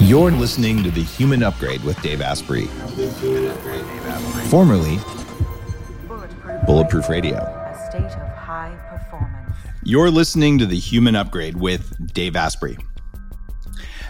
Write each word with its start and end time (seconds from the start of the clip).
You're 0.00 0.30
listening 0.30 0.82
to 0.84 0.90
The 0.90 1.02
Human 1.02 1.42
Upgrade 1.42 1.82
with 1.82 2.00
Dave 2.02 2.22
Asprey, 2.22 2.66
formerly 4.48 4.98
Bulletproof 6.66 7.08
Radio. 7.08 7.36
A 7.36 7.88
state 7.90 8.04
of 8.04 8.28
high 8.36 8.74
performance. 8.88 9.56
You're 9.82 10.10
listening 10.10 10.58
to 10.58 10.66
The 10.66 10.78
Human 10.78 11.16
Upgrade 11.16 11.56
with 11.56 12.14
Dave 12.14 12.36
Asprey. 12.36 12.78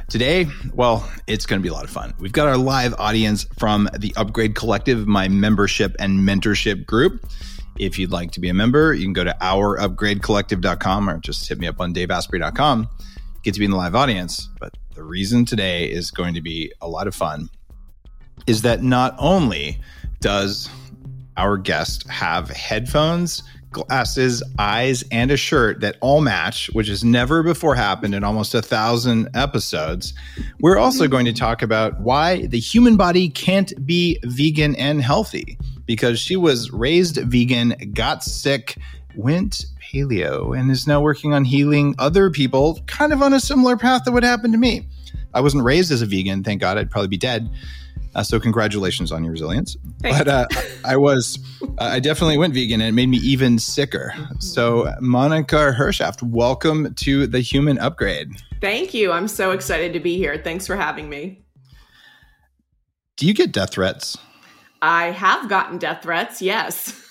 Today, 0.08 0.46
well, 0.74 1.10
it's 1.26 1.46
going 1.46 1.60
to 1.60 1.62
be 1.62 1.70
a 1.70 1.72
lot 1.72 1.84
of 1.84 1.90
fun. 1.90 2.14
We've 2.18 2.32
got 2.32 2.48
our 2.48 2.58
live 2.58 2.94
audience 2.98 3.44
from 3.58 3.88
the 3.98 4.12
Upgrade 4.16 4.54
Collective, 4.54 5.06
my 5.06 5.26
membership 5.28 5.96
and 5.98 6.20
mentorship 6.20 6.86
group. 6.86 7.26
If 7.78 7.98
you'd 7.98 8.12
like 8.12 8.30
to 8.32 8.40
be 8.40 8.50
a 8.50 8.54
member, 8.54 8.92
you 8.92 9.04
can 9.04 9.14
go 9.14 9.24
to 9.24 9.36
ourupgradecollective.com 9.40 11.10
or 11.10 11.18
just 11.18 11.48
hit 11.48 11.58
me 11.58 11.66
up 11.66 11.80
on 11.80 11.94
daveasprey.com. 11.94 12.88
Get 13.42 13.54
to 13.54 13.60
be 13.60 13.64
in 13.64 13.70
the 13.70 13.76
live 13.76 13.94
audience. 13.94 14.48
But 14.60 14.74
the 14.98 15.04
reason 15.04 15.44
today 15.44 15.84
is 15.84 16.10
going 16.10 16.34
to 16.34 16.40
be 16.40 16.72
a 16.80 16.88
lot 16.88 17.06
of 17.06 17.14
fun 17.14 17.48
is 18.48 18.62
that 18.62 18.82
not 18.82 19.14
only 19.20 19.78
does 20.18 20.68
our 21.36 21.56
guest 21.56 22.04
have 22.08 22.50
headphones, 22.50 23.44
glasses, 23.70 24.42
eyes, 24.58 25.04
and 25.12 25.30
a 25.30 25.36
shirt 25.36 25.80
that 25.82 25.98
all 26.00 26.20
match, 26.20 26.68
which 26.72 26.88
has 26.88 27.04
never 27.04 27.44
before 27.44 27.76
happened 27.76 28.12
in 28.12 28.24
almost 28.24 28.56
a 28.56 28.60
thousand 28.60 29.28
episodes. 29.34 30.14
We're 30.58 30.78
also 30.78 31.06
going 31.06 31.26
to 31.26 31.32
talk 31.32 31.62
about 31.62 32.00
why 32.00 32.46
the 32.46 32.58
human 32.58 32.96
body 32.96 33.28
can't 33.28 33.72
be 33.86 34.18
vegan 34.24 34.74
and 34.74 35.00
healthy 35.00 35.60
because 35.86 36.18
she 36.18 36.34
was 36.34 36.72
raised 36.72 37.18
vegan, 37.18 37.92
got 37.94 38.24
sick, 38.24 38.76
went 39.18 39.66
paleo, 39.82 40.58
and 40.58 40.70
is 40.70 40.86
now 40.86 41.00
working 41.00 41.34
on 41.34 41.44
healing 41.44 41.94
other 41.98 42.30
people 42.30 42.78
kind 42.86 43.12
of 43.12 43.20
on 43.20 43.32
a 43.34 43.40
similar 43.40 43.76
path 43.76 44.04
that 44.04 44.12
would 44.12 44.22
happen 44.22 44.52
to 44.52 44.58
me. 44.58 44.86
I 45.34 45.40
wasn't 45.40 45.64
raised 45.64 45.90
as 45.90 46.00
a 46.00 46.06
vegan, 46.06 46.44
thank 46.44 46.60
God, 46.60 46.78
I'd 46.78 46.90
probably 46.90 47.08
be 47.08 47.18
dead. 47.18 47.50
Uh, 48.14 48.22
so 48.22 48.40
congratulations 48.40 49.12
on 49.12 49.22
your 49.22 49.32
resilience. 49.32 49.76
Thanks. 50.00 50.18
But 50.18 50.28
uh, 50.28 50.46
I 50.84 50.96
was, 50.96 51.38
uh, 51.62 51.66
I 51.78 52.00
definitely 52.00 52.38
went 52.38 52.54
vegan, 52.54 52.80
and 52.80 52.88
it 52.88 52.92
made 52.92 53.08
me 53.08 53.18
even 53.18 53.58
sicker. 53.58 54.14
So 54.38 54.94
Monica 55.00 55.74
Hershaft, 55.76 56.22
welcome 56.22 56.94
to 56.94 57.26
the 57.26 57.40
Human 57.40 57.78
Upgrade. 57.78 58.30
Thank 58.60 58.94
you. 58.94 59.12
I'm 59.12 59.28
so 59.28 59.50
excited 59.50 59.92
to 59.92 60.00
be 60.00 60.16
here. 60.16 60.40
Thanks 60.42 60.66
for 60.66 60.76
having 60.76 61.08
me. 61.08 61.44
Do 63.16 63.26
you 63.26 63.34
get 63.34 63.52
death 63.52 63.72
threats? 63.72 64.16
I 64.80 65.06
have 65.06 65.48
gotten 65.48 65.78
death 65.78 66.02
threats, 66.04 66.40
yes. 66.40 67.04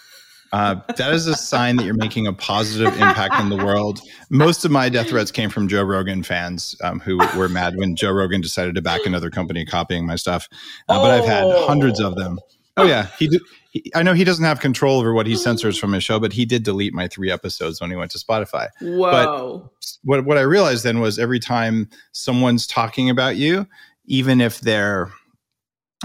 Uh, 0.53 0.75
that 0.95 1.13
is 1.13 1.27
a 1.27 1.35
sign 1.35 1.75
that 1.75 1.83
you're 1.85 1.93
making 1.93 2.25
a 2.25 2.33
positive 2.33 2.93
impact 2.93 3.39
in 3.41 3.49
the 3.49 3.57
world. 3.57 3.99
Most 4.29 4.63
of 4.63 4.71
my 4.71 4.87
death 4.89 5.09
threats 5.09 5.31
came 5.31 5.49
from 5.49 5.67
Joe 5.67 5.83
Rogan 5.83 6.23
fans 6.23 6.75
um, 6.83 6.99
who 6.99 7.17
were 7.37 7.49
mad 7.49 7.75
when 7.75 7.95
Joe 7.95 8.11
Rogan 8.11 8.39
decided 8.41 8.75
to 8.75 8.81
back 8.81 9.05
another 9.05 9.29
company 9.29 9.65
copying 9.65 10.05
my 10.05 10.15
stuff. 10.15 10.47
Uh, 10.87 11.01
But 11.01 11.11
I've 11.11 11.25
had 11.25 11.43
Oh. 11.43 11.67
hundreds 11.67 11.99
of 11.99 12.15
them. 12.15 12.39
Oh 12.79 12.85
yeah, 12.85 13.07
he, 13.17 13.27
did, 13.27 13.41
he. 13.71 13.91
I 13.95 14.03
know 14.03 14.13
he 14.13 14.23
doesn't 14.23 14.45
have 14.45 14.59
control 14.59 14.99
over 14.99 15.11
what 15.11 15.25
he 15.25 15.35
censors 15.35 15.79
from 15.79 15.93
his 15.93 16.03
show, 16.03 16.19
but 16.19 16.31
he 16.31 16.45
did 16.45 16.61
delete 16.63 16.93
my 16.93 17.07
three 17.07 17.31
episodes 17.31 17.81
when 17.81 17.89
he 17.89 17.95
went 17.95 18.11
to 18.11 18.19
Spotify. 18.19 18.67
Whoa. 18.81 19.71
What 20.03 20.25
what 20.25 20.37
I 20.37 20.41
realized 20.41 20.83
then 20.83 20.99
was 20.99 21.17
every 21.17 21.39
time 21.39 21.89
someone's 22.11 22.67
talking 22.67 23.09
about 23.09 23.35
you, 23.35 23.65
even 24.05 24.39
if 24.41 24.61
they're, 24.61 25.11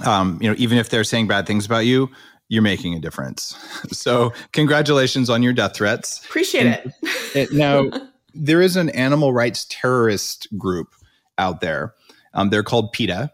um, 0.04 0.38
you 0.40 0.48
know, 0.48 0.54
even 0.58 0.78
if 0.78 0.88
they're 0.88 1.04
saying 1.04 1.26
bad 1.28 1.46
things 1.46 1.66
about 1.66 1.84
you, 1.84 2.10
you're 2.52 2.60
making 2.62 2.94
a 2.94 3.00
difference. 3.00 3.56
So 3.92 4.32
congratulations 4.52 5.30
on 5.30 5.42
your 5.42 5.52
death 5.54 5.74
threats. 5.74 6.22
Appreciate 6.24 6.66
and- 6.66 6.92
it. 7.02 7.10
It- 7.34 7.52
now, 7.52 7.90
there 8.34 8.60
is 8.60 8.76
an 8.76 8.90
animal 8.90 9.32
rights 9.32 9.66
terrorist 9.70 10.46
group 10.58 10.94
out 11.38 11.60
there. 11.62 11.94
Um, 12.34 12.50
they're 12.50 12.62
called 12.62 12.92
PETA, 12.92 13.32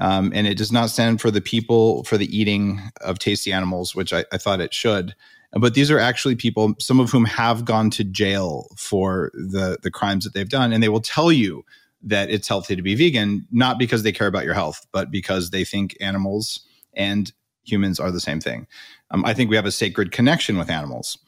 um, 0.00 0.32
and 0.34 0.46
it 0.46 0.58
does 0.58 0.70
not 0.70 0.90
stand 0.90 1.20
for 1.20 1.30
the 1.30 1.40
people 1.40 2.04
for 2.04 2.18
the 2.18 2.26
eating 2.36 2.80
of 3.00 3.18
tasty 3.18 3.52
animals, 3.52 3.94
which 3.94 4.12
I, 4.12 4.24
I 4.32 4.38
thought 4.38 4.60
it 4.60 4.74
should. 4.74 5.14
But 5.52 5.74
these 5.74 5.90
are 5.90 5.98
actually 5.98 6.36
people, 6.36 6.74
some 6.78 7.00
of 7.00 7.10
whom 7.10 7.24
have 7.26 7.64
gone 7.64 7.90
to 7.90 8.04
jail 8.04 8.68
for 8.76 9.30
the 9.34 9.78
the 9.82 9.90
crimes 9.90 10.24
that 10.24 10.34
they've 10.34 10.48
done, 10.48 10.72
and 10.72 10.82
they 10.82 10.88
will 10.90 11.00
tell 11.00 11.32
you 11.32 11.64
that 12.02 12.30
it's 12.30 12.48
healthy 12.48 12.76
to 12.76 12.82
be 12.82 12.94
vegan, 12.94 13.46
not 13.50 13.78
because 13.78 14.02
they 14.02 14.12
care 14.12 14.26
about 14.26 14.44
your 14.44 14.54
health, 14.54 14.86
but 14.92 15.10
because 15.10 15.50
they 15.50 15.64
think 15.64 15.96
animals 16.00 16.60
and 16.94 17.32
humans 17.64 18.00
are 18.00 18.10
the 18.10 18.20
same 18.20 18.40
thing. 18.40 18.66
Um, 19.10 19.24
I 19.24 19.34
think 19.34 19.50
we 19.50 19.56
have 19.56 19.66
a 19.66 19.72
sacred 19.72 20.12
connection 20.12 20.56
with 20.58 20.70
animals 20.70 21.18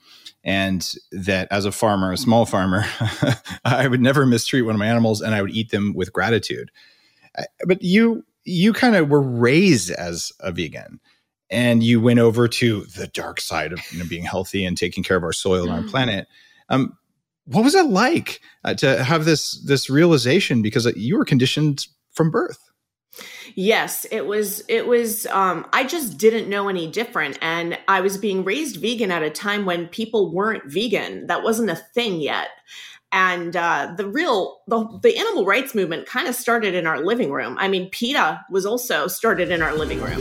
and 0.42 0.94
that 1.12 1.48
as 1.50 1.64
a 1.64 1.72
farmer, 1.72 2.12
a 2.12 2.16
small 2.16 2.44
farmer, 2.46 2.84
I 3.64 3.88
would 3.88 4.00
never 4.00 4.26
mistreat 4.26 4.64
one 4.66 4.74
of 4.74 4.78
my 4.78 4.86
animals, 4.86 5.20
and 5.22 5.34
I 5.34 5.40
would 5.40 5.52
eat 5.52 5.70
them 5.70 5.94
with 5.94 6.12
gratitude. 6.12 6.70
But 7.66 7.82
you, 7.82 8.24
you 8.44 8.72
kind 8.72 8.94
of 8.94 9.08
were 9.08 9.22
raised 9.22 9.90
as 9.90 10.32
a 10.40 10.52
vegan, 10.52 11.00
and 11.50 11.82
you 11.82 12.00
went 12.00 12.18
over 12.20 12.46
to 12.48 12.84
the 12.96 13.06
dark 13.08 13.40
side 13.40 13.72
of 13.72 13.80
you 13.90 13.98
know, 14.00 14.08
being 14.08 14.24
healthy 14.24 14.64
and 14.64 14.76
taking 14.76 15.02
care 15.02 15.16
of 15.16 15.24
our 15.24 15.32
soil 15.32 15.64
and 15.64 15.72
our 15.72 15.82
Mhm. 15.82 15.88
planet. 15.90 16.28
Um, 16.68 16.96
what 17.46 17.64
was 17.64 17.74
it 17.74 17.86
like 17.86 18.40
uh, 18.64 18.74
to 18.74 19.02
have 19.04 19.24
this 19.24 19.60
this 19.64 19.90
realization? 19.90 20.62
Because 20.62 20.86
you 20.96 21.16
were 21.18 21.24
conditioned 21.24 21.86
from 22.12 22.30
birth. 22.30 22.58
Yes, 23.54 24.06
it 24.10 24.26
was 24.26 24.62
it 24.68 24.86
was 24.86 25.26
um 25.26 25.66
I 25.72 25.84
just 25.84 26.18
didn't 26.18 26.48
know 26.48 26.68
any 26.68 26.90
different 26.90 27.38
and 27.40 27.78
I 27.88 28.00
was 28.00 28.18
being 28.18 28.44
raised 28.44 28.80
vegan 28.80 29.10
at 29.10 29.22
a 29.22 29.30
time 29.30 29.64
when 29.64 29.88
people 29.88 30.32
weren't 30.32 30.70
vegan. 30.70 31.26
That 31.26 31.42
wasn't 31.42 31.70
a 31.70 31.76
thing 31.76 32.20
yet. 32.20 32.48
And 33.12 33.54
uh, 33.54 33.94
the 33.96 34.08
real 34.08 34.62
the, 34.66 34.98
the 35.02 35.16
animal 35.16 35.44
rights 35.46 35.72
movement 35.72 36.06
kind 36.06 36.26
of 36.26 36.34
started 36.34 36.74
in 36.74 36.84
our 36.84 37.00
living 37.00 37.30
room. 37.30 37.56
I 37.60 37.68
mean, 37.68 37.88
PETA 37.90 38.44
was 38.50 38.66
also 38.66 39.06
started 39.06 39.52
in 39.52 39.62
our 39.62 39.74
living 39.74 40.00
room. 40.00 40.18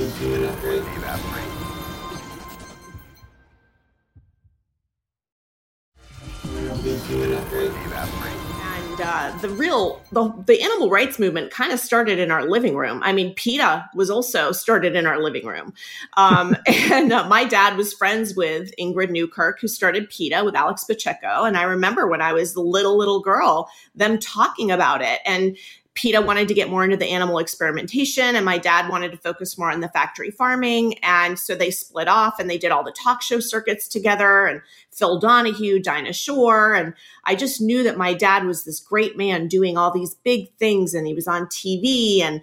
And 8.93 9.01
uh, 9.01 9.35
the 9.41 9.49
real 9.49 10.01
the, 10.11 10.29
the 10.45 10.61
animal 10.61 10.89
rights 10.89 11.17
movement 11.17 11.51
kind 11.51 11.71
of 11.71 11.79
started 11.79 12.19
in 12.19 12.29
our 12.29 12.47
living 12.47 12.75
room 12.75 13.01
i 13.03 13.11
mean 13.11 13.33
peta 13.35 13.89
was 13.95 14.09
also 14.09 14.51
started 14.51 14.95
in 14.95 15.05
our 15.05 15.21
living 15.21 15.45
room 15.45 15.73
um, 16.17 16.55
and 16.67 17.11
uh, 17.11 17.27
my 17.27 17.43
dad 17.43 17.75
was 17.75 17.93
friends 17.93 18.35
with 18.35 18.73
ingrid 18.79 19.09
newkirk 19.09 19.59
who 19.59 19.67
started 19.67 20.09
peta 20.09 20.43
with 20.43 20.55
alex 20.55 20.83
pacheco 20.83 21.43
and 21.43 21.57
i 21.57 21.63
remember 21.63 22.07
when 22.07 22.21
i 22.21 22.31
was 22.31 22.53
the 22.53 22.61
little 22.61 22.97
little 22.97 23.19
girl 23.19 23.69
them 23.95 24.19
talking 24.19 24.71
about 24.71 25.01
it 25.01 25.19
and 25.25 25.57
PETA 25.95 26.21
wanted 26.21 26.47
to 26.47 26.55
get 26.55 26.69
more 26.69 26.83
into 26.83 26.97
the 26.97 27.09
animal 27.09 27.37
experimentation, 27.37 28.35
and 28.35 28.43
my 28.43 28.57
dad 28.57 28.89
wanted 28.89 29.11
to 29.11 29.17
focus 29.17 29.59
more 29.59 29.69
on 29.71 29.79
the 29.79 29.89
factory 29.89 30.31
farming. 30.31 30.97
And 31.03 31.37
so 31.37 31.53
they 31.53 31.69
split 31.69 32.07
off 32.07 32.39
and 32.39 32.49
they 32.49 32.57
did 32.57 32.71
all 32.71 32.83
the 32.83 32.91
talk 32.91 33.21
show 33.21 33.39
circuits 33.39 33.87
together. 33.87 34.47
And 34.47 34.61
Phil 34.95 35.19
Donahue, 35.19 35.81
Dinah 35.81 36.13
Shore. 36.13 36.73
And 36.73 36.93
I 37.25 37.35
just 37.35 37.61
knew 37.61 37.83
that 37.83 37.97
my 37.97 38.13
dad 38.13 38.45
was 38.45 38.63
this 38.63 38.79
great 38.79 39.17
man 39.17 39.47
doing 39.47 39.77
all 39.77 39.91
these 39.91 40.15
big 40.15 40.53
things. 40.57 40.93
And 40.93 41.07
he 41.07 41.13
was 41.13 41.27
on 41.27 41.47
TV 41.47 42.21
and 42.21 42.41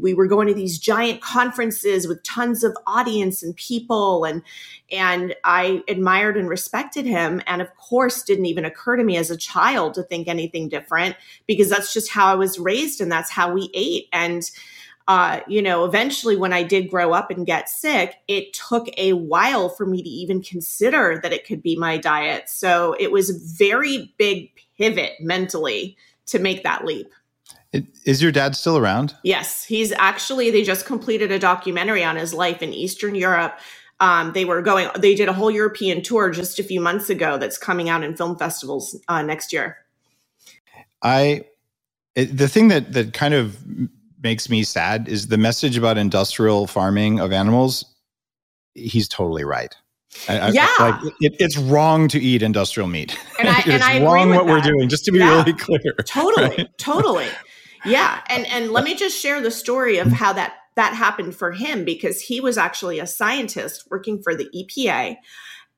we 0.00 0.14
were 0.14 0.26
going 0.26 0.48
to 0.48 0.54
these 0.54 0.78
giant 0.78 1.20
conferences 1.20 2.06
with 2.06 2.22
tons 2.22 2.64
of 2.64 2.76
audience 2.86 3.42
and 3.42 3.56
people. 3.56 4.24
And, 4.24 4.42
and 4.90 5.34
I 5.44 5.82
admired 5.88 6.36
and 6.36 6.48
respected 6.48 7.06
him. 7.06 7.42
And 7.46 7.62
of 7.62 7.74
course, 7.76 8.22
didn't 8.22 8.46
even 8.46 8.64
occur 8.64 8.96
to 8.96 9.04
me 9.04 9.16
as 9.16 9.30
a 9.30 9.36
child 9.36 9.94
to 9.94 10.02
think 10.02 10.28
anything 10.28 10.68
different 10.68 11.16
because 11.46 11.68
that's 11.68 11.92
just 11.92 12.10
how 12.10 12.26
I 12.26 12.34
was 12.34 12.58
raised 12.58 13.00
and 13.00 13.10
that's 13.10 13.30
how 13.30 13.52
we 13.52 13.70
ate. 13.74 14.08
And 14.12 14.50
uh, 15.08 15.40
you 15.46 15.60
know, 15.60 15.84
eventually 15.84 16.36
when 16.36 16.52
I 16.52 16.62
did 16.62 16.90
grow 16.90 17.12
up 17.12 17.30
and 17.30 17.44
get 17.44 17.68
sick, 17.68 18.16
it 18.28 18.52
took 18.52 18.88
a 18.96 19.14
while 19.14 19.68
for 19.68 19.86
me 19.86 20.02
to 20.02 20.08
even 20.08 20.42
consider 20.42 21.18
that 21.22 21.32
it 21.32 21.46
could 21.46 21.62
be 21.62 21.76
my 21.76 21.98
diet. 21.98 22.48
So 22.48 22.94
it 22.98 23.10
was 23.10 23.30
a 23.30 23.56
very 23.56 24.14
big 24.16 24.50
pivot 24.78 25.12
mentally 25.20 25.96
to 26.26 26.38
make 26.38 26.62
that 26.62 26.84
leap. 26.84 27.08
It, 27.72 27.86
is 28.04 28.22
your 28.22 28.32
dad 28.32 28.54
still 28.54 28.76
around? 28.76 29.14
Yes, 29.24 29.64
he's 29.64 29.92
actually, 29.92 30.50
they 30.50 30.62
just 30.62 30.86
completed 30.86 31.32
a 31.32 31.38
documentary 31.38 32.04
on 32.04 32.16
his 32.16 32.34
life 32.34 32.62
in 32.62 32.72
Eastern 32.72 33.14
Europe. 33.14 33.58
Um, 33.98 34.32
they 34.32 34.44
were 34.44 34.62
going, 34.62 34.88
they 34.98 35.14
did 35.14 35.28
a 35.28 35.32
whole 35.32 35.50
European 35.50 36.02
tour 36.02 36.30
just 36.30 36.58
a 36.58 36.64
few 36.64 36.80
months 36.80 37.08
ago 37.08 37.38
that's 37.38 37.56
coming 37.56 37.88
out 37.88 38.02
in 38.04 38.16
film 38.16 38.36
festivals 38.36 38.98
uh, 39.08 39.22
next 39.22 39.52
year. 39.52 39.78
I 41.02 41.44
it, 42.14 42.36
the 42.36 42.48
thing 42.48 42.68
that 42.68 42.92
that 42.92 43.12
kind 43.12 43.34
of 43.34 43.58
makes 44.22 44.48
me 44.48 44.62
sad 44.62 45.08
is 45.08 45.28
the 45.28 45.38
message 45.38 45.76
about 45.76 45.98
industrial 45.98 46.66
farming 46.66 47.20
of 47.20 47.32
animals. 47.32 47.84
He's 48.74 49.08
totally 49.08 49.44
right. 49.44 49.74
I, 50.28 50.38
I- 50.38 50.48
Yeah. 50.50 50.68
like 50.78 51.12
it, 51.20 51.34
it's 51.38 51.56
wrong 51.56 52.08
to 52.08 52.18
eat 52.20 52.42
industrial 52.42 52.88
meat. 52.88 53.18
And 53.38 53.48
I- 53.48 53.58
it's 53.66 53.68
and 53.68 53.82
I 53.82 54.02
wrong 54.04 54.30
what 54.30 54.46
we're 54.46 54.60
doing. 54.60 54.88
Just 54.88 55.04
to 55.06 55.12
be 55.12 55.18
Yeah. 55.18 55.38
really 55.38 55.52
clear, 55.54 55.94
totally 56.06 56.48
Right. 56.56 56.68
totally 56.78 57.28
yeah 57.84 58.20
and 58.28 58.46
and 58.46 58.70
let 58.70 58.84
me 58.88 58.94
just 58.94 59.18
share 59.20 59.40
the 59.40 59.50
story 59.50 59.98
of 59.98 60.06
how 60.12 60.32
that 60.32 60.54
that 60.76 60.94
happened 60.94 61.34
for 61.34 61.50
him 61.52 61.84
because 61.84 62.20
he 62.20 62.40
was 62.40 62.56
actually 62.56 62.98
a 63.00 63.06
scientist 63.06 63.88
working 63.90 64.22
for 64.22 64.34
the 64.36 64.48
EPA 64.54 65.16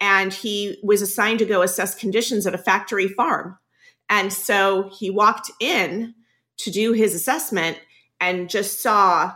and 0.00 0.32
he 0.32 0.79
was 0.82 1.00
assigned 1.00 1.38
to 1.38 1.46
go 1.46 1.62
assess 1.62 1.94
conditions 1.94 2.46
at 2.46 2.55
a 2.55 2.58
factory 2.58 3.08
farm 3.08 3.56
and 4.11 4.32
so 4.35 4.91
he 4.99 5.08
walked 5.08 5.50
in 5.61 6.14
to 6.58 6.70
do 6.70 6.93
his 6.93 7.14
assessment 7.14 7.79
and 8.20 8.49
just 8.49 8.82
saw 8.82 9.32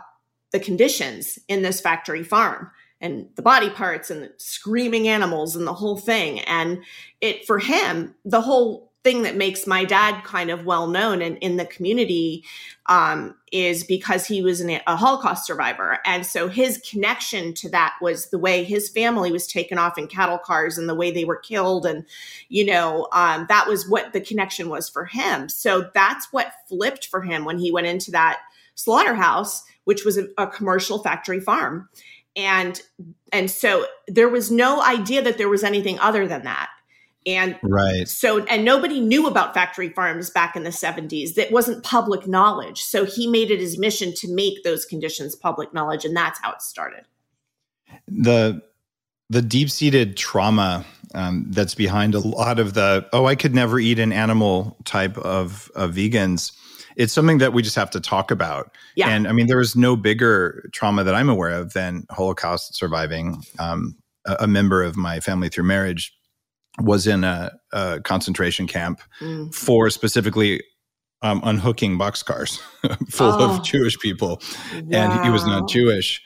the 0.51 0.59
conditions 0.59 1.37
in 1.47 1.61
this 1.61 1.79
factory 1.79 2.23
farm 2.23 2.71
and 3.01 3.27
the 3.35 3.41
body 3.41 3.69
parts 3.69 4.09
and 4.09 4.23
the 4.23 4.33
screaming 4.37 5.07
animals 5.07 5.55
and 5.55 5.65
the 5.65 5.73
whole 5.73 5.97
thing. 5.97 6.41
And 6.41 6.83
it, 7.21 7.45
for 7.45 7.59
him, 7.59 8.15
the 8.25 8.41
whole 8.41 8.89
thing 9.01 9.21
that 9.21 9.37
makes 9.37 9.65
my 9.65 9.85
dad 9.85 10.23
kind 10.25 10.49
of 10.49 10.65
well 10.65 10.87
known 10.87 11.21
in, 11.21 11.37
in 11.37 11.55
the 11.55 11.65
community 11.65 12.43
um, 12.87 13.33
is 13.49 13.85
because 13.85 14.25
he 14.25 14.41
was 14.41 14.59
an, 14.59 14.81
a 14.85 14.95
Holocaust 14.97 15.47
survivor. 15.47 15.99
And 16.03 16.25
so 16.25 16.49
his 16.49 16.81
connection 16.89 17.53
to 17.55 17.69
that 17.69 17.93
was 18.01 18.29
the 18.29 18.37
way 18.37 18.65
his 18.65 18.89
family 18.89 19.31
was 19.31 19.47
taken 19.47 19.77
off 19.77 19.97
in 19.97 20.07
cattle 20.07 20.37
cars 20.37 20.77
and 20.77 20.89
the 20.89 20.95
way 20.95 21.11
they 21.11 21.23
were 21.23 21.37
killed. 21.37 21.85
And, 21.85 22.05
you 22.49 22.65
know, 22.65 23.07
um, 23.13 23.45
that 23.47 23.67
was 23.69 23.87
what 23.87 24.11
the 24.11 24.19
connection 24.19 24.67
was 24.67 24.89
for 24.89 25.05
him. 25.05 25.47
So 25.47 25.89
that's 25.93 26.27
what 26.33 26.51
flipped 26.67 27.07
for 27.07 27.21
him 27.21 27.45
when 27.45 27.57
he 27.57 27.71
went 27.71 27.87
into 27.87 28.11
that 28.11 28.39
slaughterhouse, 28.79 29.63
which 29.83 30.05
was 30.05 30.17
a, 30.17 30.27
a 30.37 30.47
commercial 30.47 30.99
factory 30.99 31.39
farm. 31.39 31.89
And 32.35 32.81
and 33.31 33.51
so 33.51 33.85
there 34.07 34.29
was 34.29 34.51
no 34.51 34.81
idea 34.81 35.21
that 35.21 35.37
there 35.37 35.49
was 35.49 35.63
anything 35.63 35.99
other 35.99 36.27
than 36.27 36.43
that. 36.43 36.69
And 37.25 37.59
right. 37.63 38.07
so 38.07 38.43
and 38.45 38.63
nobody 38.63 38.99
knew 38.99 39.27
about 39.27 39.53
factory 39.53 39.89
farms 39.89 40.29
back 40.29 40.55
in 40.55 40.63
the 40.63 40.69
70s 40.69 41.35
that 41.35 41.51
wasn't 41.51 41.83
public 41.83 42.27
knowledge. 42.27 42.81
So 42.81 43.05
he 43.05 43.27
made 43.27 43.51
it 43.51 43.59
his 43.59 43.77
mission 43.77 44.13
to 44.15 44.33
make 44.33 44.63
those 44.63 44.85
conditions 44.85 45.35
public 45.35 45.73
knowledge 45.73 46.05
and 46.05 46.15
that's 46.15 46.39
how 46.39 46.51
it 46.53 46.61
started. 46.61 47.05
The 48.07 48.61
the 49.29 49.41
deep-seated 49.41 50.17
trauma 50.17 50.85
um, 51.13 51.45
that's 51.49 51.75
behind 51.75 52.15
a 52.15 52.19
lot 52.19 52.59
of 52.59 52.73
the 52.73 53.07
oh 53.13 53.25
i 53.25 53.35
could 53.35 53.55
never 53.55 53.79
eat 53.79 53.99
an 53.99 54.11
animal 54.11 54.77
type 54.85 55.17
of, 55.17 55.71
of 55.75 55.93
vegans 55.93 56.51
it's 56.99 57.13
something 57.13 57.37
that 57.37 57.53
we 57.53 57.63
just 57.63 57.77
have 57.77 57.89
to 57.91 58.01
talk 58.01 58.29
about. 58.29 58.75
Yeah. 58.95 59.09
And 59.09 59.25
I 59.25 59.31
mean, 59.31 59.47
there 59.47 59.61
is 59.61 59.73
no 59.73 59.95
bigger 59.95 60.69
trauma 60.73 61.05
that 61.05 61.15
I'm 61.15 61.29
aware 61.29 61.49
of 61.49 61.71
than 61.71 62.05
Holocaust 62.11 62.75
surviving. 62.75 63.41
Um, 63.57 63.95
a, 64.25 64.35
a, 64.41 64.47
member 64.47 64.83
of 64.83 64.97
my 64.97 65.21
family 65.21 65.47
through 65.47 65.63
marriage 65.63 66.13
was 66.81 67.07
in 67.07 67.23
a, 67.23 67.51
a 67.71 68.01
concentration 68.01 68.67
camp 68.67 68.99
mm. 69.21 69.53
for 69.55 69.89
specifically 69.89 70.61
um, 71.21 71.39
unhooking 71.45 71.97
boxcars 71.97 72.59
full 73.09 73.31
oh. 73.31 73.55
of 73.55 73.63
Jewish 73.63 73.97
people, 73.99 74.41
wow. 74.73 74.81
and 74.91 75.23
he 75.23 75.29
was 75.29 75.45
not 75.45 75.69
Jewish. 75.69 76.21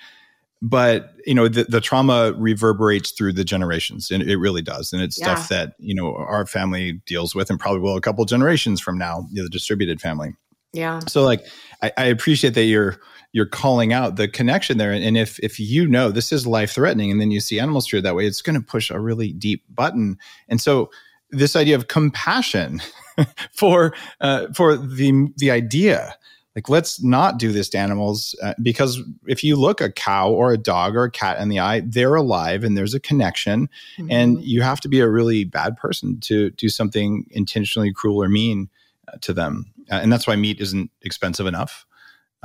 But 0.62 1.14
you 1.26 1.36
know 1.36 1.50
the, 1.50 1.66
the 1.66 1.82
trauma 1.82 2.34
reverberates 2.38 3.12
through 3.12 3.34
the 3.34 3.44
generations, 3.44 4.10
and 4.10 4.24
it 4.24 4.38
really 4.38 4.62
does. 4.62 4.94
And 4.94 5.02
it's 5.02 5.20
yeah. 5.20 5.36
stuff 5.36 5.50
that 5.50 5.74
you 5.78 5.94
know 5.94 6.16
our 6.16 6.46
family 6.46 7.02
deals 7.06 7.36
with, 7.36 7.50
and 7.50 7.60
probably 7.60 7.82
will 7.82 7.98
a 7.98 8.02
couple 8.02 8.24
generations 8.26 8.80
from 8.80 8.98
now, 8.98 9.28
you 9.30 9.42
know, 9.42 9.44
the 9.44 9.50
distributed 9.50 10.00
family. 10.00 10.34
Yeah. 10.74 11.00
So 11.08 11.24
like 11.24 11.46
I, 11.82 11.92
I, 11.98 12.06
appreciate 12.06 12.56
that 12.56 12.64
you're 12.64 13.00
you're 13.32 13.46
calling 13.46 13.94
out 13.94 14.16
the 14.16 14.28
connection 14.28 14.78
there. 14.78 14.92
And 14.92 15.18
if 15.18 15.40
if 15.40 15.60
you 15.60 15.88
know 15.88 16.12
this 16.12 16.32
is 16.32 16.48
life 16.48 16.72
threatening 16.72 17.12
and 17.12 17.22
then 17.22 17.32
you 17.32 17.40
see 17.40 17.60
animals 17.60 17.86
treated 17.86 18.06
that 18.06 18.16
way, 18.16 18.26
it's 18.26 18.42
going 18.42 18.60
to 18.60 18.66
push 18.66 18.90
a 18.90 19.00
really 19.00 19.34
deep 19.34 19.64
button. 19.70 20.18
And 20.50 20.60
so 20.60 20.90
this 21.30 21.56
idea 21.56 21.76
of 21.76 21.88
compassion 21.88 22.82
for 23.52 23.94
uh, 24.22 24.48
for 24.54 24.76
the 24.76 25.28
the 25.38 25.52
idea 25.52 26.16
like 26.56 26.70
let's 26.70 27.02
not 27.02 27.40
do 27.40 27.52
this 27.52 27.70
to 27.70 27.78
animals 27.78 28.36
uh, 28.44 28.54
because 28.62 29.02
if 29.26 29.44
you 29.44 29.56
look 29.56 29.82
a 29.82 29.92
cow 29.92 30.30
or 30.30 30.54
a 30.54 30.58
dog 30.58 30.96
or 30.96 31.06
a 31.06 31.12
cat 31.12 31.40
in 31.40 31.50
the 31.50 31.60
eye 31.60 31.82
they're 31.86 32.16
alive 32.16 32.64
and 32.64 32.78
there's 32.78 32.94
a 32.94 33.00
connection 33.00 33.68
mm-hmm. 33.98 34.12
and 34.12 34.44
you 34.44 34.62
have 34.62 34.80
to 34.80 34.88
be 34.88 35.00
a 35.00 35.10
really 35.10 35.44
bad 35.44 35.76
person 35.78 36.20
to 36.20 36.52
do 36.52 36.70
something 36.70 37.26
intentionally 37.32 37.92
cruel 37.92 38.22
or 38.22 38.30
mean 38.30 38.70
uh, 39.08 39.18
to 39.22 39.34
them 39.34 39.73
uh, 39.92 39.96
and 39.96 40.12
that's 40.12 40.28
why 40.28 40.36
meat 40.36 40.60
isn't 40.60 40.92
expensive 41.02 41.46
enough. 41.46 41.86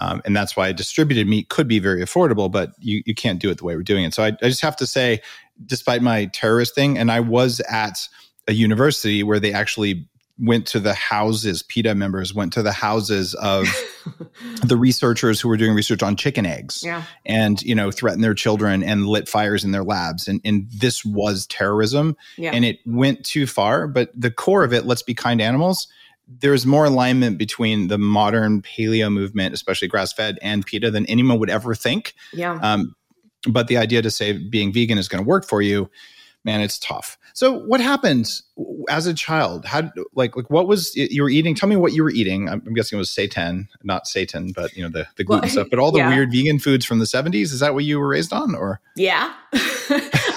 Um, 0.00 0.23
and 0.25 0.37
that's 0.37 0.56
why 0.56 0.70
distributed 0.73 1.26
meat 1.26 1.49
could 1.49 1.67
be 1.67 1.81
very 1.81 2.02
affordable, 2.02 2.50
but 2.50 2.73
you, 2.79 3.02
you 3.05 3.14
can't 3.14 3.40
do 3.40 3.50
it 3.50 3.58
the 3.58 3.64
way 3.64 3.75
we're 3.75 3.82
doing 3.82 4.05
it. 4.05 4.14
So 4.14 4.23
I, 4.23 4.29
I 4.29 4.49
just 4.49 4.62
have 4.62 4.76
to 4.76 4.87
say, 4.87 5.20
despite 5.67 6.02
my 6.02 6.26
terrorist 6.26 6.75
thing, 6.75 6.96
and 6.96 7.11
I 7.11 7.20
was 7.20 7.61
at 7.69 8.08
a 8.46 8.52
university 8.52 9.23
where 9.25 9.40
they 9.40 9.52
actually 9.52 10.08
went 10.38 10.67
to 10.69 10.79
the 10.79 10.94
houses, 10.94 11.62
PETA 11.62 11.94
members 11.94 12.32
went 12.32 12.52
to 12.52 12.62
the 12.62 12.73
houses 12.73 13.35
of 13.35 13.67
the 14.62 14.76
researchers 14.76 15.40
who 15.40 15.49
were 15.49 15.56
doing 15.56 15.75
research 15.75 16.02
on 16.02 16.14
chicken 16.14 16.46
eggs 16.46 16.82
yeah. 16.85 17.02
and, 17.26 17.61
you 17.62 17.75
know, 17.75 17.90
threatened 17.90 18.23
their 18.23 18.35
children 18.35 18.85
and 18.85 19.06
lit 19.06 19.29
fires 19.29 19.64
in 19.64 19.73
their 19.73 19.82
labs. 19.82 20.29
And, 20.29 20.40
and 20.44 20.70
this 20.70 21.05
was 21.05 21.46
terrorism 21.49 22.17
yeah. 22.37 22.52
and 22.52 22.64
it 22.64 22.79
went 22.87 23.25
too 23.25 23.46
far. 23.46 23.88
But 23.88 24.11
the 24.14 24.31
core 24.31 24.62
of 24.62 24.73
it, 24.73 24.87
let's 24.87 25.02
be 25.02 25.14
kind 25.14 25.40
animals, 25.40 25.88
there's 26.28 26.66
more 26.66 26.84
alignment 26.84 27.38
between 27.38 27.88
the 27.88 27.98
modern 27.98 28.62
paleo 28.62 29.12
movement, 29.12 29.54
especially 29.54 29.88
grass 29.88 30.12
fed, 30.12 30.38
and 30.42 30.64
PETA 30.64 30.90
than 30.90 31.06
anyone 31.06 31.38
would 31.38 31.50
ever 31.50 31.75
think. 31.75 32.14
Yeah. 32.32 32.58
Um, 32.62 32.94
but 33.48 33.69
the 33.69 33.76
idea 33.76 34.02
to 34.02 34.10
say 34.10 34.36
being 34.36 34.72
vegan 34.72 34.98
is 34.98 35.08
going 35.08 35.25
to 35.25 35.28
work 35.28 35.46
for 35.46 35.62
you, 35.62 35.90
man, 36.44 36.60
it's 36.60 36.78
tough. 36.78 37.16
So, 37.34 37.60
what 37.66 37.80
happened 37.80 38.30
as 38.88 39.06
a 39.06 39.14
child? 39.14 39.64
How 39.64 39.90
like 40.14 40.37
like 40.37 40.50
what 40.50 40.66
was 40.66 40.94
you 40.96 41.22
were 41.22 41.31
eating? 41.31 41.55
Tell 41.55 41.69
me 41.69 41.76
what 41.76 41.93
you 41.93 42.02
were 42.02 42.10
eating. 42.10 42.49
I'm, 42.49 42.62
I'm 42.66 42.75
guessing 42.75 42.96
it 42.96 43.00
was 43.00 43.10
seitan 43.10 43.69
not 43.82 44.06
Satan, 44.06 44.52
but 44.52 44.75
you 44.76 44.82
know 44.82 44.88
the 44.88 45.06
the 45.16 45.25
gluten 45.25 45.46
well, 45.46 45.50
stuff. 45.50 45.69
But 45.70 45.78
all 45.78 45.93
the 45.93 45.99
yeah. 45.99 46.08
weird 46.08 46.32
vegan 46.32 46.58
foods 46.58 46.84
from 46.84 46.99
the 46.99 47.05
70s. 47.05 47.52
Is 47.52 47.60
that 47.60 47.75
what 47.75 47.84
you 47.84 47.99
were 47.99 48.08
raised 48.08 48.32
on, 48.32 48.55
or 48.55 48.81
yeah? 48.96 49.32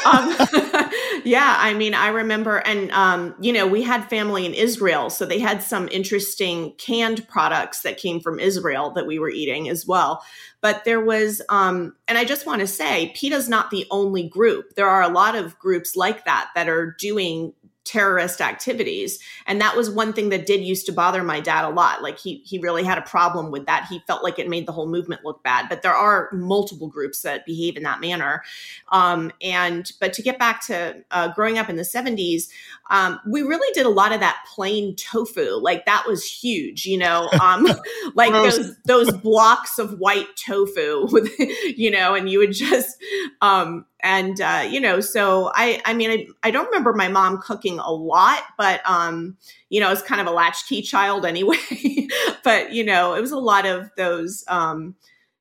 um, 0.06 0.36
yeah, 1.24 1.56
I 1.60 1.74
mean, 1.76 1.94
I 1.94 2.10
remember, 2.10 2.58
and 2.58 2.92
um, 2.92 3.36
you 3.40 3.54
know, 3.54 3.68
we 3.68 3.82
had 3.82 4.10
family 4.10 4.46
in 4.46 4.54
Israel, 4.54 5.10
so 5.10 5.26
they 5.26 5.40
had 5.40 5.62
some 5.62 5.88
interesting 5.90 6.74
canned 6.78 7.28
products 7.28 7.82
that 7.82 7.98
came 7.98 8.20
from 8.20 8.40
Israel 8.40 8.92
that 8.92 9.06
we 9.06 9.20
were 9.20 9.30
eating 9.30 9.70
as 9.70 9.86
well. 9.86 10.24
But 10.62 10.84
there 10.86 11.04
was, 11.04 11.42
um, 11.50 11.96
and 12.08 12.18
I 12.18 12.26
just 12.26 12.46
want 12.46 12.62
to 12.62 12.68
say, 12.68 13.12
PETA's 13.16 13.50
not 13.50 13.72
the 13.72 13.88
only 13.90 14.28
group. 14.28 14.76
There 14.76 14.88
are 14.88 15.02
a 15.02 15.10
lot 15.10 15.36
of 15.36 15.58
groups 15.58 15.96
like 15.96 16.26
that 16.26 16.50
that 16.56 16.70
are 16.70 16.96
doing 17.00 17.54
terrorist 17.84 18.42
activities. 18.42 19.20
And 19.48 19.60
that 19.60 19.76
was 19.76 19.90
one 19.90 20.14
thing 20.14 20.30
that 20.30 20.46
did 20.46 20.62
used 20.62 20.86
to 20.86 20.92
bother 20.92 21.24
my 21.24 21.40
dad 21.40 21.66
a 21.66 21.70
lot. 21.70 22.04
Like 22.04 22.20
he 22.20 22.42
he 22.46 22.60
really 22.60 22.84
had 22.84 22.98
a 22.98 23.02
problem 23.02 23.52
with 23.52 23.66
that. 23.66 23.88
He 23.90 24.00
felt 24.08 24.24
like 24.24 24.38
it 24.38 24.48
made 24.50 24.68
the 24.68 24.72
whole 24.72 24.88
movement 24.88 25.26
look 25.26 25.44
bad. 25.44 25.68
But 25.68 25.82
there 25.82 25.96
are 25.96 26.30
multiple 26.32 26.88
groups 26.88 27.22
that 27.24 27.46
behave 27.46 27.78
in 27.78 27.84
that 27.84 28.00
manner. 28.00 28.44
Um, 28.92 29.32
and 29.42 29.92
but 30.00 30.14
to 30.14 30.22
get 30.22 30.38
back 30.38 30.66
to 30.68 31.04
uh, 31.12 31.30
growing 31.30 31.58
up 31.58 31.70
in 31.70 31.76
the 31.76 31.84
70s 31.84 32.48
um, 32.90 33.22
we 33.26 33.42
really 33.42 33.72
did 33.74 33.86
a 33.86 33.90
lot 33.90 34.12
of 34.12 34.20
that 34.20 34.44
plain 34.54 34.96
tofu. 34.98 35.56
Like 35.56 35.86
that 35.86 36.06
was 36.08 36.26
huge 36.26 36.86
you 36.86 36.98
know? 36.98 37.30
Um, 37.42 37.66
like 38.14 38.32
those 38.32 38.78
those 38.86 39.12
blocks 39.12 39.80
of 39.80 40.00
white 40.00 40.28
tofu 40.36 41.08
with 41.12 41.28
you 41.40 41.90
know 41.90 42.14
and 42.14 42.30
you 42.30 42.38
would 42.38 42.54
just 42.54 43.02
um, 43.42 43.86
and 44.04 44.42
uh, 44.42 44.66
you 44.70 44.80
know 44.80 45.00
so 45.00 45.52
i 45.56 45.82
i 45.86 45.94
mean 45.94 46.10
I, 46.10 46.28
I 46.44 46.52
don't 46.52 46.66
remember 46.66 46.94
my 46.94 47.08
mom 47.08 47.42
cooking 47.42 47.80
a 47.80 47.92
lot 47.92 48.44
but 48.58 48.82
um 48.86 49.38
you 49.70 49.80
know 49.80 49.88
i 49.88 49.92
was 49.92 50.02
kind 50.02 50.22
of 50.22 50.28
a 50.28 50.32
latchkey 50.32 50.82
child 50.82 51.26
anyway. 51.26 51.58
But 52.44 52.74
you 52.74 52.84
know 52.84 53.14
it 53.14 53.22
was 53.22 53.32
a 53.32 53.40
lot 53.40 53.66
of 53.66 53.90
those 53.98 54.44
um 54.48 54.96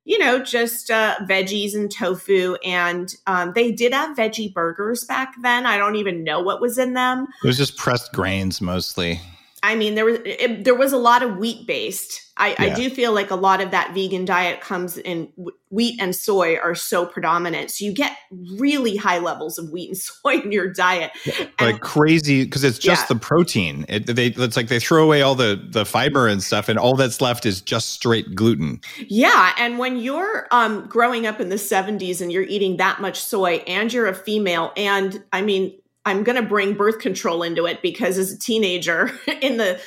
you 0.05 0.19
know 0.19 0.43
just 0.43 0.91
uh, 0.91 1.17
veggies 1.23 1.75
and 1.75 1.91
tofu. 1.91 2.57
And 2.65 3.15
um, 3.27 3.53
they 3.55 3.71
did 3.71 3.93
have 3.93 4.17
veggie 4.17 4.53
burgers 4.53 5.05
back 5.05 5.35
then. 5.43 5.67
I 5.67 5.79
don't 5.79 5.97
even 5.97 6.25
know 6.25 6.41
what 6.41 6.61
was 6.61 6.79
in 6.79 6.95
them. 6.95 7.29
It 7.45 7.47
was 7.47 7.57
just 7.57 7.77
pressed 7.77 8.13
grains 8.13 8.61
mostly 8.61 9.21
I 9.63 9.75
mean, 9.75 9.95
there 9.95 10.05
was 10.05 10.19
it, 10.25 10.65
there 10.65 10.75
was 10.75 10.93
a 10.93 10.97
lot 10.97 11.23
of 11.23 11.37
wheat 11.37 11.67
based. 11.67 12.29
I, 12.37 12.51
yeah. 12.51 12.57
I, 12.59 12.69
do 12.71 12.89
feel 12.89 13.13
like 13.13 13.31
a 13.31 13.37
lot 13.37 13.61
of 13.61 13.71
that 13.73 13.93
vegan 13.93 14.25
diet 14.25 14.63
comes 14.63 14.97
in 14.97 15.31
wheat 15.69 16.01
and 16.01 16.17
soy 16.17 16.57
are 16.57 16.75
so 16.75 17.05
predominant, 17.05 17.71
so 17.71 17.85
you 17.85 17.93
get 17.93 18.17
really 18.59 18.97
high 18.97 19.19
levels 19.19 19.59
of 19.59 19.69
wheat 19.71 19.91
and 19.91 19.99
soy 19.99 20.41
in 20.41 20.51
your 20.51 20.73
diet, 20.73 21.11
yeah, 21.27 21.47
and, 21.59 21.73
like 21.73 21.81
crazy 21.83 22.45
because 22.45 22.65
it's 22.65 22.79
just 22.79 23.03
yeah. 23.03 23.15
the 23.15 23.21
protein. 23.21 23.85
It, 23.89 24.07
they 24.07 24.29
it's 24.29 24.57
like 24.57 24.69
they 24.69 24.81
throw 24.81 25.05
away 25.05 25.21
all 25.21 25.35
the 25.35 25.63
the 25.71 25.85
fiber 25.85 26.27
and 26.27 26.43
stuff, 26.43 26.71
and 26.71 26.79
all 26.79 26.97
that's 26.97 27.21
left 27.21 27.45
is 27.45 27.61
just 27.61 27.91
straight 27.91 28.35
gluten. 28.35 28.81
Yeah, 29.09 29.53
and 29.59 29.79
when 29.79 29.99
you're 29.99 30.49
um, 30.51 30.87
growing 30.87 31.27
up 31.27 31.41
in 31.41 31.51
the 31.51 31.57
'70s 31.57 32.23
and 32.23 32.33
you're 32.33 32.45
eating 32.45 32.79
that 32.79 33.01
much 33.03 33.21
soy, 33.21 33.57
and 33.67 33.93
you're 33.93 34.07
a 34.07 34.15
female, 34.15 34.73
and 34.77 35.23
I 35.33 35.43
mean 35.43 35.75
I'm 36.07 36.23
going 36.23 36.41
to 36.43 36.49
bring 36.49 36.75
birth 36.75 36.99
control 36.99 37.43
into 37.43 37.67
it 37.67 37.83
because 37.83 38.17
as 38.17 38.33
a 38.33 38.39
teenager 38.39 39.11
in 39.43 39.59
the 39.59 39.81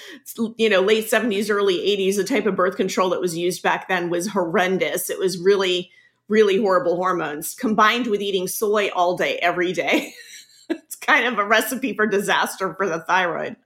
you 0.57 0.69
know 0.69 0.81
late 0.81 1.09
70s 1.09 1.49
early 1.49 1.77
80s 1.77 2.17
the 2.17 2.23
type 2.23 2.45
of 2.45 2.55
birth 2.55 2.75
control 2.75 3.09
that 3.09 3.21
was 3.21 3.37
used 3.37 3.63
back 3.63 3.87
then 3.87 4.09
was 4.09 4.27
horrendous. 4.27 5.09
It 5.09 5.19
was 5.19 5.37
really 5.37 5.91
really 6.29 6.57
horrible 6.57 6.95
hormones 6.95 7.53
combined 7.53 8.07
with 8.07 8.21
eating 8.21 8.47
soy 8.47 8.89
all 8.89 9.17
day 9.17 9.37
every 9.37 9.73
day. 9.73 10.13
It's 10.69 10.95
kind 10.95 11.27
of 11.27 11.37
a 11.37 11.45
recipe 11.45 11.93
for 11.93 12.07
disaster 12.07 12.73
for 12.75 12.87
the 12.87 13.01
thyroid 13.01 13.57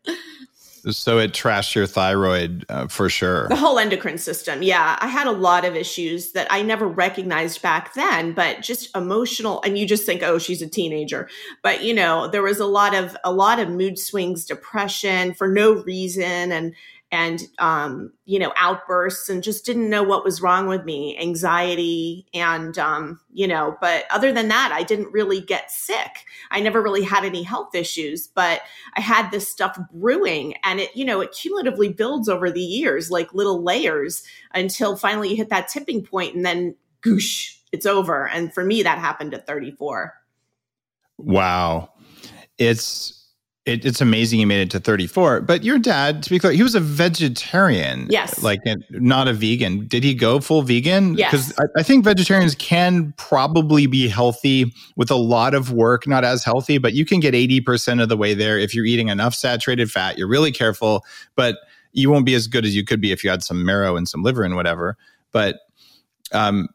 so 0.92 1.20
it 1.20 1.32
trashed 1.32 1.76
your 1.76 1.88
thyroid 1.88 2.66
uh, 2.70 2.88
for 2.88 3.10
sure. 3.10 3.48
The 3.48 3.56
whole 3.56 3.80
endocrine 3.80 4.18
system. 4.18 4.62
Yeah. 4.62 4.98
I 5.00 5.08
had 5.08 5.28
a 5.28 5.32
lot 5.32 5.66
of 5.66 5.76
issues 5.76 6.32
that 6.34 6.48
I 6.50 6.62
never 6.62 6.88
recognized 6.88 7.62
back 7.62 7.94
then, 7.94 8.34
but 8.34 8.62
just 8.62 8.96
emotional. 8.96 9.62
And 9.64 9.78
you 9.78 9.88
just 9.88 10.06
think, 10.06 10.24
oh, 10.24 10.40
she's 10.40 10.62
a 10.62 10.68
teenager. 10.68 11.30
But, 11.64 11.84
you 11.84 11.94
know, 11.94 12.28
there 12.28 12.44
was 12.44 12.60
a 12.60 12.66
lot 12.66 12.94
of, 12.94 13.16
a 13.24 13.32
lot 13.32 13.60
of 13.60 13.70
mood 13.70 13.98
swings, 14.00 14.46
depression 14.46 15.34
for 15.34 15.48
no 15.48 15.84
reason. 15.84 16.52
And, 16.52 16.76
and 17.12 17.44
um, 17.60 18.12
you 18.26 18.40
know 18.40 18.54
outbursts 18.58 19.30
and 19.30 19.44
just 19.44 19.66
didn't 19.66 19.90
know 19.90 20.04
what 20.04 20.24
was 20.24 20.42
wrong 20.42 20.68
with 20.68 20.84
me 20.84 21.18
anxiety 21.20 22.28
and 22.34 22.78
um, 22.78 23.20
you 23.32 23.48
know 23.48 23.78
but 23.82 24.06
other 24.10 24.32
than 24.32 24.48
that 24.48 24.72
i 24.74 24.84
didn't 24.84 25.12
really 25.12 25.42
get 25.42 25.72
sick. 25.72 26.26
I 26.52 26.60
never 26.60 26.82
really 26.82 27.04
had 27.04 27.24
any 27.24 27.44
health 27.44 27.76
issues 27.76 28.28
but 28.28 28.62
i 28.96 29.02
had 29.02 29.32
this 29.32 29.48
stuff 29.48 29.78
brewing 29.94 30.56
and 30.64 30.80
it 30.80 30.96
you 30.96 31.06
know 31.06 31.22
it 31.22 31.32
cumulatively 31.32 31.90
builds 31.90 32.30
over 32.30 32.52
the 32.52 32.62
years 32.62 33.12
like 33.12 33.34
little 33.34 33.64
layers 33.64 34.24
until 34.54 34.96
finally 34.96 35.30
you 35.30 35.36
hit 35.36 35.50
that 35.50 35.68
tipping 35.68 36.04
point 36.04 36.36
and 36.36 36.46
then 36.46 36.76
goosh 37.02 37.58
it's 37.72 37.86
over. 37.86 38.28
And 38.28 38.54
for 38.54 38.64
me 38.64 38.84
that 38.84 38.98
happened 38.98 39.34
at 39.34 39.48
34 39.48 40.14
wow. 41.18 41.92
It's 42.58 43.17
it, 43.68 43.86
it's 43.86 44.00
amazing 44.00 44.40
you 44.40 44.48
made 44.48 44.62
it 44.62 44.72
to 44.72 44.80
34. 44.80 45.42
But 45.42 45.64
your 45.64 45.78
dad, 45.78 46.24
to 46.24 46.30
be 46.30 46.40
clear, 46.40 46.54
he 46.54 46.64
was 46.64 46.74
a 46.74 46.80
vegetarian. 46.80 48.08
Yes. 48.10 48.42
Like 48.42 48.62
not 48.90 49.28
a 49.28 49.34
vegan. 49.34 49.88
Did 49.88 50.06
he 50.06 50.14
go 50.14 50.40
full 50.40 50.62
vegan? 50.62 51.16
Yes. 51.16 51.32
Because 51.32 51.60
I, 51.60 51.80
I, 51.80 51.84
think 51.84 52.06
vegetarians 52.06 52.56
can 52.56 53.14
probably 53.18 53.86
be 53.86 54.08
healthy 54.08 54.74
with 54.96 55.12
a 55.12 55.16
lot 55.16 55.54
of 55.54 55.74
work, 55.74 56.08
not 56.08 56.24
as 56.24 56.46
healthy, 56.46 56.78
but 56.78 56.94
you 56.94 57.06
can 57.06 57.20
get 57.20 57.34
80% 57.34 58.02
of 58.02 58.08
the 58.08 58.16
way 58.16 58.34
there 58.34 58.58
if 58.58 58.74
you're 58.74 58.86
eating 58.86 59.10
enough 59.10 59.36
saturated 59.36 59.92
fat. 59.92 60.18
You're 60.18 60.30
really 60.30 60.54
careful, 60.54 61.04
but 61.36 61.58
you 61.92 62.10
won't 62.10 62.26
be 62.26 62.36
as 62.36 62.48
good 62.48 62.64
as 62.64 62.74
you 62.74 62.86
could 62.86 63.02
be 63.02 63.12
if 63.12 63.22
you 63.22 63.30
had 63.30 63.44
some 63.44 63.66
marrow 63.66 63.98
and 63.98 64.08
some 64.08 64.24
liver 64.24 64.44
and 64.44 64.56
whatever. 64.56 64.98
But 65.34 65.60
um, 66.32 66.70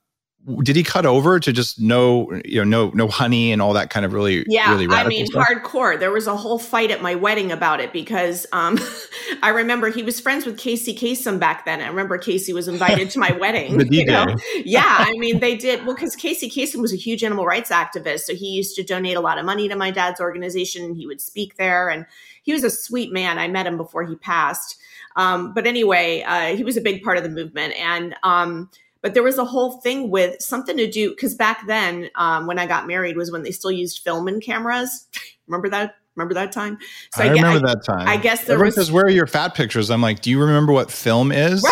did 0.63 0.75
he 0.75 0.83
cut 0.83 1.07
over 1.07 1.39
to 1.39 1.53
just 1.53 1.81
no 1.81 2.29
you 2.45 2.65
know 2.65 2.89
no 2.89 2.91
no 2.95 3.09
honey 3.09 3.53
and 3.53 3.63
all 3.63 3.73
that 3.73 3.91
kind 3.91 4.05
of 4.05 4.13
really 4.13 4.45
yeah 4.49 4.73
really 4.73 4.89
i 4.89 5.07
mean 5.07 5.27
stuff? 5.27 5.47
hardcore 5.47 5.99
there 5.99 6.11
was 6.11 6.27
a 6.27 6.37
whole 6.37 6.59
fight 6.59 6.91
at 6.91 7.01
my 7.01 7.15
wedding 7.15 7.53
about 7.53 7.81
it 7.81 7.93
because 7.93 8.45
um 8.53 8.77
i 9.43 9.51
remember 9.51 9.89
he 9.89 10.03
was 10.03 10.19
friends 10.19 10.45
with 10.45 10.59
casey 10.59 10.95
Kasem 10.95 11.39
back 11.39 11.65
then 11.65 11.81
i 11.81 11.87
remember 11.87 12.19
casey 12.19 12.53
was 12.53 12.67
invited 12.67 13.09
to 13.11 13.21
my 13.21 13.31
wedding 13.41 13.79
the. 13.79 13.87
You 13.89 14.07
know? 14.07 14.37
yeah 14.65 14.97
i 14.99 15.13
mean 15.13 15.39
they 15.39 15.55
did 15.55 15.87
well 15.87 15.95
because 15.95 16.17
casey 16.17 16.51
Kasem 16.51 16.81
was 16.81 16.93
a 16.93 16.97
huge 16.97 17.23
animal 17.23 17.47
rights 17.47 17.71
activist 17.71 18.21
so 18.21 18.35
he 18.35 18.49
used 18.49 18.75
to 18.77 18.83
donate 18.83 19.17
a 19.17 19.21
lot 19.21 19.39
of 19.39 19.45
money 19.45 19.69
to 19.69 19.77
my 19.77 19.93
dad's 19.93 20.21
organization 20.21 20.85
and 20.85 20.97
he 20.97 21.07
would 21.07 21.21
speak 21.21 21.57
there 21.57 21.89
and 21.89 22.05
he 22.43 22.53
was 22.53 22.65
a 22.65 22.71
sweet 22.71 23.13
man 23.13 23.39
i 23.39 23.47
met 23.47 23.67
him 23.67 23.77
before 23.77 24.05
he 24.05 24.17
passed 24.17 24.77
um, 25.15 25.53
but 25.53 25.67
anyway 25.67 26.23
uh, 26.23 26.57
he 26.57 26.65
was 26.65 26.77
a 26.77 26.81
big 26.81 27.03
part 27.03 27.17
of 27.17 27.23
the 27.23 27.29
movement 27.29 27.75
and 27.75 28.17
um, 28.25 28.69
but 29.03 29.15
there 29.15 29.23
was 29.23 29.39
a 29.39 29.45
whole 29.45 29.81
thing 29.81 30.11
with 30.11 30.41
something 30.41 30.77
to 30.77 30.91
do 30.91 31.11
because 31.11 31.35
back 31.35 31.67
then, 31.67 32.09
um, 32.15 32.47
when 32.47 32.59
I 32.59 32.67
got 32.67 32.87
married, 32.87 33.17
was 33.17 33.31
when 33.31 33.43
they 33.43 33.51
still 33.51 33.73
used 33.73 33.99
film 34.03 34.29
and 34.29 34.43
cameras. 34.43 35.07
remember 35.47 35.69
that? 35.71 35.97
Remember 36.15 36.35
that 36.35 36.53
time? 36.53 36.79
So 37.15 37.25
I, 37.25 37.29
I 37.29 37.31
remember 37.31 37.67
that 37.67 37.85
time. 37.85 38.07
I 38.07 38.17
guess 38.17 38.45
there 38.45 38.55
Everyone 38.55 38.67
was. 38.67 38.75
says, 38.75 38.93
"Where 38.93 39.05
are 39.05 39.11
your 39.11 39.27
fat 39.27 39.55
pictures?" 39.55 39.91
I'm 39.91 40.03
like, 40.03 40.21
"Do 40.21 40.31
you 40.31 40.41
remember 40.41 40.73
what 40.73 40.91
film 40.91 41.33
is?" 41.33 41.65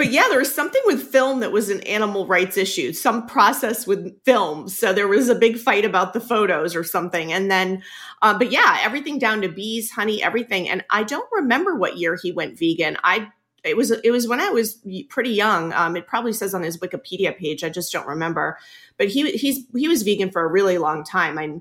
But 0.00 0.12
yeah, 0.12 0.28
there 0.30 0.38
was 0.38 0.54
something 0.54 0.80
with 0.86 1.02
film 1.02 1.40
that 1.40 1.52
was 1.52 1.68
an 1.68 1.82
animal 1.82 2.26
rights 2.26 2.56
issue, 2.56 2.94
some 2.94 3.26
process 3.26 3.86
with 3.86 4.18
film. 4.24 4.66
So 4.66 4.94
there 4.94 5.06
was 5.06 5.28
a 5.28 5.34
big 5.34 5.58
fight 5.58 5.84
about 5.84 6.14
the 6.14 6.20
photos 6.20 6.74
or 6.74 6.82
something. 6.82 7.34
And 7.34 7.50
then, 7.50 7.82
uh, 8.22 8.38
but 8.38 8.50
yeah, 8.50 8.78
everything 8.80 9.18
down 9.18 9.42
to 9.42 9.50
bees, 9.50 9.90
honey, 9.90 10.22
everything. 10.22 10.70
And 10.70 10.82
I 10.88 11.02
don't 11.02 11.28
remember 11.30 11.74
what 11.76 11.98
year 11.98 12.18
he 12.22 12.32
went 12.32 12.58
vegan. 12.58 12.96
I 13.04 13.28
it 13.64 13.76
was 13.76 13.90
it 13.90 14.10
was 14.10 14.26
when 14.26 14.40
I 14.40 14.50
was 14.50 14.80
pretty 15.08 15.30
young. 15.30 15.72
Um, 15.72 15.96
it 15.96 16.06
probably 16.06 16.32
says 16.32 16.54
on 16.54 16.62
his 16.62 16.78
Wikipedia 16.78 17.36
page. 17.36 17.64
I 17.64 17.68
just 17.68 17.92
don't 17.92 18.06
remember. 18.06 18.58
But 18.96 19.08
he 19.08 19.30
he's 19.32 19.66
he 19.76 19.88
was 19.88 20.02
vegan 20.02 20.30
for 20.30 20.42
a 20.42 20.48
really 20.48 20.78
long 20.78 21.04
time. 21.04 21.38
I 21.38 21.60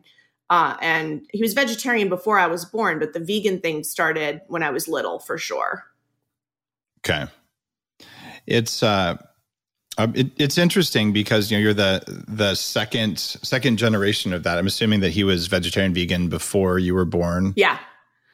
uh, 0.50 0.76
and 0.82 1.28
he 1.32 1.42
was 1.42 1.54
vegetarian 1.54 2.10
before 2.10 2.40
I 2.40 2.48
was 2.48 2.66
born. 2.66 3.00
But 3.00 3.14
the 3.14 3.20
vegan 3.20 3.60
thing 3.60 3.84
started 3.84 4.42
when 4.48 4.64
I 4.64 4.72
was 4.72 4.88
little, 4.88 5.20
for 5.20 5.38
sure. 5.38 5.86
Okay, 7.00 7.26
it's 8.48 8.82
uh, 8.82 9.18
uh 9.98 10.08
it, 10.16 10.32
it's 10.38 10.58
interesting 10.58 11.14
because 11.14 11.52
you 11.52 11.58
know 11.58 11.62
you're 11.62 11.74
the 11.74 12.04
the 12.28 12.56
second 12.56 13.20
second 13.20 13.78
generation 13.78 14.34
of 14.34 14.44
that. 14.44 14.58
I'm 14.58 14.68
assuming 14.68 15.02
that 15.02 15.12
he 15.12 15.24
was 15.24 15.48
vegetarian 15.48 15.94
vegan 15.94 16.30
before 16.30 16.80
you 16.80 16.94
were 16.96 17.06
born. 17.06 17.54
Yeah. 17.56 17.78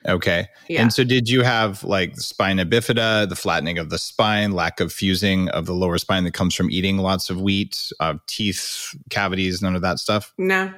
Okay. 0.08 0.48
Yeah. 0.68 0.82
And 0.82 0.94
so 0.94 1.04
did 1.04 1.30
you 1.30 1.42
have 1.42 1.84
like 1.84 2.18
spina 2.18 2.66
bifida, 2.66 3.28
the 3.28 3.36
flattening 3.36 3.78
of 3.78 3.90
the 3.90 3.98
spine, 3.98 4.52
lack 4.52 4.80
of 4.80 4.94
fusing 4.94 5.50
of 5.50 5.66
the 5.66 5.74
lower 5.74 5.98
spine 5.98 6.24
that 6.26 6.34
comes 6.34 6.54
from 6.54 6.70
eating 6.70 6.98
lots 6.98 7.30
of 7.30 7.42
wheat, 7.42 7.92
uh, 8.00 8.16
teeth 8.28 8.96
cavities, 9.10 9.62
none 9.62 9.76
of 9.76 9.82
that 9.82 10.00
stuff? 10.00 10.34
No. 10.38 10.72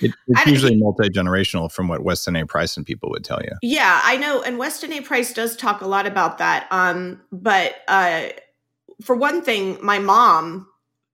It, 0.00 0.12
it's 0.28 0.46
usually 0.46 0.76
multi 0.76 1.08
generational 1.08 1.70
from 1.70 1.88
what 1.88 2.02
Weston 2.02 2.36
A. 2.36 2.46
Price 2.46 2.76
and 2.76 2.84
people 2.84 3.10
would 3.10 3.24
tell 3.24 3.40
you. 3.42 3.52
Yeah, 3.62 4.00
I 4.02 4.16
know. 4.16 4.42
And 4.42 4.58
Weston 4.58 4.92
A. 4.92 5.00
Price 5.00 5.32
does 5.32 5.56
talk 5.56 5.80
a 5.80 5.86
lot 5.86 6.06
about 6.06 6.38
that. 6.38 6.66
Um, 6.70 7.20
but 7.30 7.76
uh, 7.88 8.28
for 9.02 9.14
one 9.14 9.42
thing, 9.42 9.78
my 9.82 9.98
mom 9.98 10.66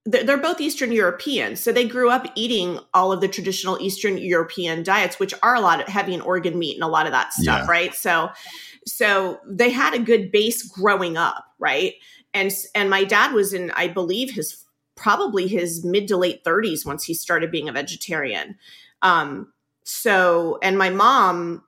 they're 0.05 0.37
both 0.37 0.61
Eastern 0.61 0.91
European. 0.91 1.55
So 1.55 1.71
they 1.71 1.87
grew 1.87 2.09
up 2.09 2.25
eating 2.35 2.79
all 2.93 3.11
of 3.11 3.21
the 3.21 3.27
traditional 3.27 3.77
Eastern 3.79 4.17
European 4.17 4.81
diets, 4.81 5.19
which 5.19 5.33
are 5.43 5.55
a 5.55 5.59
lot 5.59 5.81
of 5.81 5.87
heavy 5.87 6.13
in 6.13 6.21
organ 6.21 6.57
meat 6.57 6.75
and 6.75 6.83
a 6.83 6.87
lot 6.87 7.05
of 7.05 7.11
that 7.11 7.33
stuff, 7.33 7.63
yeah. 7.65 7.69
right? 7.71 7.93
So, 7.93 8.29
so 8.87 9.39
they 9.45 9.69
had 9.69 9.93
a 9.93 9.99
good 9.99 10.31
base 10.31 10.63
growing 10.63 11.17
up, 11.17 11.45
right? 11.59 11.93
And 12.33 12.51
and 12.75 12.89
my 12.89 13.03
dad 13.03 13.33
was 13.33 13.53
in, 13.53 13.71
I 13.71 13.87
believe, 13.87 14.31
his 14.31 14.63
probably 14.95 15.47
his 15.47 15.83
mid 15.83 16.07
to 16.09 16.17
late 16.17 16.43
30s 16.43 16.85
once 16.85 17.03
he 17.03 17.13
started 17.13 17.51
being 17.51 17.69
a 17.69 17.73
vegetarian. 17.73 18.57
Um, 19.01 19.53
so, 19.83 20.59
and 20.61 20.77
my 20.77 20.89
mom, 20.89 21.63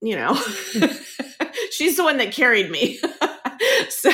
you 0.00 0.16
know, 0.16 0.34
she's 1.70 1.96
the 1.96 2.04
one 2.04 2.18
that 2.18 2.32
carried 2.32 2.70
me. 2.70 3.00
so, 3.88 4.12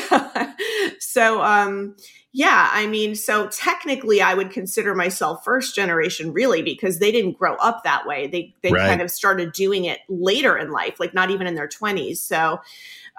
so, 0.99 1.43
um, 1.43 1.97
yeah, 2.37 2.69
I 2.73 2.89
mean, 2.89 3.15
so 3.15 3.47
technically 3.47 4.21
I 4.21 4.35
would 4.35 4.51
consider 4.51 4.93
myself 4.93 5.45
first 5.45 5.77
generation 5.77 6.33
really 6.33 6.63
because 6.63 6.99
they 6.99 7.13
didn't 7.13 7.39
grow 7.39 7.55
up 7.55 7.85
that 7.85 8.09
way. 8.09 8.27
They 8.27 8.53
they 8.61 8.73
right. 8.73 8.89
kind 8.89 9.01
of 9.01 9.09
started 9.09 9.53
doing 9.53 9.85
it 9.85 10.01
later 10.09 10.59
in 10.59 10.73
life, 10.73 10.99
like 10.99 11.15
not 11.15 11.31
even 11.31 11.47
in 11.47 11.55
their 11.55 11.69
20s. 11.69 12.17
So 12.17 12.61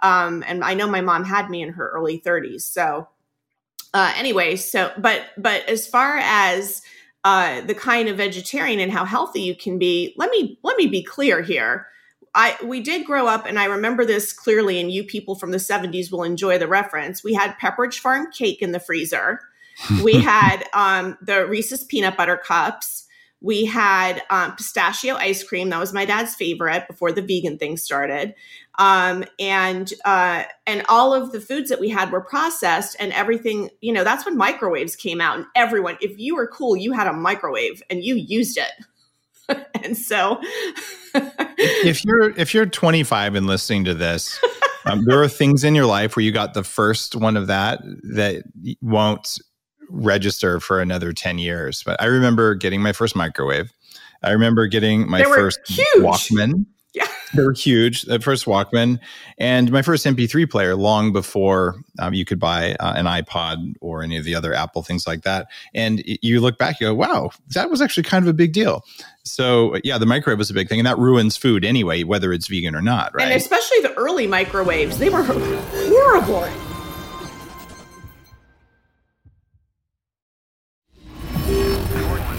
um 0.03 0.43
and 0.45 0.65
I 0.65 0.73
know 0.73 0.89
my 0.89 0.99
mom 0.99 1.23
had 1.23 1.49
me 1.49 1.61
in 1.61 1.69
her 1.69 1.89
early 1.91 2.19
30s. 2.19 2.63
So 2.63 3.07
uh 3.93 4.13
anyway, 4.17 4.57
so 4.57 4.91
but 4.97 5.21
but 5.37 5.63
as 5.69 5.87
far 5.87 6.17
as 6.17 6.81
uh 7.23 7.61
the 7.61 7.73
kind 7.73 8.09
of 8.09 8.17
vegetarian 8.17 8.81
and 8.81 8.91
how 8.91 9.05
healthy 9.05 9.43
you 9.43 9.55
can 9.55 9.79
be, 9.79 10.13
let 10.17 10.29
me 10.29 10.59
let 10.61 10.75
me 10.75 10.87
be 10.87 11.01
clear 11.01 11.41
here 11.41 11.87
I 12.35 12.57
we 12.63 12.81
did 12.81 13.05
grow 13.05 13.27
up, 13.27 13.45
and 13.45 13.57
I 13.57 13.65
remember 13.65 14.05
this 14.05 14.33
clearly. 14.33 14.79
And 14.79 14.91
you 14.91 15.03
people 15.03 15.35
from 15.35 15.51
the 15.51 15.57
'70s 15.57 16.11
will 16.11 16.23
enjoy 16.23 16.57
the 16.57 16.67
reference. 16.67 17.23
We 17.23 17.33
had 17.33 17.57
Pepperidge 17.57 17.99
Farm 17.99 18.31
cake 18.31 18.61
in 18.61 18.73
the 18.73 18.79
freezer. 18.79 19.39
we 20.03 20.13
had 20.13 20.65
um, 20.73 21.17
the 21.21 21.47
Reese's 21.47 21.83
peanut 21.83 22.15
butter 22.15 22.37
cups. 22.37 23.05
We 23.41 23.65
had 23.65 24.23
um, 24.29 24.55
pistachio 24.55 25.15
ice 25.15 25.43
cream. 25.43 25.69
That 25.69 25.79
was 25.79 25.93
my 25.93 26.05
dad's 26.05 26.35
favorite 26.35 26.87
before 26.87 27.11
the 27.11 27.21
vegan 27.21 27.57
thing 27.57 27.77
started. 27.77 28.33
Um, 28.79 29.23
and 29.39 29.91
uh, 30.03 30.43
and 30.67 30.83
all 30.89 31.13
of 31.13 31.31
the 31.31 31.41
foods 31.41 31.69
that 31.69 31.79
we 31.79 31.89
had 31.89 32.11
were 32.11 32.21
processed, 32.21 32.97
and 32.99 33.13
everything. 33.13 33.69
You 33.81 33.93
know, 33.93 34.03
that's 34.03 34.25
when 34.25 34.37
microwaves 34.37 34.95
came 34.95 35.21
out, 35.21 35.37
and 35.37 35.45
everyone, 35.55 35.97
if 36.01 36.19
you 36.19 36.35
were 36.35 36.47
cool, 36.47 36.75
you 36.75 36.91
had 36.91 37.07
a 37.07 37.13
microwave 37.13 37.81
and 37.89 38.03
you 38.03 38.15
used 38.15 38.57
it. 38.57 38.71
and 39.83 39.97
so 39.97 40.39
if 41.57 42.03
you're 42.03 42.29
if 42.37 42.53
you're 42.53 42.65
25 42.65 43.35
and 43.35 43.47
listening 43.47 43.85
to 43.85 43.93
this 43.93 44.39
um, 44.85 45.03
there 45.05 45.21
are 45.21 45.27
things 45.27 45.63
in 45.63 45.75
your 45.75 45.85
life 45.85 46.15
where 46.15 46.23
you 46.23 46.31
got 46.31 46.53
the 46.53 46.63
first 46.63 47.15
one 47.15 47.37
of 47.37 47.47
that 47.47 47.81
that 48.13 48.43
won't 48.81 49.39
register 49.89 50.59
for 50.59 50.81
another 50.81 51.13
10 51.13 51.37
years 51.37 51.83
but 51.83 52.01
i 52.01 52.05
remember 52.05 52.55
getting 52.55 52.81
my 52.81 52.91
first 52.91 53.15
microwave 53.15 53.71
i 54.23 54.31
remember 54.31 54.67
getting 54.67 55.09
my 55.09 55.23
first 55.23 55.59
huge. 55.67 55.87
walkman 55.97 56.65
yeah. 56.95 57.07
They 57.33 57.43
were 57.43 57.53
huge. 57.53 58.03
The 58.03 58.21
first 58.21 58.45
Walkman 58.45 58.99
and 59.37 59.69
my 59.69 59.81
first 59.81 60.05
MP3 60.05 60.49
player 60.49 60.75
long 60.75 61.11
before 61.11 61.75
um, 61.99 62.13
you 62.13 62.23
could 62.23 62.39
buy 62.39 62.75
uh, 62.79 62.93
an 62.95 63.05
iPod 63.05 63.73
or 63.81 64.01
any 64.01 64.15
of 64.15 64.23
the 64.23 64.33
other 64.33 64.53
Apple 64.53 64.81
things 64.81 65.05
like 65.05 65.23
that. 65.23 65.47
And 65.73 66.01
you 66.05 66.39
look 66.39 66.57
back, 66.57 66.79
you 66.79 66.87
go, 66.87 66.95
wow, 66.95 67.31
that 67.53 67.69
was 67.69 67.81
actually 67.81 68.03
kind 68.03 68.23
of 68.23 68.29
a 68.29 68.33
big 68.33 68.53
deal. 68.53 68.85
So 69.25 69.79
yeah, 69.83 69.97
the 69.97 70.05
microwave 70.05 70.37
was 70.37 70.49
a 70.49 70.53
big 70.53 70.69
thing, 70.69 70.79
and 70.79 70.87
that 70.87 70.97
ruins 70.99 71.35
food 71.35 71.65
anyway, 71.65 72.03
whether 72.03 72.31
it's 72.31 72.47
vegan 72.47 72.75
or 72.75 72.81
not, 72.81 73.13
right? 73.13 73.25
And 73.25 73.33
especially 73.33 73.79
the 73.81 73.93
early 73.95 74.27
microwaves, 74.27 74.97
they 74.97 75.09
were 75.09 75.23
horrible. 75.23 76.64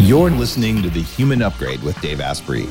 You're 0.07 0.31
listening 0.31 0.85
to 0.85 0.89
The 0.89 1.03
Human 1.03 1.43
Upgrade 1.43 1.83
with 1.83 2.01
Dave 2.01 2.21
Asprey. 2.21 2.67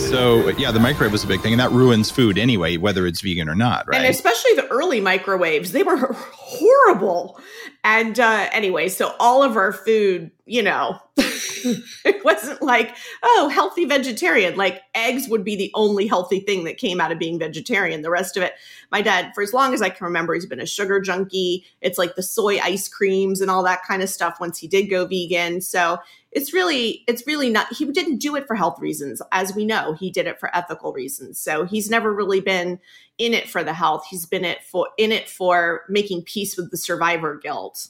So, 0.00 0.48
yeah, 0.58 0.72
the 0.72 0.80
microwave 0.80 1.12
was 1.12 1.22
a 1.22 1.26
big 1.28 1.40
thing, 1.40 1.52
and 1.52 1.60
that 1.60 1.70
ruins 1.70 2.10
food 2.10 2.36
anyway, 2.36 2.78
whether 2.78 3.06
it's 3.06 3.20
vegan 3.20 3.48
or 3.48 3.54
not, 3.54 3.86
right? 3.86 4.00
And 4.00 4.08
especially 4.08 4.54
the 4.54 4.66
early 4.66 5.00
microwaves, 5.00 5.70
they 5.70 5.84
were 5.84 5.96
horrible. 5.96 7.38
And 7.84 8.18
uh, 8.18 8.48
anyway, 8.50 8.88
so 8.88 9.14
all 9.20 9.44
of 9.44 9.56
our 9.56 9.72
food 9.72 10.32
you 10.46 10.62
know, 10.62 10.98
it 11.16 12.22
wasn't 12.22 12.60
like, 12.60 12.94
oh, 13.22 13.48
healthy 13.48 13.86
vegetarian. 13.86 14.56
Like 14.56 14.82
eggs 14.94 15.26
would 15.28 15.42
be 15.42 15.56
the 15.56 15.70
only 15.74 16.06
healthy 16.06 16.40
thing 16.40 16.64
that 16.64 16.76
came 16.76 17.00
out 17.00 17.12
of 17.12 17.18
being 17.18 17.38
vegetarian. 17.38 18.02
The 18.02 18.10
rest 18.10 18.36
of 18.36 18.42
it, 18.42 18.52
my 18.92 19.00
dad, 19.00 19.32
for 19.34 19.42
as 19.42 19.54
long 19.54 19.72
as 19.72 19.80
I 19.80 19.88
can 19.88 20.04
remember, 20.04 20.34
he's 20.34 20.44
been 20.44 20.60
a 20.60 20.66
sugar 20.66 21.00
junkie. 21.00 21.64
It's 21.80 21.96
like 21.96 22.14
the 22.14 22.22
soy 22.22 22.58
ice 22.58 22.88
creams 22.88 23.40
and 23.40 23.50
all 23.50 23.62
that 23.62 23.84
kind 23.84 24.02
of 24.02 24.10
stuff 24.10 24.36
once 24.38 24.58
he 24.58 24.68
did 24.68 24.90
go 24.90 25.06
vegan. 25.06 25.62
So 25.62 25.98
it's 26.34 26.52
really, 26.52 27.04
it's 27.06 27.26
really 27.26 27.48
not, 27.48 27.72
he 27.72 27.84
didn't 27.86 28.18
do 28.18 28.36
it 28.36 28.46
for 28.46 28.56
health 28.56 28.80
reasons. 28.80 29.22
As 29.30 29.54
we 29.54 29.64
know, 29.64 29.94
he 29.94 30.10
did 30.10 30.26
it 30.26 30.40
for 30.40 30.54
ethical 30.54 30.92
reasons. 30.92 31.38
So 31.38 31.64
he's 31.64 31.88
never 31.88 32.12
really 32.12 32.40
been 32.40 32.80
in 33.18 33.32
it 33.32 33.48
for 33.48 33.62
the 33.62 33.72
health. 33.72 34.04
He's 34.10 34.26
been 34.26 34.44
it 34.44 34.62
for, 34.64 34.88
in 34.98 35.12
it 35.12 35.28
for 35.28 35.84
making 35.88 36.22
peace 36.22 36.56
with 36.56 36.70
the 36.70 36.76
survivor 36.76 37.36
guilt. 37.36 37.88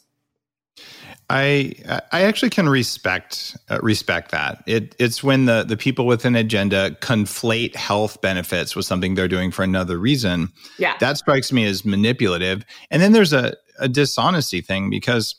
I 1.31 1.75
I 2.11 2.23
actually 2.23 2.51
can 2.51 2.69
respect 2.69 3.57
uh, 3.71 3.79
respect 3.81 4.33
that. 4.33 4.63
It 4.67 4.97
it's 4.99 5.23
when 5.23 5.45
the 5.45 5.63
the 5.63 5.77
people 5.77 6.05
with 6.05 6.25
an 6.25 6.35
agenda 6.35 6.91
conflate 7.01 7.77
health 7.77 8.21
benefits 8.21 8.75
with 8.75 8.85
something 8.85 9.15
they're 9.15 9.29
doing 9.29 9.53
for 9.53 9.63
another 9.63 9.97
reason. 9.97 10.53
Yeah, 10.77 10.97
that 10.99 11.17
strikes 11.17 11.53
me 11.53 11.65
as 11.65 11.85
manipulative. 11.85 12.65
And 12.91 13.01
then 13.01 13.13
there's 13.13 13.33
a 13.33 13.55
a 13.79 13.89
dishonesty 13.89 14.61
thing 14.61 14.91
because. 14.91 15.37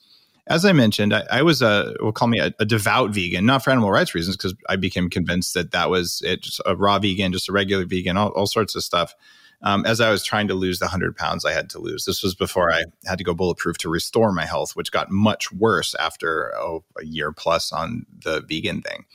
As 0.47 0.63
I 0.63 0.73
mentioned, 0.73 1.13
I, 1.13 1.23
I 1.31 1.41
was 1.41 1.61
a, 1.61 1.95
we'll 1.99 2.11
call 2.11 2.27
me 2.27 2.39
a, 2.39 2.53
a, 2.59 2.65
devout 2.65 3.11
vegan, 3.11 3.45
not 3.45 3.63
for 3.63 3.71
animal 3.71 3.91
rights 3.91 4.13
reasons, 4.13 4.37
because 4.37 4.53
I 4.69 4.75
became 4.75 5.09
convinced 5.09 5.55
that 5.55 5.71
that 5.71 5.89
was 5.89 6.21
it, 6.23 6.41
just 6.41 6.61
a 6.65 6.75
raw 6.75 6.99
vegan, 6.99 7.31
just 7.31 7.49
a 7.49 7.51
regular 7.51 7.85
vegan, 7.85 8.15
all, 8.15 8.29
all 8.29 8.45
sorts 8.45 8.75
of 8.75 8.83
stuff 8.83 9.15
um, 9.61 9.85
as 9.85 10.01
I 10.01 10.11
was 10.11 10.23
trying 10.23 10.47
to 10.47 10.53
lose 10.53 10.79
the 10.79 10.85
100 10.85 11.15
pounds 11.15 11.45
I 11.45 11.51
had 11.51 11.69
to 11.71 11.79
lose. 11.79 12.05
This 12.05 12.23
was 12.23 12.35
before 12.35 12.71
I 12.71 12.83
had 13.05 13.17
to 13.17 13.23
go 13.23 13.33
bulletproof 13.33 13.77
to 13.79 13.89
restore 13.89 14.31
my 14.31 14.45
health, 14.45 14.75
which 14.75 14.91
got 14.91 15.11
much 15.11 15.51
worse 15.51 15.95
after 15.95 16.53
oh, 16.55 16.83
a 16.99 17.05
year 17.05 17.31
plus 17.31 17.71
on 17.71 18.05
the 18.23 18.41
vegan 18.47 18.81
thing. 18.81 19.05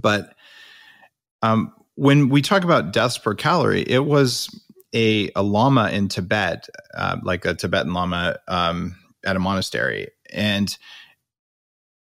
But 0.00 0.34
um, 1.42 1.74
when 1.96 2.28
we 2.28 2.42
talk 2.42 2.64
about 2.64 2.92
deaths 2.92 3.18
per 3.18 3.34
calorie, 3.34 3.82
it 3.82 4.06
was 4.06 4.48
a, 4.94 5.30
a 5.36 5.42
lama 5.42 5.90
in 5.90 6.08
Tibet, 6.08 6.68
uh, 6.94 7.16
like 7.22 7.44
a 7.44 7.54
Tibetan 7.54 7.92
lama 7.92 8.38
um, 8.48 8.96
at 9.24 9.36
a 9.36 9.40
monastery. 9.40 10.08
And 10.32 10.76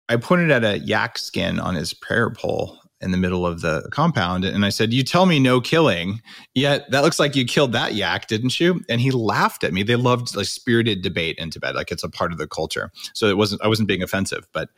I 0.07 0.17
pointed 0.17 0.51
at 0.51 0.63
a 0.63 0.79
yak 0.79 1.17
skin 1.17 1.59
on 1.59 1.75
his 1.75 1.93
prayer 1.93 2.31
pole 2.31 2.79
in 3.01 3.12
the 3.12 3.17
middle 3.17 3.45
of 3.45 3.62
the 3.62 3.88
compound. 3.91 4.43
And 4.43 4.65
I 4.65 4.69
said, 4.69 4.91
You 4.91 5.03
tell 5.03 5.25
me 5.25 5.39
no 5.39 5.62
killing, 5.62 6.21
yet 6.53 6.89
that 6.91 7.03
looks 7.03 7.19
like 7.19 7.36
you 7.36 7.45
killed 7.45 7.71
that 7.74 7.95
yak, 7.95 8.27
didn't 8.27 8.59
you? 8.59 8.81
And 8.89 9.00
he 9.00 9.12
laughed 9.12 9.63
at 9.63 9.74
me. 9.74 9.83
They 9.83 9.95
loved 9.95 10.36
like 10.36 10.48
spirited 10.48 11.01
debate 11.01 11.38
in 11.38 11.50
Tibet, 11.50 11.75
like 11.75 11.91
it's 11.91 12.03
a 12.03 12.09
part 12.09 12.31
of 12.31 12.38
the 12.38 12.48
culture. 12.48 12.91
So 13.13 13.27
it 13.27 13.38
wasn't, 13.38 13.63
I 13.63 13.67
wasn't 13.67 13.88
being 13.88 14.03
offensive, 14.03 14.48
but 14.51 14.69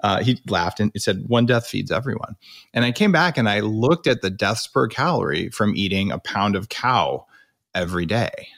uh, 0.00 0.22
he 0.22 0.38
laughed 0.48 0.78
and 0.78 0.90
he 0.92 1.00
said, 1.00 1.24
One 1.26 1.46
death 1.46 1.66
feeds 1.66 1.90
everyone. 1.90 2.36
And 2.72 2.84
I 2.84 2.92
came 2.92 3.12
back 3.12 3.36
and 3.36 3.48
I 3.48 3.60
looked 3.60 4.06
at 4.06 4.22
the 4.22 4.30
deaths 4.30 4.66
per 4.66 4.86
calorie 4.88 5.48
from 5.50 5.74
eating 5.74 6.12
a 6.12 6.18
pound 6.18 6.54
of 6.54 6.68
cow 6.68 7.26
every 7.74 8.06
day. 8.06 8.48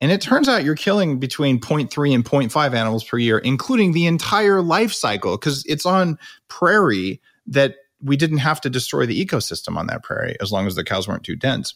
And 0.00 0.12
it 0.12 0.20
turns 0.20 0.48
out 0.48 0.64
you're 0.64 0.76
killing 0.76 1.18
between 1.18 1.58
0.3 1.60 2.14
and 2.14 2.24
0.5 2.24 2.74
animals 2.74 3.04
per 3.04 3.18
year, 3.18 3.38
including 3.38 3.92
the 3.92 4.06
entire 4.06 4.62
life 4.62 4.92
cycle, 4.92 5.36
because 5.36 5.64
it's 5.66 5.84
on 5.84 6.18
prairie 6.46 7.20
that 7.48 7.74
we 8.02 8.16
didn't 8.16 8.38
have 8.38 8.60
to 8.60 8.70
destroy 8.70 9.06
the 9.06 9.24
ecosystem 9.24 9.76
on 9.76 9.88
that 9.88 10.04
prairie 10.04 10.36
as 10.40 10.52
long 10.52 10.66
as 10.66 10.76
the 10.76 10.84
cows 10.84 11.08
weren't 11.08 11.24
too 11.24 11.34
dense. 11.34 11.74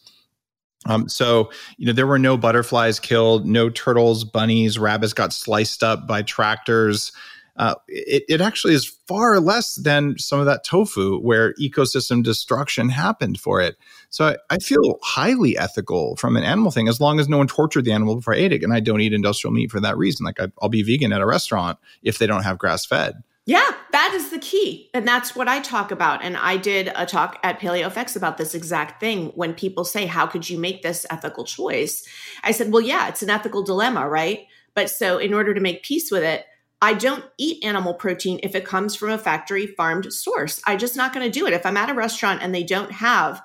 Um, 0.86 1.08
so, 1.08 1.50
you 1.76 1.86
know, 1.86 1.92
there 1.92 2.06
were 2.06 2.18
no 2.18 2.36
butterflies 2.36 2.98
killed, 2.98 3.46
no 3.46 3.70
turtles, 3.70 4.24
bunnies, 4.24 4.78
rabbits 4.78 5.12
got 5.12 5.32
sliced 5.32 5.82
up 5.82 6.06
by 6.06 6.22
tractors. 6.22 7.12
Uh, 7.56 7.74
it, 7.86 8.24
it 8.28 8.40
actually 8.40 8.74
is 8.74 8.86
far 9.06 9.38
less 9.38 9.76
than 9.76 10.18
some 10.18 10.40
of 10.40 10.46
that 10.46 10.64
tofu 10.64 11.18
where 11.18 11.54
ecosystem 11.54 12.22
destruction 12.22 12.88
happened 12.88 13.38
for 13.38 13.60
it. 13.60 13.76
So 14.12 14.26
I, 14.26 14.36
I, 14.50 14.58
feel 14.58 14.98
highly 15.02 15.56
ethical 15.56 16.16
from 16.16 16.36
an 16.36 16.44
animal 16.44 16.70
thing 16.70 16.86
as 16.86 17.00
long 17.00 17.18
as 17.18 17.30
no 17.30 17.38
one 17.38 17.46
tortured 17.46 17.86
the 17.86 17.92
animal 17.92 18.14
before 18.14 18.34
I 18.34 18.38
ate 18.38 18.52
it. 18.52 18.62
And 18.62 18.72
I 18.72 18.78
don't 18.78 19.00
eat 19.00 19.14
industrial 19.14 19.54
meat 19.54 19.70
for 19.70 19.80
that 19.80 19.96
reason. 19.96 20.24
Like 20.24 20.38
I, 20.38 20.48
I'll 20.60 20.68
be 20.68 20.82
vegan 20.82 21.14
at 21.14 21.22
a 21.22 21.26
restaurant 21.26 21.78
if 22.02 22.18
they 22.18 22.26
don't 22.26 22.42
have 22.42 22.58
grass 22.58 22.84
fed. 22.84 23.14
Yeah, 23.46 23.70
that 23.90 24.12
is 24.14 24.30
the 24.30 24.38
key. 24.38 24.90
And 24.92 25.08
that's 25.08 25.34
what 25.34 25.48
I 25.48 25.60
talk 25.60 25.90
about. 25.90 26.22
And 26.22 26.36
I 26.36 26.58
did 26.58 26.92
a 26.94 27.06
talk 27.06 27.40
at 27.42 27.58
PaleoFX 27.58 28.14
about 28.14 28.36
this 28.36 28.54
exact 28.54 29.00
thing. 29.00 29.32
When 29.34 29.54
people 29.54 29.84
say, 29.84 30.06
How 30.06 30.26
could 30.26 30.48
you 30.48 30.58
make 30.58 30.82
this 30.82 31.06
ethical 31.10 31.44
choice? 31.44 32.06
I 32.44 32.52
said, 32.52 32.70
Well, 32.70 32.82
yeah, 32.82 33.08
it's 33.08 33.22
an 33.22 33.30
ethical 33.30 33.64
dilemma, 33.64 34.08
right? 34.08 34.46
But 34.74 34.90
so, 34.90 35.18
in 35.18 35.34
order 35.34 35.54
to 35.54 35.60
make 35.60 35.82
peace 35.82 36.10
with 36.12 36.22
it, 36.22 36.44
I 36.80 36.94
don't 36.94 37.24
eat 37.38 37.64
animal 37.64 37.94
protein 37.94 38.40
if 38.42 38.54
it 38.54 38.64
comes 38.64 38.94
from 38.94 39.10
a 39.10 39.18
factory 39.18 39.66
farmed 39.66 40.12
source. 40.12 40.60
I'm 40.66 40.78
just 40.78 40.96
not 40.96 41.12
going 41.12 41.24
to 41.24 41.38
do 41.38 41.46
it. 41.46 41.52
If 41.52 41.64
I'm 41.66 41.76
at 41.76 41.90
a 41.90 41.94
restaurant 41.94 42.42
and 42.42 42.54
they 42.54 42.64
don't 42.64 42.92
have 42.92 43.42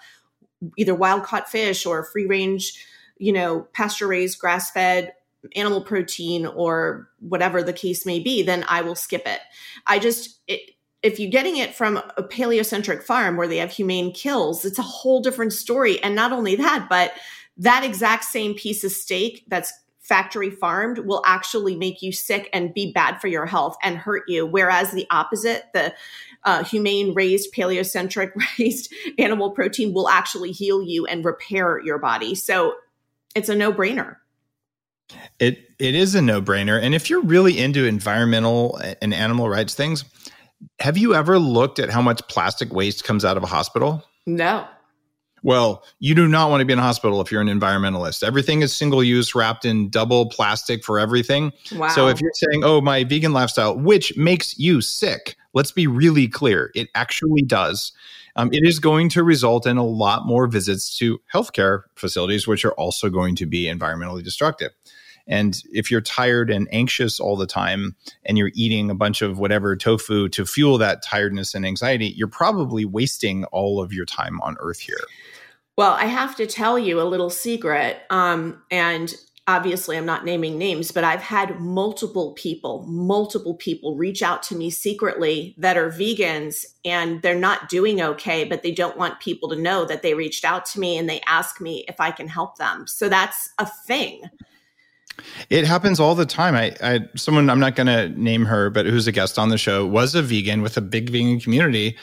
either 0.77 0.95
wild 0.95 1.23
caught 1.23 1.49
fish 1.49 1.85
or 1.85 2.03
free 2.03 2.25
range, 2.25 2.83
you 3.17 3.31
know, 3.31 3.67
pasture 3.73 4.07
raised, 4.07 4.39
grass 4.39 4.71
fed 4.71 5.13
animal 5.55 5.81
protein 5.81 6.45
or 6.45 7.09
whatever 7.19 7.63
the 7.63 7.73
case 7.73 8.05
may 8.05 8.19
be, 8.19 8.43
then 8.43 8.65
I 8.67 8.81
will 8.81 8.95
skip 8.95 9.23
it. 9.25 9.39
I 9.85 9.99
just, 9.99 10.39
it, 10.47 10.71
if 11.03 11.19
you're 11.19 11.31
getting 11.31 11.57
it 11.57 11.75
from 11.75 11.97
a 12.17 12.23
paleocentric 12.23 13.03
farm 13.03 13.37
where 13.37 13.47
they 13.47 13.57
have 13.57 13.71
humane 13.71 14.11
kills, 14.11 14.65
it's 14.65 14.79
a 14.79 14.83
whole 14.83 15.21
different 15.21 15.53
story. 15.53 16.01
And 16.01 16.15
not 16.15 16.33
only 16.33 16.55
that, 16.55 16.87
but 16.89 17.13
that 17.57 17.83
exact 17.83 18.25
same 18.25 18.55
piece 18.55 18.83
of 18.83 18.91
steak 18.91 19.45
that's 19.47 19.71
factory 20.07 20.49
farmed 20.49 20.99
will 20.99 21.21
actually 21.25 21.75
make 21.75 22.01
you 22.01 22.11
sick 22.11 22.49
and 22.53 22.73
be 22.73 22.91
bad 22.91 23.19
for 23.19 23.27
your 23.27 23.45
health 23.45 23.75
and 23.83 23.97
hurt 23.97 24.23
you. 24.27 24.45
Whereas 24.45 24.91
the 24.91 25.05
opposite, 25.11 25.65
the 25.73 25.93
uh, 26.43 26.63
humane 26.63 27.13
raised, 27.13 27.53
paleocentric 27.53 28.31
raised 28.59 28.93
animal 29.17 29.51
protein 29.51 29.93
will 29.93 30.09
actually 30.09 30.51
heal 30.51 30.81
you 30.81 31.05
and 31.05 31.25
repair 31.25 31.81
your 31.83 31.97
body. 31.97 32.35
So 32.35 32.75
it's 33.35 33.49
a 33.49 33.55
no 33.55 33.73
brainer. 33.73 34.17
It 35.39 35.59
it 35.79 35.95
is 35.95 36.15
a 36.15 36.21
no 36.21 36.41
brainer, 36.41 36.81
and 36.81 36.93
if 36.93 37.09
you're 37.09 37.21
really 37.21 37.57
into 37.57 37.85
environmental 37.85 38.77
and 39.01 39.13
animal 39.13 39.47
rights 39.47 39.73
things, 39.73 40.03
have 40.79 40.97
you 40.97 41.15
ever 41.15 41.39
looked 41.39 41.79
at 41.79 41.89
how 41.89 42.01
much 42.01 42.27
plastic 42.27 42.73
waste 42.73 43.05
comes 43.05 43.23
out 43.23 43.37
of 43.37 43.43
a 43.43 43.47
hospital? 43.47 44.03
No. 44.25 44.67
Well, 45.43 45.83
you 45.99 46.15
do 46.15 46.27
not 46.27 46.49
want 46.49 46.61
to 46.61 46.65
be 46.65 46.73
in 46.73 46.79
a 46.79 46.81
hospital 46.81 47.21
if 47.21 47.31
you're 47.31 47.41
an 47.41 47.47
environmentalist. 47.47 48.23
Everything 48.23 48.61
is 48.61 48.75
single 48.75 49.03
use, 49.03 49.35
wrapped 49.35 49.65
in 49.65 49.89
double 49.89 50.29
plastic 50.29 50.83
for 50.83 50.99
everything. 50.99 51.53
Wow. 51.75 51.89
So 51.89 52.07
if 52.07 52.19
you're 52.19 52.31
saying, 52.33 52.63
oh, 52.63 52.81
my 52.81 53.03
vegan 53.03 53.33
lifestyle, 53.33 53.77
which 53.77 54.17
makes 54.17 54.57
you 54.57 54.81
sick, 54.81 55.35
let's 55.53 55.71
be 55.71 55.87
really 55.87 56.27
clear. 56.27 56.71
It 56.75 56.89
actually 56.95 57.43
does. 57.43 57.91
Um, 58.35 58.49
it 58.53 58.63
is 58.63 58.79
going 58.79 59.09
to 59.09 59.23
result 59.23 59.65
in 59.65 59.77
a 59.77 59.85
lot 59.85 60.27
more 60.27 60.47
visits 60.47 60.95
to 60.99 61.19
healthcare 61.33 61.81
facilities, 61.95 62.47
which 62.47 62.63
are 62.65 62.73
also 62.73 63.09
going 63.09 63.35
to 63.35 63.45
be 63.45 63.65
environmentally 63.65 64.23
destructive. 64.23 64.71
And 65.27 65.61
if 65.71 65.91
you're 65.91 66.01
tired 66.01 66.49
and 66.49 66.67
anxious 66.71 67.19
all 67.19 67.35
the 67.35 67.47
time 67.47 67.95
and 68.25 68.37
you're 68.37 68.51
eating 68.55 68.89
a 68.89 68.95
bunch 68.95 69.21
of 69.21 69.39
whatever 69.39 69.75
tofu 69.75 70.29
to 70.29 70.45
fuel 70.45 70.77
that 70.77 71.03
tiredness 71.03 71.53
and 71.53 71.65
anxiety, 71.65 72.13
you're 72.15 72.27
probably 72.27 72.85
wasting 72.85 73.43
all 73.45 73.81
of 73.81 73.91
your 73.91 74.05
time 74.05 74.39
on 74.41 74.55
earth 74.59 74.79
here. 74.79 74.97
Well, 75.77 75.91
I 75.91 76.05
have 76.05 76.35
to 76.37 76.47
tell 76.47 76.79
you 76.79 76.99
a 76.99 77.03
little 77.03 77.29
secret. 77.29 78.01
Um, 78.09 78.63
and 78.71 79.13
obviously, 79.47 79.95
I'm 79.95 80.05
not 80.05 80.25
naming 80.25 80.57
names, 80.57 80.91
but 80.91 81.03
I've 81.03 81.21
had 81.21 81.59
multiple 81.59 82.33
people, 82.33 82.83
multiple 82.87 83.53
people 83.53 83.95
reach 83.95 84.23
out 84.23 84.41
to 84.43 84.55
me 84.55 84.71
secretly 84.71 85.55
that 85.57 85.77
are 85.77 85.91
vegans 85.91 86.65
and 86.83 87.21
they're 87.21 87.35
not 87.35 87.69
doing 87.69 88.01
okay, 88.01 88.43
but 88.43 88.63
they 88.63 88.71
don't 88.71 88.97
want 88.97 89.19
people 89.19 89.49
to 89.49 89.55
know 89.55 89.85
that 89.85 90.01
they 90.01 90.15
reached 90.15 90.43
out 90.43 90.65
to 90.67 90.79
me 90.79 90.97
and 90.97 91.07
they 91.07 91.21
ask 91.27 91.61
me 91.61 91.85
if 91.87 91.99
I 91.99 92.09
can 92.11 92.27
help 92.27 92.57
them. 92.57 92.87
So 92.87 93.07
that's 93.07 93.51
a 93.59 93.65
thing. 93.65 94.23
It 95.49 95.65
happens 95.65 95.99
all 95.99 96.15
the 96.15 96.25
time. 96.25 96.55
I, 96.55 96.75
I 96.81 96.99
someone 97.15 97.49
I'm 97.49 97.59
not 97.59 97.75
going 97.75 97.87
to 97.87 98.09
name 98.09 98.45
her, 98.45 98.69
but 98.69 98.85
who's 98.85 99.07
a 99.07 99.11
guest 99.11 99.39
on 99.39 99.49
the 99.49 99.57
show 99.57 99.85
was 99.85 100.15
a 100.15 100.21
vegan 100.21 100.61
with 100.61 100.77
a 100.77 100.81
big 100.81 101.09
vegan 101.09 101.39
community, 101.39 101.97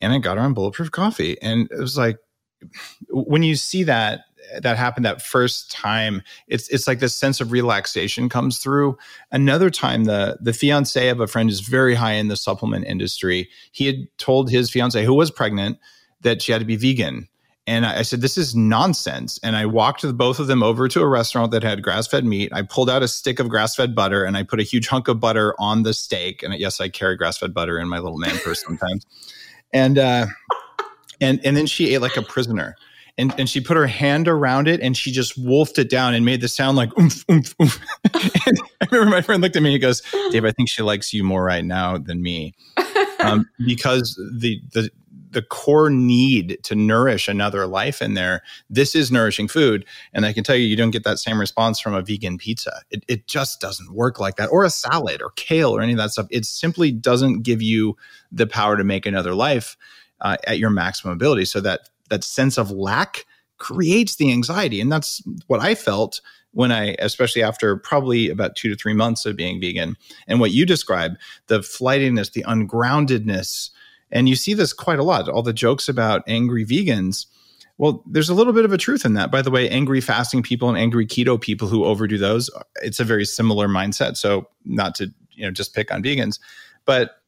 and 0.00 0.12
I 0.12 0.18
got 0.18 0.36
her 0.36 0.42
on 0.42 0.54
Bulletproof 0.54 0.90
Coffee, 0.90 1.40
and 1.42 1.70
it 1.70 1.78
was 1.78 1.96
like 1.96 2.18
when 3.10 3.42
you 3.42 3.56
see 3.56 3.84
that 3.84 4.24
that 4.62 4.76
happened 4.76 5.04
that 5.04 5.22
first 5.22 5.70
time, 5.70 6.22
it's 6.46 6.68
it's 6.68 6.86
like 6.86 7.00
this 7.00 7.14
sense 7.14 7.40
of 7.40 7.52
relaxation 7.52 8.28
comes 8.28 8.58
through. 8.58 8.96
Another 9.30 9.70
time, 9.70 10.04
the 10.04 10.38
the 10.40 10.52
fiance 10.52 11.08
of 11.08 11.20
a 11.20 11.26
friend 11.26 11.50
is 11.50 11.60
very 11.60 11.94
high 11.94 12.12
in 12.12 12.28
the 12.28 12.36
supplement 12.36 12.86
industry. 12.86 13.48
He 13.72 13.86
had 13.86 13.96
told 14.18 14.50
his 14.50 14.70
fiance, 14.70 15.04
who 15.04 15.14
was 15.14 15.30
pregnant, 15.30 15.78
that 16.22 16.42
she 16.42 16.52
had 16.52 16.60
to 16.60 16.64
be 16.64 16.76
vegan 16.76 17.28
and 17.68 17.84
I, 17.84 18.00
said, 18.00 18.22
This 18.22 18.38
is 18.38 18.56
nonsense. 18.56 19.38
And 19.42 19.54
I 19.54 19.66
walked 19.66 20.02
both 20.16 20.40
of 20.40 20.46
them 20.46 20.62
over 20.62 20.88
to 20.88 21.02
a 21.02 21.06
restaurant 21.06 21.52
that 21.52 21.62
had 21.62 21.82
grass 21.82 22.06
fed 22.06 22.24
meat. 22.24 22.50
I 22.50 22.62
pulled 22.62 22.88
out 22.88 23.02
a 23.02 23.08
stick 23.08 23.38
of 23.38 23.50
grass 23.50 23.76
fed 23.76 23.94
butter 23.94 24.24
and 24.24 24.38
I 24.38 24.42
put 24.42 24.58
a 24.58 24.62
huge 24.62 24.88
hunk 24.88 25.06
of 25.06 25.20
butter 25.20 25.54
on 25.58 25.82
the 25.82 25.92
steak. 25.92 26.42
And 26.42 26.54
yes, 26.54 26.80
I 26.80 26.88
carry 26.88 27.14
grass 27.14 27.36
fed 27.36 27.52
butter 27.52 27.78
in 27.78 27.86
my 27.86 27.98
little 27.98 28.16
man 28.16 28.38
purse 28.38 28.64
sometimes. 28.64 29.04
And, 29.74 29.98
uh, 29.98 30.28
and, 31.20 31.44
and 31.44 31.58
then 31.58 31.66
she 31.66 31.94
ate 31.94 32.00
like 32.00 32.16
a 32.16 32.22
prisoner. 32.22 32.74
And, 33.18 33.34
and 33.38 33.50
she 33.50 33.60
put 33.60 33.76
her 33.76 33.86
hand 33.86 34.28
around 34.28 34.66
it 34.66 34.80
and 34.80 34.96
she 34.96 35.12
just 35.12 35.36
wolfed 35.36 35.78
it 35.78 35.90
down 35.90 36.14
and 36.14 36.24
made 36.24 36.40
the 36.40 36.48
sound 36.48 36.78
like 36.78 36.96
oomph, 36.98 37.22
oomph, 37.30 37.54
oomph. 37.60 37.78
and 38.46 38.58
I 38.80 38.86
remember 38.90 39.10
my 39.10 39.20
friend 39.20 39.42
looked 39.42 39.56
at 39.56 39.62
me 39.62 39.68
and 39.68 39.74
he 39.74 39.78
goes, 39.78 40.00
Dave, 40.30 40.46
I 40.46 40.52
think 40.52 40.70
she 40.70 40.82
likes 40.82 41.12
you 41.12 41.22
more 41.22 41.44
right 41.44 41.64
now 41.64 41.98
than 41.98 42.22
me. 42.22 42.54
Um, 43.20 43.48
because 43.66 44.20
the 44.38 44.60
the 44.72 44.90
the 45.30 45.42
core 45.42 45.90
need 45.90 46.58
to 46.62 46.74
nourish 46.74 47.28
another 47.28 47.66
life 47.66 48.00
in 48.00 48.14
there. 48.14 48.42
This 48.70 48.94
is 48.94 49.12
nourishing 49.12 49.48
food. 49.48 49.84
And 50.12 50.24
I 50.24 50.32
can 50.32 50.44
tell 50.44 50.56
you, 50.56 50.66
you 50.66 50.76
don't 50.76 50.90
get 50.90 51.04
that 51.04 51.18
same 51.18 51.38
response 51.38 51.80
from 51.80 51.94
a 51.94 52.02
vegan 52.02 52.38
pizza. 52.38 52.80
It, 52.90 53.04
it 53.08 53.26
just 53.26 53.60
doesn't 53.60 53.92
work 53.92 54.18
like 54.18 54.36
that, 54.36 54.48
or 54.48 54.64
a 54.64 54.70
salad 54.70 55.20
or 55.22 55.30
kale 55.36 55.76
or 55.76 55.82
any 55.82 55.92
of 55.92 55.98
that 55.98 56.12
stuff. 56.12 56.28
It 56.30 56.46
simply 56.46 56.90
doesn't 56.90 57.42
give 57.42 57.60
you 57.60 57.96
the 58.32 58.46
power 58.46 58.76
to 58.76 58.84
make 58.84 59.06
another 59.06 59.34
life 59.34 59.76
uh, 60.20 60.36
at 60.46 60.58
your 60.58 60.70
maximum 60.70 61.12
ability. 61.12 61.44
So 61.44 61.60
that 61.60 61.90
that 62.08 62.24
sense 62.24 62.56
of 62.56 62.70
lack 62.70 63.26
creates 63.58 64.16
the 64.16 64.32
anxiety. 64.32 64.80
And 64.80 64.90
that's 64.90 65.22
what 65.46 65.60
I 65.60 65.74
felt 65.74 66.20
when 66.52 66.72
I, 66.72 66.96
especially 66.98 67.42
after 67.42 67.76
probably 67.76 68.28
about 68.28 68.56
two 68.56 68.68
to 68.68 68.76
three 68.76 68.94
months 68.94 69.26
of 69.26 69.36
being 69.36 69.60
vegan. 69.60 69.96
And 70.26 70.40
what 70.40 70.50
you 70.50 70.66
describe, 70.66 71.12
the 71.46 71.62
flightiness, 71.62 72.30
the 72.30 72.44
ungroundedness, 72.44 73.70
and 74.10 74.28
you 74.28 74.36
see 74.36 74.54
this 74.54 74.72
quite 74.72 74.98
a 74.98 75.02
lot. 75.02 75.28
All 75.28 75.42
the 75.42 75.52
jokes 75.52 75.88
about 75.88 76.22
angry 76.26 76.64
vegans. 76.64 77.26
Well, 77.76 78.02
there's 78.06 78.30
a 78.30 78.34
little 78.34 78.52
bit 78.52 78.64
of 78.64 78.72
a 78.72 78.78
truth 78.78 79.04
in 79.04 79.14
that. 79.14 79.30
By 79.30 79.42
the 79.42 79.50
way, 79.50 79.68
angry 79.68 80.00
fasting 80.00 80.42
people 80.42 80.68
and 80.68 80.78
angry 80.78 81.06
keto 81.06 81.40
people 81.40 81.68
who 81.68 81.84
overdo 81.84 82.18
those, 82.18 82.50
it's 82.82 82.98
a 82.98 83.04
very 83.04 83.24
similar 83.24 83.68
mindset. 83.68 84.16
So, 84.16 84.48
not 84.64 84.94
to 84.96 85.12
you 85.32 85.44
know 85.44 85.52
just 85.52 85.74
pick 85.74 85.92
on 85.92 86.02
vegans, 86.02 86.40
but 86.84 87.22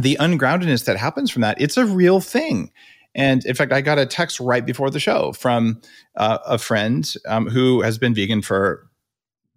the 0.00 0.16
ungroundedness 0.20 0.84
that 0.86 0.96
happens 0.96 1.30
from 1.30 1.42
that, 1.42 1.60
it's 1.60 1.76
a 1.76 1.86
real 1.86 2.20
thing. 2.20 2.72
And 3.16 3.44
in 3.46 3.54
fact, 3.54 3.72
I 3.72 3.80
got 3.80 3.98
a 3.98 4.06
text 4.06 4.38
right 4.38 4.64
before 4.64 4.90
the 4.90 5.00
show 5.00 5.32
from 5.32 5.80
uh, 6.16 6.38
a 6.46 6.58
friend 6.58 7.12
um, 7.26 7.48
who 7.48 7.80
has 7.80 7.98
been 7.98 8.14
vegan 8.14 8.42
for 8.42 8.86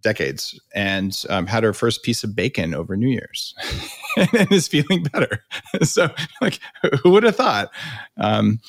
decades 0.01 0.57
and 0.73 1.13
um, 1.29 1.45
had 1.45 1.63
her 1.63 1.73
first 1.73 2.01
piece 2.03 2.23
of 2.23 2.33
bacon 2.33 2.73
over 2.73 2.95
New 2.95 3.09
Year's 3.09 3.53
and 4.17 4.49
is 4.49 4.69
feeling 4.69 5.03
better. 5.03 5.43
so, 5.83 6.09
like, 6.41 6.59
who 7.03 7.11
would 7.11 7.23
have 7.23 7.35
thought? 7.35 7.69
Um, 8.17 8.59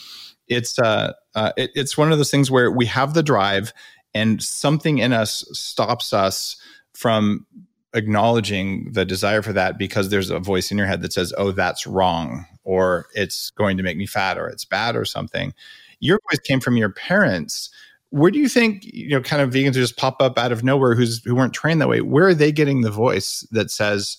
it's 0.49 0.77
uh, 0.79 1.13
uh, 1.37 1.53
it, 1.57 1.71
it's 1.75 1.97
one 1.97 2.11
of 2.11 2.19
those 2.19 2.33
things 2.33 2.51
where 2.51 2.71
we 2.71 2.87
have 2.87 3.15
the 3.15 3.23
drive, 3.23 3.73
and 4.13 4.43
something 4.43 4.99
in 4.99 5.13
us 5.13 5.45
stops 5.53 6.13
us 6.13 6.57
from 6.95 7.47
acknowledging 7.95 8.91
the 8.93 9.05
desire 9.05 9.43
for 9.43 9.53
that 9.53 9.79
because 9.79 10.09
there's 10.09 10.31
a 10.31 10.41
voice 10.41 10.73
in 10.73 10.79
your 10.79 10.89
head 10.89 11.03
that 11.03 11.13
says, 11.13 11.33
"Oh, 11.39 11.53
that's 11.53 11.87
wrong," 11.87 12.47
or 12.71 13.09
"It's 13.15 13.51
going 13.51 13.77
to 13.79 13.83
make 13.83 13.97
me 13.97 14.07
fat," 14.07 14.39
or 14.39 14.49
"It's 14.49 14.65
bad," 14.65 14.95
or 14.95 15.05
something. 15.05 15.53
Your 15.99 16.21
voice 16.31 16.39
came 16.39 16.61
from 16.61 16.77
your 16.77 16.91
parents. 16.91 17.69
Where 18.11 18.31
do 18.31 18.39
you 18.39 18.49
think 18.49 18.85
you 18.85 19.11
know 19.11 19.21
kind 19.21 19.43
of 19.43 19.51
vegans 19.51 19.75
who 19.75 19.81
just 19.81 19.97
pop 19.97 20.23
up 20.23 20.39
out 20.39 20.53
of 20.53 20.63
nowhere 20.63 20.95
who's 20.95 21.23
who 21.25 21.35
weren't 21.35 21.53
trained 21.53 21.81
that 21.81 21.89
way? 21.89 22.01
Where 22.01 22.29
are 22.29 22.35
they 22.35 22.53
getting 22.53 22.83
the 22.83 22.91
voice 22.91 23.47
that 23.51 23.73
says 23.73 24.19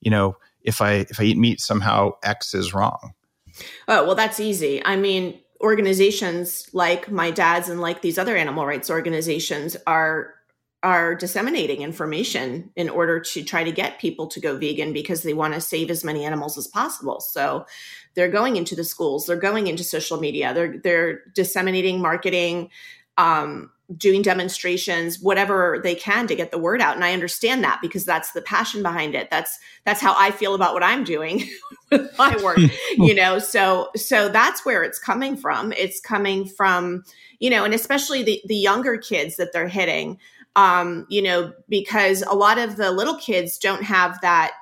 you 0.00 0.10
know 0.10 0.36
if 0.62 0.80
i 0.80 1.06
if 1.10 1.20
i 1.20 1.24
eat 1.24 1.38
meat 1.38 1.60
somehow 1.60 2.12
x 2.22 2.54
is 2.54 2.72
wrong? 2.72 3.12
Oh 3.86 4.06
well 4.06 4.14
that's 4.14 4.40
easy. 4.40 4.82
I 4.84 4.96
mean 4.96 5.38
organizations 5.60 6.70
like 6.72 7.10
my 7.10 7.30
dad's 7.30 7.68
and 7.68 7.82
like 7.82 8.00
these 8.00 8.16
other 8.16 8.34
animal 8.34 8.64
rights 8.64 8.88
organizations 8.88 9.76
are 9.86 10.34
are 10.82 11.14
disseminating 11.14 11.82
information 11.82 12.70
in 12.74 12.88
order 12.88 13.20
to 13.20 13.44
try 13.44 13.62
to 13.62 13.72
get 13.72 13.98
people 13.98 14.26
to 14.26 14.40
go 14.40 14.56
vegan 14.56 14.92
because 14.92 15.22
they 15.22 15.34
want 15.34 15.52
to 15.52 15.60
save 15.60 15.90
as 15.90 16.04
many 16.04 16.24
animals 16.24 16.56
as 16.56 16.66
possible. 16.66 17.20
So 17.20 17.66
they're 18.14 18.30
going 18.30 18.56
into 18.56 18.74
the 18.74 18.84
schools, 18.84 19.26
they're 19.26 19.36
going 19.36 19.66
into 19.66 19.84
social 19.84 20.18
media, 20.18 20.54
they're 20.54 20.78
they're 20.78 21.20
disseminating 21.34 22.00
marketing 22.00 22.70
um, 23.18 23.70
doing 23.94 24.22
demonstrations 24.22 25.20
whatever 25.20 25.80
they 25.82 25.94
can 25.94 26.26
to 26.28 26.34
get 26.34 26.50
the 26.50 26.58
word 26.58 26.80
out. 26.80 26.94
And 26.94 27.04
i 27.04 27.12
understand 27.12 27.62
that 27.64 27.80
because 27.82 28.04
that's 28.04 28.32
the 28.32 28.40
passion 28.40 28.82
behind 28.82 29.14
it. 29.14 29.28
That's 29.30 29.58
that's 29.84 30.00
how 30.00 30.14
i 30.16 30.30
feel 30.30 30.54
about 30.54 30.74
what 30.74 30.82
i'm 30.82 31.04
doing 31.04 31.48
with 31.90 32.16
my 32.16 32.36
work 32.42 32.58
you 32.96 33.14
know? 33.14 33.38
So 33.38 33.90
so 33.96 34.28
that's 34.28 34.64
where 34.64 34.82
it's 34.82 34.98
coming 34.98 35.36
from. 35.36 35.72
It's 35.72 36.00
coming 36.00 36.46
from 36.46 37.04
you 37.38 37.50
know 37.50 37.64
and 37.64 37.74
especially 37.74 38.22
the 38.22 38.40
the 38.46 38.56
younger 38.56 38.96
kids 38.96 39.36
that 39.36 39.52
they're 39.52 39.68
hitting 39.68 40.18
um 40.56 41.06
you 41.08 41.22
know 41.22 41.52
because 41.68 42.22
a 42.22 42.34
lot 42.34 42.58
of 42.58 42.76
the 42.76 42.90
little 42.90 43.16
kids 43.16 43.58
don't 43.58 43.82
have 43.84 44.20
that 44.20 44.52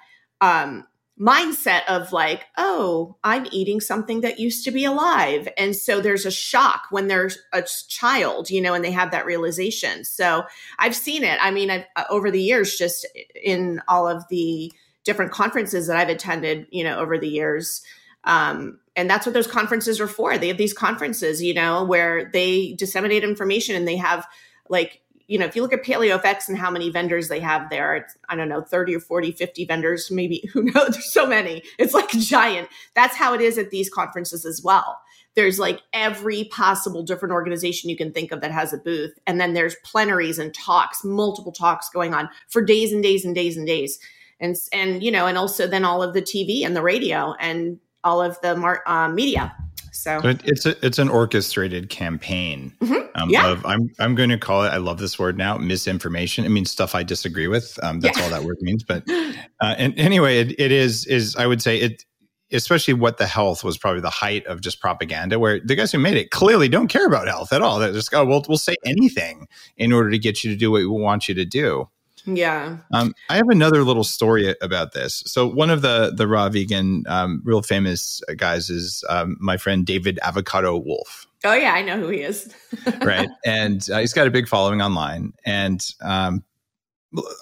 um 0.40 0.87
mindset 1.20 1.83
of 1.88 2.12
like, 2.12 2.46
oh, 2.57 3.16
I'm 3.24 3.46
eating 3.51 3.81
something 3.81 4.20
that 4.20 4.38
used 4.38 4.64
to 4.64 4.70
be 4.70 4.85
alive. 4.85 5.48
And 5.59 5.74
so 5.74 6.01
there's 6.01 6.24
a 6.24 6.31
shock 6.31 6.83
when 6.90 7.09
there's 7.09 7.38
a 7.53 7.62
child, 7.88 8.51
you 8.51 8.61
know, 8.61 8.74
and 8.74 8.85
they 8.85 8.92
have 8.92 9.11
that 9.11 9.27
realization. 9.27 10.05
So 10.05 10.44
I've 10.79 10.94
seen 10.94 11.24
it. 11.24 11.38
I 11.42 11.51
mean, 11.51 11.70
I've, 11.70 11.85
uh, 11.96 12.05
over 12.09 12.31
the 12.31 12.42
years, 12.42 12.77
just 12.77 13.07
in 13.42 13.83
all 13.88 14.07
of 14.07 14.24
the 14.31 14.72
different 15.05 15.33
conferences 15.33 15.87
that 15.88 15.96
I've 15.96 16.09
attended, 16.09 16.66
you 16.70 16.85
know, 16.85 16.98
over 16.98 17.18
the 17.18 17.29
years. 17.29 17.83
Um, 18.24 18.79
and 18.94 19.09
that's 19.09 19.27
what 19.27 19.33
those 19.33 19.46
conferences 19.46 20.01
are 20.01 20.09
for. 20.09 20.38
They 20.38 20.48
have 20.48 20.59
these 20.59 20.74
conferences, 20.74 21.42
you 21.42 21.55
know, 21.55 21.85
where 21.85 22.31
they 22.33 22.74
disseminate 22.74 23.24
information 23.24 23.74
and 23.74 23.88
they 23.88 23.96
have 23.96 24.27
like 24.68 25.01
you 25.28 25.38
know, 25.38 25.44
if 25.44 25.54
you 25.54 25.60
look 25.60 25.74
at 25.74 25.84
PaleoFX 25.84 26.48
and 26.48 26.56
how 26.56 26.70
many 26.70 26.88
vendors 26.88 27.28
they 27.28 27.38
have 27.38 27.68
there, 27.68 27.94
it's, 27.96 28.16
I 28.30 28.34
don't 28.34 28.48
know, 28.48 28.62
30 28.62 28.96
or 28.96 29.00
40, 29.00 29.32
50 29.32 29.66
vendors, 29.66 30.10
maybe, 30.10 30.48
who 30.52 30.62
knows? 30.62 30.88
There's 30.90 31.12
so 31.12 31.26
many. 31.26 31.62
It's 31.78 31.94
like 31.94 32.12
a 32.14 32.18
giant. 32.18 32.68
That's 32.94 33.14
how 33.14 33.34
it 33.34 33.42
is 33.42 33.58
at 33.58 33.70
these 33.70 33.90
conferences 33.90 34.44
as 34.46 34.62
well. 34.62 34.98
There's 35.34 35.58
like 35.58 35.80
every 35.92 36.44
possible 36.44 37.02
different 37.02 37.32
organization 37.32 37.90
you 37.90 37.96
can 37.96 38.12
think 38.12 38.32
of 38.32 38.40
that 38.40 38.50
has 38.50 38.72
a 38.72 38.78
booth. 38.78 39.16
And 39.26 39.38
then 39.40 39.52
there's 39.52 39.76
plenaries 39.84 40.38
and 40.38 40.52
talks, 40.52 41.04
multiple 41.04 41.52
talks 41.52 41.90
going 41.90 42.14
on 42.14 42.28
for 42.48 42.62
days 42.62 42.92
and 42.92 43.02
days 43.02 43.24
and 43.24 43.34
days 43.34 43.56
and 43.56 43.66
days. 43.66 44.00
And, 44.40 44.56
and 44.72 45.02
you 45.02 45.10
know, 45.10 45.26
and 45.26 45.36
also 45.36 45.66
then 45.66 45.84
all 45.84 46.02
of 46.02 46.14
the 46.14 46.22
TV 46.22 46.64
and 46.64 46.74
the 46.74 46.82
radio 46.82 47.34
and 47.38 47.78
all 48.02 48.22
of 48.22 48.40
the 48.40 48.56
mar- 48.56 48.82
uh, 48.86 49.08
media 49.08 49.54
so 49.92 50.20
it's 50.24 50.66
a, 50.66 50.87
it's 50.87 50.98
an 50.98 51.09
orchestrated 51.09 51.88
campaign 51.88 52.72
mm-hmm. 52.81 53.20
um, 53.20 53.31
yeah. 53.31 53.48
of 53.48 53.64
I'm 53.66 53.90
I'm 53.98 54.14
going 54.14 54.31
to 54.31 54.38
call 54.38 54.64
it 54.64 54.68
I 54.68 54.79
love 54.79 54.98
this 54.98 55.18
word 55.18 55.37
now 55.37 55.57
misinformation. 55.59 56.44
I 56.44 56.48
mean 56.48 56.64
stuff 56.64 56.94
I 56.94 57.03
disagree 57.03 57.48
with. 57.48 57.79
Um, 57.83 58.01
that's 58.01 58.18
yeah. 58.18 58.24
all 58.24 58.31
that 58.31 58.44
word 58.44 58.59
means. 58.61 58.83
But 58.83 59.05
uh, 59.09 59.74
and 59.79 59.98
anyway, 59.98 60.38
it, 60.38 60.59
it 60.59 60.72
is 60.72 61.07
is 61.07 61.37
I 61.37 61.46
would 61.46 61.62
say 61.62 61.79
it 61.79 62.05
especially 62.53 62.94
what 62.94 63.18
the 63.18 63.27
health 63.27 63.62
was 63.62 63.77
probably 63.77 64.01
the 64.01 64.11
height 64.11 64.46
of 64.46 64.61
just 64.61 64.81
propaganda 64.81 65.38
where 65.38 65.61
the 65.61 65.74
guys 65.74 65.92
who 65.92 65.98
made 65.98 66.16
it 66.16 66.31
clearly 66.31 66.68
don't 66.68 66.88
care 66.88 67.07
about 67.07 67.29
health 67.29 67.53
at 67.53 67.61
all. 67.61 67.79
They're 67.79 67.92
just 67.92 68.11
go, 68.11 68.22
oh, 68.22 68.24
well, 68.24 68.44
we'll 68.48 68.59
say 68.59 68.77
anything 68.85 69.46
in 69.77 69.92
order 69.92 70.11
to 70.11 70.18
get 70.18 70.42
you 70.42 70.51
to 70.51 70.57
do 70.57 70.70
what 70.70 70.79
we 70.79 70.87
want 70.87 71.29
you 71.29 71.35
to 71.35 71.44
do. 71.44 71.88
Yeah. 72.26 72.78
Um, 72.92 73.14
I 73.31 73.37
have 73.37 73.48
another 73.48 73.85
little 73.85 74.04
story 74.04 74.54
about 74.61 74.92
this. 74.92 75.22
So 75.26 75.46
one 75.46 75.70
of 75.70 75.83
the 75.83 76.12
the 76.14 76.26
raw 76.26 76.48
vegan, 76.48 77.04
um, 77.09 77.42
real 77.44 77.62
famous 77.62 78.20
guys 78.37 78.70
is 78.70 79.04
um, 79.09 79.37
my 79.40 79.57
friend 79.57 79.87
David 79.87 80.18
Avocado 80.22 80.76
Wolfe. 80.76 81.26
Oh 81.44 81.54
yeah, 81.54 81.72
I 81.72 81.83
know 81.83 81.98
who 81.98 82.09
he 82.09 82.22
is. 82.22 82.54
right, 83.02 83.28
and 83.44 83.88
uh, 83.90 83.98
he's 83.98 84.12
got 84.12 84.26
a 84.26 84.31
big 84.31 84.48
following 84.48 84.83
online, 84.83 85.33
and 85.44 85.85
um, 86.02 86.42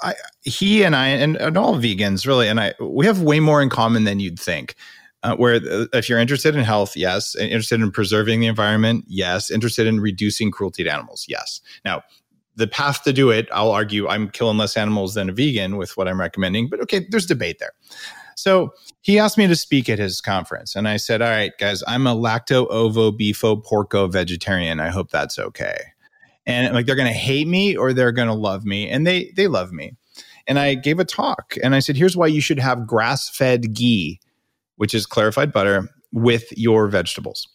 I, 0.03 0.15
he 0.43 0.83
and 0.83 0.95
I 0.95 1.09
and, 1.09 1.37
and 1.37 1.57
all 1.57 1.77
vegans 1.77 2.27
really, 2.27 2.49
and 2.49 2.61
I 2.61 2.75
we 2.81 3.07
have 3.07 3.23
way 3.23 3.41
more 3.41 3.62
in 3.62 3.71
common 3.71 4.05
than 4.05 4.21
you'd 4.21 4.39
think. 4.39 4.75
Uh, 5.23 5.35
where 5.35 5.57
uh, 5.57 5.87
if 5.93 6.09
you're 6.09 6.21
interested 6.21 6.55
in 6.55 6.62
health, 6.62 6.97
yes, 6.97 7.35
interested 7.35 7.81
in 7.81 7.91
preserving 7.91 8.39
the 8.39 8.47
environment, 8.47 9.05
yes, 9.09 9.51
interested 9.51 9.87
in 9.87 9.99
reducing 9.99 10.53
cruelty 10.53 10.85
to 10.85 10.93
animals, 10.93 11.25
yes. 11.27 11.61
Now, 11.85 12.03
the 12.57 12.66
path 12.66 13.03
to 13.05 13.12
do 13.12 13.31
it, 13.31 13.49
I'll 13.53 13.71
argue 13.71 14.09
I'm 14.09 14.31
killing 14.31 14.59
less 14.59 14.77
animals 14.77 15.14
than 15.14 15.29
a 15.29 15.33
vegan 15.33 15.77
with 15.77 15.97
what 15.97 16.09
I'm 16.09 16.19
recommending, 16.19 16.69
but 16.69 16.81
okay, 16.81 17.07
there's 17.11 17.27
debate 17.27 17.59
there. 17.59 17.73
So 18.35 18.71
he 19.01 19.19
asked 19.19 19.38
me 19.38 19.47
to 19.47 19.57
speak 19.57 19.88
at 19.88 19.99
his 19.99 20.21
conference, 20.21 20.75
and 20.75 20.88
I 20.88 20.97
said, 20.99 21.23
All 21.23 21.29
right, 21.29 21.53
guys, 21.59 21.83
I'm 21.87 22.07
a 22.07 22.14
lacto 22.14 22.66
ovo 22.71 23.11
beefo 23.11 23.62
porco 23.62 24.09
vegetarian. 24.09 24.81
I 24.81 24.88
hope 24.88 25.11
that's 25.11 25.38
okay. 25.38 25.79
And 26.45 26.75
like 26.75 26.87
they're 26.87 26.97
gonna 26.97 27.12
hate 27.12 27.49
me 27.49 27.77
or 27.77 27.92
they're 27.92 28.12
gonna 28.12 28.35
love 28.35 28.64
me. 28.64 28.88
And 28.88 29.07
they 29.07 29.33
they 29.37 29.49
love 29.49 29.73
me. 29.73 29.97
And 30.47 30.59
I 30.59 30.75
gave 30.75 31.01
a 31.01 31.05
talk 31.05 31.57
and 31.62 31.75
I 31.75 31.81
said, 31.81 31.97
here's 31.97 32.16
why 32.16 32.29
you 32.29 32.40
should 32.40 32.61
have 32.61 32.87
grass-fed 32.87 33.75
ghee, 33.75 34.21
which 34.77 34.95
is 34.95 35.05
clarified 35.05 35.53
butter, 35.53 35.88
with 36.12 36.45
your 36.57 36.87
vegetables 36.87 37.49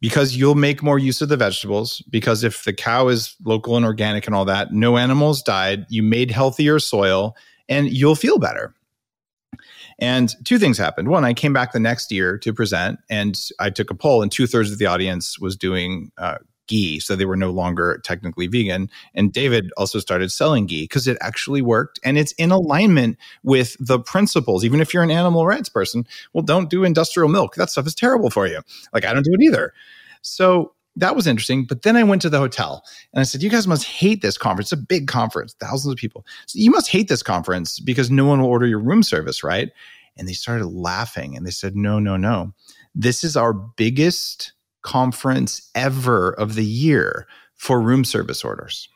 because 0.00 0.36
you'll 0.36 0.54
make 0.54 0.82
more 0.82 0.98
use 0.98 1.20
of 1.20 1.28
the 1.28 1.36
vegetables. 1.36 2.02
Because 2.10 2.44
if 2.44 2.64
the 2.64 2.72
cow 2.72 3.08
is 3.08 3.36
local 3.44 3.76
and 3.76 3.84
organic 3.84 4.26
and 4.26 4.34
all 4.34 4.44
that, 4.44 4.72
no 4.72 4.96
animals 4.96 5.42
died, 5.42 5.86
you 5.88 6.02
made 6.02 6.30
healthier 6.30 6.78
soil, 6.78 7.36
and 7.68 7.88
you'll 7.90 8.14
feel 8.14 8.38
better. 8.38 8.74
And 10.00 10.32
two 10.44 10.58
things 10.58 10.78
happened. 10.78 11.08
One, 11.08 11.24
I 11.24 11.34
came 11.34 11.52
back 11.52 11.72
the 11.72 11.80
next 11.80 12.12
year 12.12 12.38
to 12.38 12.52
present, 12.52 13.00
and 13.10 13.38
I 13.58 13.70
took 13.70 13.90
a 13.90 13.94
poll, 13.94 14.22
and 14.22 14.30
two 14.30 14.46
thirds 14.46 14.70
of 14.70 14.78
the 14.78 14.86
audience 14.86 15.40
was 15.40 15.56
doing 15.56 16.12
uh, 16.18 16.38
ghee. 16.68 17.00
So 17.00 17.16
they 17.16 17.24
were 17.24 17.36
no 17.36 17.50
longer 17.50 18.00
technically 18.04 18.46
vegan. 18.46 18.88
And 19.14 19.32
David 19.32 19.72
also 19.76 19.98
started 19.98 20.30
selling 20.30 20.66
ghee 20.66 20.84
because 20.84 21.08
it 21.08 21.18
actually 21.20 21.62
worked 21.62 21.98
and 22.04 22.16
it's 22.16 22.32
in 22.32 22.50
alignment 22.50 23.18
with 23.42 23.76
the 23.80 23.98
principles. 23.98 24.64
Even 24.64 24.80
if 24.80 24.94
you're 24.94 25.02
an 25.02 25.10
animal 25.10 25.46
rights 25.46 25.68
person, 25.68 26.06
well, 26.32 26.42
don't 26.42 26.70
do 26.70 26.84
industrial 26.84 27.28
milk. 27.28 27.56
That 27.56 27.70
stuff 27.70 27.86
is 27.86 27.94
terrible 27.94 28.30
for 28.30 28.46
you. 28.46 28.60
Like, 28.92 29.04
I 29.04 29.12
don't 29.12 29.24
do 29.24 29.34
it 29.34 29.42
either. 29.42 29.72
So 30.22 30.74
that 30.96 31.16
was 31.16 31.26
interesting. 31.26 31.64
But 31.64 31.82
then 31.82 31.96
I 31.96 32.04
went 32.04 32.22
to 32.22 32.30
the 32.30 32.38
hotel 32.38 32.84
and 33.12 33.20
I 33.20 33.24
said, 33.24 33.42
You 33.42 33.50
guys 33.50 33.66
must 33.66 33.84
hate 33.84 34.22
this 34.22 34.36
conference. 34.36 34.72
It's 34.72 34.80
a 34.80 34.84
big 34.84 35.08
conference, 35.08 35.54
thousands 35.58 35.92
of 35.92 35.98
people. 35.98 36.26
So 36.46 36.58
you 36.58 36.70
must 36.70 36.88
hate 36.88 37.08
this 37.08 37.22
conference 37.22 37.80
because 37.80 38.10
no 38.10 38.26
one 38.26 38.40
will 38.40 38.48
order 38.48 38.66
your 38.66 38.80
room 38.80 39.02
service, 39.02 39.42
right? 39.42 39.70
And 40.16 40.28
they 40.28 40.32
started 40.32 40.66
laughing 40.66 41.36
and 41.36 41.46
they 41.46 41.50
said, 41.50 41.76
no, 41.76 41.98
no, 41.98 42.16
no. 42.16 42.52
This 42.94 43.22
is 43.22 43.36
our 43.36 43.52
biggest 43.52 44.52
conference 44.82 45.70
ever 45.74 46.32
of 46.32 46.54
the 46.54 46.64
year 46.64 47.26
for 47.54 47.80
room 47.80 48.04
service 48.04 48.44
orders. 48.44 48.88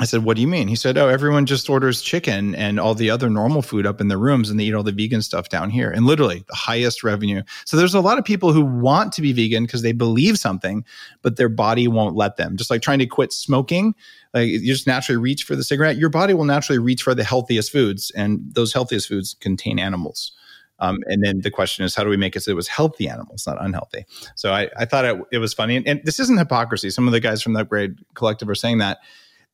I 0.00 0.04
said, 0.04 0.24
What 0.24 0.36
do 0.36 0.42
you 0.42 0.48
mean? 0.48 0.68
He 0.68 0.76
said, 0.76 0.96
Oh, 0.96 1.08
everyone 1.08 1.44
just 1.44 1.68
orders 1.68 2.02
chicken 2.02 2.54
and 2.54 2.78
all 2.78 2.94
the 2.94 3.10
other 3.10 3.28
normal 3.28 3.62
food 3.62 3.84
up 3.84 4.00
in 4.00 4.08
the 4.08 4.16
rooms 4.16 4.48
and 4.48 4.58
they 4.58 4.64
eat 4.64 4.74
all 4.74 4.84
the 4.84 4.92
vegan 4.92 5.22
stuff 5.22 5.48
down 5.48 5.70
here. 5.70 5.90
And 5.90 6.06
literally 6.06 6.44
the 6.48 6.54
highest 6.54 7.02
revenue. 7.02 7.42
So 7.64 7.76
there's 7.76 7.94
a 7.94 8.00
lot 8.00 8.18
of 8.18 8.24
people 8.24 8.52
who 8.52 8.64
want 8.64 9.12
to 9.14 9.22
be 9.22 9.32
vegan 9.32 9.64
because 9.64 9.82
they 9.82 9.92
believe 9.92 10.38
something, 10.38 10.84
but 11.22 11.36
their 11.36 11.48
body 11.48 11.88
won't 11.88 12.14
let 12.14 12.36
them. 12.36 12.56
Just 12.56 12.70
like 12.70 12.82
trying 12.82 13.00
to 13.00 13.06
quit 13.06 13.32
smoking, 13.32 13.94
like 14.34 14.48
you 14.48 14.60
just 14.60 14.86
naturally 14.86 15.20
reach 15.20 15.42
for 15.42 15.56
the 15.56 15.64
cigarette, 15.64 15.96
your 15.96 16.10
body 16.10 16.32
will 16.34 16.44
naturally 16.44 16.78
reach 16.78 17.02
for 17.02 17.14
the 17.14 17.24
healthiest 17.24 17.72
foods. 17.72 18.12
And 18.12 18.40
those 18.54 18.72
healthiest 18.72 19.08
foods 19.08 19.34
contain 19.40 19.80
animals. 19.80 20.32
Um, 20.80 20.98
and 21.06 21.22
then 21.22 21.40
the 21.40 21.50
question 21.50 21.84
is, 21.84 21.94
how 21.94 22.04
do 22.04 22.10
we 22.10 22.16
make 22.16 22.36
it 22.36 22.40
so 22.40 22.50
it 22.50 22.54
was 22.54 22.68
healthy 22.68 23.08
animals, 23.08 23.46
not 23.46 23.56
unhealthy? 23.60 24.04
So 24.36 24.52
I, 24.52 24.68
I 24.76 24.84
thought 24.84 25.04
it, 25.04 25.20
it 25.32 25.38
was 25.38 25.52
funny. 25.52 25.76
And, 25.76 25.86
and 25.86 26.00
this 26.04 26.20
isn't 26.20 26.38
hypocrisy. 26.38 26.90
Some 26.90 27.06
of 27.06 27.12
the 27.12 27.20
guys 27.20 27.42
from 27.42 27.54
the 27.54 27.60
Upgrade 27.60 27.96
Collective 28.14 28.48
are 28.48 28.54
saying 28.54 28.78
that 28.78 28.98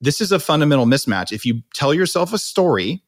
this 0.01 0.21
is 0.21 0.33
a 0.33 0.39
fundamental 0.39 0.87
mismatch. 0.87 1.33
If 1.33 1.47
you 1.47 1.63
tell 1.73 1.95
yourself 1.95 2.33
a 2.33 2.39
story 2.39 3.03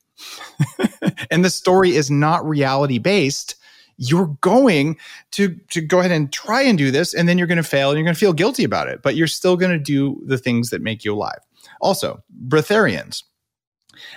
and 1.30 1.44
the 1.44 1.50
story 1.50 1.94
is 1.94 2.10
not 2.10 2.46
reality 2.46 2.98
based, 2.98 3.56
you're 3.98 4.36
going 4.40 4.96
to 5.32 5.56
to 5.70 5.80
go 5.80 6.00
ahead 6.00 6.12
and 6.12 6.32
try 6.32 6.62
and 6.62 6.76
do 6.76 6.90
this 6.90 7.14
and 7.14 7.28
then 7.28 7.38
you're 7.38 7.46
going 7.46 7.56
to 7.56 7.62
fail 7.62 7.90
and 7.90 7.98
you're 7.98 8.04
going 8.04 8.14
to 8.14 8.20
feel 8.20 8.32
guilty 8.32 8.64
about 8.64 8.88
it, 8.88 9.02
but 9.02 9.16
you're 9.16 9.26
still 9.26 9.56
going 9.56 9.72
to 9.72 9.78
do 9.78 10.20
the 10.26 10.38
things 10.38 10.70
that 10.70 10.82
make 10.82 11.04
you 11.04 11.14
alive. 11.14 11.38
Also, 11.80 12.22
breatharians. 12.46 13.22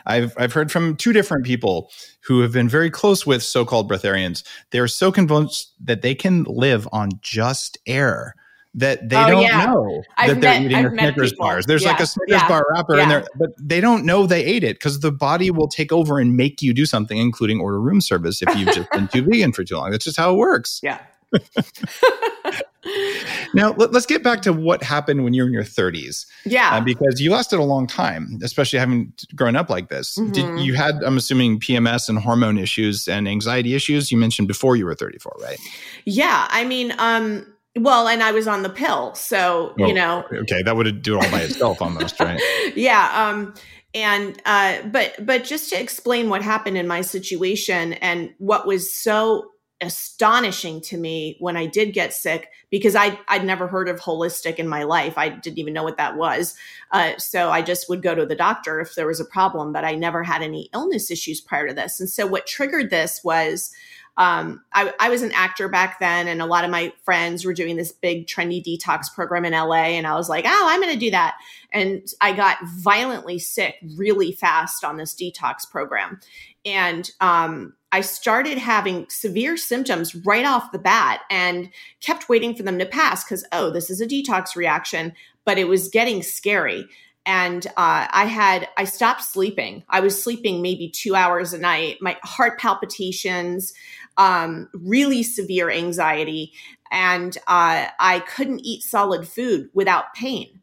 I've 0.05 0.33
I've 0.37 0.53
heard 0.53 0.71
from 0.71 0.95
two 0.95 1.13
different 1.13 1.45
people 1.45 1.91
who 2.21 2.41
have 2.41 2.51
been 2.51 2.69
very 2.69 2.89
close 2.89 3.25
with 3.25 3.43
so-called 3.43 3.89
breatharians. 3.89 4.43
They're 4.71 4.87
so 4.87 5.11
convinced 5.11 5.73
that 5.83 6.01
they 6.01 6.15
can 6.15 6.43
live 6.43 6.87
on 6.91 7.09
just 7.21 7.77
air 7.85 8.35
that 8.75 9.09
they 9.09 9.15
oh, 9.15 9.27
don't 9.27 9.41
yeah. 9.41 9.65
know 9.65 10.03
I've 10.17 10.27
that 10.27 10.41
they're 10.41 10.53
met, 10.53 10.61
eating 10.63 10.85
I've 10.85 10.91
Snickers 10.91 11.33
bars. 11.33 11.65
There's 11.65 11.83
yeah. 11.83 11.91
like 11.91 11.99
a 12.01 12.05
Snickers 12.05 12.41
yeah. 12.41 12.47
bar 12.47 12.65
wrapper 12.71 12.99
in 12.99 13.09
there, 13.09 13.25
but 13.35 13.49
they 13.59 13.81
don't 13.81 14.05
know 14.05 14.27
they 14.27 14.43
ate 14.43 14.63
it 14.63 14.75
because 14.75 14.99
the 14.99 15.11
body 15.11 15.49
will 15.49 15.67
take 15.67 15.91
over 15.91 16.19
and 16.19 16.37
make 16.37 16.61
you 16.61 16.73
do 16.73 16.85
something, 16.85 17.17
including 17.17 17.59
order 17.59 17.79
room 17.81 17.99
service 17.99 18.41
if 18.41 18.55
you've 18.55 18.73
just 18.73 18.91
been 18.91 19.07
too 19.07 19.23
vegan 19.29 19.53
for 19.53 19.63
too 19.63 19.75
long. 19.75 19.91
That's 19.91 20.05
just 20.05 20.17
how 20.17 20.33
it 20.33 20.37
works. 20.37 20.79
Yeah. 20.83 20.99
now 23.53 23.73
let, 23.73 23.93
us 23.93 24.05
get 24.05 24.23
back 24.23 24.41
to 24.41 24.53
what 24.53 24.83
happened 24.83 25.23
when 25.23 25.33
you 25.33 25.43
were 25.43 25.47
in 25.47 25.53
your 25.53 25.63
30s. 25.63 26.25
Yeah, 26.45 26.77
uh, 26.77 26.81
because 26.81 27.21
you 27.21 27.31
lasted 27.31 27.59
a 27.59 27.63
long 27.63 27.87
time, 27.87 28.39
especially 28.43 28.79
having 28.79 29.13
grown 29.35 29.55
up 29.55 29.69
like 29.69 29.89
this. 29.89 30.17
Mm-hmm. 30.17 30.31
Did 30.31 30.65
you 30.65 30.73
had, 30.73 30.95
I'm 31.03 31.17
assuming, 31.17 31.59
PMS 31.59 32.09
and 32.09 32.19
hormone 32.19 32.57
issues 32.57 33.07
and 33.07 33.27
anxiety 33.27 33.75
issues? 33.75 34.11
You 34.11 34.17
mentioned 34.17 34.47
before 34.47 34.75
you 34.75 34.85
were 34.85 34.95
34, 34.95 35.37
right? 35.41 35.59
Yeah, 36.05 36.47
I 36.49 36.65
mean, 36.65 36.93
um, 36.97 37.45
well, 37.77 38.07
and 38.07 38.23
I 38.23 38.31
was 38.31 38.47
on 38.47 38.63
the 38.63 38.69
pill, 38.69 39.13
so 39.15 39.73
well, 39.77 39.89
you 39.89 39.93
know. 39.93 40.25
Okay, 40.31 40.63
that 40.63 40.75
would 40.75 41.01
do 41.01 41.17
it 41.17 41.25
all 41.25 41.31
by 41.31 41.41
itself, 41.41 41.81
almost, 41.81 42.19
right? 42.19 42.41
yeah. 42.75 43.11
Um, 43.13 43.53
and 43.93 44.39
uh, 44.45 44.81
but 44.83 45.25
but 45.25 45.43
just 45.43 45.69
to 45.71 45.81
explain 45.81 46.29
what 46.29 46.41
happened 46.41 46.77
in 46.77 46.87
my 46.87 47.01
situation 47.01 47.93
and 47.93 48.31
what 48.37 48.67
was 48.67 48.93
so 48.93 49.49
astonishing 49.81 50.81
to 50.81 50.97
me 50.97 51.37
when 51.39 51.55
I 51.55 51.65
did 51.65 51.93
get 51.93 52.13
sick 52.13 52.49
because 52.69 52.95
I 52.95 53.17
I'd 53.27 53.45
never 53.45 53.67
heard 53.67 53.87
of 53.87 53.99
holistic 53.99 54.55
in 54.55 54.67
my 54.67 54.83
life. 54.83 55.17
I 55.17 55.29
didn't 55.29 55.57
even 55.57 55.73
know 55.73 55.83
what 55.83 55.97
that 55.97 56.17
was. 56.17 56.55
Uh, 56.91 57.17
so 57.17 57.49
I 57.49 57.61
just 57.61 57.87
would 57.89 58.01
go 58.01 58.13
to 58.13 58.25
the 58.25 58.35
doctor 58.35 58.79
if 58.81 58.95
there 58.95 59.07
was 59.07 59.19
a 59.19 59.25
problem, 59.25 59.71
but 59.71 59.85
I 59.85 59.95
never 59.95 60.23
had 60.23 60.41
any 60.41 60.69
illness 60.73 61.09
issues 61.09 61.39
prior 61.39 61.67
to 61.67 61.73
this. 61.73 61.99
And 61.99 62.09
so 62.09 62.27
what 62.27 62.45
triggered 62.45 62.89
this 62.89 63.21
was 63.23 63.71
um, 64.19 64.61
I, 64.73 64.93
I, 64.99 65.09
was 65.09 65.21
an 65.21 65.31
actor 65.31 65.69
back 65.69 65.99
then, 65.99 66.27
and 66.27 66.41
a 66.41 66.45
lot 66.45 66.65
of 66.65 66.71
my 66.71 66.91
friends 67.05 67.45
were 67.45 67.53
doing 67.53 67.77
this 67.77 67.93
big 67.93 68.27
trendy 68.27 68.61
detox 68.61 69.05
program 69.15 69.45
in 69.45 69.53
LA. 69.53 69.95
And 69.95 70.05
I 70.05 70.15
was 70.15 70.27
like, 70.27 70.43
oh, 70.45 70.65
I'm 70.67 70.81
going 70.81 70.93
to 70.93 70.99
do 70.99 71.11
that. 71.11 71.37
And 71.71 72.05
I 72.19 72.33
got 72.33 72.57
violently 72.65 73.39
sick 73.39 73.75
really 73.95 74.33
fast 74.33 74.83
on 74.83 74.97
this 74.97 75.15
detox 75.15 75.69
program. 75.71 76.19
And 76.65 77.09
um, 77.21 77.75
I 77.91 78.02
started 78.02 78.58
having 78.58 79.08
severe 79.10 79.58
symptoms 79.58 80.15
right 80.15 80.45
off 80.45 80.71
the 80.71 80.80
bat 80.80 81.21
and 81.30 81.69
kept 82.02 82.30
waiting 82.30 82.56
for 82.56 82.63
them 82.63 82.80
to 82.80 82.86
pass 82.86 83.23
because, 83.23 83.45
oh, 83.52 83.71
this 83.71 83.89
is 83.89 84.02
a 84.02 84.08
detox 84.08 84.56
reaction. 84.56 85.13
But 85.45 85.58
it 85.58 85.67
was 85.67 85.89
getting 85.89 86.21
scary 86.21 86.86
and 87.25 87.67
uh, 87.75 88.08
i 88.12 88.23
had 88.23 88.69
i 88.78 88.86
stopped 88.86 89.21
sleeping 89.21 89.84
i 89.89 89.99
was 89.99 90.23
sleeping 90.23 90.62
maybe 90.62 90.89
two 90.89 91.15
hours 91.15 91.52
a 91.52 91.58
night 91.58 91.97
my 91.99 92.17
heart 92.23 92.58
palpitations 92.58 93.73
um, 94.19 94.67
really 94.73 95.23
severe 95.23 95.71
anxiety, 95.71 96.52
and 96.91 97.36
uh, 97.47 97.88
I 97.99 98.19
couldn't 98.28 98.60
eat 98.60 98.84
solid 98.84 99.28
food 99.28 99.69
without 99.73 100.13
pain. 100.13 100.62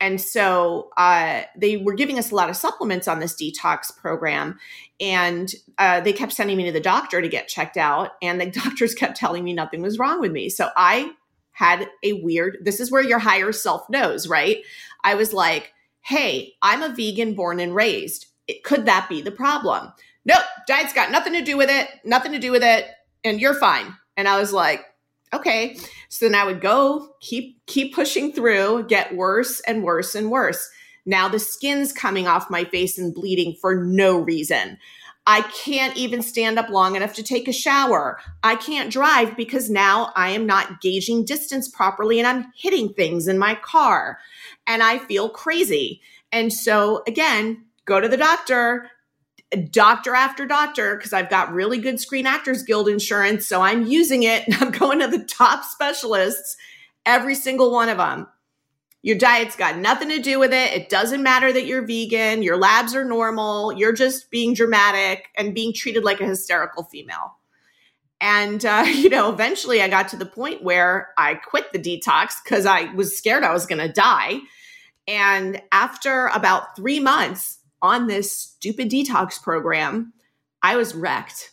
And 0.00 0.20
so 0.20 0.90
uh, 0.96 1.42
they 1.56 1.76
were 1.76 1.94
giving 1.94 2.18
us 2.18 2.30
a 2.30 2.34
lot 2.34 2.50
of 2.50 2.56
supplements 2.56 3.06
on 3.06 3.20
this 3.20 3.34
detox 3.34 3.94
program. 3.96 4.58
And 4.98 5.52
uh, 5.78 6.00
they 6.00 6.12
kept 6.12 6.32
sending 6.32 6.56
me 6.56 6.64
to 6.64 6.72
the 6.72 6.80
doctor 6.80 7.20
to 7.20 7.28
get 7.28 7.48
checked 7.48 7.76
out. 7.76 8.12
And 8.22 8.40
the 8.40 8.46
doctors 8.50 8.94
kept 8.94 9.16
telling 9.16 9.44
me 9.44 9.52
nothing 9.52 9.82
was 9.82 9.98
wrong 9.98 10.20
with 10.20 10.32
me. 10.32 10.48
So 10.48 10.70
I 10.76 11.12
had 11.52 11.88
a 12.02 12.14
weird, 12.22 12.58
this 12.62 12.80
is 12.80 12.90
where 12.90 13.02
your 13.02 13.18
higher 13.18 13.52
self 13.52 13.88
knows, 13.90 14.26
right? 14.26 14.58
I 15.04 15.14
was 15.14 15.32
like, 15.32 15.72
hey, 16.00 16.54
I'm 16.62 16.82
a 16.82 16.94
vegan 16.94 17.34
born 17.34 17.60
and 17.60 17.74
raised. 17.74 18.26
It, 18.48 18.64
could 18.64 18.86
that 18.86 19.08
be 19.08 19.20
the 19.20 19.30
problem? 19.30 19.92
nope, 20.24 20.44
diet's 20.66 20.92
got 20.92 21.10
nothing 21.10 21.32
to 21.34 21.42
do 21.42 21.56
with 21.56 21.70
it, 21.70 21.88
nothing 22.04 22.32
to 22.32 22.38
do 22.38 22.50
with 22.50 22.62
it, 22.62 22.86
and 23.24 23.40
you're 23.40 23.54
fine. 23.54 23.94
And 24.16 24.28
I 24.28 24.38
was 24.38 24.52
like, 24.52 24.84
okay. 25.32 25.76
So 26.08 26.26
then 26.26 26.34
I 26.34 26.44
would 26.44 26.60
go 26.60 27.14
keep 27.20 27.64
keep 27.66 27.94
pushing 27.94 28.32
through, 28.32 28.86
get 28.88 29.14
worse 29.14 29.60
and 29.60 29.82
worse 29.82 30.14
and 30.14 30.30
worse. 30.30 30.68
Now 31.06 31.28
the 31.28 31.38
skin's 31.38 31.92
coming 31.92 32.26
off 32.26 32.50
my 32.50 32.64
face 32.64 32.98
and 32.98 33.14
bleeding 33.14 33.56
for 33.60 33.74
no 33.74 34.18
reason. 34.18 34.78
I 35.26 35.42
can't 35.42 35.96
even 35.96 36.22
stand 36.22 36.58
up 36.58 36.70
long 36.70 36.96
enough 36.96 37.14
to 37.14 37.22
take 37.22 37.46
a 37.46 37.52
shower. 37.52 38.18
I 38.42 38.56
can't 38.56 38.92
drive 38.92 39.36
because 39.36 39.70
now 39.70 40.12
I 40.16 40.30
am 40.30 40.46
not 40.46 40.80
gauging 40.80 41.24
distance 41.24 41.68
properly 41.68 42.18
and 42.18 42.26
I'm 42.26 42.52
hitting 42.56 42.92
things 42.94 43.28
in 43.28 43.38
my 43.38 43.54
car 43.54 44.18
and 44.66 44.82
I 44.82 44.98
feel 44.98 45.28
crazy. 45.28 46.00
And 46.32 46.52
so 46.52 47.02
again, 47.06 47.64
go 47.84 48.00
to 48.00 48.08
the 48.08 48.16
doctor, 48.16 48.90
doctor 49.56 50.14
after 50.14 50.46
doctor 50.46 50.96
because 50.96 51.12
I've 51.12 51.30
got 51.30 51.52
really 51.52 51.78
good 51.78 52.00
Screen 52.00 52.26
Actors 52.26 52.62
Guild 52.62 52.88
insurance. 52.88 53.46
So 53.46 53.62
I'm 53.62 53.86
using 53.86 54.22
it. 54.22 54.44
I'm 54.60 54.70
going 54.70 55.00
to 55.00 55.08
the 55.08 55.24
top 55.24 55.64
specialists, 55.64 56.56
every 57.04 57.34
single 57.34 57.72
one 57.72 57.88
of 57.88 57.98
them. 57.98 58.26
Your 59.02 59.16
diet's 59.16 59.56
got 59.56 59.78
nothing 59.78 60.10
to 60.10 60.20
do 60.20 60.38
with 60.38 60.52
it. 60.52 60.72
It 60.72 60.90
doesn't 60.90 61.22
matter 61.22 61.50
that 61.50 61.64
you're 61.64 61.86
vegan. 61.86 62.42
Your 62.42 62.58
labs 62.58 62.94
are 62.94 63.04
normal. 63.04 63.72
You're 63.72 63.94
just 63.94 64.30
being 64.30 64.52
dramatic 64.52 65.28
and 65.36 65.54
being 65.54 65.72
treated 65.72 66.04
like 66.04 66.20
a 66.20 66.26
hysterical 66.26 66.84
female. 66.84 67.38
And, 68.20 68.62
uh, 68.64 68.84
you 68.86 69.08
know, 69.08 69.32
eventually 69.32 69.80
I 69.80 69.88
got 69.88 70.08
to 70.08 70.16
the 70.16 70.26
point 70.26 70.62
where 70.62 71.08
I 71.16 71.34
quit 71.34 71.72
the 71.72 71.78
detox 71.78 72.34
because 72.44 72.66
I 72.66 72.92
was 72.92 73.16
scared 73.16 73.42
I 73.42 73.52
was 73.52 73.64
going 73.66 73.80
to 73.80 73.92
die. 73.92 74.40
And 75.08 75.62
after 75.72 76.26
about 76.26 76.76
three 76.76 77.00
months, 77.00 77.59
on 77.82 78.06
this 78.06 78.36
stupid 78.36 78.90
detox 78.90 79.40
program, 79.42 80.12
I 80.62 80.76
was 80.76 80.94
wrecked 80.94 81.52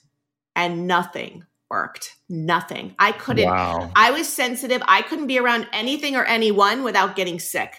and 0.56 0.88
nothing 0.88 1.46
worked. 1.70 2.16
Nothing. 2.30 2.96
I 3.00 3.12
couldn't, 3.12 3.46
wow. 3.46 3.92
I 3.96 4.12
was 4.12 4.28
sensitive. 4.28 4.82
I 4.88 5.02
couldn't 5.02 5.28
be 5.28 5.40
around 5.40 5.68
anything 5.74 6.16
or 6.16 6.26
anyone 6.26 6.84
without 6.84 7.16
getting 7.16 7.40
sick. 7.40 7.76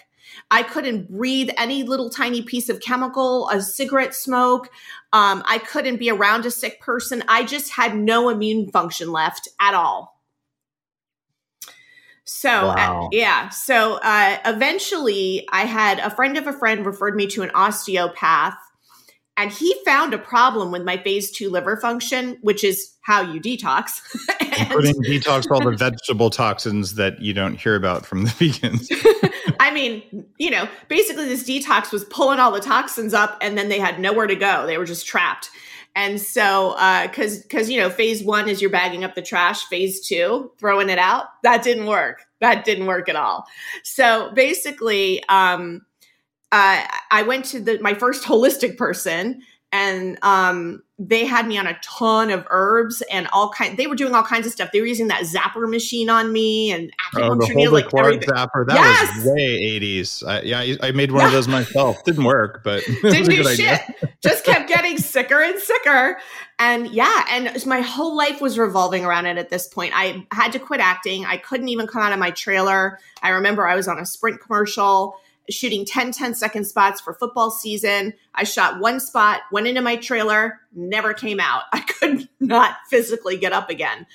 I 0.51 0.63
couldn't 0.63 1.09
breathe 1.09 1.49
any 1.57 1.83
little 1.83 2.09
tiny 2.09 2.41
piece 2.41 2.69
of 2.69 2.81
chemical, 2.81 3.49
a 3.49 3.61
cigarette 3.61 4.15
smoke. 4.15 4.69
Um, 5.11 5.43
I 5.45 5.57
couldn't 5.57 5.97
be 5.97 6.09
around 6.09 6.45
a 6.45 6.51
sick 6.51 6.79
person. 6.81 7.23
I 7.27 7.43
just 7.43 7.71
had 7.71 7.95
no 7.95 8.29
immune 8.29 8.69
function 8.71 9.11
left 9.11 9.47
at 9.59 9.73
all. 9.73 10.18
So 12.29 12.49
uh, 12.49 12.75
wow. 12.75 13.05
uh, 13.05 13.09
yeah, 13.11 13.49
so 13.49 13.95
uh, 14.03 14.37
eventually, 14.45 15.47
I 15.51 15.65
had 15.65 15.97
a 15.97 16.11
friend 16.11 16.37
of 16.37 16.45
a 16.45 16.53
friend 16.53 16.85
referred 16.85 17.15
me 17.15 17.25
to 17.27 17.41
an 17.41 17.49
osteopath, 17.55 18.55
and 19.35 19.51
he 19.51 19.75
found 19.83 20.13
a 20.13 20.19
problem 20.19 20.71
with 20.71 20.83
my 20.83 20.97
phase 20.97 21.31
two 21.31 21.49
liver 21.49 21.77
function, 21.77 22.37
which 22.41 22.63
is 22.63 22.93
how 23.01 23.21
you 23.21 23.41
detox. 23.41 23.93
Including 24.59 25.01
detox 25.03 25.49
all 25.51 25.59
the 25.59 25.75
vegetable 25.75 26.29
toxins 26.29 26.95
that 26.95 27.19
you 27.19 27.33
don't 27.33 27.55
hear 27.55 27.75
about 27.75 28.05
from 28.05 28.25
the 28.25 28.29
vegans. 28.39 28.87
I 29.59 29.71
mean, 29.71 30.25
you 30.37 30.51
know, 30.51 30.69
basically 30.87 31.25
this 31.25 31.43
detox 31.43 31.91
was 31.91 32.05
pulling 32.05 32.37
all 32.37 32.51
the 32.51 32.59
toxins 32.59 33.15
up, 33.15 33.39
and 33.41 33.57
then 33.57 33.69
they 33.69 33.79
had 33.79 33.99
nowhere 33.99 34.27
to 34.27 34.35
go; 34.35 34.67
they 34.67 34.77
were 34.77 34.85
just 34.85 35.07
trapped. 35.07 35.49
And 35.95 36.19
so, 36.21 36.75
because 37.03 37.39
uh, 37.39 37.41
because 37.43 37.69
you 37.69 37.79
know, 37.79 37.89
phase 37.89 38.23
one 38.23 38.47
is 38.47 38.61
you're 38.61 38.69
bagging 38.69 39.03
up 39.03 39.15
the 39.15 39.21
trash. 39.21 39.65
Phase 39.65 40.07
two, 40.07 40.51
throwing 40.57 40.89
it 40.89 40.99
out. 40.99 41.25
That 41.43 41.63
didn't 41.63 41.87
work. 41.87 42.23
That 42.39 42.63
didn't 42.63 42.85
work 42.85 43.09
at 43.09 43.15
all. 43.15 43.45
So 43.83 44.31
basically, 44.33 45.23
um, 45.27 45.85
uh, 46.51 46.85
I 47.11 47.23
went 47.23 47.45
to 47.45 47.59
the 47.59 47.79
my 47.79 47.93
first 47.93 48.25
holistic 48.25 48.77
person, 48.77 49.41
and 49.71 50.17
um, 50.23 50.81
they 50.97 51.25
had 51.25 51.47
me 51.47 51.57
on 51.57 51.67
a 51.67 51.77
ton 51.83 52.31
of 52.31 52.45
herbs 52.49 53.03
and 53.11 53.27
all 53.31 53.49
kind. 53.51 53.77
They 53.77 53.85
were 53.85 53.95
doing 53.95 54.15
all 54.15 54.23
kinds 54.23 54.47
of 54.47 54.51
stuff. 54.51 54.71
They 54.73 54.81
were 54.81 54.87
using 54.87 55.09
that 55.09 55.23
zapper 55.23 55.69
machine 55.69 56.09
on 56.09 56.33
me 56.33 56.71
and 56.71 56.91
oh, 57.15 57.35
the 57.35 57.53
needle, 57.53 57.73
like 57.73 57.87
zapper. 57.89 58.65
That 58.65 58.75
yes! 58.75 59.15
was 59.17 59.33
way 59.33 59.41
eighties. 59.41 60.23
I, 60.23 60.41
yeah, 60.41 60.75
I 60.81 60.91
made 60.91 61.11
one 61.11 61.25
of 61.25 61.31
those 61.33 61.47
myself. 61.47 62.03
Didn't 62.03 62.23
work, 62.23 62.63
but 62.63 62.83
didn't 63.03 63.29
do 63.29 63.43
shit. 63.55 63.81
Just 64.21 64.43
kept 64.43 64.67
getting 64.67 64.97
sicker 64.97 65.39
and 65.41 65.59
sicker. 65.59 66.19
And 66.57 66.87
yeah, 66.87 67.25
and 67.29 67.65
my 67.67 67.81
whole 67.81 68.17
life 68.17 68.41
was 68.41 68.57
revolving 68.57 69.05
around 69.05 69.27
it 69.27 69.37
at 69.37 69.49
this 69.49 69.67
point. 69.67 69.93
I 69.95 70.25
had 70.31 70.51
to 70.53 70.59
quit 70.59 70.81
acting. 70.81 71.25
I 71.25 71.37
couldn't 71.37 71.69
even 71.69 71.85
come 71.85 72.01
out 72.01 72.11
of 72.11 72.19
my 72.19 72.31
trailer. 72.31 72.99
I 73.21 73.29
remember 73.29 73.67
I 73.67 73.75
was 73.75 73.87
on 73.87 73.99
a 73.99 74.05
Sprint 74.05 74.41
commercial 74.41 75.15
shooting 75.49 75.85
10 75.85 76.11
10 76.11 76.33
second 76.35 76.65
spots 76.65 77.01
for 77.01 77.13
football 77.13 77.51
season. 77.51 78.13
I 78.35 78.43
shot 78.43 78.79
one 78.79 78.99
spot, 78.99 79.41
went 79.51 79.67
into 79.67 79.81
my 79.81 79.95
trailer, 79.95 80.59
never 80.73 81.13
came 81.13 81.39
out. 81.39 81.63
I 81.73 81.81
could 81.81 82.29
not 82.39 82.77
physically 82.89 83.37
get 83.37 83.53
up 83.53 83.69
again. 83.69 84.05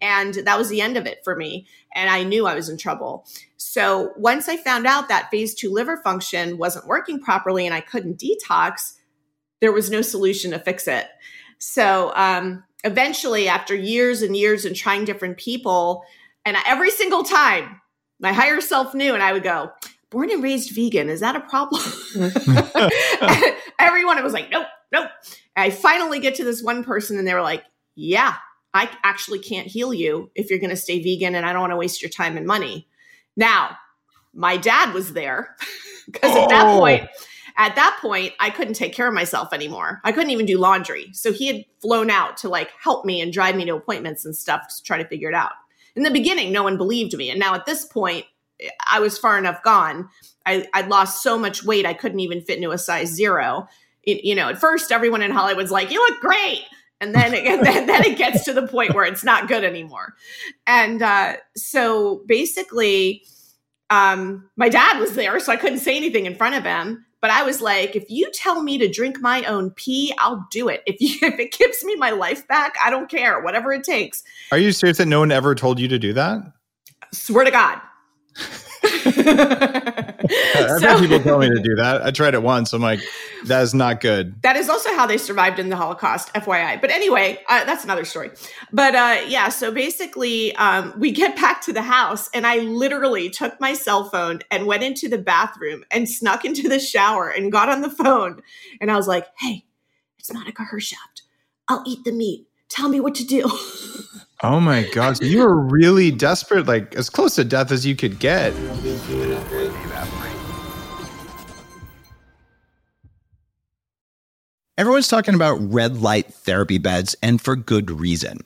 And 0.00 0.34
that 0.34 0.58
was 0.58 0.68
the 0.68 0.80
end 0.80 0.96
of 0.96 1.06
it 1.06 1.18
for 1.24 1.36
me. 1.36 1.66
And 1.94 2.10
I 2.10 2.22
knew 2.22 2.46
I 2.46 2.54
was 2.54 2.68
in 2.68 2.78
trouble. 2.78 3.26
So 3.56 4.12
once 4.16 4.48
I 4.48 4.56
found 4.56 4.86
out 4.86 5.08
that 5.08 5.30
phase 5.30 5.54
two 5.54 5.72
liver 5.72 5.96
function 5.98 6.58
wasn't 6.58 6.86
working 6.86 7.20
properly 7.20 7.66
and 7.66 7.74
I 7.74 7.80
couldn't 7.80 8.20
detox, 8.20 8.94
there 9.60 9.72
was 9.72 9.90
no 9.90 10.02
solution 10.02 10.50
to 10.50 10.58
fix 10.58 10.88
it. 10.88 11.06
So 11.58 12.12
um, 12.16 12.64
eventually, 12.82 13.46
after 13.48 13.74
years 13.74 14.22
and 14.22 14.36
years 14.36 14.64
and 14.64 14.74
trying 14.74 15.04
different 15.04 15.36
people, 15.36 16.02
and 16.44 16.56
every 16.66 16.90
single 16.90 17.22
time 17.22 17.80
my 18.18 18.32
higher 18.32 18.60
self 18.60 18.94
knew, 18.94 19.14
and 19.14 19.22
I 19.22 19.32
would 19.32 19.42
go, 19.42 19.70
born 20.12 20.30
and 20.30 20.42
raised 20.42 20.74
vegan. 20.74 21.08
Is 21.08 21.20
that 21.20 21.34
a 21.34 21.40
problem? 21.40 21.82
Everyone 23.78 24.22
was 24.22 24.32
like, 24.32 24.50
nope, 24.50 24.66
nope. 24.92 25.08
I 25.56 25.70
finally 25.70 26.20
get 26.20 26.36
to 26.36 26.44
this 26.44 26.62
one 26.62 26.84
person 26.84 27.18
and 27.18 27.26
they 27.26 27.34
were 27.34 27.42
like, 27.42 27.64
yeah, 27.94 28.34
I 28.74 28.90
actually 29.02 29.38
can't 29.38 29.66
heal 29.66 29.92
you 29.92 30.30
if 30.34 30.50
you're 30.50 30.58
going 30.58 30.70
to 30.70 30.76
stay 30.76 31.02
vegan 31.02 31.34
and 31.34 31.44
I 31.44 31.52
don't 31.52 31.62
want 31.62 31.72
to 31.72 31.76
waste 31.76 32.02
your 32.02 32.10
time 32.10 32.36
and 32.36 32.46
money. 32.46 32.88
Now, 33.36 33.76
my 34.34 34.56
dad 34.56 34.94
was 34.94 35.12
there 35.14 35.56
because 36.06 36.36
at 36.36 36.48
that 36.50 36.66
oh. 36.66 36.78
point, 36.78 37.08
at 37.56 37.74
that 37.76 37.98
point, 38.00 38.32
I 38.40 38.50
couldn't 38.50 38.74
take 38.74 38.94
care 38.94 39.08
of 39.08 39.14
myself 39.14 39.52
anymore. 39.52 40.00
I 40.04 40.12
couldn't 40.12 40.30
even 40.30 40.46
do 40.46 40.58
laundry. 40.58 41.10
So 41.12 41.32
he 41.32 41.46
had 41.48 41.64
flown 41.80 42.10
out 42.10 42.36
to 42.38 42.48
like 42.48 42.70
help 42.82 43.04
me 43.04 43.20
and 43.20 43.32
drive 43.32 43.56
me 43.56 43.64
to 43.66 43.74
appointments 43.74 44.24
and 44.24 44.34
stuff 44.34 44.62
to 44.68 44.82
try 44.82 45.02
to 45.02 45.08
figure 45.08 45.28
it 45.28 45.34
out. 45.34 45.52
In 45.94 46.02
the 46.02 46.10
beginning, 46.10 46.52
no 46.52 46.62
one 46.62 46.78
believed 46.78 47.14
me. 47.16 47.28
And 47.28 47.38
now 47.38 47.54
at 47.54 47.66
this 47.66 47.84
point, 47.84 48.24
I 48.90 49.00
was 49.00 49.18
far 49.18 49.38
enough 49.38 49.62
gone. 49.62 50.08
I, 50.44 50.66
I'd 50.74 50.88
lost 50.88 51.22
so 51.22 51.38
much 51.38 51.64
weight, 51.64 51.86
I 51.86 51.94
couldn't 51.94 52.20
even 52.20 52.40
fit 52.40 52.56
into 52.56 52.70
a 52.70 52.78
size 52.78 53.08
zero. 53.08 53.68
It, 54.02 54.24
you 54.24 54.34
know, 54.34 54.48
at 54.48 54.58
first, 54.58 54.90
everyone 54.90 55.22
in 55.22 55.30
Hollywood's 55.30 55.70
like, 55.70 55.90
you 55.90 56.00
look 56.00 56.20
great. 56.20 56.64
And 57.00 57.14
then, 57.14 57.34
it, 57.34 57.44
then, 57.62 57.86
then 57.86 58.04
it 58.04 58.18
gets 58.18 58.44
to 58.44 58.52
the 58.52 58.66
point 58.66 58.94
where 58.94 59.04
it's 59.04 59.24
not 59.24 59.48
good 59.48 59.64
anymore. 59.64 60.14
And 60.66 61.02
uh, 61.02 61.36
so 61.56 62.22
basically, 62.26 63.24
um, 63.90 64.48
my 64.56 64.68
dad 64.68 64.98
was 64.98 65.14
there, 65.14 65.38
so 65.38 65.52
I 65.52 65.56
couldn't 65.56 65.80
say 65.80 65.96
anything 65.96 66.26
in 66.26 66.34
front 66.34 66.54
of 66.54 66.64
him. 66.64 67.04
But 67.20 67.30
I 67.30 67.44
was 67.44 67.60
like, 67.60 67.94
if 67.94 68.10
you 68.10 68.28
tell 68.34 68.62
me 68.64 68.78
to 68.78 68.88
drink 68.88 69.20
my 69.20 69.44
own 69.44 69.70
pee, 69.70 70.12
I'll 70.18 70.44
do 70.50 70.68
it. 70.68 70.82
If 70.86 71.00
you, 71.00 71.18
if 71.28 71.38
it 71.38 71.52
gives 71.52 71.84
me 71.84 71.94
my 71.94 72.10
life 72.10 72.46
back, 72.48 72.74
I 72.84 72.90
don't 72.90 73.08
care, 73.08 73.40
whatever 73.40 73.72
it 73.72 73.84
takes. 73.84 74.24
Are 74.50 74.58
you 74.58 74.72
serious 74.72 74.98
that 74.98 75.06
no 75.06 75.20
one 75.20 75.30
ever 75.30 75.54
told 75.54 75.78
you 75.78 75.86
to 75.88 75.98
do 75.98 76.12
that? 76.14 76.40
Swear 77.12 77.44
to 77.44 77.50
God. 77.50 77.80
I've 78.84 80.80
so, 80.80 80.88
had 80.88 80.98
people 80.98 81.20
tell 81.20 81.38
me 81.38 81.48
to 81.48 81.60
do 81.62 81.74
that. 81.76 82.02
I 82.02 82.10
tried 82.10 82.34
it 82.34 82.42
once. 82.42 82.72
I'm 82.72 82.82
like, 82.82 83.00
that 83.44 83.62
is 83.62 83.74
not 83.74 84.00
good. 84.00 84.40
That 84.42 84.56
is 84.56 84.68
also 84.68 84.90
how 84.94 85.06
they 85.06 85.18
survived 85.18 85.58
in 85.58 85.68
the 85.68 85.76
Holocaust, 85.76 86.32
FYI. 86.34 86.80
But 86.80 86.90
anyway, 86.90 87.38
uh, 87.48 87.64
that's 87.64 87.84
another 87.84 88.04
story. 88.04 88.30
But 88.72 88.94
uh, 88.94 89.20
yeah, 89.26 89.48
so 89.48 89.72
basically, 89.72 90.54
um, 90.56 90.94
we 90.96 91.10
get 91.10 91.36
back 91.36 91.62
to 91.62 91.72
the 91.72 91.82
house, 91.82 92.28
and 92.34 92.46
I 92.46 92.58
literally 92.58 93.30
took 93.30 93.60
my 93.60 93.74
cell 93.74 94.08
phone 94.08 94.40
and 94.50 94.66
went 94.66 94.82
into 94.82 95.08
the 95.08 95.18
bathroom 95.18 95.84
and 95.90 96.08
snuck 96.08 96.44
into 96.44 96.68
the 96.68 96.78
shower 96.78 97.28
and 97.28 97.52
got 97.52 97.68
on 97.68 97.82
the 97.82 97.90
phone. 97.90 98.42
And 98.80 98.90
I 98.90 98.96
was 98.96 99.06
like, 99.08 99.26
hey, 99.38 99.64
it's 100.18 100.32
Monica 100.32 100.64
Hershaft. 100.72 101.22
I'll 101.68 101.82
eat 101.86 102.04
the 102.04 102.12
meat. 102.12 102.46
Tell 102.72 102.88
me 102.88 103.00
what 103.00 103.14
to 103.16 103.24
do. 103.26 103.44
Oh 104.42 104.58
my 104.58 104.88
gosh, 104.94 105.20
you 105.20 105.40
were 105.40 105.54
really 105.54 106.10
desperate, 106.10 106.66
like 106.66 106.96
as 106.96 107.10
close 107.10 107.34
to 107.34 107.44
death 107.44 107.70
as 107.70 107.84
you 107.84 107.94
could 107.94 108.18
get. 108.18 108.54
Everyone's 114.78 115.08
talking 115.08 115.34
about 115.34 115.58
red 115.60 115.98
light 115.98 116.32
therapy 116.32 116.78
beds, 116.78 117.14
and 117.22 117.42
for 117.42 117.56
good 117.56 117.90
reason. 117.90 118.38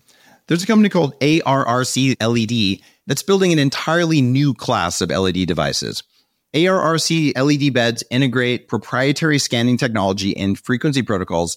There's 0.48 0.64
a 0.64 0.66
company 0.66 0.88
called 0.88 1.18
ARRC 1.20 2.16
LED 2.20 2.80
that's 3.06 3.22
building 3.22 3.52
an 3.52 3.60
entirely 3.60 4.20
new 4.20 4.54
class 4.54 5.00
of 5.00 5.10
LED 5.10 5.46
devices. 5.46 6.02
ARRC 6.52 7.32
LED 7.38 7.72
beds 7.72 8.02
integrate 8.10 8.66
proprietary 8.66 9.38
scanning 9.38 9.76
technology 9.76 10.36
and 10.36 10.58
frequency 10.58 11.02
protocols 11.02 11.56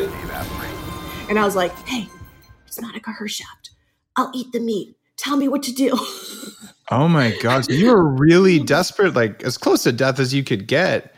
And 1.31 1.39
I 1.39 1.45
was 1.45 1.55
like, 1.55 1.71
hey, 1.87 2.09
it's 2.67 2.81
Monica 2.81 3.15
Hershaft. 3.17 3.69
I'll 4.17 4.31
eat 4.35 4.51
the 4.51 4.59
meat. 4.59 4.97
Tell 5.15 5.37
me 5.37 5.47
what 5.47 5.63
to 5.63 5.71
do. 5.71 5.97
oh 6.91 7.07
my 7.07 7.33
gosh. 7.41 7.69
You 7.69 7.87
were 7.87 8.05
really 8.05 8.59
desperate, 8.59 9.13
like 9.13 9.41
as 9.41 9.57
close 9.57 9.83
to 9.83 9.93
death 9.93 10.19
as 10.19 10.33
you 10.33 10.43
could 10.43 10.67
get. 10.67 11.15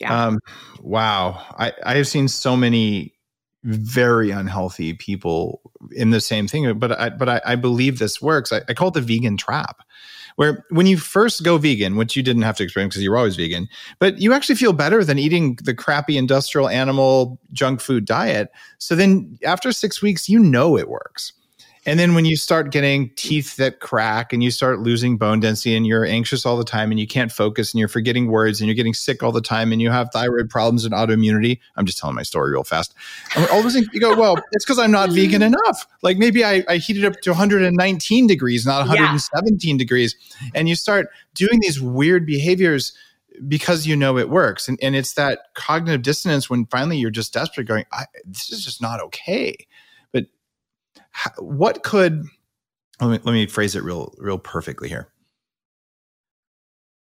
Yeah. 0.00 0.26
Um, 0.26 0.40
wow. 0.80 1.40
I, 1.56 1.72
I 1.86 1.94
have 1.94 2.08
seen 2.08 2.26
so 2.26 2.56
many 2.56 3.14
very 3.62 4.32
unhealthy 4.32 4.92
people 4.94 5.60
in 5.92 6.10
the 6.10 6.20
same 6.20 6.48
thing, 6.48 6.76
but 6.76 6.98
I, 6.98 7.10
but 7.10 7.28
I, 7.28 7.40
I 7.46 7.54
believe 7.54 8.00
this 8.00 8.20
works. 8.20 8.52
I, 8.52 8.62
I 8.68 8.74
call 8.74 8.88
it 8.88 8.94
the 8.94 9.02
vegan 9.02 9.36
trap 9.36 9.82
where 10.36 10.64
when 10.70 10.86
you 10.86 10.98
first 10.98 11.44
go 11.44 11.58
vegan, 11.58 11.96
which 11.96 12.16
you 12.16 12.22
didn't 12.22 12.42
have 12.42 12.56
to 12.56 12.64
experience 12.64 12.94
because 12.94 13.02
you 13.02 13.10
were 13.10 13.16
always 13.16 13.36
vegan, 13.36 13.68
but 13.98 14.18
you 14.20 14.32
actually 14.32 14.56
feel 14.56 14.72
better 14.72 15.04
than 15.04 15.18
eating 15.18 15.58
the 15.62 15.74
crappy 15.74 16.16
industrial 16.16 16.68
animal 16.68 17.40
junk 17.52 17.80
food 17.80 18.04
diet. 18.04 18.50
So 18.78 18.94
then 18.94 19.38
after 19.44 19.72
six 19.72 20.02
weeks, 20.02 20.28
you 20.28 20.38
know 20.38 20.76
it 20.76 20.88
works. 20.88 21.32
And 21.86 21.98
then 21.98 22.14
when 22.14 22.24
you 22.24 22.36
start 22.36 22.70
getting 22.70 23.10
teeth 23.10 23.56
that 23.56 23.80
crack 23.80 24.32
and 24.32 24.42
you 24.42 24.50
start 24.50 24.80
losing 24.80 25.18
bone 25.18 25.40
density 25.40 25.76
and 25.76 25.86
you're 25.86 26.04
anxious 26.04 26.46
all 26.46 26.56
the 26.56 26.64
time 26.64 26.90
and 26.90 26.98
you 26.98 27.06
can't 27.06 27.30
focus 27.30 27.72
and 27.72 27.78
you're 27.78 27.88
forgetting 27.88 28.28
words 28.28 28.60
and 28.60 28.68
you're 28.68 28.74
getting 28.74 28.94
sick 28.94 29.22
all 29.22 29.32
the 29.32 29.40
time 29.40 29.72
and 29.72 29.82
you 29.82 29.90
have 29.90 30.10
thyroid 30.12 30.48
problems 30.48 30.84
and 30.84 30.94
autoimmunity. 30.94 31.60
I'm 31.76 31.84
just 31.84 31.98
telling 31.98 32.16
my 32.16 32.22
story 32.22 32.52
real 32.52 32.64
fast. 32.64 32.94
all 33.52 33.62
those 33.62 33.74
things 33.74 33.88
you 33.92 34.00
go, 34.00 34.16
well, 34.16 34.36
it's 34.52 34.64
because 34.64 34.78
I'm 34.78 34.90
not 34.90 35.10
mm-hmm. 35.10 35.16
vegan 35.16 35.42
enough. 35.42 35.86
Like 36.02 36.16
maybe 36.16 36.44
I, 36.44 36.64
I 36.68 36.76
heated 36.78 37.04
up 37.04 37.20
to 37.20 37.30
119 37.30 38.26
degrees, 38.26 38.64
not 38.64 38.78
117 38.78 39.74
yeah. 39.74 39.78
degrees. 39.78 40.16
And 40.54 40.68
you 40.68 40.74
start 40.74 41.08
doing 41.34 41.60
these 41.60 41.80
weird 41.80 42.24
behaviors 42.24 42.92
because 43.46 43.86
you 43.86 43.96
know 43.96 44.16
it 44.16 44.30
works. 44.30 44.68
And, 44.68 44.78
and 44.80 44.96
it's 44.96 45.14
that 45.14 45.54
cognitive 45.54 46.02
dissonance 46.02 46.48
when 46.48 46.66
finally 46.66 46.96
you're 46.96 47.10
just 47.10 47.34
desperate 47.34 47.66
going, 47.66 47.84
this 48.24 48.50
is 48.50 48.64
just 48.64 48.80
not 48.80 49.00
okay 49.00 49.56
what 51.38 51.82
could 51.82 52.26
let 53.00 53.10
me 53.10 53.18
let 53.24 53.32
me 53.32 53.46
phrase 53.46 53.74
it 53.74 53.82
real 53.82 54.14
real 54.18 54.38
perfectly 54.38 54.88
here. 54.88 55.08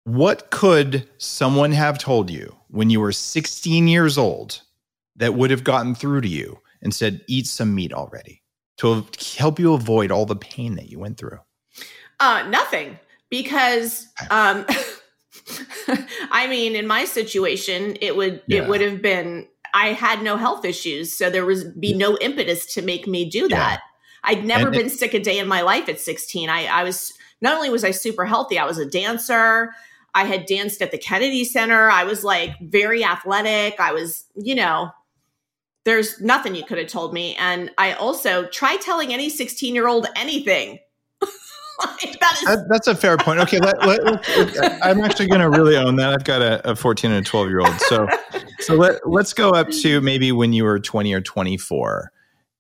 What 0.06 0.52
could 0.52 1.08
someone 1.18 1.72
have 1.72 1.98
told 1.98 2.30
you 2.30 2.56
when 2.68 2.90
you 2.90 3.00
were 3.00 3.14
16 3.14 3.88
years 3.88 4.18
old 4.18 4.62
that 5.16 5.36
would 5.36 5.50
have 5.50 5.64
gotten 5.64 5.96
through 5.96 6.22
to 6.22 6.28
you 6.28 6.60
and 6.82 6.94
said, 6.94 7.22
eat 7.28 7.48
some 7.48 7.74
meat 7.74 7.94
already 7.94 8.42
to 8.78 9.06
help 9.38 9.60
you 9.60 9.74
avoid 9.74 10.12
all 10.12 10.26
the 10.26 10.36
pain 10.36 10.76
that 10.76 10.90
you 10.90 11.00
went 11.00 11.18
through? 11.18 11.40
Uh, 12.20 12.46
nothing, 12.50 13.00
because 13.30 14.08
um, 14.30 14.66
I 16.32 16.48
mean, 16.48 16.76
in 16.76 16.86
my 16.86 17.06
situation, 17.06 17.98
it 18.02 18.16
would 18.18 18.42
yeah. 18.48 18.64
it 18.64 18.70
would 18.70 18.82
have 18.82 19.02
been 19.02 19.48
I 19.74 19.88
had 19.88 20.22
no 20.22 20.38
health 20.38 20.66
issues, 20.66 21.16
so 21.16 21.30
there 21.30 21.46
was 21.46 21.64
be 21.64 21.94
no 21.94 22.18
impetus 22.20 22.74
to 22.74 22.82
make 22.82 23.08
me 23.08 23.30
do 23.30 23.48
that. 23.50 23.82
I'd 24.24 24.46
never 24.46 24.68
and 24.68 24.76
been 24.76 24.90
sick 24.90 25.14
a 25.14 25.20
day 25.20 25.40
in 25.40 25.48
my 25.48 25.62
life 25.62 25.90
at 25.90 26.00
16. 26.00 26.50
I, 26.50 26.66
I 26.66 26.84
was 26.84 27.14
not 27.42 27.56
only 27.56 27.70
was 27.70 27.84
I 27.84 27.92
super 27.92 28.26
healthy, 28.26 28.58
I 28.58 28.66
was 28.66 28.78
a 28.78 28.86
dancer. 28.86 29.74
I 30.16 30.26
had 30.26 30.46
danced 30.46 30.82
at 30.82 30.92
the 30.92 30.98
Kennedy 30.98 31.44
Center. 31.44 31.90
I 31.90 32.04
was 32.04 32.24
like 32.24 32.52
very 32.62 33.04
athletic. 33.04 33.80
I 33.80 33.92
was, 33.92 34.26
you 34.36 34.56
know, 34.56 34.92
there's 35.86 36.22
nothing 36.22 36.56
you 36.56 36.64
could 36.64 36.78
have 36.78 36.88
told 36.88 37.14
me. 37.14 37.36
And 37.36 37.72
I 37.78 37.94
also 37.94 38.46
try 38.48 38.78
telling 38.78 39.12
any 39.14 39.30
16 39.30 39.76
year 39.76 39.88
old 39.88 40.08
anything. 40.16 40.80
like, 41.22 42.20
that 42.20 42.38
is- 42.42 42.46
that, 42.46 42.66
that's 42.70 42.88
a 42.88 42.96
fair 42.96 43.18
point. 43.18 43.40
Okay, 43.42 43.60
let, 43.60 43.86
let, 43.86 44.04
let, 44.06 44.58
uh, 44.58 44.80
I'm 44.84 45.02
actually 45.02 45.28
going 45.28 45.42
to 45.42 45.50
really 45.50 45.76
own 45.76 45.98
that. 45.98 46.14
I've 46.14 46.24
got 46.24 46.42
a, 46.42 46.72
a 46.72 46.76
14 46.76 47.12
and 47.12 47.26
a 47.26 47.30
12 47.30 47.50
year 47.50 47.60
old. 47.60 47.74
So, 47.82 48.08
so 48.60 48.76
let, 48.76 49.06
let's 49.06 49.34
go 49.34 49.50
up 49.50 49.70
to 49.82 50.00
maybe 50.00 50.32
when 50.32 50.54
you 50.54 50.64
were 50.64 50.80
20 50.80 51.12
or 51.14 51.20
24. 51.22 52.13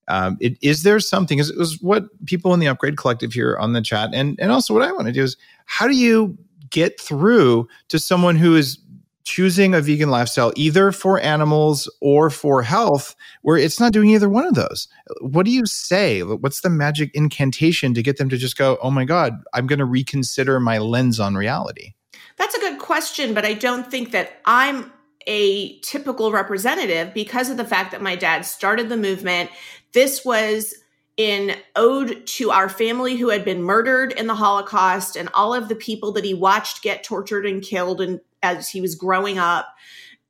Um, 0.07 0.37
it, 0.39 0.57
is 0.61 0.83
there 0.83 0.99
something? 0.99 1.39
Is 1.39 1.53
was 1.53 1.81
what 1.81 2.05
people 2.25 2.53
in 2.53 2.59
the 2.59 2.67
Upgrade 2.67 2.97
Collective 2.97 3.33
here 3.33 3.57
on 3.57 3.73
the 3.73 3.81
chat, 3.81 4.09
and 4.13 4.39
and 4.39 4.51
also 4.51 4.73
what 4.73 4.83
I 4.83 4.91
want 4.91 5.07
to 5.07 5.13
do 5.13 5.23
is 5.23 5.37
how 5.65 5.87
do 5.87 5.95
you 5.95 6.37
get 6.69 6.99
through 6.99 7.67
to 7.89 7.99
someone 7.99 8.35
who 8.35 8.55
is 8.55 8.79
choosing 9.23 9.73
a 9.73 9.81
vegan 9.81 10.09
lifestyle 10.09 10.51
either 10.55 10.91
for 10.91 11.19
animals 11.19 11.89
or 12.01 12.29
for 12.29 12.61
health 12.61 13.15
where 13.41 13.57
it's 13.57 13.79
not 13.79 13.93
doing 13.93 14.09
either 14.09 14.27
one 14.27 14.45
of 14.45 14.53
those 14.53 14.87
what 15.21 15.45
do 15.45 15.51
you 15.51 15.65
say 15.65 16.21
what's 16.23 16.61
the 16.61 16.69
magic 16.69 17.09
incantation 17.13 17.93
to 17.93 18.03
get 18.03 18.17
them 18.17 18.27
to 18.27 18.37
just 18.37 18.57
go 18.57 18.77
oh 18.81 18.91
my 18.91 19.05
god 19.05 19.33
i'm 19.53 19.65
going 19.65 19.79
to 19.79 19.85
reconsider 19.85 20.59
my 20.59 20.77
lens 20.77 21.19
on 21.19 21.35
reality 21.35 21.93
that's 22.37 22.55
a 22.55 22.59
good 22.59 22.79
question 22.79 23.33
but 23.33 23.45
i 23.45 23.53
don't 23.53 23.89
think 23.89 24.11
that 24.11 24.41
i'm 24.45 24.91
a 25.25 25.79
typical 25.79 26.33
representative 26.33 27.13
because 27.13 27.49
of 27.49 27.55
the 27.55 27.63
fact 27.63 27.91
that 27.91 28.01
my 28.01 28.17
dad 28.17 28.41
started 28.41 28.89
the 28.89 28.97
movement 28.97 29.49
this 29.93 30.25
was 30.25 30.75
in 31.15 31.55
ode 31.75 32.25
to 32.25 32.51
our 32.51 32.67
family 32.67 33.15
who 33.15 33.29
had 33.29 33.45
been 33.45 33.61
murdered 33.61 34.11
in 34.13 34.27
the 34.27 34.35
Holocaust 34.35 35.15
and 35.15 35.29
all 35.33 35.53
of 35.53 35.69
the 35.69 35.75
people 35.75 36.11
that 36.13 36.25
he 36.25 36.33
watched 36.33 36.81
get 36.81 37.03
tortured 37.03 37.45
and 37.45 37.61
killed 37.61 38.01
and 38.01 38.19
as 38.41 38.69
he 38.69 38.81
was 38.81 38.95
growing 38.95 39.37
up. 39.37 39.67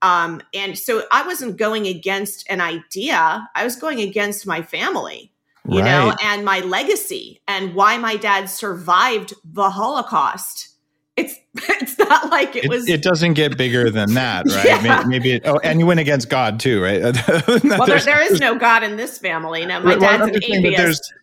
Um, 0.01 0.41
and 0.53 0.77
so 0.77 1.03
I 1.11 1.25
wasn't 1.25 1.57
going 1.57 1.87
against 1.87 2.45
an 2.49 2.59
idea. 2.59 3.49
I 3.55 3.63
was 3.63 3.77
going 3.77 4.01
against 4.01 4.45
my 4.45 4.61
family, 4.61 5.31
you 5.67 5.79
right. 5.79 5.85
know, 5.85 6.13
and 6.21 6.43
my 6.43 6.59
legacy 6.59 7.41
and 7.47 7.73
why 7.73 7.97
my 7.97 8.17
dad 8.17 8.49
survived 8.49 9.33
the 9.45 9.69
Holocaust 9.69 10.72
it's 11.15 11.35
it's 11.55 11.97
not 11.97 12.29
like 12.29 12.55
it, 12.55 12.65
it, 12.65 12.69
was. 12.69 12.87
It 12.87 13.01
doesn't 13.01 13.33
get 13.33 13.57
bigger 13.57 13.89
than 13.89 14.13
that, 14.15 14.45
right? 14.49 14.65
yeah. 14.65 14.81
maybe, 14.81 15.09
maybe 15.09 15.31
it, 15.33 15.43
oh, 15.45 15.59
and 15.63 15.79
you 15.79 15.85
went 15.85 15.99
against 15.99 16.29
God 16.29 16.59
too, 16.59 16.81
right? 16.81 17.01
well, 17.63 17.85
there, 17.85 17.99
there 17.99 18.21
is 18.21 18.39
no 18.39 18.57
God 18.57 18.83
in 18.83 18.97
this 18.97 19.17
family. 19.17 19.65
No, 19.65 19.79
my 19.79 19.95
well, 19.95 19.99
dad's 19.99 20.35
an 20.35 20.43
atheist. 20.43 21.13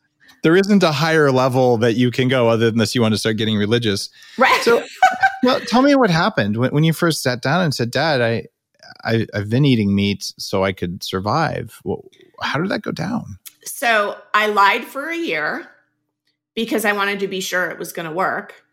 There 0.42 0.56
isn't 0.56 0.82
a 0.82 0.92
higher 0.92 1.30
level 1.30 1.76
that 1.78 1.94
you 1.94 2.10
can 2.10 2.28
go 2.28 2.48
other 2.48 2.70
than 2.70 2.78
this. 2.78 2.94
You 2.94 3.02
want 3.02 3.12
to 3.12 3.18
start 3.18 3.36
getting 3.36 3.58
religious, 3.58 4.08
right? 4.38 4.62
So, 4.62 4.82
well, 5.42 5.60
tell 5.60 5.82
me 5.82 5.94
what 5.94 6.08
happened 6.08 6.56
when, 6.56 6.70
when 6.70 6.84
you 6.84 6.94
first 6.94 7.22
sat 7.22 7.42
down 7.42 7.62
and 7.62 7.74
said, 7.74 7.90
"Dad, 7.90 8.22
I, 8.22 8.46
I 9.04 9.26
I've 9.34 9.50
been 9.50 9.66
eating 9.66 9.94
meat 9.94 10.32
so 10.38 10.64
I 10.64 10.72
could 10.72 11.02
survive." 11.02 11.80
Well, 11.84 12.04
how 12.40 12.58
did 12.58 12.70
that 12.70 12.80
go 12.80 12.92
down? 12.92 13.38
So 13.64 14.16
I 14.32 14.46
lied 14.46 14.84
for 14.84 15.10
a 15.10 15.16
year 15.16 15.68
because 16.54 16.86
I 16.86 16.92
wanted 16.92 17.20
to 17.20 17.28
be 17.28 17.40
sure 17.40 17.68
it 17.68 17.78
was 17.78 17.92
going 17.92 18.08
to 18.08 18.14
work 18.14 18.64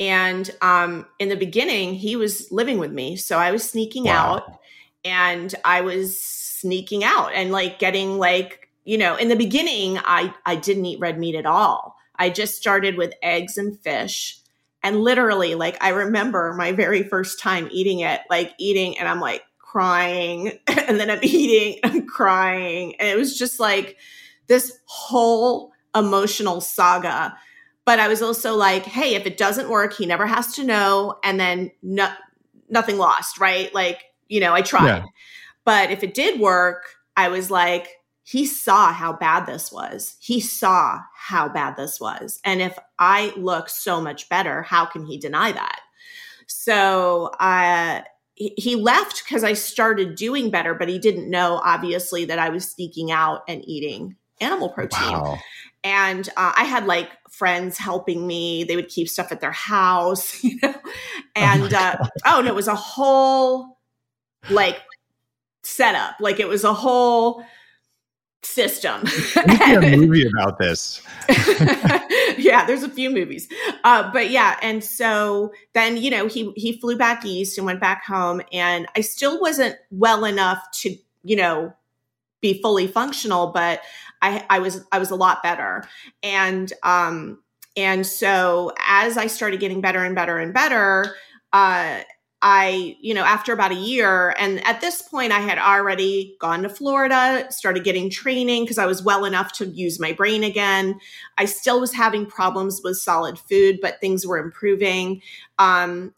and 0.00 0.48
um, 0.60 1.06
in 1.18 1.28
the 1.28 1.36
beginning, 1.36 1.94
he 1.94 2.16
was 2.16 2.50
living 2.52 2.78
with 2.78 2.92
me. 2.92 3.16
So 3.16 3.38
I 3.38 3.50
was 3.50 3.68
sneaking 3.68 4.04
wow. 4.04 4.36
out 4.36 4.58
and 5.04 5.54
I 5.64 5.80
was 5.80 6.20
sneaking 6.20 7.04
out 7.04 7.32
and 7.34 7.50
like 7.50 7.78
getting 7.78 8.18
like, 8.18 8.68
you 8.84 8.96
know, 8.96 9.16
in 9.16 9.28
the 9.28 9.36
beginning, 9.36 9.98
I, 9.98 10.32
I 10.46 10.56
didn't 10.56 10.86
eat 10.86 11.00
red 11.00 11.18
meat 11.18 11.34
at 11.34 11.46
all. 11.46 11.96
I 12.16 12.30
just 12.30 12.56
started 12.56 12.96
with 12.96 13.12
eggs 13.22 13.58
and 13.58 13.78
fish. 13.80 14.38
And 14.82 15.00
literally, 15.00 15.56
like, 15.56 15.76
I 15.82 15.90
remember 15.90 16.54
my 16.54 16.70
very 16.72 17.02
first 17.02 17.40
time 17.40 17.68
eating 17.72 18.00
it, 18.00 18.20
like 18.30 18.54
eating, 18.58 18.96
and 18.98 19.08
I'm 19.08 19.20
like 19.20 19.42
crying, 19.58 20.52
and 20.68 21.00
then 21.00 21.10
I'm 21.10 21.18
eating, 21.22 21.80
I'm 21.82 22.06
crying. 22.06 22.94
And 23.00 23.08
it 23.08 23.16
was 23.16 23.36
just 23.36 23.58
like 23.58 23.96
this 24.46 24.78
whole 24.86 25.72
emotional 25.96 26.60
saga 26.60 27.36
but 27.88 27.98
I 27.98 28.08
was 28.08 28.20
also 28.20 28.54
like, 28.54 28.84
hey, 28.84 29.14
if 29.14 29.24
it 29.24 29.38
doesn't 29.38 29.70
work, 29.70 29.94
he 29.94 30.04
never 30.04 30.26
has 30.26 30.54
to 30.56 30.62
know. 30.62 31.18
And 31.24 31.40
then 31.40 31.70
no, 31.82 32.12
nothing 32.68 32.98
lost, 32.98 33.40
right? 33.40 33.74
Like, 33.74 34.04
you 34.28 34.40
know, 34.40 34.52
I 34.52 34.60
tried. 34.60 34.86
Yeah. 34.88 35.04
But 35.64 35.90
if 35.90 36.04
it 36.04 36.12
did 36.12 36.38
work, 36.38 36.82
I 37.16 37.28
was 37.28 37.50
like, 37.50 37.88
he 38.24 38.44
saw 38.44 38.92
how 38.92 39.14
bad 39.14 39.46
this 39.46 39.72
was. 39.72 40.18
He 40.20 40.38
saw 40.38 41.00
how 41.14 41.48
bad 41.48 41.78
this 41.78 41.98
was. 41.98 42.40
And 42.44 42.60
if 42.60 42.78
I 42.98 43.32
look 43.38 43.70
so 43.70 44.02
much 44.02 44.28
better, 44.28 44.60
how 44.60 44.84
can 44.84 45.06
he 45.06 45.16
deny 45.16 45.52
that? 45.52 45.80
So 46.46 47.30
uh, 47.40 48.02
he 48.34 48.76
left 48.76 49.22
because 49.24 49.44
I 49.44 49.54
started 49.54 50.14
doing 50.14 50.50
better, 50.50 50.74
but 50.74 50.90
he 50.90 50.98
didn't 50.98 51.30
know, 51.30 51.58
obviously, 51.64 52.26
that 52.26 52.38
I 52.38 52.50
was 52.50 52.70
sneaking 52.70 53.10
out 53.10 53.44
and 53.48 53.66
eating 53.66 54.16
animal 54.42 54.68
protein. 54.68 55.12
Wow. 55.12 55.38
And 55.84 56.28
uh, 56.36 56.52
I 56.56 56.64
had 56.64 56.86
like 56.86 57.10
friends 57.30 57.78
helping 57.78 58.26
me. 58.26 58.64
They 58.64 58.76
would 58.76 58.88
keep 58.88 59.08
stuff 59.08 59.32
at 59.32 59.40
their 59.40 59.52
house, 59.52 60.42
you 60.44 60.58
know. 60.62 60.74
Oh 60.74 60.90
and 61.36 61.72
oh, 61.72 61.76
uh, 61.76 62.06
oh 62.26 62.40
no, 62.40 62.48
it 62.48 62.54
was 62.54 62.68
a 62.68 62.74
whole 62.74 63.78
like 64.50 64.78
setup. 65.62 66.16
Like 66.20 66.40
it 66.40 66.48
was 66.48 66.64
a 66.64 66.74
whole 66.74 67.44
system. 68.42 69.02
a 69.36 69.80
movie 69.96 70.26
about 70.26 70.58
this. 70.58 71.02
yeah, 72.38 72.64
there's 72.66 72.82
a 72.82 72.88
few 72.88 73.10
movies, 73.10 73.48
uh, 73.84 74.10
but 74.12 74.30
yeah, 74.30 74.56
and 74.62 74.82
so 74.82 75.52
then 75.74 75.96
you 75.96 76.10
know 76.10 76.26
he 76.26 76.52
he 76.56 76.80
flew 76.80 76.96
back 76.96 77.24
east 77.24 77.58
and 77.58 77.66
went 77.66 77.80
back 77.80 78.04
home, 78.04 78.40
and 78.52 78.86
I 78.96 79.00
still 79.02 79.40
wasn't 79.40 79.76
well 79.90 80.24
enough 80.24 80.62
to 80.80 80.96
you 81.22 81.36
know 81.36 81.72
be 82.40 82.60
fully 82.62 82.86
functional, 82.86 83.48
but 83.48 83.80
I, 84.22 84.44
I 84.50 84.58
was 84.58 84.84
I 84.92 84.98
was 84.98 85.10
a 85.10 85.16
lot 85.16 85.42
better. 85.42 85.84
And 86.22 86.72
um 86.82 87.42
and 87.76 88.06
so 88.06 88.72
as 88.86 89.16
I 89.16 89.26
started 89.26 89.60
getting 89.60 89.80
better 89.80 90.04
and 90.04 90.14
better 90.14 90.38
and 90.38 90.52
better, 90.52 91.14
uh 91.52 92.00
I, 92.40 92.96
you 93.00 93.14
know, 93.14 93.24
after 93.24 93.52
about 93.52 93.72
a 93.72 93.76
year, 93.76 94.32
and 94.38 94.64
at 94.64 94.80
this 94.80 95.02
point, 95.02 95.32
I 95.32 95.40
had 95.40 95.58
already 95.58 96.36
gone 96.40 96.62
to 96.62 96.68
Florida, 96.68 97.46
started 97.50 97.82
getting 97.82 98.10
training 98.10 98.62
because 98.62 98.78
I 98.78 98.86
was 98.86 99.02
well 99.02 99.24
enough 99.24 99.52
to 99.54 99.66
use 99.66 99.98
my 99.98 100.12
brain 100.12 100.44
again. 100.44 101.00
I 101.36 101.46
still 101.46 101.80
was 101.80 101.92
having 101.92 102.26
problems 102.26 102.80
with 102.84 102.96
solid 102.96 103.40
food, 103.40 103.80
but 103.82 104.00
things 104.00 104.24
were 104.24 104.38
improving. 104.38 105.20
Um, 105.58 106.14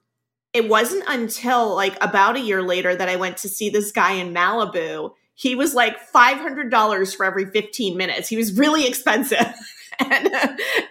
it 0.53 0.68
wasn't 0.68 1.05
until 1.07 1.74
like 1.74 1.96
about 2.03 2.36
a 2.36 2.40
year 2.40 2.62
later 2.62 2.94
that 2.94 3.09
I 3.09 3.16
went 3.16 3.38
to 3.38 3.48
see 3.48 3.70
this 3.70 3.90
guy 3.90 4.12
in 4.12 4.34
Malibu 4.34 5.12
he 5.41 5.55
was 5.55 5.74
like 5.74 5.97
$500 6.12 7.16
for 7.16 7.24
every 7.24 7.47
15 7.47 7.97
minutes. 7.97 8.28
He 8.28 8.36
was 8.36 8.53
really 8.59 8.86
expensive. 8.86 9.55
and, 9.99 10.28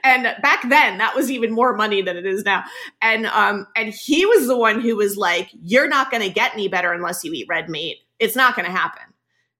and 0.03 0.23
back 0.41 0.67
then 0.67 0.97
that 0.97 1.15
was 1.15 1.29
even 1.29 1.51
more 1.51 1.75
money 1.75 2.01
than 2.01 2.17
it 2.17 2.25
is 2.25 2.43
now. 2.43 2.63
And, 2.99 3.27
um, 3.27 3.67
and 3.75 3.93
he 3.93 4.25
was 4.25 4.47
the 4.47 4.57
one 4.57 4.81
who 4.81 4.95
was 4.95 5.17
like, 5.17 5.51
you're 5.61 5.87
not 5.87 6.09
going 6.09 6.23
to 6.23 6.33
get 6.33 6.55
any 6.55 6.67
better 6.67 6.91
unless 6.91 7.23
you 7.23 7.31
eat 7.31 7.45
red 7.47 7.69
meat. 7.69 7.97
It's 8.17 8.35
not 8.35 8.55
going 8.55 8.65
to 8.65 8.71
happen. 8.71 9.03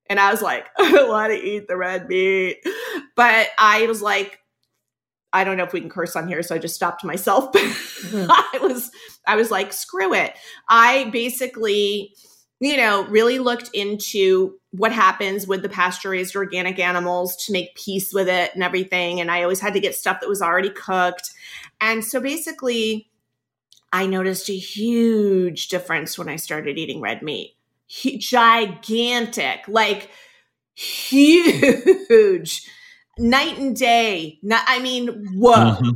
And 0.10 0.20
I 0.20 0.32
was 0.32 0.42
like, 0.42 0.66
I 0.80 1.04
want 1.08 1.34
to 1.34 1.40
eat 1.40 1.68
the 1.68 1.78
red 1.78 2.08
meat. 2.08 2.58
But 3.16 3.50
I 3.60 3.86
was 3.86 4.02
like, 4.02 4.40
I 5.32 5.44
don't 5.44 5.58
know 5.58 5.66
if 5.66 5.74
we 5.74 5.82
can 5.82 5.92
curse 5.92 6.16
on 6.16 6.28
here, 6.28 6.42
so 6.42 6.56
I 6.56 6.58
just 6.58 6.74
stopped 6.74 7.04
myself. 7.04 7.52
mm-hmm. 7.54 8.26
I 8.28 8.60
was 8.64 8.90
I 9.28 9.36
was 9.36 9.52
like, 9.52 9.72
screw 9.72 10.16
it. 10.16 10.34
I 10.68 11.12
basically 11.12 12.16
you 12.60 12.76
know, 12.76 13.06
really 13.06 13.40
looked 13.40 13.70
into 13.74 14.59
what 14.72 14.92
happens 14.92 15.48
with 15.48 15.62
the 15.62 15.70
pasture 15.70 16.12
raised 16.12 16.36
organic 16.36 16.78
animals 16.78 17.36
to 17.46 17.52
make 17.52 17.76
peace 17.76 18.14
with 18.14 18.30
it 18.30 18.54
and 18.54 18.64
everything. 18.64 19.20
And 19.20 19.32
I 19.32 19.42
always 19.42 19.60
had 19.60 19.74
to 19.74 19.80
get 19.80 19.96
stuff 19.96 20.20
that 20.22 20.30
was 20.30 20.42
already 20.42 20.70
cooked. 20.70 21.32
And 21.82 22.06
so 22.06 22.20
basically, 22.20 23.10
I 23.92 24.06
noticed 24.06 24.50
a 24.50 24.58
huge 24.58 25.70
difference 25.70 26.18
when 26.18 26.30
I 26.30 26.36
started 26.36 26.78
eating 26.78 27.02
red 27.02 27.24
meat. 27.24 27.56
gigantic, 27.90 29.68
like 29.68 30.10
huge, 30.76 32.70
night 33.18 33.58
and 33.58 33.76
day. 33.76 34.40
Not, 34.44 34.64
I 34.68 34.80
mean, 34.80 35.28
whoa. 35.34 35.54
Mm-hmm. 35.54 35.90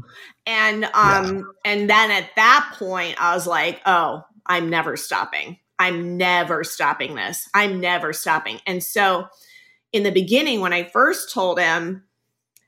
And 0.46 0.86
um, 0.94 1.38
yeah. 1.38 1.42
and 1.64 1.90
then 1.90 2.12
at 2.12 2.30
that 2.36 2.76
point, 2.78 3.22
I 3.22 3.34
was 3.34 3.48
like, 3.48 3.80
oh, 3.86 4.26
I'm 4.46 4.70
never 4.70 4.98
stopping. 4.98 5.58
I'm 5.80 6.18
never 6.18 6.64
stopping 6.64 7.16
this. 7.16 7.50
I'm 7.54 7.80
never 7.80 8.14
stopping. 8.14 8.60
And 8.66 8.84
so 8.84 9.28
in 9.92 10.04
the 10.04 10.12
beginning, 10.12 10.62
when 10.62 10.74
I 10.74 10.84
first 10.84 11.32
told 11.32 11.60
him, 11.60 12.04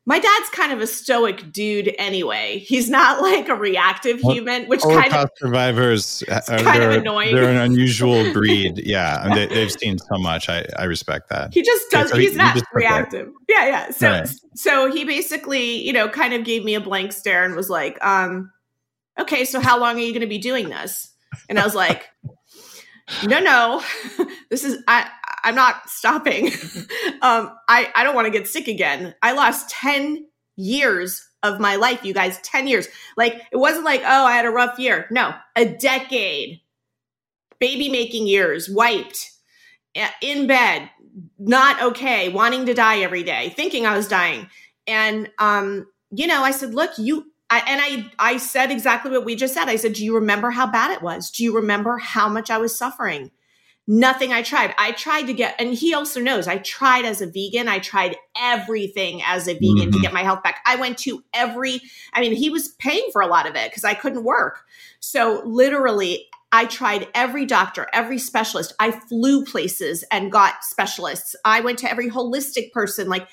my 0.08 0.20
dad's 0.20 0.49
kind 0.49 0.72
of 0.72 0.82
a 0.82 0.88
stoic 0.88 1.51
dude 1.51 1.93
anyway. 1.97 2.60
He's 2.60 2.89
not 2.89 3.22
like 3.22 3.49
a 3.49 3.56
reactive 3.56 4.20
human, 4.20 4.66
which 4.66 4.82
Holocaust 4.82 5.10
kind 5.10 5.24
of 5.24 5.30
survivors 5.38 6.24
are 6.30 6.41
kind 6.60 6.84
of 6.84 6.91
annoying. 6.91 7.36
They're 7.36 7.49
an 7.49 7.58
unusual 7.58 8.32
breed. 8.34 8.82
Yeah, 8.86 9.34
they, 9.34 9.62
have 9.62 9.72
seen 9.72 9.97
so 9.97 10.18
much. 10.20 10.47
I, 10.47 10.66
I 10.78 10.84
respect 10.84 11.30
that. 11.30 11.53
He 11.53 11.64
just 11.64 11.89
does. 11.89 12.12
So 12.12 12.18
he's 12.18 12.32
he, 12.32 12.38
not 12.38 12.56
he 12.56 12.62
reactive. 12.74 13.30
Yeah, 13.49 13.66
yeah. 13.66 13.89
So 13.91 14.10
right. 14.12 14.30
so 14.56 14.91
he 14.91 15.06
basically, 15.06 15.82
you 15.82 15.93
know, 15.93 16.08
kind 16.08 16.34
of 16.34 16.43
gave 16.43 16.64
me 16.64 16.76
a 16.76 16.82
blank 16.82 17.12
stare 17.12 17.43
and 17.43 17.56
was 17.56 17.70
like, 17.70 18.03
um, 18.06 18.51
"Okay, 19.20 19.43
so 19.43 19.60
how 19.60 19.80
long 19.80 19.95
are 19.95 20.01
you 20.01 20.12
going 20.12 20.22
to 20.22 20.28
be 20.28 20.38
doing 20.38 20.70
this?" 20.70 21.12
And 21.49 21.60
I 21.60 21.66
was 21.66 21.76
like, 21.76 22.06
no, 23.26 23.39
no, 23.39 23.84
this 24.49 24.64
is 24.64 24.84
I. 24.88 25.10
I'm 25.45 25.56
not 25.56 25.88
stopping. 25.88 26.47
um, 27.22 27.56
I, 27.70 27.91
I 27.95 28.03
don't 28.03 28.16
want 28.16 28.26
to 28.26 28.32
get 28.32 28.47
sick 28.47 28.68
again. 28.68 29.14
I 29.22 29.34
lost 29.34 29.70
10 29.70 30.26
years 30.58 31.24
of 31.43 31.60
my 31.60 31.76
life, 31.76 32.03
you 32.03 32.16
guys, 32.16 32.39
10 32.41 32.68
years. 32.68 32.88
Like, 33.16 33.36
it 33.51 33.58
wasn't 33.58 33.86
like, 33.86 34.01
oh, 34.01 34.26
I 34.26 34.36
had 34.36 34.45
a 34.45 34.49
rough 34.49 34.80
year. 34.80 35.08
No, 35.12 35.36
a 35.56 35.66
decade. 35.66 36.62
Baby 37.60 37.89
making 37.89 38.26
years, 38.26 38.68
wiped, 38.70 39.32
in 40.22 40.47
bed, 40.47 40.89
not 41.38 41.82
okay, 41.82 42.30
wanting 42.30 42.66
to 42.66 42.74
die 42.74 42.99
every 42.99 43.24
day, 43.24 43.53
thinking 43.56 43.86
I 43.86 43.95
was 43.95 44.08
dying. 44.08 44.49
And, 44.88 45.30
um, 45.38 45.88
you 46.12 46.28
know, 46.28 46.43
I 46.43 46.51
said, 46.51 46.74
look, 46.74 46.91
you, 46.97 47.32
I, 47.50 47.64
and 47.68 47.82
I, 47.82 48.34
I 48.34 48.38
said 48.38 48.72
exactly 48.72 49.12
what 49.12 49.26
we 49.26 49.36
just 49.36 49.54
said. 49.54 49.70
I 49.70 49.76
said, 49.76 49.93
do 49.93 50.04
you 50.04 50.16
remember 50.16 50.52
how 50.52 50.66
bad 50.66 50.91
it 50.91 51.02
was? 51.02 51.30
Do 51.30 51.43
you 51.43 51.56
remember 51.56 51.98
how 51.98 52.28
much 52.28 52.50
I 52.50 52.58
was 52.58 52.78
suffering? 52.78 53.32
Nothing 53.88 54.34
I 54.34 54.41
tried. 54.41 54.74
I 54.80 54.93
tried 54.93 55.28
to 55.28 55.34
get, 55.34 55.56
and 55.60 55.72
he 55.72 55.93
also 55.93 56.20
knows 56.20 56.48
I 56.48 56.58
tried 56.58 57.06
as 57.06 57.22
a 57.22 57.28
vegan. 57.28 57.68
I 57.68 57.78
tried 57.78 58.16
everything 58.36 59.22
as 59.24 59.48
a 59.48 59.54
vegan 59.54 59.76
mm-hmm. 59.76 59.91
to 59.91 60.00
get 60.00 60.12
my 60.12 60.24
health 60.24 60.41
back. 60.41 60.62
I 60.66 60.76
went 60.76 60.98
to 61.00 61.24
every, 61.36 61.82
I 62.12 62.22
mean, 62.22 62.34
he 62.34 62.50
was 62.50 62.70
paying 62.80 63.08
for 63.14 63.22
a 63.22 63.28
lot 63.28 63.48
of 63.48 63.56
it 63.56 63.70
because 63.70 63.84
I 63.84 63.93
couldn't 63.93 64.24
work. 64.24 64.64
So 65.00 65.43
literally, 65.46 66.26
I 66.52 66.66
tried 66.66 67.10
every 67.14 67.46
doctor, 67.46 67.86
every 67.93 68.18
specialist. 68.18 68.74
I 68.80 68.89
flew 68.89 69.46
places 69.46 70.04
and 70.10 70.32
got 70.32 70.64
specialists. 70.64 71.36
I 71.46 71.60
went 71.62 71.78
to 71.80 71.91
every 71.91 72.10
holistic 72.10 72.72
person. 72.72 73.08
Like 73.08 73.28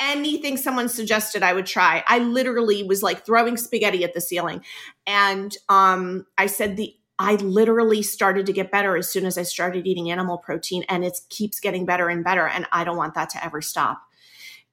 anything 0.00 0.56
someone 0.56 0.88
suggested 0.88 1.42
I 1.42 1.52
would 1.52 1.66
try. 1.66 2.02
I 2.06 2.18
literally 2.18 2.82
was 2.82 3.02
like 3.02 3.24
throwing 3.24 3.56
spaghetti 3.56 4.04
at 4.04 4.14
the 4.14 4.20
ceiling. 4.20 4.62
And 5.06 5.56
um, 5.68 6.26
I 6.38 6.46
said 6.46 6.76
the 6.76 6.94
I 7.16 7.36
literally 7.36 8.02
started 8.02 8.44
to 8.46 8.52
get 8.52 8.72
better 8.72 8.96
as 8.96 9.08
soon 9.08 9.24
as 9.24 9.38
I 9.38 9.44
started 9.44 9.86
eating 9.86 10.10
animal 10.10 10.36
protein 10.36 10.84
and 10.88 11.04
it 11.04 11.16
keeps 11.28 11.60
getting 11.60 11.86
better 11.86 12.08
and 12.08 12.24
better 12.24 12.48
and 12.48 12.66
I 12.72 12.82
don't 12.82 12.96
want 12.96 13.14
that 13.14 13.30
to 13.30 13.44
ever 13.44 13.62
stop. 13.62 14.02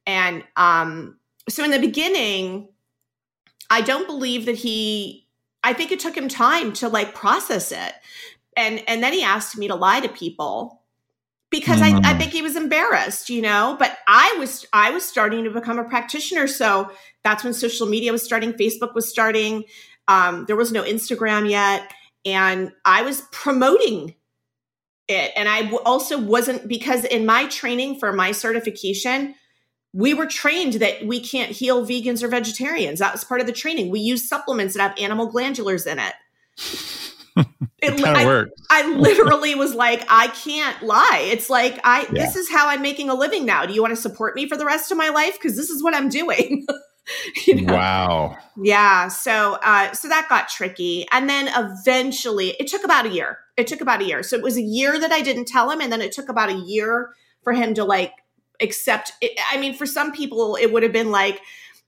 And 0.08 0.44
um 0.56 1.18
so 1.50 1.64
in 1.64 1.70
the 1.70 1.80
beginning 1.80 2.70
I 3.70 3.82
don't 3.82 4.08
believe 4.08 4.48
that 4.48 4.56
he 4.56 5.28
I 5.64 5.74
think 5.74 5.92
it 5.92 6.00
took 6.00 6.18
him 6.18 6.28
time 6.28 6.74
to 6.74 6.90
like 6.90 7.14
process 7.14 7.72
it. 7.72 7.94
And 8.58 8.84
and 8.88 9.04
then 9.04 9.14
he 9.14 9.22
asked 9.22 9.56
me 9.56 9.68
to 9.68 9.76
lie 9.76 10.00
to 10.00 10.10
people 10.10 10.81
because 11.52 11.80
mm. 11.80 11.84
I, 11.84 11.88
I 11.88 11.92
mm-hmm. 11.92 12.18
think 12.18 12.32
he 12.32 12.42
was 12.42 12.56
embarrassed, 12.56 13.30
you 13.30 13.42
know. 13.42 13.76
But 13.78 13.98
I 14.08 14.36
was 14.40 14.66
I 14.74 14.90
was 14.92 15.06
starting 15.06 15.44
to 15.44 15.52
become 15.52 15.78
a 15.78 15.84
practitioner, 15.84 16.48
so 16.48 16.92
that's 17.24 17.44
when 17.44 17.54
social 17.54 17.88
media 17.88 18.12
was 18.12 18.24
starting. 18.24 18.54
Facebook 18.54 18.96
was 18.96 19.08
starting. 19.08 19.66
Um, 20.08 20.46
there 20.46 20.56
was 20.56 20.72
no 20.72 20.84
Instagram 20.84 21.50
yet, 21.50 21.92
and 22.26 22.72
I 22.86 23.04
was 23.04 23.22
promoting 23.32 24.16
it. 25.08 25.32
And 25.36 25.48
I 25.48 25.72
also 25.86 26.18
wasn't 26.18 26.68
because 26.68 27.04
in 27.06 27.26
my 27.26 27.48
training 27.48 28.00
for 28.00 28.14
my 28.14 28.32
certification, 28.32 29.36
we 29.94 30.14
were 30.14 30.26
trained 30.26 30.74
that 30.76 31.06
we 31.06 31.20
can't 31.20 31.52
heal 31.52 31.86
vegans 31.86 32.24
or 32.24 32.30
vegetarians. 32.30 33.00
That 33.00 33.12
was 33.12 33.24
part 33.24 33.42
of 33.42 33.48
the 33.48 33.54
training. 33.54 33.92
We 33.92 34.00
use 34.00 34.28
supplements 34.28 34.76
that 34.76 34.82
have 34.82 34.98
animal 34.98 35.32
glandulars 35.32 35.86
in 35.86 36.00
it. 36.00 36.14
It, 37.38 37.48
it 37.82 38.04
I, 38.04 38.26
works. 38.26 38.62
I 38.70 38.88
literally 38.88 39.56
was 39.56 39.74
like, 39.74 40.06
I 40.10 40.28
can't 40.28 40.82
lie. 40.84 41.28
It's 41.32 41.50
like 41.50 41.80
I 41.84 42.02
yeah. 42.02 42.26
this 42.26 42.36
is 42.36 42.50
how 42.50 42.68
I'm 42.68 42.82
making 42.82 43.10
a 43.10 43.14
living 43.14 43.46
now. 43.46 43.66
Do 43.66 43.74
you 43.74 43.82
want 43.82 43.96
to 43.96 44.02
support 44.02 44.36
me 44.36 44.48
for 44.48 44.58
the 44.58 44.66
rest 44.66 44.92
of 44.92 44.98
my 44.98 45.10
life? 45.10 45.34
Because 45.34 45.56
this 45.56 45.70
is 45.70 45.84
what 45.84 45.96
I'm 45.96 46.10
doing. 46.10 46.66
you 47.48 47.62
know? 47.62 47.74
Wow. 47.74 48.38
Yeah. 48.62 49.08
So 49.08 49.58
uh 49.64 49.92
so 49.94 50.08
that 50.08 50.28
got 50.30 50.50
tricky. 50.50 51.08
And 51.12 51.30
then 51.30 51.50
eventually 51.56 52.56
it 52.60 52.68
took 52.68 52.84
about 52.84 53.06
a 53.06 53.10
year. 53.10 53.40
It 53.58 53.68
took 53.68 53.82
about 53.82 54.02
a 54.02 54.06
year. 54.06 54.24
So 54.24 54.36
it 54.36 54.44
was 54.44 54.58
a 54.58 54.62
year 54.62 55.00
that 55.00 55.12
I 55.12 55.22
didn't 55.22 55.46
tell 55.46 55.70
him, 55.70 55.82
and 55.82 55.92
then 55.92 56.02
it 56.02 56.12
took 56.12 56.30
about 56.30 56.50
a 56.50 56.56
year 56.56 57.12
for 57.44 57.54
him 57.54 57.74
to 57.76 57.84
like 57.84 58.14
accept 58.62 59.14
it. 59.22 59.38
I 59.52 59.60
mean, 59.60 59.74
for 59.74 59.86
some 59.86 60.12
people, 60.12 60.56
it 60.56 60.72
would 60.72 60.84
have 60.84 60.94
been 60.94 61.12
like, 61.12 61.42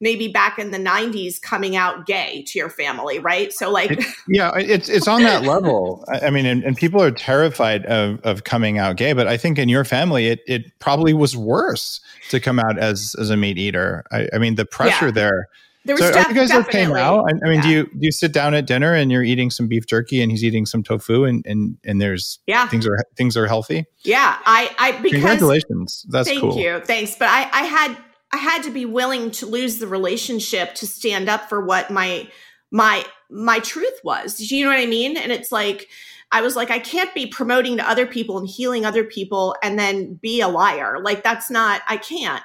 maybe 0.03 0.27
back 0.27 0.59
in 0.59 0.71
the 0.71 0.77
90s 0.77 1.41
coming 1.41 1.75
out 1.75 2.05
gay 2.05 2.43
to 2.45 2.59
your 2.59 2.69
family 2.69 3.17
right 3.17 3.53
so 3.53 3.71
like 3.71 3.91
it, 3.91 4.05
yeah 4.27 4.51
it's 4.55 4.89
it's 4.89 5.07
on 5.07 5.23
that 5.23 5.43
level 5.43 6.05
i 6.21 6.29
mean 6.29 6.45
and, 6.45 6.63
and, 6.63 6.75
people 6.75 7.01
are 7.01 7.11
terrified 7.11 7.85
of 7.85 8.19
of 8.21 8.43
coming 8.43 8.77
out 8.77 8.97
gay 8.97 9.13
but 9.13 9.25
i 9.27 9.37
think 9.37 9.57
in 9.57 9.69
your 9.69 9.85
family 9.85 10.27
it 10.27 10.41
it 10.45 10.77
probably 10.79 11.13
was 11.13 11.35
worse 11.35 12.01
to 12.29 12.39
come 12.39 12.59
out 12.59 12.77
as 12.77 13.15
as 13.19 13.29
a 13.29 13.37
meat 13.37 13.57
eater 13.57 14.03
i, 14.11 14.27
I 14.33 14.37
mean 14.37 14.55
the 14.55 14.65
pressure 14.65 15.05
yeah. 15.05 15.11
there 15.11 15.47
there 15.85 15.95
was 15.95 16.03
so 16.03 16.11
def- 16.13 16.27
are 16.27 16.29
you 16.29 16.35
guys 16.35 16.51
okay 16.51 16.85
now? 16.87 17.25
I, 17.25 17.31
I 17.43 17.49
mean, 17.49 17.55
yeah. 17.55 17.61
do 17.61 17.69
you 17.69 17.83
do 17.83 17.99
you 17.99 18.11
sit 18.13 18.31
down 18.31 18.53
at 18.53 18.65
dinner 18.65 18.93
and 18.93 19.11
you're 19.11 19.23
eating 19.23 19.51
some 19.51 19.67
beef 19.67 19.85
jerky 19.85 20.21
and 20.21 20.31
he's 20.31 20.41
eating 20.41 20.65
some 20.65 20.81
tofu 20.81 21.25
and 21.25 21.45
and 21.45 21.77
and 21.83 21.99
there's 21.99 22.39
yeah 22.47 22.69
things 22.69 22.87
are 22.87 22.97
things 23.17 23.35
are 23.35 23.47
healthy. 23.47 23.85
Yeah, 24.03 24.37
I 24.45 24.73
I 24.79 24.91
because, 24.93 25.11
congratulations. 25.11 26.05
That's 26.07 26.29
thank 26.29 26.39
cool. 26.39 26.57
you, 26.57 26.79
thanks. 26.85 27.17
But 27.17 27.27
I 27.27 27.49
I 27.51 27.63
had 27.63 27.97
I 28.33 28.37
had 28.37 28.63
to 28.63 28.71
be 28.71 28.85
willing 28.85 29.29
to 29.31 29.45
lose 29.45 29.77
the 29.77 29.87
relationship 29.87 30.73
to 30.75 30.87
stand 30.87 31.29
up 31.29 31.47
for 31.47 31.63
what 31.63 31.91
my 31.91 32.27
my 32.71 33.05
my 33.29 33.59
truth 33.59 33.99
was. 34.03 34.37
Do 34.37 34.55
you 34.55 34.65
know 34.65 34.71
what 34.71 34.79
I 34.79 34.87
mean? 34.87 35.15
And 35.17 35.31
it's 35.31 35.51
like 35.51 35.87
I 36.31 36.41
was 36.41 36.55
like 36.55 36.71
I 36.71 36.79
can't 36.79 37.13
be 37.13 37.27
promoting 37.27 37.77
to 37.77 37.87
other 37.87 38.07
people 38.07 38.39
and 38.39 38.47
healing 38.47 38.85
other 38.85 39.03
people 39.03 39.55
and 39.61 39.77
then 39.77 40.15
be 40.15 40.41
a 40.41 40.47
liar. 40.47 40.99
Like 40.99 41.23
that's 41.23 41.51
not 41.51 41.83
I 41.87 41.97
can't. 41.97 42.43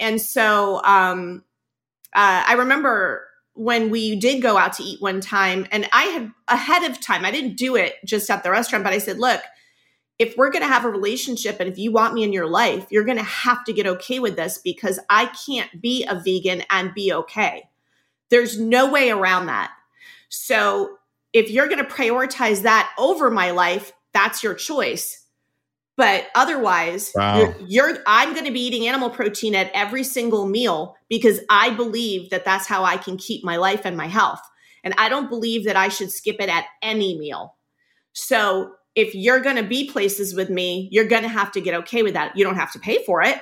And 0.00 0.20
so 0.20 0.82
um 0.84 1.44
uh, 2.14 2.42
I 2.46 2.54
remember 2.54 3.24
when 3.54 3.90
we 3.90 4.16
did 4.16 4.42
go 4.42 4.56
out 4.56 4.72
to 4.72 4.82
eat 4.82 5.00
one 5.00 5.20
time 5.20 5.66
and 5.70 5.88
I 5.92 6.04
had 6.04 6.32
ahead 6.48 6.90
of 6.90 7.00
time, 7.00 7.24
I 7.24 7.30
didn't 7.30 7.56
do 7.56 7.76
it 7.76 7.94
just 8.04 8.28
at 8.28 8.42
the 8.42 8.50
restaurant, 8.50 8.82
but 8.82 8.92
I 8.92 8.98
said, 8.98 9.18
look, 9.18 9.40
if 10.18 10.36
we're 10.36 10.50
going 10.50 10.62
to 10.62 10.68
have 10.68 10.84
a 10.84 10.90
relationship 10.90 11.60
and 11.60 11.68
if 11.68 11.78
you 11.78 11.92
want 11.92 12.14
me 12.14 12.24
in 12.24 12.32
your 12.32 12.48
life, 12.48 12.86
you're 12.90 13.04
going 13.04 13.18
to 13.18 13.22
have 13.22 13.64
to 13.64 13.72
get 13.72 13.86
okay 13.86 14.18
with 14.18 14.36
this 14.36 14.58
because 14.58 14.98
I 15.08 15.26
can't 15.46 15.80
be 15.80 16.04
a 16.04 16.20
vegan 16.20 16.64
and 16.70 16.92
be 16.92 17.12
okay. 17.12 17.68
There's 18.28 18.58
no 18.58 18.90
way 18.90 19.10
around 19.10 19.46
that. 19.46 19.70
So 20.28 20.98
if 21.32 21.50
you're 21.50 21.68
going 21.68 21.84
to 21.84 21.90
prioritize 21.90 22.62
that 22.62 22.92
over 22.98 23.30
my 23.30 23.52
life, 23.52 23.92
that's 24.12 24.42
your 24.42 24.54
choice. 24.54 25.24
But 25.96 26.28
otherwise, 26.34 27.10
wow. 27.14 27.38
you're, 27.38 27.56
you're, 27.66 27.98
I'm 28.06 28.32
going 28.32 28.44
to 28.44 28.52
be 28.52 28.60
eating 28.60 28.86
animal 28.86 29.10
protein 29.10 29.54
at 29.54 29.70
every 29.74 30.04
single 30.04 30.46
meal 30.46 30.96
because 31.08 31.40
I 31.50 31.70
believe 31.70 32.30
that 32.30 32.44
that's 32.44 32.66
how 32.66 32.84
I 32.84 32.96
can 32.96 33.16
keep 33.16 33.44
my 33.44 33.56
life 33.56 33.82
and 33.84 33.96
my 33.96 34.06
health. 34.06 34.40
And 34.84 34.94
I 34.96 35.08
don't 35.08 35.28
believe 35.28 35.64
that 35.64 35.76
I 35.76 35.88
should 35.88 36.12
skip 36.12 36.36
it 36.40 36.48
at 36.48 36.66
any 36.82 37.18
meal. 37.18 37.56
So 38.12 38.74
if 38.98 39.14
you're 39.14 39.38
going 39.38 39.54
to 39.54 39.62
be 39.62 39.88
places 39.88 40.34
with 40.34 40.50
me, 40.50 40.88
you're 40.90 41.06
going 41.06 41.22
to 41.22 41.28
have 41.28 41.52
to 41.52 41.60
get 41.60 41.72
okay 41.72 42.02
with 42.02 42.14
that. 42.14 42.36
You 42.36 42.42
don't 42.42 42.56
have 42.56 42.72
to 42.72 42.80
pay 42.80 43.04
for 43.04 43.22
it, 43.22 43.40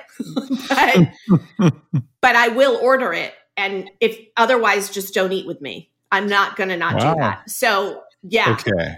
but, 0.69 1.73
but 2.21 2.35
I 2.35 2.49
will 2.49 2.77
order 2.77 3.11
it. 3.11 3.33
And 3.57 3.89
if 3.99 4.19
otherwise, 4.37 4.91
just 4.91 5.15
don't 5.15 5.33
eat 5.33 5.47
with 5.47 5.59
me. 5.59 5.89
I'm 6.11 6.27
not 6.27 6.57
going 6.57 6.69
to 6.69 6.77
not 6.77 6.93
wow. 6.93 7.15
do 7.15 7.19
that. 7.21 7.49
So, 7.49 8.03
yeah. 8.21 8.51
Okay. 8.51 8.97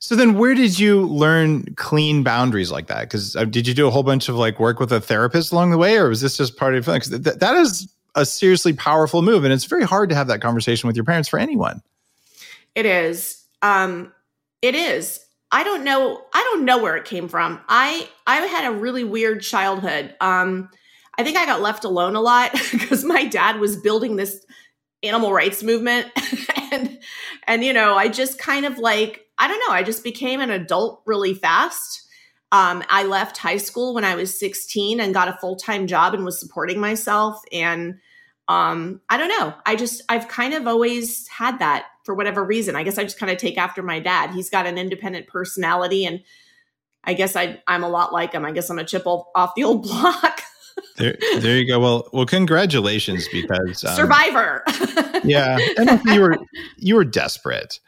So 0.00 0.16
then, 0.16 0.36
where 0.36 0.56
did 0.56 0.80
you 0.80 1.02
learn 1.02 1.64
clean 1.76 2.24
boundaries 2.24 2.72
like 2.72 2.88
that? 2.88 3.02
Because 3.02 3.36
uh, 3.36 3.44
did 3.44 3.68
you 3.68 3.72
do 3.72 3.86
a 3.86 3.90
whole 3.92 4.02
bunch 4.02 4.28
of 4.28 4.34
like 4.34 4.58
work 4.58 4.80
with 4.80 4.92
a 4.92 5.00
therapist 5.00 5.52
along 5.52 5.70
the 5.70 5.78
way, 5.78 5.96
or 5.96 6.08
was 6.08 6.20
this 6.20 6.36
just 6.36 6.56
part 6.56 6.74
of 6.74 6.84
your 6.84 6.94
Because 6.96 7.10
th- 7.10 7.38
that 7.38 7.54
is 7.54 7.88
a 8.16 8.26
seriously 8.26 8.72
powerful 8.72 9.22
move, 9.22 9.44
and 9.44 9.52
it's 9.52 9.64
very 9.64 9.84
hard 9.84 10.08
to 10.08 10.16
have 10.16 10.26
that 10.26 10.40
conversation 10.40 10.88
with 10.88 10.96
your 10.96 11.04
parents 11.04 11.28
for 11.28 11.38
anyone. 11.38 11.80
It 12.74 12.84
is. 12.84 13.44
Um, 13.62 14.12
it 14.60 14.74
is. 14.74 15.23
I 15.54 15.62
don't 15.62 15.84
know. 15.84 16.20
I 16.34 16.42
don't 16.42 16.64
know 16.64 16.82
where 16.82 16.96
it 16.96 17.04
came 17.04 17.28
from. 17.28 17.60
I 17.68 18.08
I 18.26 18.38
had 18.38 18.66
a 18.66 18.76
really 18.76 19.04
weird 19.04 19.40
childhood. 19.40 20.12
Um, 20.20 20.68
I 21.16 21.22
think 21.22 21.36
I 21.36 21.46
got 21.46 21.60
left 21.60 21.84
alone 21.84 22.16
a 22.16 22.20
lot 22.20 22.50
because 22.72 23.04
my 23.04 23.24
dad 23.24 23.60
was 23.60 23.76
building 23.76 24.16
this 24.16 24.44
animal 25.04 25.32
rights 25.32 25.62
movement, 25.62 26.08
and 26.72 26.98
and 27.46 27.62
you 27.62 27.72
know 27.72 27.94
I 27.94 28.08
just 28.08 28.36
kind 28.36 28.66
of 28.66 28.78
like 28.78 29.26
I 29.38 29.46
don't 29.46 29.60
know. 29.68 29.72
I 29.72 29.84
just 29.84 30.02
became 30.02 30.40
an 30.40 30.50
adult 30.50 31.02
really 31.06 31.34
fast. 31.34 32.02
Um, 32.50 32.82
I 32.90 33.04
left 33.04 33.36
high 33.36 33.58
school 33.58 33.94
when 33.94 34.04
I 34.04 34.16
was 34.16 34.36
16 34.36 34.98
and 34.98 35.14
got 35.14 35.28
a 35.28 35.38
full 35.40 35.54
time 35.54 35.86
job 35.86 36.14
and 36.14 36.24
was 36.24 36.40
supporting 36.40 36.80
myself. 36.80 37.40
And 37.52 38.00
um, 38.48 39.02
I 39.08 39.18
don't 39.18 39.28
know. 39.28 39.54
I 39.64 39.76
just 39.76 40.02
I've 40.08 40.26
kind 40.26 40.52
of 40.52 40.66
always 40.66 41.28
had 41.28 41.60
that 41.60 41.86
for 42.04 42.14
whatever 42.14 42.44
reason. 42.44 42.76
I 42.76 42.82
guess 42.82 42.98
I 42.98 43.02
just 43.02 43.18
kind 43.18 43.32
of 43.32 43.38
take 43.38 43.58
after 43.58 43.82
my 43.82 43.98
dad. 43.98 44.30
He's 44.30 44.50
got 44.50 44.66
an 44.66 44.78
independent 44.78 45.26
personality, 45.26 46.06
and 46.06 46.20
I 47.02 47.14
guess 47.14 47.34
I 47.34 47.60
I'm 47.66 47.82
a 47.82 47.88
lot 47.88 48.12
like 48.12 48.32
him. 48.32 48.44
I 48.44 48.52
guess 48.52 48.70
I'm 48.70 48.78
a 48.78 48.84
chip 48.84 49.06
off 49.06 49.54
the 49.56 49.64
old 49.64 49.82
block. 49.84 50.40
there, 50.96 51.16
there 51.40 51.58
you 51.58 51.66
go. 51.66 51.80
Well, 51.80 52.08
well, 52.12 52.26
congratulations 52.26 53.26
because 53.32 53.84
um, 53.84 53.94
survivor. 53.96 54.62
yeah, 55.24 55.58
and 55.76 56.00
you 56.04 56.20
were 56.20 56.38
you 56.76 56.94
were 56.94 57.04
desperate, 57.04 57.80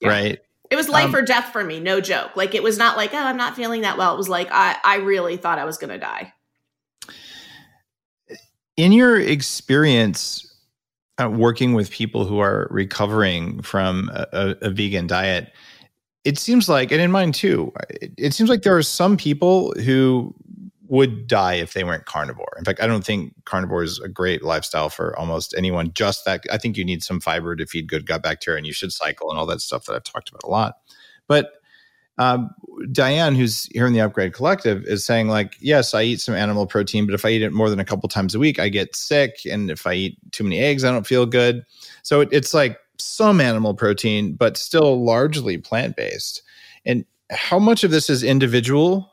yeah. 0.00 0.08
right? 0.08 0.38
It 0.70 0.76
was 0.76 0.88
life 0.88 1.08
um, 1.08 1.16
or 1.16 1.22
death 1.22 1.52
for 1.52 1.62
me, 1.62 1.80
no 1.80 2.00
joke. 2.00 2.34
Like 2.34 2.54
it 2.54 2.62
was 2.62 2.78
not 2.78 2.96
like, 2.96 3.12
oh, 3.12 3.18
I'm 3.18 3.36
not 3.36 3.56
feeling 3.56 3.82
that 3.82 3.98
well. 3.98 4.14
It 4.14 4.16
was 4.16 4.28
like 4.28 4.48
I 4.50 4.76
I 4.84 4.96
really 4.96 5.36
thought 5.36 5.58
I 5.58 5.64
was 5.64 5.78
going 5.78 5.90
to 5.90 5.98
die. 5.98 6.32
In 8.78 8.92
your 8.92 9.20
experience 9.20 10.51
uh, 11.20 11.28
working 11.28 11.74
with 11.74 11.90
people 11.90 12.24
who 12.24 12.38
are 12.38 12.68
recovering 12.70 13.60
from 13.62 14.10
a, 14.14 14.56
a, 14.62 14.70
vegan 14.70 15.06
diet, 15.06 15.52
it 16.24 16.38
seems 16.38 16.68
like, 16.68 16.90
and 16.90 17.00
in 17.00 17.10
mine 17.10 17.32
too, 17.32 17.72
it, 17.90 18.12
it 18.16 18.34
seems 18.34 18.48
like 18.48 18.62
there 18.62 18.76
are 18.76 18.82
some 18.82 19.16
people 19.16 19.72
who 19.84 20.34
would 20.88 21.26
die 21.26 21.54
if 21.54 21.72
they 21.72 21.84
weren't 21.84 22.04
carnivore. 22.04 22.54
In 22.58 22.64
fact, 22.64 22.82
I 22.82 22.86
don't 22.86 23.04
think 23.04 23.34
carnivore 23.44 23.82
is 23.82 23.98
a 24.00 24.08
great 24.08 24.42
lifestyle 24.42 24.90
for 24.90 25.18
almost 25.18 25.54
anyone. 25.56 25.92
Just 25.94 26.24
that, 26.26 26.44
I 26.50 26.58
think 26.58 26.76
you 26.76 26.84
need 26.84 27.02
some 27.02 27.20
fiber 27.20 27.56
to 27.56 27.66
feed 27.66 27.88
good 27.88 28.06
gut 28.06 28.22
bacteria, 28.22 28.58
and 28.58 28.66
you 28.66 28.74
should 28.74 28.92
cycle 28.92 29.30
and 29.30 29.38
all 29.38 29.46
that 29.46 29.62
stuff 29.62 29.86
that 29.86 29.94
I've 29.94 30.04
talked 30.04 30.28
about 30.28 30.44
a 30.44 30.50
lot. 30.50 30.74
But 31.28 31.52
um, 32.18 32.50
Diane, 32.90 33.34
who's 33.34 33.66
here 33.72 33.86
in 33.86 33.92
the 33.92 34.00
Upgrade 34.00 34.34
Collective, 34.34 34.84
is 34.84 35.04
saying 35.04 35.28
like, 35.28 35.56
yes, 35.60 35.94
I 35.94 36.02
eat 36.02 36.20
some 36.20 36.34
animal 36.34 36.66
protein, 36.66 37.06
but 37.06 37.14
if 37.14 37.24
I 37.24 37.30
eat 37.30 37.42
it 37.42 37.52
more 37.52 37.70
than 37.70 37.80
a 37.80 37.84
couple 37.84 38.08
times 38.08 38.34
a 38.34 38.38
week, 38.38 38.58
I 38.58 38.68
get 38.68 38.96
sick, 38.96 39.40
and 39.50 39.70
if 39.70 39.86
I 39.86 39.94
eat 39.94 40.18
too 40.32 40.44
many 40.44 40.60
eggs, 40.60 40.84
I 40.84 40.90
don't 40.90 41.06
feel 41.06 41.26
good. 41.26 41.64
So 42.02 42.20
it, 42.20 42.28
it's 42.32 42.54
like 42.54 42.78
some 42.98 43.40
animal 43.40 43.74
protein, 43.74 44.34
but 44.34 44.56
still 44.56 45.04
largely 45.04 45.58
plant 45.58 45.96
based. 45.96 46.42
And 46.84 47.04
how 47.30 47.58
much 47.58 47.84
of 47.84 47.90
this 47.90 48.10
is 48.10 48.22
individual 48.22 49.10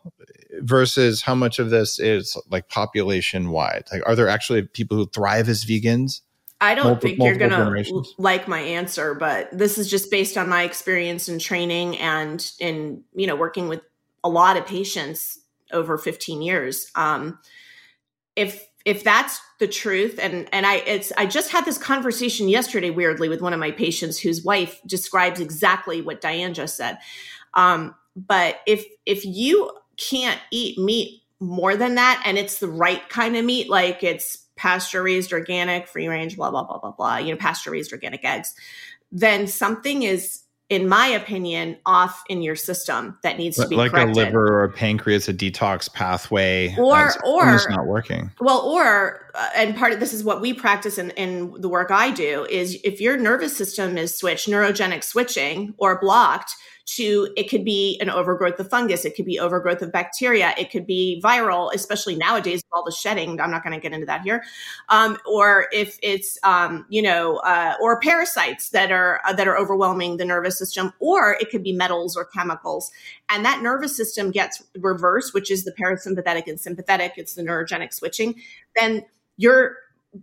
versus 0.61 1.21
how 1.21 1.35
much 1.35 1.59
of 1.59 1.69
this 1.69 1.99
is 1.99 2.37
like 2.49 2.69
population 2.69 3.51
wide? 3.51 3.85
Like, 3.91 4.01
are 4.05 4.15
there 4.15 4.27
actually 4.27 4.63
people 4.63 4.97
who 4.97 5.07
thrive 5.07 5.47
as 5.47 5.65
vegans? 5.65 6.21
I 6.61 6.75
don't 6.75 6.85
multiple, 6.85 7.09
think 7.09 7.19
you're 7.21 7.35
going 7.35 7.83
to 7.83 8.03
like 8.17 8.47
my 8.47 8.59
answer, 8.59 9.13
but 9.13 9.49
this 9.57 9.77
is 9.77 9.89
just 9.89 10.11
based 10.11 10.37
on 10.37 10.49
my 10.49 10.63
experience 10.63 11.29
in 11.29 11.39
training 11.39 11.97
and 11.97 12.51
in, 12.59 13.03
you 13.15 13.27
know, 13.27 13.35
working 13.35 13.69
with 13.69 13.81
a 14.23 14.29
lot 14.29 14.57
of 14.57 14.65
patients 14.65 15.39
over 15.71 15.97
15 15.97 16.41
years. 16.41 16.91
Um, 16.95 17.39
if 18.35 18.65
if 18.85 19.03
that's 19.03 19.41
the 19.59 19.67
truth 19.67 20.17
and 20.21 20.47
and 20.53 20.65
i 20.65 20.75
it's 20.77 21.11
i 21.17 21.25
just 21.25 21.51
had 21.51 21.65
this 21.65 21.77
conversation 21.77 22.47
yesterday 22.47 22.89
weirdly 22.89 23.27
with 23.27 23.41
one 23.41 23.53
of 23.53 23.59
my 23.59 23.71
patients 23.71 24.17
whose 24.17 24.43
wife 24.43 24.79
describes 24.85 25.39
exactly 25.39 26.01
what 26.01 26.21
diane 26.21 26.53
just 26.53 26.77
said 26.77 26.97
um, 27.55 27.95
but 28.15 28.61
if 28.65 28.85
if 29.05 29.25
you 29.25 29.71
can't 29.97 30.39
eat 30.51 30.77
meat 30.77 31.21
more 31.39 31.75
than 31.75 31.95
that 31.95 32.21
and 32.25 32.37
it's 32.37 32.59
the 32.59 32.67
right 32.67 33.09
kind 33.09 33.35
of 33.35 33.43
meat 33.43 33.69
like 33.69 34.03
it's 34.03 34.45
pasture 34.59 35.01
raised 35.01 35.31
organic 35.31 35.87
free 35.87 36.07
range 36.07 36.35
blah 36.35 36.51
blah 36.51 36.63
blah 36.63 36.77
blah 36.77 36.91
blah 36.91 37.17
you 37.17 37.31
know 37.31 37.37
pasture 37.37 37.71
raised 37.71 37.93
organic 37.93 38.23
eggs 38.25 38.53
then 39.11 39.47
something 39.47 40.03
is 40.03 40.43
in 40.69 40.87
my 40.87 41.07
opinion, 41.07 41.77
off 41.87 42.23
in 42.29 42.43
your 42.43 42.55
system 42.55 43.17
that 43.23 43.39
needs 43.39 43.57
to 43.57 43.67
be 43.67 43.75
like 43.75 43.89
corrected. 43.89 44.15
a 44.15 44.19
liver 44.19 44.47
or 44.47 44.63
a 44.63 44.71
pancreas, 44.71 45.27
a 45.27 45.33
detox 45.33 45.91
pathway, 45.91 46.75
or 46.77 47.11
or 47.25 47.55
it's 47.55 47.67
not 47.69 47.87
working. 47.87 48.31
Well, 48.39 48.59
or 48.59 49.28
and 49.55 49.75
part 49.75 49.93
of 49.93 49.99
this 49.99 50.13
is 50.13 50.23
what 50.23 50.41
we 50.41 50.53
practice 50.53 50.97
in, 50.97 51.11
in 51.11 51.53
the 51.59 51.69
work 51.69 51.91
I 51.91 52.11
do 52.11 52.45
is 52.49 52.79
if 52.83 52.99
your 52.99 53.17
nervous 53.17 53.55
system 53.55 53.97
is 53.97 54.17
switched, 54.17 54.47
neurogenic 54.47 55.03
switching 55.03 55.73
or 55.77 55.99
blocked, 55.99 56.55
to 56.95 57.31
it 57.37 57.49
could 57.49 57.63
be 57.63 57.99
an 58.01 58.09
overgrowth 58.09 58.59
of 58.59 58.69
fungus, 58.69 59.05
it 59.05 59.15
could 59.15 59.25
be 59.25 59.39
overgrowth 59.39 59.81
of 59.81 59.91
bacteria, 59.91 60.53
it 60.57 60.71
could 60.71 60.87
be 60.87 61.21
viral, 61.23 61.71
especially 61.73 62.15
nowadays 62.15 62.57
with 62.57 62.71
all 62.71 62.83
the 62.83 62.91
shedding. 62.91 63.39
I'm 63.39 63.51
not 63.51 63.63
going 63.63 63.73
to 63.73 63.79
get 63.79 63.93
into 63.93 64.07
that 64.07 64.21
here. 64.21 64.43
Um, 64.89 65.17
or 65.25 65.67
if 65.71 65.99
it's 66.01 66.37
um, 66.43 66.85
you 66.89 67.01
know, 67.01 67.37
uh, 67.37 67.75
or 67.81 67.99
parasites 67.99 68.69
that 68.69 68.91
are 68.91 69.21
uh, 69.25 69.33
that 69.33 69.47
are 69.47 69.57
overwhelming 69.57 70.17
the 70.17 70.25
nervous 70.25 70.57
system, 70.57 70.93
or 70.99 71.33
it 71.39 71.51
could 71.51 71.63
be 71.63 71.73
metals 71.73 72.17
or 72.17 72.25
chemicals, 72.25 72.91
and 73.29 73.45
that 73.45 73.61
nervous 73.61 73.95
system 73.95 74.31
gets 74.31 74.63
reversed, 74.79 75.33
which 75.33 75.51
is 75.51 75.65
the 75.65 75.71
parasympathetic 75.71 76.47
and 76.47 76.59
sympathetic. 76.59 77.13
It's 77.17 77.35
the 77.35 77.43
neurogenic 77.43 77.93
switching. 77.93 78.35
Then 78.75 79.05
your 79.37 79.77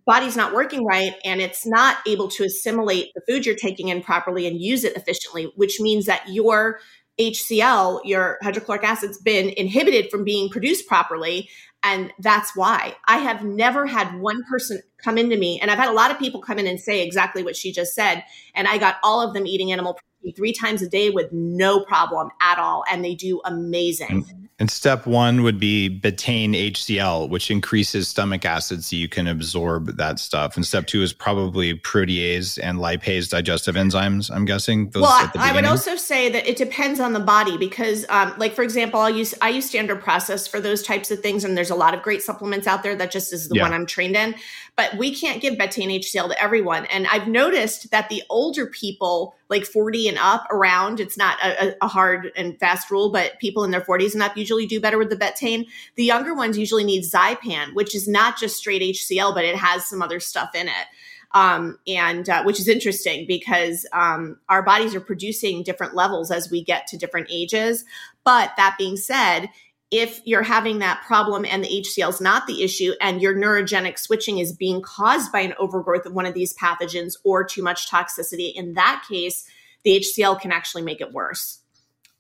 body's 0.05 0.37
not 0.37 0.53
working 0.53 0.85
right 0.85 1.15
and 1.25 1.41
it's 1.41 1.65
not 1.67 1.99
able 2.07 2.29
to 2.29 2.45
assimilate 2.45 3.13
the 3.15 3.21
food 3.29 3.47
you're 3.47 3.55
taking 3.55 3.89
in 3.89 4.03
properly 4.03 4.47
and 4.47 4.61
use 4.61 4.85
it 4.85 4.97
efficiently, 4.97 5.53
which 5.57 5.81
means 5.81 6.07
that 6.07 6.25
your 6.29 6.81
HCl, 7.19 8.01
your 8.05 8.39
hydrochloric 8.43 8.85
acid's 8.85 9.19
been 9.19 9.51
inhibited 9.57 10.11
from 10.11 10.25
being 10.25 10.51
produced 10.51 10.87
properly. 10.87 11.49
And 11.83 12.13
that's 12.19 12.57
why 12.57 12.97
I 13.07 13.19
have 13.19 13.45
never 13.45 13.87
had 13.87 14.19
one 14.19 14.43
person 14.51 14.81
come 14.99 15.19
into 15.19 15.37
me, 15.37 15.61
and 15.61 15.71
I've 15.71 15.79
had 15.79 15.89
a 15.89 15.93
lot 15.93 16.11
of 16.11 16.19
people 16.19 16.41
come 16.41 16.59
in 16.59 16.67
and 16.67 16.81
say 16.81 17.05
exactly 17.07 17.45
what 17.45 17.55
she 17.55 17.73
just 17.73 17.95
said. 17.95 18.25
And 18.55 18.67
I 18.67 18.79
got 18.79 18.97
all 19.05 19.21
of 19.21 19.35
them 19.35 19.47
eating 19.47 19.71
animal 19.71 19.99
three 20.33 20.53
times 20.53 20.83
a 20.83 20.89
day 20.89 21.11
with 21.11 21.33
no 21.33 21.81
problem 21.81 22.31
at 22.41 22.59
all. 22.59 22.85
And 22.91 23.05
they 23.05 23.15
do 23.15 23.41
amazing. 23.45 24.25
Mm-hmm. 24.25 24.47
And 24.59 24.71
step 24.71 25.07
one 25.07 25.43
would 25.43 25.61
be 25.61 25.91
betaine 26.03 26.55
HCl, 26.55 27.29
which 27.29 27.51
increases 27.51 28.09
stomach 28.09 28.47
acid 28.47 28.83
so 28.83 28.97
you 28.97 29.07
can 29.07 29.27
absorb 29.27 29.99
that 29.99 30.19
stuff. 30.19 30.57
And 30.57 30.65
step 30.65 30.87
two 30.87 31.03
is 31.03 31.13
probably 31.13 31.79
protease 31.79 32.59
and 32.63 32.79
lipase 32.79 33.29
digestive 33.29 33.75
enzymes, 33.75 34.35
I'm 34.35 34.47
guessing. 34.47 34.91
well, 34.95 35.31
I 35.35 35.53
would 35.55 35.67
also 35.67 35.97
say 35.97 36.31
that 36.31 36.47
it 36.47 36.57
depends 36.57 37.01
on 37.01 37.13
the 37.13 37.21
body 37.21 37.59
because, 37.59 38.07
um, 38.09 38.33
like, 38.39 38.55
for 38.55 38.63
example, 38.63 38.99
I'll 38.99 39.11
use, 39.11 39.35
I 39.43 39.51
use 39.51 39.69
standard 39.69 40.01
process 40.01 40.47
for 40.47 40.59
those 40.59 40.83
types 40.83 41.11
of 41.11 41.21
things. 41.21 41.45
And 41.45 41.55
there's 41.55 41.71
a 41.71 41.75
lot 41.75 41.93
of 41.93 42.01
great 42.01 42.23
supplements 42.23 42.67
out 42.67 42.83
there 42.83 42.97
that 42.97 43.11
just 43.11 43.35
is 43.35 43.51
the 43.51 43.57
yeah. 43.57 43.63
one 43.63 43.75
I'm 43.75 43.85
trained 43.85 44.17
in. 44.17 44.35
But 44.77 44.99
we 44.99 45.15
can't 45.15 45.41
give 45.41 45.55
betaine 45.55 46.01
HCl 46.01 46.29
to 46.29 46.43
everyone. 46.43 46.85
And 46.87 47.07
I've 47.07 47.27
noticed 47.27 47.91
that 47.93 48.11
the 48.11 48.23
older 48.29 48.67
people, 48.67 49.35
like 49.49 49.65
40 49.65 50.09
and 50.09 50.19
up 50.19 50.47
around, 50.51 51.01
it's 51.01 51.17
not 51.17 51.43
a, 51.43 51.75
a 51.83 51.89
hard 51.89 52.31
and 52.37 52.59
fast 52.61 52.91
rule, 52.91 53.11
but 53.11 53.39
people 53.41 53.65
in 53.65 53.71
their 53.71 53.81
40s 53.81 54.13
and 54.13 54.23
up 54.23 54.37
usually 54.37 54.67
do 54.67 54.79
better 54.79 54.99
with 54.99 55.09
the 55.09 55.17
betaine. 55.17 55.67
The 55.95 56.05
younger 56.05 56.35
ones 56.35 56.59
usually 56.59 56.85
need 56.85 57.05
Zypan, 57.05 57.75
which 57.75 57.95
is 57.95 58.07
not 58.07 58.39
just 58.39 58.59
straight 58.59 58.83
HCl, 58.83 59.35
but 59.35 59.47
it 59.47 59.57
has 59.57 59.87
some 59.87 60.03
other 60.03 60.21
stuff 60.21 60.55
in 60.55 60.69
it. 60.69 60.87
Um, 61.33 61.79
and 61.87 62.29
uh, 62.29 62.43
which 62.45 62.61
is 62.61 62.69
interesting 62.69 63.27
because 63.27 63.85
um, 63.93 64.39
our 64.49 64.63
bodies 64.63 64.95
are 64.95 65.01
producing 65.01 65.63
different 65.63 65.95
levels 65.95 66.31
as 66.31 66.51
we 66.51 66.63
get 66.63 66.87
to 66.89 66.97
different 66.97 67.29
ages. 67.31 67.85
But 68.25 68.53
that 68.57 68.77
being 68.79 68.97
said, 68.97 69.49
if 69.91 70.21
you're 70.25 70.43
having 70.43 70.81
that 70.81 71.03
problem 71.07 71.45
and 71.45 71.63
the 71.63 71.69
HCl 71.69 72.09
is 72.09 72.21
not 72.21 72.47
the 72.47 72.63
issue 72.63 72.93
and 73.01 73.23
your 73.23 73.35
neurogenic 73.35 73.99
switching 73.99 74.39
is 74.39 74.53
being 74.53 74.83
caused 74.83 75.31
by 75.31 75.41
an 75.41 75.55
overgrowth 75.59 76.07
of 76.07 76.13
one 76.13 76.27
of 76.27 76.35
these 76.35 76.55
pathogens 76.55 77.15
or 77.25 77.45
too 77.45 77.63
much 77.63 77.89
toxicity, 77.89 78.53
in 78.55 78.75
that 78.75 79.05
case, 79.09 79.47
the 79.85 80.01
HCl 80.01 80.41
can 80.41 80.51
actually 80.51 80.83
make 80.83 81.01
it 81.01 81.13
worse. 81.13 81.61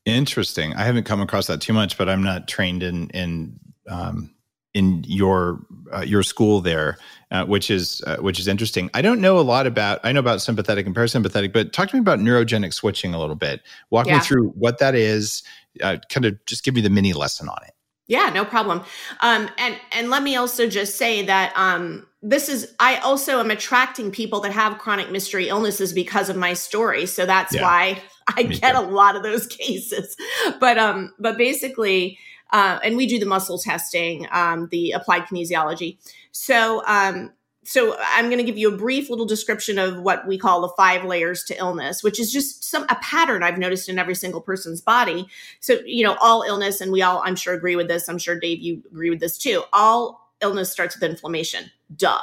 Interesting. 0.04 0.72
I 0.74 0.84
haven't 0.84 1.04
come 1.04 1.20
across 1.20 1.48
that 1.48 1.60
too 1.60 1.72
much, 1.72 1.98
but 1.98 2.08
I'm 2.08 2.22
not 2.22 2.46
trained 2.46 2.84
in 2.84 3.10
in 3.10 3.58
um, 3.88 4.30
in 4.72 5.02
your 5.08 5.58
uh, 5.92 6.02
your 6.02 6.22
school 6.22 6.60
there, 6.60 6.98
uh, 7.32 7.44
which 7.46 7.70
is 7.70 8.02
uh, 8.06 8.18
which 8.18 8.38
is 8.38 8.46
interesting. 8.46 8.88
I 8.94 9.02
don't 9.02 9.20
know 9.20 9.38
a 9.38 9.40
lot 9.40 9.66
about. 9.66 9.98
I 10.04 10.12
know 10.12 10.20
about 10.20 10.42
sympathetic 10.42 10.86
and 10.86 10.94
parasympathetic, 10.94 11.52
but 11.52 11.72
talk 11.72 11.88
to 11.88 11.96
me 11.96 12.00
about 12.00 12.20
neurogenic 12.20 12.72
switching 12.72 13.14
a 13.14 13.18
little 13.18 13.34
bit. 13.34 13.62
Walk 13.90 14.06
yeah. 14.06 14.18
me 14.18 14.20
through 14.20 14.50
what 14.50 14.78
that 14.78 14.94
is. 14.94 15.42
Uh, 15.82 15.98
kind 16.10 16.24
of 16.24 16.38
just 16.46 16.64
give 16.64 16.74
me 16.74 16.80
the 16.80 16.90
mini 16.90 17.12
lesson 17.12 17.48
on 17.48 17.58
it. 17.66 17.72
Yeah, 18.08 18.30
no 18.32 18.44
problem. 18.44 18.82
Um, 19.20 19.50
and 19.58 19.76
and 19.92 20.10
let 20.10 20.22
me 20.22 20.36
also 20.36 20.68
just 20.68 20.96
say 20.96 21.24
that 21.26 21.52
um, 21.56 22.06
this 22.22 22.48
is 22.48 22.74
I 22.78 22.96
also 22.98 23.40
am 23.40 23.50
attracting 23.50 24.12
people 24.12 24.40
that 24.40 24.52
have 24.52 24.78
chronic 24.78 25.10
mystery 25.10 25.48
illnesses 25.48 25.92
because 25.92 26.28
of 26.28 26.36
my 26.36 26.52
story. 26.52 27.06
So 27.06 27.26
that's 27.26 27.54
yeah. 27.54 27.62
why 27.62 28.02
I 28.28 28.44
Me 28.44 28.58
get 28.58 28.72
too. 28.72 28.80
a 28.80 28.82
lot 28.82 29.16
of 29.16 29.22
those 29.22 29.46
cases. 29.48 30.16
But 30.60 30.78
um, 30.78 31.14
but 31.18 31.36
basically, 31.36 32.18
uh, 32.52 32.78
and 32.84 32.96
we 32.96 33.06
do 33.06 33.18
the 33.18 33.26
muscle 33.26 33.58
testing, 33.58 34.28
um, 34.30 34.68
the 34.70 34.92
applied 34.92 35.22
kinesiology. 35.22 35.98
So 36.30 36.84
um, 36.86 37.32
so 37.66 37.96
I'm 38.00 38.26
going 38.26 38.38
to 38.38 38.44
give 38.44 38.56
you 38.56 38.72
a 38.72 38.76
brief 38.76 39.10
little 39.10 39.26
description 39.26 39.78
of 39.78 40.00
what 40.00 40.26
we 40.26 40.38
call 40.38 40.60
the 40.60 40.72
five 40.76 41.04
layers 41.04 41.42
to 41.44 41.58
illness, 41.58 42.02
which 42.02 42.20
is 42.20 42.32
just 42.32 42.64
some 42.64 42.84
a 42.88 42.96
pattern 42.96 43.42
I've 43.42 43.58
noticed 43.58 43.88
in 43.88 43.98
every 43.98 44.14
single 44.14 44.40
person's 44.40 44.80
body. 44.80 45.26
So 45.60 45.80
you 45.84 46.04
know, 46.04 46.16
all 46.20 46.42
illness, 46.42 46.80
and 46.80 46.92
we 46.92 47.02
all 47.02 47.22
I'm 47.24 47.36
sure 47.36 47.54
agree 47.54 47.76
with 47.76 47.88
this. 47.88 48.08
I'm 48.08 48.18
sure 48.18 48.38
Dave, 48.38 48.60
you 48.60 48.82
agree 48.90 49.10
with 49.10 49.20
this 49.20 49.36
too. 49.36 49.64
All 49.72 50.30
illness 50.40 50.70
starts 50.70 50.94
with 50.94 51.10
inflammation. 51.10 51.70
Duh. 51.96 52.22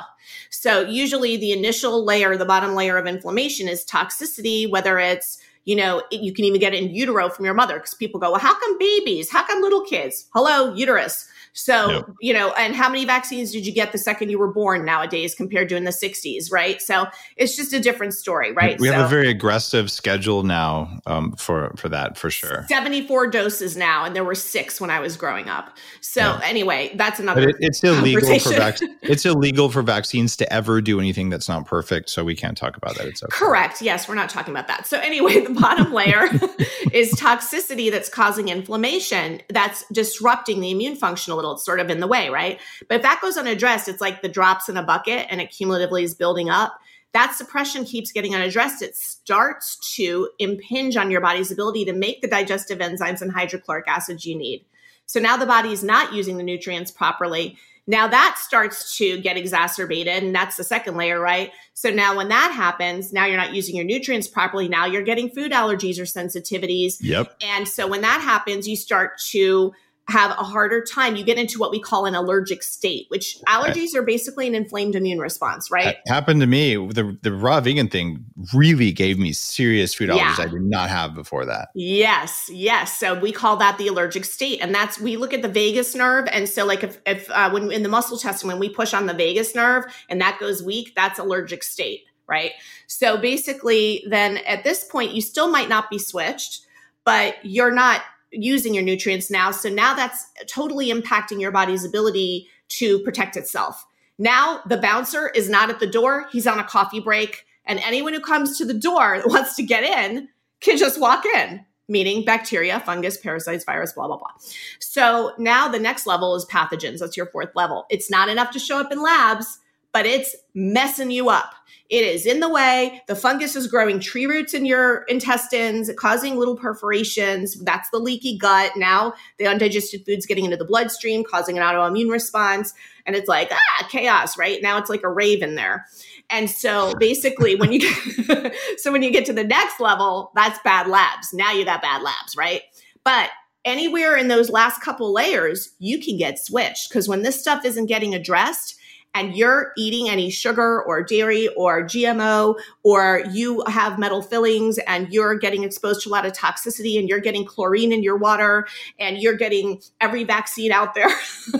So 0.49 0.81
usually 0.81 1.37
the 1.37 1.51
initial 1.51 2.03
layer, 2.05 2.37
the 2.37 2.45
bottom 2.45 2.75
layer 2.75 2.97
of 2.97 3.07
inflammation 3.07 3.67
is 3.67 3.85
toxicity, 3.85 4.69
whether 4.69 4.97
it's 4.99 5.39
you 5.65 5.77
know, 5.77 6.03
you 6.11 6.33
can 6.33 6.43
even 6.45 6.59
get 6.59 6.73
it 6.73 6.83
in 6.83 6.93
utero 6.93 7.29
from 7.29 7.45
your 7.45 7.53
mother 7.53 7.75
because 7.75 7.93
people 7.93 8.19
go, 8.19 8.31
well, 8.31 8.39
how 8.39 8.57
come 8.59 8.77
babies? 8.77 9.31
How 9.31 9.45
come 9.45 9.61
little 9.61 9.85
kids? 9.85 10.27
Hello, 10.33 10.73
uterus. 10.73 11.29
So, 11.53 11.89
yep. 11.89 12.05
you 12.19 12.33
know, 12.33 12.51
and 12.53 12.75
how 12.75 12.89
many 12.89 13.05
vaccines 13.05 13.51
did 13.51 13.65
you 13.65 13.71
get 13.71 13.91
the 13.91 13.97
second 13.97 14.29
you 14.29 14.39
were 14.39 14.51
born 14.51 14.85
nowadays 14.85 15.35
compared 15.35 15.69
to 15.69 15.75
in 15.75 15.83
the 15.83 15.91
60s, 15.91 16.51
right? 16.51 16.81
So 16.81 17.05
it's 17.37 17.55
just 17.55 17.73
a 17.73 17.79
different 17.79 18.15
story, 18.15 18.51
right? 18.53 18.79
We 18.79 18.87
have 18.87 19.05
a 19.05 19.07
very 19.07 19.29
aggressive 19.29 19.91
schedule 19.91 20.43
now 20.43 20.99
um, 21.05 21.33
for 21.33 21.73
for 21.77 21.89
that, 21.89 22.17
for 22.17 22.31
sure. 22.31 22.65
74 22.69 23.27
doses 23.27 23.77
now, 23.77 24.05
and 24.05 24.15
there 24.15 24.23
were 24.23 24.35
six 24.35 24.81
when 24.81 24.89
I 24.89 24.99
was 24.99 25.15
growing 25.15 25.47
up. 25.47 25.77
So 26.01 26.21
yeah. 26.21 26.41
anyway, 26.43 26.91
that's 26.95 27.19
another. 27.19 27.49
It, 27.49 27.57
it's 27.59 27.83
illegal 27.83 28.39
for 28.39 28.49
vac- 28.49 28.79
it's 29.03 29.25
illegal 29.25 29.69
for 29.69 29.83
vaccines 29.83 30.35
to 30.37 30.51
ever 30.51 30.81
do 30.81 30.99
anything 30.99 31.29
that's 31.29 31.47
not 31.47 31.65
perfect, 31.65 32.09
so 32.09 32.23
we 32.23 32.35
can't 32.35 32.57
talk 32.57 32.77
about 32.77 32.97
that. 32.97 33.05
It's 33.05 33.23
okay. 33.23 33.31
correct. 33.31 33.81
Yes, 33.81 34.07
we're 34.07 34.15
not 34.15 34.29
talking 34.29 34.53
about 34.53 34.67
that. 34.69 34.87
So 34.87 34.99
anyway, 34.99 35.41
the 35.45 35.53
bottom 35.53 35.93
layer 35.93 36.25
is 36.91 37.13
toxicity 37.13 37.91
that's 37.91 38.09
causing 38.09 38.49
inflammation 38.49 39.41
that's 39.49 39.85
disrupting 39.91 40.59
the 40.59 40.71
immune 40.71 40.95
function 40.95 41.33
a 41.33 41.35
little. 41.43 41.55
It's 41.55 41.65
sort 41.65 41.79
of 41.79 41.89
in 41.89 41.99
the 41.99 42.07
way, 42.07 42.29
right? 42.29 42.59
But 42.87 42.95
if 42.95 43.01
that 43.01 43.19
goes 43.21 43.37
unaddressed, 43.37 43.87
it's 43.87 44.01
like 44.01 44.21
the 44.21 44.29
drops 44.29 44.69
in 44.69 44.77
a 44.77 44.83
bucket 44.83 45.27
and 45.29 45.41
it 45.41 45.51
cumulatively 45.51 46.03
is 46.03 46.15
building 46.15 46.49
up. 46.49 46.79
that 47.13 47.35
suppression 47.35 47.85
keeps 47.85 48.11
getting 48.11 48.35
unaddressed. 48.35 48.81
It 48.81 48.95
starts 48.95 49.95
to 49.95 50.29
impinge 50.39 50.97
on 50.97 51.11
your 51.11 51.21
body's 51.21 51.51
ability 51.51 51.85
to 51.85 51.93
make 51.93 52.21
the 52.21 52.27
digestive 52.27 52.79
enzymes 52.79 53.21
and 53.21 53.31
hydrochloric 53.31 53.87
acids 53.87 54.25
you 54.25 54.35
need. 54.35 54.65
So 55.05 55.19
now 55.19 55.37
the 55.37 55.45
body 55.45 55.71
is 55.71 55.83
not 55.83 56.13
using 56.13 56.37
the 56.37 56.43
nutrients 56.43 56.89
properly. 56.89 57.57
Now 57.85 58.07
that 58.07 58.37
starts 58.39 58.97
to 58.97 59.19
get 59.19 59.37
exacerbated, 59.37 60.23
and 60.23 60.33
that's 60.33 60.55
the 60.55 60.63
second 60.63 60.95
layer, 60.95 61.19
right? 61.19 61.51
So 61.73 61.89
now 61.91 62.15
when 62.15 62.29
that 62.29 62.51
happens, 62.55 63.13
now 63.13 63.25
you're 63.25 63.37
not 63.37 63.53
using 63.53 63.75
your 63.75 63.85
nutrients 63.85 64.27
properly. 64.27 64.67
Now 64.67 64.85
you're 64.85 65.03
getting 65.03 65.29
food 65.29 65.51
allergies 65.51 65.99
or 65.99 66.03
sensitivities. 66.03 66.95
Yep. 67.01 67.35
And 67.43 67.67
so 67.67 67.85
when 67.85 68.01
that 68.01 68.21
happens, 68.21 68.67
you 68.67 68.77
start 68.77 69.19
to 69.31 69.73
have 70.07 70.31
a 70.31 70.43
harder 70.43 70.83
time. 70.83 71.15
You 71.15 71.23
get 71.23 71.37
into 71.37 71.59
what 71.59 71.71
we 71.71 71.79
call 71.79 72.05
an 72.05 72.13
allergic 72.13 72.61
state, 72.61 73.05
which 73.07 73.37
allergies 73.47 73.95
are 73.95 74.01
basically 74.01 74.47
an 74.47 74.55
inflamed 74.55 74.95
immune 74.95 75.19
response, 75.19 75.71
right? 75.71 75.97
That 76.05 76.13
happened 76.13 76.41
to 76.41 76.47
me. 76.47 76.75
The 76.75 77.17
the 77.21 77.31
raw 77.31 77.61
vegan 77.61 77.87
thing 77.87 78.25
really 78.53 78.91
gave 78.91 79.17
me 79.17 79.31
serious 79.31 79.93
food 79.93 80.09
allergies 80.09 80.37
Yeah. 80.37 80.45
I 80.45 80.47
did 80.47 80.61
not 80.61 80.89
have 80.89 81.15
before 81.15 81.45
that. 81.45 81.69
Yes, 81.73 82.49
yes. 82.51 82.97
So 82.97 83.17
we 83.17 83.31
call 83.31 83.55
that 83.57 83.77
the 83.77 83.87
allergic 83.87 84.25
state, 84.25 84.59
and 84.61 84.75
that's 84.75 84.99
we 84.99 85.15
look 85.15 85.33
at 85.33 85.41
the 85.41 85.47
vagus 85.47 85.95
nerve, 85.95 86.27
and 86.31 86.49
so 86.49 86.65
like 86.65 86.83
if 86.83 86.99
if 87.05 87.29
uh, 87.31 87.49
when 87.51 87.71
in 87.71 87.83
the 87.83 87.89
muscle 87.89 88.17
testing 88.17 88.49
when 88.49 88.59
we 88.59 88.69
push 88.69 88.93
on 88.93 89.05
the 89.05 89.13
vagus 89.13 89.55
nerve 89.55 89.85
and 90.09 90.19
that 90.19 90.37
goes 90.39 90.61
weak, 90.61 90.93
that's 90.95 91.17
allergic 91.17 91.63
state, 91.63 92.01
right? 92.27 92.51
So 92.87 93.17
basically, 93.17 94.03
then 94.09 94.37
at 94.39 94.65
this 94.65 94.83
point, 94.83 95.13
you 95.13 95.21
still 95.21 95.49
might 95.49 95.69
not 95.69 95.89
be 95.89 95.97
switched, 95.97 96.65
but 97.05 97.35
you're 97.43 97.71
not 97.71 98.01
using 98.33 98.73
your 98.73 98.83
nutrients 98.83 99.31
now. 99.31 99.51
So 99.51 99.69
now 99.69 99.93
that's 99.93 100.25
totally 100.47 100.91
impacting 100.91 101.39
your 101.39 101.51
body's 101.51 101.85
ability 101.85 102.47
to 102.69 102.99
protect 102.99 103.37
itself. 103.37 103.85
Now 104.17 104.61
the 104.67 104.77
bouncer 104.77 105.29
is 105.29 105.49
not 105.49 105.69
at 105.69 105.79
the 105.79 105.87
door; 105.87 106.27
he's 106.31 106.47
on 106.47 106.59
a 106.59 106.63
coffee 106.63 106.99
break, 106.99 107.45
and 107.65 107.79
anyone 107.79 108.13
who 108.13 108.19
comes 108.19 108.57
to 108.57 108.65
the 108.65 108.73
door 108.73 109.19
that 109.19 109.27
wants 109.27 109.55
to 109.55 109.63
get 109.63 109.83
in 109.83 110.27
can 110.59 110.77
just 110.77 110.99
walk 110.99 111.25
in, 111.25 111.65
meaning 111.87 112.25
bacteria, 112.25 112.79
fungus, 112.79 113.17
parasites, 113.17 113.65
virus, 113.65 113.93
blah, 113.93 114.07
blah, 114.07 114.17
blah. 114.17 114.31
So 114.79 115.33
now 115.37 115.67
the 115.67 115.79
next 115.79 116.07
level 116.07 116.35
is 116.35 116.45
pathogens. 116.45 116.99
That's 116.99 117.17
your 117.17 117.25
fourth 117.27 117.55
level. 117.55 117.85
It's 117.89 118.09
not 118.09 118.29
enough 118.29 118.51
to 118.51 118.59
show 118.59 118.79
up 118.79 118.91
in 118.91 119.01
labs, 119.01 119.59
but 119.93 120.05
it's 120.05 120.35
messing 120.53 121.11
you 121.11 121.29
up. 121.29 121.53
It 121.89 122.05
is 122.05 122.25
in 122.25 122.39
the 122.39 122.49
way. 122.49 123.03
The 123.07 123.15
fungus 123.15 123.55
is 123.55 123.67
growing 123.67 123.99
tree 123.99 124.25
roots 124.25 124.55
in 124.55 124.65
your 124.65 125.03
intestines, 125.03 125.91
causing 125.95 126.37
little 126.37 126.57
perforations. 126.57 127.59
That's 127.63 127.89
the 127.91 127.99
leaky 127.99 128.37
gut. 128.37 128.71
Now 128.75 129.13
the 129.37 129.45
undigested 129.45 130.03
food's 130.03 130.25
getting 130.25 130.45
into 130.45 130.57
the 130.57 130.65
bloodstream, 130.65 131.23
causing 131.23 131.57
an 131.57 131.63
autoimmune 131.63 132.09
response. 132.09 132.73
And 133.05 133.15
it's 133.15 133.27
like, 133.27 133.51
ah, 133.51 133.87
chaos, 133.91 134.37
right? 134.37 134.59
Now 134.61 134.79
it's 134.79 134.89
like 134.89 135.03
a 135.03 135.09
rave 135.09 135.43
in 135.43 135.53
there. 135.53 135.85
And 136.29 136.49
so 136.49 136.95
basically 136.95 137.55
when 137.55 137.71
you 137.71 137.81
get 137.81 138.55
so 138.77 138.91
when 138.91 139.03
you 139.03 139.11
get 139.11 139.25
to 139.25 139.33
the 139.33 139.43
next 139.43 139.79
level, 139.79 140.31
that's 140.33 140.57
bad 140.63 140.87
labs. 140.87 141.31
Now 141.33 141.51
you 141.51 141.63
got 141.63 141.83
bad 141.83 142.01
labs, 142.01 142.35
right? 142.35 142.61
But 143.03 143.29
anywhere 143.65 144.15
in 144.17 144.29
those 144.29 144.49
last 144.49 144.81
couple 144.81 145.13
layers, 145.13 145.75
you 145.77 145.99
can 145.99 146.17
get 146.17 146.39
switched 146.39 146.89
because 146.89 147.07
when 147.07 147.21
this 147.21 147.39
stuff 147.39 147.65
isn't 147.65 147.85
getting 147.85 148.15
addressed 148.15 148.79
and 149.13 149.35
you're 149.35 149.73
eating 149.77 150.09
any 150.09 150.29
sugar 150.29 150.81
or 150.83 151.03
dairy 151.03 151.47
or 151.49 151.83
GMO 151.83 152.57
or 152.83 153.23
you 153.31 153.63
have 153.67 153.99
metal 153.99 154.21
fillings 154.21 154.77
and 154.79 155.11
you're 155.11 155.35
getting 155.35 155.63
exposed 155.63 156.01
to 156.03 156.09
a 156.09 156.11
lot 156.11 156.25
of 156.25 156.33
toxicity 156.33 156.99
and 156.99 157.07
you're 157.07 157.19
getting 157.19 157.45
chlorine 157.45 157.91
in 157.91 158.01
your 158.03 158.17
water 158.17 158.67
and 158.99 159.17
you're 159.17 159.35
getting 159.35 159.81
every 160.01 160.23
vaccine 160.23 160.71
out 160.71 160.95
there. 160.95 161.09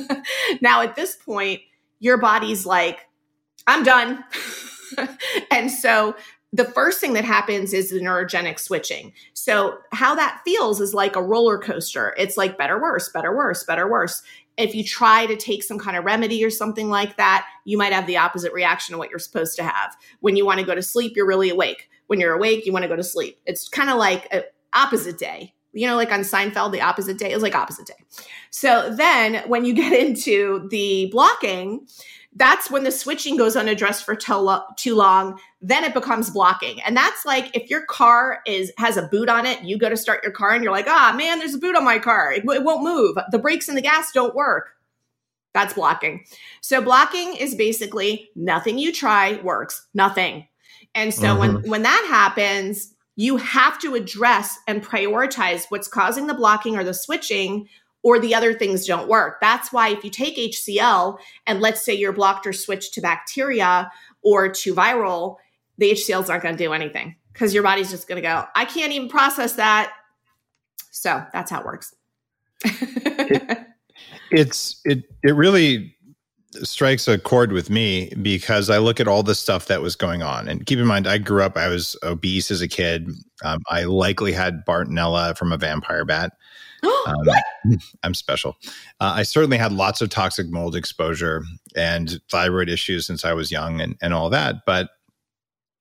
now 0.62 0.82
at 0.82 0.96
this 0.96 1.16
point, 1.16 1.62
your 2.00 2.18
body's 2.18 2.66
like, 2.66 3.08
I'm 3.68 3.84
done. 3.84 4.24
and 5.52 5.72
so 5.72 6.16
the 6.54 6.66
first 6.66 7.02
thing 7.02 7.14
that 7.14 7.26
happens 7.26 7.74
is 7.74 7.90
the 7.90 8.00
neurogenic 8.00 8.60
switching. 8.60 9.12
So, 9.34 9.80
how 9.92 10.14
that 10.14 10.42
feels 10.46 10.80
is 10.80 10.94
like 10.94 11.16
a 11.16 11.22
roller 11.22 11.58
coaster. 11.58 12.14
It's 12.16 12.38
like 12.38 12.60
better, 12.60 12.80
worse, 12.80 13.10
better, 13.10 13.36
worse, 13.36 13.64
better, 13.64 13.90
worse. 13.90 14.22
If 14.58 14.76
you 14.76 14.84
try 14.84 15.26
to 15.26 15.36
take 15.36 15.64
some 15.64 15.80
kind 15.80 15.98
of 15.98 16.06
remedy 16.06 16.44
or 16.44 16.50
something 16.50 16.90
like 16.90 17.18
that, 17.18 17.48
you 17.66 17.78
might 17.78 17.94
have 17.94 18.08
the 18.08 18.18
opposite 18.18 18.54
reaction 18.54 18.94
to 18.94 19.00
what 19.00 19.10
you're 19.10 19.20
supposed 19.20 19.56
to 19.58 19.64
have. 19.64 19.96
When 20.20 20.36
you 20.36 20.46
want 20.46 20.60
to 20.60 20.66
go 20.66 20.76
to 20.76 20.82
sleep, 20.82 21.14
you're 21.16 21.28
really 21.28 21.50
awake. 21.50 21.90
When 22.08 22.20
you're 22.20 22.34
awake, 22.34 22.66
you 22.66 22.74
want 22.74 22.84
to 22.84 22.90
go 22.90 22.96
to 22.96 23.04
sleep. 23.04 23.40
It's 23.46 23.68
kind 23.68 23.90
of 23.90 23.98
like 23.98 24.28
an 24.32 24.44
opposite 24.74 25.18
day. 25.18 25.54
You 25.72 25.88
know, 25.88 25.96
like 25.96 26.12
on 26.12 26.20
Seinfeld, 26.20 26.72
the 26.72 26.82
opposite 26.82 27.18
day 27.18 27.32
is 27.32 27.42
like 27.42 27.56
opposite 27.56 27.88
day. 27.88 27.96
So 28.52 28.94
then 28.96 29.48
when 29.48 29.66
you 29.66 29.74
get 29.74 29.92
into 30.06 30.68
the 30.70 31.08
blocking, 31.12 31.88
that's 32.36 32.72
when 32.72 32.84
the 32.84 32.92
switching 32.92 33.38
goes 33.38 33.56
unaddressed 33.56 34.04
for 34.04 34.16
too, 34.16 34.36
lo- 34.36 34.64
too 34.78 34.96
long 34.96 35.40
then 35.66 35.86
it 35.86 35.94
becomes 35.94 36.30
blocking. 36.30 36.82
And 36.82 36.98
that's 36.98 37.26
like 37.26 37.56
if 37.56 37.70
your 37.70 37.86
car 37.86 38.40
is 38.46 38.72
has 38.78 38.98
a 38.98 39.04
boot 39.04 39.30
on 39.30 39.46
it 39.46 39.64
you 39.64 39.78
go 39.78 39.90
to 39.90 39.98
start 39.98 40.24
your 40.24 40.32
car 40.32 40.52
and 40.52 40.64
you're 40.64 40.74
like 40.74 40.88
ah 40.88 41.14
man 41.18 41.40
there's 41.40 41.56
a 41.56 41.60
boot 41.60 41.76
on 41.76 41.86
my 41.86 42.00
car. 42.00 42.34
It, 42.34 42.44
it 42.46 42.64
won't 42.64 42.84
move. 42.84 43.18
The 43.32 43.40
brakes 43.40 43.68
and 43.68 43.78
the 43.78 43.82
gas 43.82 44.12
don't 44.12 44.36
work. 44.36 44.72
That's 45.54 45.74
blocking. 45.74 46.26
So 46.62 46.82
blocking 46.82 47.36
is 47.36 47.56
basically 47.56 48.30
nothing 48.36 48.78
you 48.78 48.92
try 48.92 49.40
works 49.42 49.88
nothing. 49.94 50.48
And 50.96 51.14
so 51.14 51.38
when 51.38 51.68
when 51.68 51.84
that 51.84 52.06
happens 52.10 52.94
you 53.16 53.38
have 53.38 53.80
to 53.80 53.94
address 53.96 54.58
and 54.68 54.84
prioritize 54.84 55.66
what's 55.70 55.88
causing 55.88 56.28
the 56.28 56.34
blocking 56.34 56.76
or 56.76 56.84
the 56.84 56.94
switching 56.94 57.68
or 58.04 58.20
the 58.20 58.36
other 58.36 58.54
things 58.54 58.86
don't 58.86 59.08
work. 59.08 59.40
That's 59.42 59.72
why 59.74 59.90
if 59.90 60.04
you 60.04 60.10
take 60.10 60.36
HCl 60.38 61.18
and 61.48 61.62
let's 61.62 61.84
say 61.84 61.94
you're 61.94 62.14
blocked 62.14 62.46
or 62.46 62.54
switched 62.54 62.94
to 62.96 63.02
bacteria 63.02 63.92
or 64.22 64.50
to 64.50 64.76
viral, 64.76 65.38
the 65.78 65.92
HCLs 65.92 66.30
aren't 66.30 66.44
going 66.44 66.56
to 66.56 66.64
do 66.64 66.74
anything 66.74 67.16
because 67.32 67.54
your 67.54 67.64
body's 67.64 67.90
just 67.90 68.08
going 68.08 68.22
to 68.22 68.28
go, 68.28 68.46
I 68.56 68.66
can't 68.66 68.92
even 68.92 69.10
process 69.10 69.54
that. 69.54 69.94
So 70.92 71.26
that's 71.34 71.50
how 71.50 71.62
it 71.62 71.66
works. 71.66 71.96
It's 74.32 74.82
it 74.84 75.04
it 75.24 75.36
really 75.36 75.96
strikes 76.64 77.08
a 77.08 77.18
chord 77.18 77.52
with 77.52 77.70
me 77.70 78.12
because 78.22 78.70
I 78.70 78.78
look 78.78 79.00
at 79.00 79.08
all 79.08 79.24
the 79.24 79.36
stuff 79.36 79.68
that 79.68 79.82
was 79.82 79.96
going 79.96 80.22
on. 80.22 80.48
And 80.48 80.66
keep 80.66 80.80
in 80.80 80.86
mind, 80.86 81.08
I 81.08 81.18
grew 81.18 81.44
up, 81.44 81.58
I 81.58 81.68
was 81.68 81.96
obese 82.04 82.52
as 82.52 82.62
a 82.62 82.68
kid. 82.68 83.10
Um, 83.44 83.62
I 83.70 83.84
likely 83.84 84.32
had 84.34 84.66
Bartonella 84.66 85.38
from 85.38 85.52
a 85.52 85.58
vampire 85.58 86.06
bat. 86.06 86.34
Um, 87.06 87.78
I'm 88.04 88.14
special. 88.14 88.56
Uh, 89.02 89.14
I 89.16 89.24
certainly 89.24 89.58
had 89.58 89.72
lots 89.74 90.02
of 90.02 90.10
toxic 90.10 90.50
mold 90.50 90.76
exposure 90.76 91.44
and 91.76 92.20
thyroid 92.32 92.70
issues 92.70 93.06
since 93.08 93.26
I 93.26 93.34
was 93.34 93.52
young 93.52 93.82
and, 93.82 93.96
and 94.02 94.14
all 94.14 94.30
that. 94.30 94.66
But 94.66 94.90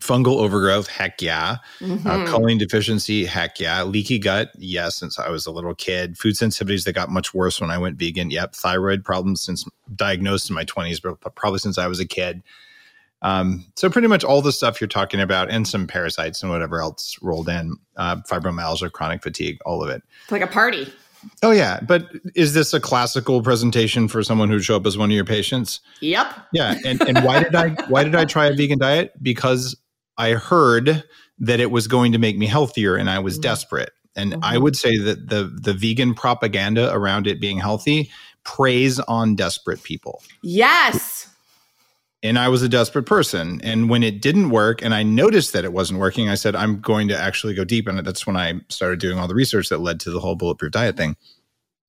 fungal 0.03 0.37
overgrowth, 0.39 0.89
heck 0.89 1.23
yeah. 1.23 1.59
Uh, 1.81 1.85
Mhm. 1.85 2.27
choline 2.27 2.59
deficiency, 2.59 3.25
heck 3.25 3.61
yeah. 3.61 3.85
Leaky 3.85 4.19
gut, 4.19 4.51
yes, 4.59 4.97
since 4.97 5.17
I 5.19 5.29
was 5.29 5.47
a 5.47 5.53
little 5.53 5.77
kid. 5.77 6.19
Food 6.19 6.35
sensitivities 6.35 6.85
that 6.85 6.95
got 6.95 7.09
much 7.09 7.33
worse 7.33 7.61
when 7.61 7.71
I 7.71 7.79
went 7.79 7.99
vegan. 7.99 8.31
Yep. 8.33 8.57
Thyroid 8.57 9.05
problems 9.05 9.43
since 9.43 9.65
diagnosed 9.95 10.51
in 10.51 10.55
my 10.55 10.65
20s, 10.65 11.01
but 11.01 11.21
probably 11.37 11.61
since 11.61 11.79
I 11.79 11.87
was 11.87 12.01
a 12.01 12.05
kid. 12.07 12.43
Um, 13.23 13.65
so 13.77 13.89
pretty 13.89 14.09
much 14.09 14.25
all 14.25 14.43
the 14.43 14.53
stuff 14.53 14.81
you're 14.81 14.89
talking 14.89 15.21
about, 15.21 15.51
and 15.51 15.67
some 15.67 15.87
parasites 15.87 16.43
and 16.43 16.51
whatever 16.51 16.81
else 16.81 17.17
rolled 17.23 17.49
in, 17.49 17.77
uh, 17.97 18.17
fibromyalgia, 18.29 18.91
chronic 18.93 19.23
fatigue, 19.23 19.59
all 19.65 19.83
of 19.83 19.89
it. 19.91 20.03
It's 20.25 20.33
like 20.33 20.43
a 20.43 20.47
party. 20.47 20.93
Oh 21.45 21.53
yeah, 21.53 21.79
but 21.87 22.09
is 22.35 22.53
this 22.53 22.75
a 22.75 22.81
classical 22.81 23.43
presentation 23.43 24.09
for 24.09 24.25
someone 24.25 24.49
who'd 24.49 24.65
show 24.65 24.75
up 24.77 24.85
as 24.87 24.99
one 24.99 25.09
of 25.11 25.15
your 25.15 25.25
patients? 25.25 25.81
Yep. 26.01 26.27
Yeah, 26.53 26.75
and 26.85 27.01
and 27.03 27.23
why 27.23 27.43
did 27.45 27.55
I 27.55 27.69
why 27.89 28.03
did 28.03 28.17
I 28.17 28.25
try 28.25 28.47
a 28.47 28.55
vegan 28.55 28.81
diet? 28.81 29.13
Because 29.23 29.77
I 30.19 30.33
heard 30.33 31.05
that 31.39 31.61
it 31.61 31.71
was 31.71 31.87
going 31.87 32.11
to 32.13 32.19
make 32.19 32.37
me 32.37 32.47
healthier, 32.47 32.97
and 32.97 33.09
I 33.09 33.21
was 33.21 33.39
Mhm. 33.39 33.43
desperate. 33.43 33.91
And 34.17 34.35
I 34.43 34.57
Mhm. 34.57 34.63
would 34.63 34.77
say 34.77 34.97
that 34.99 35.29
the 35.29 35.45
the 35.63 35.73
vegan 35.75 36.15
propaganda 36.15 36.93
around 36.93 37.29
it 37.29 37.41
being 37.41 37.59
healthy 37.59 38.11
preys 38.45 38.99
on 39.01 39.37
desperate 39.37 39.83
people. 39.85 40.23
Yes. 40.43 41.29
And 42.23 42.39
I 42.39 42.49
was 42.49 42.63
a 42.63 42.69
desperate 42.69 43.05
person. 43.05 43.61
And 43.65 43.91
when 43.91 44.05
it 44.05 44.23
didn't 44.23 44.51
work, 44.51 44.81
and 44.83 44.95
I 44.95 45.03
noticed 45.03 45.53
that 45.53 45.65
it 45.65 45.73
wasn't 45.73 45.99
working, 45.99 46.29
I 46.29 46.37
said, 46.37 46.55
I'm 46.55 46.81
going 46.81 47.09
to 47.09 47.19
actually 47.19 47.55
go 47.55 47.65
deep. 47.65 47.89
And 47.89 47.99
that's 48.07 48.27
when 48.27 48.37
I 48.37 48.61
started 48.69 49.01
doing 49.01 49.19
all 49.19 49.27
the 49.27 49.35
research 49.35 49.69
that 49.71 49.81
led 49.81 49.99
to 50.01 50.11
the 50.11 50.21
whole 50.21 50.37
bulletproof 50.37 50.71
diet 50.71 50.97
thing, 50.97 51.17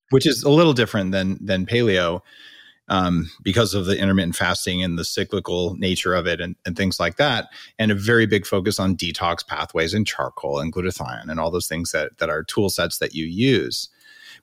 which 0.10 0.26
is 0.26 0.42
a 0.44 0.50
little 0.50 0.74
different 0.74 1.12
than 1.12 1.38
than 1.46 1.68
paleo 1.68 2.22
um, 2.90 3.30
because 3.44 3.74
of 3.74 3.86
the 3.86 3.98
intermittent 3.98 4.36
fasting 4.36 4.84
and 4.84 4.98
the 4.98 5.06
cyclical 5.06 5.76
nature 5.76 6.14
of 6.14 6.28
it 6.28 6.42
and, 6.42 6.56
and 6.66 6.76
things 6.76 7.00
like 7.00 7.18
that. 7.18 7.48
And 7.80 7.92
a 7.92 7.96
very 7.96 8.26
big 8.26 8.46
focus 8.46 8.80
on 8.80 8.98
detox 8.98 9.46
pathways 9.46 9.94
and 9.94 10.06
charcoal 10.06 10.60
and 10.60 10.74
glutathione 10.74 11.30
and 11.30 11.40
all 11.40 11.52
those 11.52 11.68
things 11.68 11.92
that 11.92 12.18
that 12.18 12.30
are 12.30 12.44
tool 12.44 12.70
sets 12.70 12.98
that 12.98 13.14
you 13.14 13.26
use. 13.26 13.90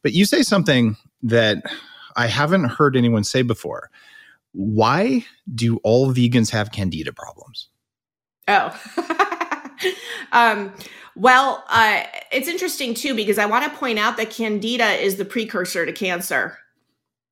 But 0.03 0.13
you 0.13 0.25
say 0.25 0.43
something 0.43 0.97
that 1.23 1.65
I 2.17 2.29
haven't 2.29 2.65
heard 2.65 2.97
anyone 2.97 3.25
say 3.25 3.43
before 3.43 3.91
why 4.53 5.25
do 5.55 5.79
all 5.79 6.13
vegans 6.13 6.51
have 6.51 6.73
candida 6.73 7.13
problems? 7.13 7.69
Oh. 8.49 8.79
um, 10.33 10.73
well, 11.17 11.65
uh, 11.69 12.03
it's 12.33 12.49
interesting 12.49 12.95
too 12.95 13.15
because 13.15 13.39
I 13.39 13.47
want 13.47 13.71
to 13.71 13.79
point 13.79 13.99
out 13.99 14.17
that 14.17 14.31
candida 14.31 14.93
is 15.03 15.17
the 15.17 15.25
precursor 15.25 15.87
to 15.87 15.93
cancer. 15.93 16.59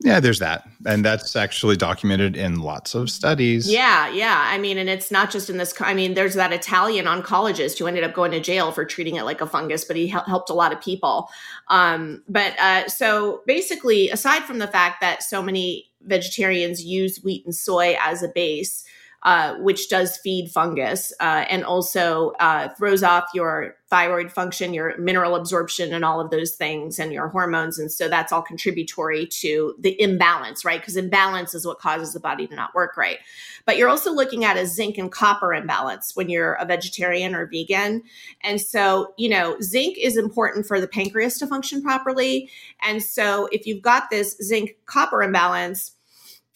Yeah, 0.00 0.20
there's 0.20 0.38
that. 0.38 0.64
And 0.86 1.04
that's 1.04 1.34
actually 1.34 1.76
documented 1.76 2.36
in 2.36 2.60
lots 2.60 2.94
of 2.94 3.10
studies. 3.10 3.68
Yeah, 3.68 4.08
yeah. 4.10 4.44
I 4.46 4.56
mean, 4.56 4.78
and 4.78 4.88
it's 4.88 5.10
not 5.10 5.28
just 5.28 5.50
in 5.50 5.56
this. 5.56 5.74
I 5.80 5.92
mean, 5.92 6.14
there's 6.14 6.34
that 6.34 6.52
Italian 6.52 7.06
oncologist 7.06 7.78
who 7.78 7.88
ended 7.88 8.04
up 8.04 8.14
going 8.14 8.30
to 8.30 8.38
jail 8.38 8.70
for 8.70 8.84
treating 8.84 9.16
it 9.16 9.24
like 9.24 9.40
a 9.40 9.46
fungus, 9.46 9.84
but 9.84 9.96
he 9.96 10.06
helped 10.06 10.50
a 10.50 10.54
lot 10.54 10.72
of 10.72 10.80
people. 10.80 11.30
Um, 11.66 12.22
but 12.28 12.56
uh, 12.60 12.88
so 12.88 13.42
basically, 13.44 14.08
aside 14.10 14.44
from 14.44 14.58
the 14.58 14.68
fact 14.68 15.00
that 15.00 15.24
so 15.24 15.42
many 15.42 15.87
vegetarians 16.02 16.84
use 16.84 17.22
wheat 17.22 17.44
and 17.44 17.54
soy 17.54 17.96
as 18.00 18.22
a 18.22 18.28
base, 18.28 18.84
uh, 19.24 19.56
which 19.56 19.88
does 19.88 20.16
feed 20.18 20.48
fungus 20.50 21.12
uh, 21.20 21.44
and 21.50 21.64
also 21.64 22.30
uh, 22.40 22.68
throws 22.74 23.02
off 23.02 23.24
your 23.34 23.74
thyroid 23.90 24.30
function, 24.30 24.74
your 24.74 24.96
mineral 24.98 25.34
absorption, 25.34 25.92
and 25.92 26.04
all 26.04 26.20
of 26.20 26.30
those 26.30 26.54
things, 26.54 26.98
and 26.98 27.12
your 27.12 27.28
hormones. 27.28 27.78
And 27.78 27.90
so 27.90 28.08
that's 28.08 28.32
all 28.32 28.42
contributory 28.42 29.26
to 29.26 29.74
the 29.78 30.00
imbalance, 30.00 30.64
right? 30.64 30.80
Because 30.80 30.96
imbalance 30.96 31.54
is 31.54 31.66
what 31.66 31.78
causes 31.78 32.12
the 32.12 32.20
body 32.20 32.46
to 32.46 32.54
not 32.54 32.74
work 32.74 32.96
right. 32.96 33.18
But 33.66 33.76
you're 33.76 33.88
also 33.88 34.12
looking 34.12 34.44
at 34.44 34.56
a 34.56 34.66
zinc 34.66 34.98
and 34.98 35.10
copper 35.10 35.52
imbalance 35.52 36.14
when 36.14 36.28
you're 36.28 36.54
a 36.54 36.64
vegetarian 36.64 37.34
or 37.34 37.46
vegan. 37.46 38.02
And 38.42 38.60
so, 38.60 39.14
you 39.16 39.28
know, 39.28 39.56
zinc 39.60 39.96
is 39.98 40.16
important 40.16 40.66
for 40.66 40.80
the 40.80 40.88
pancreas 40.88 41.38
to 41.38 41.46
function 41.46 41.82
properly. 41.82 42.50
And 42.82 43.02
so 43.02 43.48
if 43.50 43.66
you've 43.66 43.82
got 43.82 44.10
this 44.10 44.36
zinc 44.42 44.76
copper 44.86 45.22
imbalance, 45.22 45.96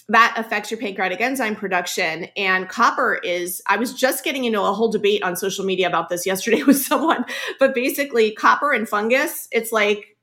that 0.09 0.35
affects 0.37 0.71
your 0.71 0.79
pancreatic 0.79 1.21
enzyme 1.21 1.57
production. 1.57 2.27
And 2.37 2.69
copper 2.69 3.21
is, 3.23 3.63
I 3.67 3.77
was 3.77 3.95
just 3.95 4.25
getting 4.25 4.45
into 4.45 4.61
a 4.61 4.73
whole 4.73 4.91
debate 4.91 5.23
on 5.23 5.37
social 5.37 5.65
media 5.65 5.87
about 5.87 6.09
this 6.09 6.27
yesterday 6.27 6.63
with 6.67 6.79
someone, 6.79 7.25
but 7.59 7.75
basically, 7.75 8.33
copper 8.33 8.73
and 8.73 8.89
fungus, 8.89 9.49
it's 9.53 9.73
like 9.73 10.17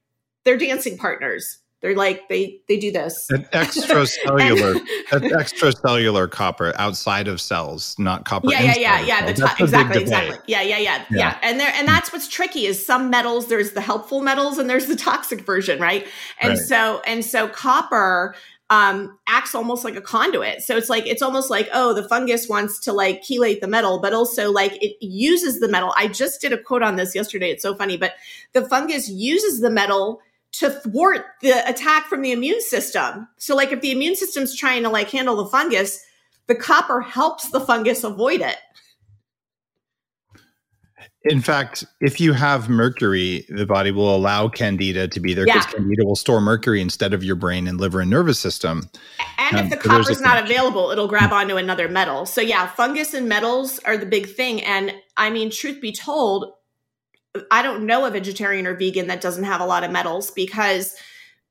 they're 0.44 0.58
dancing 0.58 0.98
partners. 0.98 1.60
They're 1.82 1.96
like 1.96 2.28
they 2.28 2.60
they 2.68 2.78
do 2.78 2.92
this. 2.92 3.26
That 3.30 3.50
extracellular, 3.54 4.74
that 5.12 5.22
extracellular 5.22 6.30
copper 6.30 6.74
outside 6.76 7.30
of 7.30 7.40
cells, 7.40 7.96
not 7.98 8.26
copper. 8.26 8.50
Yeah, 8.52 8.62
yeah, 8.62 8.76
yeah, 8.76 9.02
yeah. 9.06 9.26
The 9.26 9.32
exactly, 9.32 10.02
exactly. 10.02 10.38
Yeah, 10.46 10.62
yeah, 10.62 10.78
yeah, 10.78 11.06
yeah, 11.10 11.18
yeah. 11.18 11.38
And 11.42 11.58
there, 11.58 11.72
and 11.74 11.88
that's 11.88 12.12
what's 12.12 12.28
tricky 12.28 12.66
is 12.66 12.86
some 12.86 13.10
metals. 13.10 13.48
There's 13.48 13.72
the 13.72 13.82
helpful 13.82 14.22
metals, 14.22 14.58
and 14.58 14.70
there's 14.70 14.88
the 14.88 14.98
toxic 14.98 15.46
version, 15.46 15.80
right? 15.80 16.06
And 16.42 16.50
right. 16.50 16.60
so, 16.60 17.02
and 17.08 17.24
so, 17.24 17.48
copper 17.48 18.36
um, 18.70 19.18
acts 19.28 19.56
almost 19.56 19.84
like 19.84 19.96
a 19.96 20.02
conduit. 20.02 20.62
So 20.62 20.78
it's 20.78 20.90
like 20.90 21.08
it's 21.08 21.22
almost 21.22 21.50
like 21.50 21.70
oh, 21.74 21.94
the 21.94 22.08
fungus 22.08 22.48
wants 22.48 22.80
to 22.82 22.94
like 22.94 23.24
chelate 23.24 23.62
the 23.62 23.68
metal, 23.68 24.00
but 24.00 24.14
also 24.14 24.52
like 24.52 24.82
it 24.84 24.96
uses 25.02 25.60
the 25.60 25.68
metal. 25.68 25.94
I 25.98 26.08
just 26.08 26.42
did 26.42 26.54
a 26.54 26.58
quote 26.58 26.84
on 26.84 26.96
this 26.96 27.16
yesterday. 27.16 27.50
It's 27.50 27.64
so 27.64 27.76
funny, 27.76 27.98
but 27.98 28.14
the 28.54 28.68
fungus 28.68 29.10
uses 29.10 29.62
the 29.62 29.70
metal 29.72 30.22
to 30.52 30.70
thwart 30.70 31.26
the 31.42 31.68
attack 31.70 32.08
from 32.08 32.22
the 32.22 32.32
immune 32.32 32.62
system. 32.62 33.28
So 33.38 33.56
like 33.56 33.72
if 33.72 33.82
the 33.82 33.92
immune 33.92 34.16
system's 34.16 34.56
trying 34.56 34.84
to 34.84 34.90
like 34.90 35.10
handle 35.10 35.36
the 35.36 35.46
fungus, 35.46 36.04
the 36.48 36.56
copper 36.56 37.02
helps 37.02 37.50
the 37.50 37.62
fungus 37.62 38.04
avoid 38.04 38.42
it. 38.42 38.58
In 41.24 41.42
fact, 41.42 41.86
if 42.00 42.20
you 42.22 42.32
have 42.32 42.70
mercury, 42.70 43.46
the 43.50 43.66
body 43.66 43.92
will 43.92 44.16
allow 44.16 44.48
candida 44.48 45.08
to 45.10 45.20
be 45.20 45.34
there 45.34 45.46
because 45.46 45.66
yeah. 45.66 45.72
candida 45.72 46.06
will 46.06 46.16
store 46.16 46.40
mercury 46.40 46.80
instead 46.80 47.14
of 47.14 47.24
your 47.24 47.36
brain 47.36 47.68
and 47.68 47.80
liver 47.80 48.00
and 48.00 48.10
nervous 48.10 48.40
system. 48.40 48.90
And 49.38 49.58
um, 49.58 49.66
if 49.66 49.70
the 49.70 49.82
so 49.84 49.90
copper's 49.90 50.22
not 50.22 50.42
available, 50.42 50.92
it'll 50.92 51.10
grab 51.10 51.34
onto 51.34 51.58
another 51.58 51.90
metal. 51.90 52.26
So 52.26 52.40
yeah, 52.40 52.68
fungus 52.68 53.14
and 53.14 53.28
metals 53.28 53.80
are 53.80 53.98
the 53.98 54.06
big 54.06 54.28
thing. 54.28 54.64
And 54.64 54.94
I 55.18 55.30
mean, 55.30 55.52
truth 55.52 55.82
be 55.82 55.92
told, 55.92 56.54
I 57.52 57.62
don't 57.62 57.86
know 57.86 58.06
a 58.06 58.12
vegetarian 58.12 58.66
or 58.66 58.76
vegan 58.76 59.08
that 59.08 59.20
doesn't 59.20 59.44
have 59.44 59.60
a 59.60 59.66
lot 59.66 59.84
of 59.84 59.92
metals 59.92 60.32
because 60.32 60.96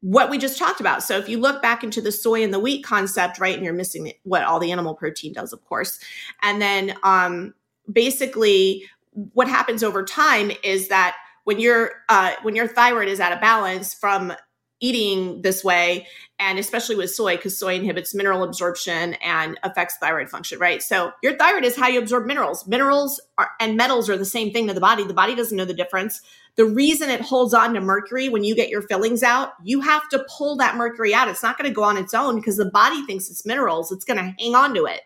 what 0.00 0.30
we 0.30 0.38
just 0.38 0.58
talked 0.58 0.80
about. 0.80 1.02
So 1.02 1.18
if 1.18 1.28
you 1.28 1.38
look 1.38 1.60
back 1.60 1.84
into 1.84 2.00
the 2.00 2.12
soy 2.12 2.42
and 2.42 2.54
the 2.54 2.60
wheat 2.60 2.84
concept, 2.84 3.38
right, 3.38 3.54
and 3.54 3.64
you're 3.64 3.74
missing 3.74 4.12
what 4.22 4.44
all 4.44 4.60
the 4.60 4.72
animal 4.72 4.94
protein 4.94 5.32
does, 5.34 5.52
of 5.52 5.62
course. 5.64 6.00
And 6.42 6.62
then 6.62 6.94
um 7.02 7.54
basically 7.90 8.84
what 9.32 9.48
happens 9.48 9.82
over 9.82 10.04
time 10.04 10.50
is 10.62 10.88
that 10.88 11.16
when 11.44 11.58
your 11.58 11.92
uh, 12.08 12.32
when 12.42 12.54
your 12.54 12.68
thyroid 12.68 13.08
is 13.08 13.20
out 13.20 13.32
of 13.32 13.40
balance 13.40 13.94
from 13.94 14.32
eating 14.80 15.42
this 15.42 15.64
way 15.64 16.06
and 16.38 16.56
especially 16.56 16.94
with 16.94 17.10
soy 17.10 17.34
because 17.34 17.58
soy 17.58 17.74
inhibits 17.74 18.14
mineral 18.14 18.44
absorption 18.44 19.14
and 19.14 19.58
affects 19.64 19.96
thyroid 19.96 20.28
function 20.28 20.58
right? 20.58 20.82
So 20.82 21.10
your 21.22 21.36
thyroid 21.36 21.64
is 21.64 21.74
how 21.74 21.88
you 21.88 21.98
absorb 21.98 22.26
minerals. 22.26 22.66
Minerals 22.68 23.20
are, 23.38 23.50
and 23.58 23.76
metals 23.76 24.08
are 24.08 24.16
the 24.16 24.24
same 24.24 24.52
thing 24.52 24.68
to 24.68 24.74
the 24.74 24.80
body. 24.80 25.04
The 25.04 25.14
body 25.14 25.34
doesn't 25.34 25.56
know 25.56 25.64
the 25.64 25.74
difference. 25.74 26.20
The 26.54 26.64
reason 26.64 27.10
it 27.10 27.20
holds 27.20 27.54
on 27.54 27.74
to 27.74 27.80
mercury 27.80 28.28
when 28.28 28.44
you 28.44 28.54
get 28.54 28.68
your 28.68 28.82
fillings 28.82 29.22
out 29.24 29.52
you 29.64 29.80
have 29.80 30.08
to 30.10 30.24
pull 30.28 30.56
that 30.58 30.76
mercury 30.76 31.12
out. 31.12 31.28
It's 31.28 31.42
not 31.42 31.58
going 31.58 31.68
to 31.68 31.74
go 31.74 31.82
on 31.82 31.96
its 31.96 32.14
own 32.14 32.36
because 32.36 32.56
the 32.56 32.70
body 32.70 33.04
thinks 33.04 33.30
it's 33.30 33.44
minerals. 33.44 33.90
It's 33.90 34.04
going 34.04 34.18
to 34.18 34.34
hang 34.38 34.54
on 34.54 34.74
to 34.74 34.84
it 34.84 35.00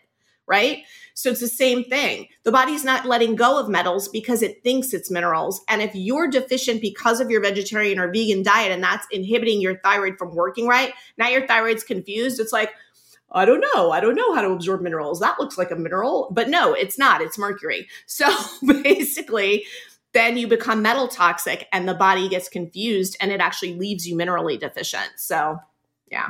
right 0.47 0.83
so 1.13 1.29
it's 1.29 1.39
the 1.39 1.47
same 1.47 1.83
thing. 1.83 2.27
The 2.43 2.51
body's 2.51 2.83
not 2.83 3.05
letting 3.05 3.35
go 3.35 3.59
of 3.59 3.69
metals 3.69 4.07
because 4.07 4.41
it 4.41 4.63
thinks 4.63 4.93
it's 4.93 5.11
minerals. 5.11 5.61
And 5.69 5.81
if 5.81 5.93
you're 5.93 6.27
deficient 6.27 6.81
because 6.81 7.19
of 7.19 7.29
your 7.29 7.41
vegetarian 7.41 7.99
or 7.99 8.11
vegan 8.11 8.43
diet 8.43 8.71
and 8.71 8.83
that's 8.83 9.05
inhibiting 9.11 9.61
your 9.61 9.77
thyroid 9.79 10.17
from 10.17 10.33
working 10.33 10.67
right, 10.67 10.93
now 11.17 11.29
your 11.29 11.45
thyroid's 11.45 11.83
confused. 11.83 12.39
It's 12.39 12.53
like, 12.53 12.71
I 13.31 13.45
don't 13.45 13.63
know. 13.73 13.91
I 13.91 13.99
don't 13.99 14.15
know 14.15 14.33
how 14.33 14.41
to 14.41 14.51
absorb 14.51 14.81
minerals. 14.81 15.19
That 15.19 15.39
looks 15.39 15.57
like 15.57 15.71
a 15.71 15.75
mineral, 15.75 16.29
but 16.31 16.49
no, 16.49 16.73
it's 16.73 16.97
not. 16.97 17.21
It's 17.21 17.37
mercury. 17.37 17.87
So 18.05 18.29
basically, 18.83 19.65
then 20.13 20.37
you 20.37 20.47
become 20.47 20.81
metal 20.81 21.07
toxic 21.07 21.67
and 21.71 21.87
the 21.87 21.95
body 21.95 22.29
gets 22.29 22.47
confused 22.47 23.17
and 23.19 23.31
it 23.31 23.41
actually 23.41 23.75
leaves 23.75 24.07
you 24.07 24.15
minerally 24.15 24.59
deficient. 24.59 25.09
So, 25.17 25.59
yeah. 26.11 26.27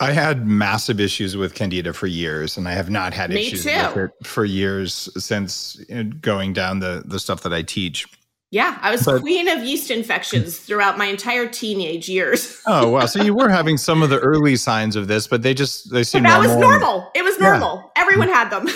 I 0.00 0.12
had 0.12 0.46
massive 0.46 1.00
issues 1.00 1.36
with 1.36 1.54
candida 1.54 1.92
for 1.92 2.06
years, 2.06 2.56
and 2.56 2.68
I 2.68 2.72
have 2.72 2.90
not 2.90 3.14
had 3.14 3.30
Me 3.30 3.46
issues 3.46 3.64
too. 3.64 3.70
with 3.70 3.96
it 3.96 4.26
for 4.26 4.44
years 4.44 5.08
since 5.22 5.76
going 6.20 6.52
down 6.52 6.80
the 6.80 7.02
the 7.06 7.18
stuff 7.18 7.42
that 7.42 7.52
I 7.52 7.62
teach. 7.62 8.06
Yeah, 8.50 8.78
I 8.80 8.92
was 8.92 9.04
but, 9.04 9.20
queen 9.22 9.48
of 9.48 9.64
yeast 9.64 9.90
infections 9.90 10.58
throughout 10.58 10.98
my 10.98 11.06
entire 11.06 11.48
teenage 11.48 12.08
years. 12.08 12.60
oh 12.66 12.90
wow! 12.90 13.06
So 13.06 13.22
you 13.22 13.34
were 13.34 13.48
having 13.48 13.76
some 13.76 14.02
of 14.02 14.10
the 14.10 14.18
early 14.18 14.56
signs 14.56 14.96
of 14.96 15.08
this, 15.08 15.26
but 15.26 15.42
they 15.42 15.54
just 15.54 15.92
they 15.92 16.04
seem 16.04 16.22
that 16.24 16.40
was 16.40 16.54
normal. 16.56 17.10
It 17.14 17.24
was 17.24 17.38
normal. 17.38 17.76
Yeah. 17.96 18.02
Everyone 18.02 18.28
had 18.28 18.50
them. 18.50 18.68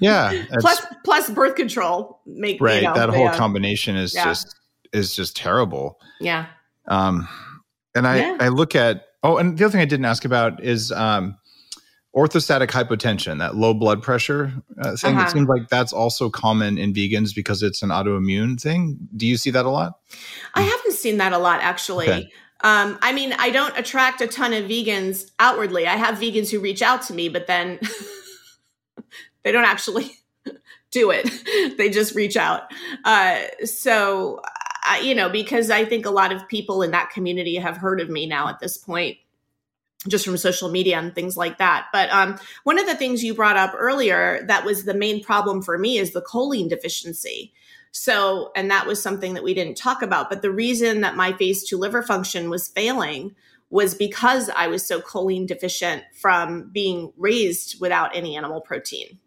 Yeah. 0.00 0.44
plus 0.60 0.84
plus 1.04 1.30
birth 1.30 1.56
control 1.56 2.20
make 2.26 2.60
right. 2.60 2.82
You 2.82 2.88
know, 2.88 2.94
that 2.94 3.08
whole 3.08 3.24
yeah. 3.24 3.36
combination 3.36 3.96
is 3.96 4.14
yeah. 4.14 4.24
just 4.24 4.54
is 4.92 5.16
just 5.16 5.36
terrible. 5.36 5.98
Yeah. 6.20 6.46
Um, 6.86 7.26
and 7.94 8.06
I 8.06 8.36
I 8.36 8.48
look 8.48 8.76
at 8.76 9.05
Oh, 9.22 9.36
and 9.36 9.56
the 9.58 9.64
other 9.64 9.72
thing 9.72 9.80
I 9.80 9.86
didn't 9.86 10.04
ask 10.04 10.24
about 10.24 10.62
is 10.62 10.92
um, 10.92 11.36
orthostatic 12.16 12.68
hypotension, 12.68 13.38
that 13.38 13.56
low 13.56 13.74
blood 13.74 14.02
pressure 14.02 14.52
uh, 14.80 14.96
thing. 14.96 15.16
Uh-huh. 15.16 15.26
It 15.26 15.30
seems 15.30 15.48
like 15.48 15.68
that's 15.68 15.92
also 15.92 16.30
common 16.30 16.78
in 16.78 16.94
vegans 16.94 17.34
because 17.34 17.62
it's 17.62 17.82
an 17.82 17.90
autoimmune 17.90 18.60
thing. 18.60 18.98
Do 19.16 19.26
you 19.26 19.36
see 19.36 19.50
that 19.50 19.66
a 19.66 19.70
lot? 19.70 19.98
I 20.54 20.62
haven't 20.62 20.92
seen 20.92 21.18
that 21.18 21.32
a 21.32 21.38
lot, 21.38 21.60
actually. 21.60 22.08
Okay. 22.08 22.30
Um, 22.62 22.98
I 23.02 23.12
mean, 23.12 23.34
I 23.38 23.50
don't 23.50 23.76
attract 23.78 24.22
a 24.22 24.26
ton 24.26 24.54
of 24.54 24.64
vegans 24.64 25.30
outwardly. 25.38 25.86
I 25.86 25.96
have 25.96 26.16
vegans 26.16 26.50
who 26.50 26.58
reach 26.58 26.80
out 26.80 27.02
to 27.02 27.12
me, 27.12 27.28
but 27.28 27.46
then 27.46 27.78
they 29.42 29.52
don't 29.52 29.66
actually 29.66 30.10
do 30.90 31.10
it. 31.12 31.76
they 31.76 31.90
just 31.90 32.14
reach 32.14 32.36
out. 32.36 32.62
Uh, 33.04 33.40
so 33.64 34.40
I, 34.86 35.00
you 35.00 35.14
know, 35.14 35.28
because 35.28 35.70
I 35.70 35.84
think 35.84 36.06
a 36.06 36.10
lot 36.10 36.32
of 36.32 36.46
people 36.48 36.82
in 36.82 36.92
that 36.92 37.10
community 37.10 37.56
have 37.56 37.76
heard 37.76 38.00
of 38.00 38.08
me 38.08 38.26
now 38.26 38.48
at 38.48 38.60
this 38.60 38.76
point 38.76 39.18
just 40.08 40.24
from 40.24 40.36
social 40.36 40.70
media 40.70 40.98
and 40.98 41.14
things 41.14 41.36
like 41.36 41.58
that. 41.58 41.86
But 41.92 42.10
um, 42.10 42.38
one 42.64 42.78
of 42.78 42.86
the 42.86 42.94
things 42.94 43.24
you 43.24 43.34
brought 43.34 43.56
up 43.56 43.74
earlier 43.76 44.44
that 44.46 44.64
was 44.64 44.84
the 44.84 44.94
main 44.94 45.22
problem 45.22 45.62
for 45.62 45.78
me 45.78 45.98
is 45.98 46.12
the 46.12 46.22
choline 46.22 46.68
deficiency. 46.68 47.52
So, 47.92 48.52
and 48.54 48.70
that 48.70 48.86
was 48.86 49.02
something 49.02 49.34
that 49.34 49.42
we 49.42 49.54
didn't 49.54 49.76
talk 49.76 50.02
about. 50.02 50.28
But 50.28 50.42
the 50.42 50.50
reason 50.50 51.00
that 51.00 51.16
my 51.16 51.32
phase 51.32 51.64
two 51.64 51.78
liver 51.78 52.02
function 52.02 52.50
was 52.50 52.68
failing 52.68 53.34
was 53.70 53.94
because 53.94 54.48
I 54.50 54.68
was 54.68 54.86
so 54.86 55.00
choline 55.00 55.46
deficient 55.46 56.04
from 56.14 56.70
being 56.72 57.12
raised 57.16 57.80
without 57.80 58.14
any 58.14 58.36
animal 58.36 58.60
protein. 58.60 59.18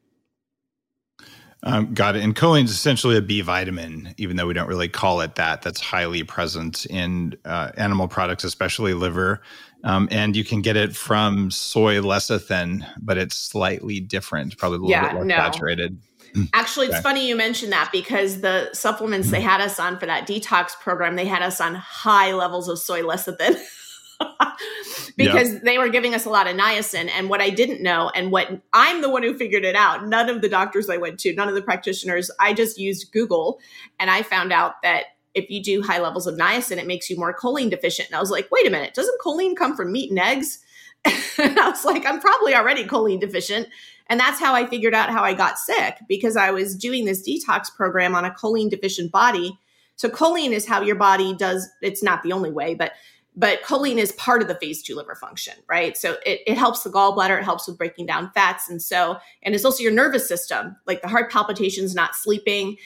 Um, 1.64 1.94
got 1.94 2.16
it. 2.16 2.24
And 2.24 2.36
choline 2.36 2.64
is 2.64 2.72
essentially 2.72 3.18
a 3.18 3.22
B 3.22 3.42
vitamin, 3.42 4.14
even 4.18 4.38
though 4.38 4.48
we 4.48 4.54
don't 4.54 4.70
really 4.70 4.88
call 4.88 5.20
it 5.22 5.36
that. 5.36 5.62
That's 5.62 5.82
highly 5.82 6.24
present 6.24 6.86
in 6.86 7.36
uh, 7.44 7.72
animal 7.76 8.08
products, 8.08 8.44
especially 8.44 8.94
liver. 8.94 9.42
Um, 9.84 10.08
and 10.12 10.36
you 10.36 10.44
can 10.44 10.62
get 10.62 10.78
it 10.78 10.96
from 10.96 11.52
soy 11.52 12.00
lecithin, 12.00 12.86
but 13.02 13.18
it's 13.18 13.36
slightly 13.36 14.00
different, 14.00 14.58
probably 14.58 14.78
a 14.78 14.82
little 14.82 14.92
yeah, 14.92 15.08
bit 15.08 15.14
more 15.16 15.26
no. 15.26 15.36
saturated. 15.36 15.98
Actually, 16.54 16.88
it's 16.88 16.96
okay. 16.96 17.04
funny 17.04 17.28
you 17.28 17.36
mentioned 17.36 17.72
that 17.72 17.90
because 17.92 18.42
the 18.42 18.70
supplements 18.74 19.32
they 19.32 19.42
had 19.42 19.62
us 19.62 19.80
on 19.80 19.98
for 19.98 20.06
that 20.06 20.28
detox 20.28 20.74
program, 20.80 21.16
they 21.16 21.26
had 21.26 21.42
us 21.42 21.60
on 21.60 21.76
high 21.76 22.34
levels 22.34 22.68
of 22.68 22.80
soy 22.80 23.02
lecithin. 23.02 23.60
because 25.18 25.54
yep. 25.54 25.64
they 25.64 25.78
were 25.78 25.90
giving 25.90 26.14
us 26.14 26.26
a 26.26 26.30
lot 26.30 26.48
of 26.48 26.56
niacin. 26.56 27.10
And 27.10 27.30
what 27.30 27.42
I 27.42 27.50
didn't 27.50 27.82
know, 27.82 28.10
and 28.14 28.32
what 28.32 28.62
I'm 28.74 29.02
the 29.02 29.10
one 29.10 29.24
who 29.24 29.34
figured 29.34 29.66
it 29.66 29.76
out, 29.76 30.08
none 30.08 30.30
of 30.30 30.42
the 30.42 30.50
doctors 30.50 30.90
I 30.90 30.98
went 30.98 31.20
to, 31.22 31.34
none 31.34 31.48
of 31.48 31.56
the 31.56 31.62
practitioners, 31.62 32.30
I 32.40 32.54
just 32.54 32.78
used 32.78 33.12
Google 33.12 33.60
and 34.00 34.10
I 34.10 34.24
found 34.24 34.52
out 34.52 34.82
that 34.84 35.06
if 35.34 35.50
you 35.50 35.62
do 35.62 35.82
high 35.82 36.00
levels 36.00 36.28
of 36.28 36.36
niacin, 36.36 36.78
it 36.78 36.88
makes 36.88 37.10
you 37.10 37.18
more 37.18 37.36
choline 37.36 37.70
deficient. 37.70 38.10
And 38.10 38.16
I 38.16 38.20
was 38.20 38.32
like, 38.32 38.50
wait 38.52 38.68
a 38.68 38.70
minute, 38.70 38.94
doesn't 38.94 39.22
choline 39.22 39.56
come 39.56 39.76
from 39.76 39.92
meat 39.92 40.10
and 40.10 40.20
eggs? 40.20 40.60
and 41.06 41.60
I 41.60 41.70
was 41.70 41.86
like, 41.86 42.06
I'm 42.06 42.20
probably 42.20 42.56
already 42.56 42.86
choline 42.86 43.22
deficient. 43.22 43.68
And 44.08 44.20
that's 44.20 44.40
how 44.40 44.56
I 44.56 44.66
figured 44.66 44.96
out 44.96 45.12
how 45.12 45.24
I 45.24 45.34
got 45.34 45.60
sick 45.60 46.00
because 46.08 46.36
I 46.36 46.52
was 46.52 46.76
doing 46.76 47.06
this 47.06 47.28
detox 47.28 47.74
program 47.74 48.16
on 48.16 48.26
a 48.26 48.32
choline 48.32 48.70
deficient 48.70 49.12
body. 49.12 49.58
So 49.96 50.10
choline 50.10 50.52
is 50.52 50.68
how 50.68 50.82
your 50.82 50.96
body 50.96 51.36
does, 51.36 51.70
it's 51.82 52.02
not 52.02 52.24
the 52.24 52.32
only 52.32 52.52
way, 52.52 52.74
but 52.74 52.94
but 53.36 53.62
choline 53.64 53.98
is 53.98 54.12
part 54.14 54.42
of 54.42 54.48
the 54.48 54.56
phase 54.56 54.82
two 54.82 54.96
liver 54.96 55.16
function, 55.16 55.54
right? 55.70 55.96
So 55.96 56.18
it, 56.26 56.42
it 56.46 56.58
helps 56.58 56.84
the 56.84 56.90
gallbladder, 56.90 57.40
it 57.40 57.44
helps 57.44 57.68
with 57.68 57.78
breaking 57.78 58.06
down 58.06 58.32
fats. 58.34 58.70
And 58.70 58.82
so, 58.82 59.18
and 59.44 59.56
it's 59.56 59.66
also 59.66 59.84
your 59.84 59.92
nervous 59.92 60.28
system, 60.28 60.76
like 60.86 61.02
the 61.02 61.08
heart 61.08 61.32
palpitations, 61.32 61.96
not 61.96 62.16
sleeping. 62.16 62.78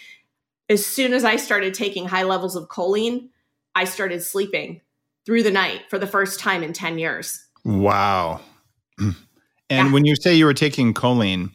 As 0.70 0.86
soon 0.86 1.14
as 1.14 1.24
I 1.24 1.38
started 1.38 1.74
taking 1.74 2.08
high 2.08 2.24
levels 2.24 2.56
of 2.56 2.68
choline, 2.68 3.30
I 3.76 3.86
started 3.86 4.22
sleeping 4.22 4.82
through 5.26 5.44
the 5.44 5.52
night 5.52 5.82
for 5.90 5.98
the 5.98 6.08
first 6.08 6.40
time 6.40 6.64
in 6.64 6.74
10 6.74 7.00
years. 7.00 7.46
Wow. 7.66 8.42
And 9.70 9.88
yeah. 9.88 9.94
when 9.94 10.06
you 10.06 10.16
say 10.16 10.36
you 10.36 10.46
were 10.46 10.54
taking 10.54 10.94
choline, 10.94 11.50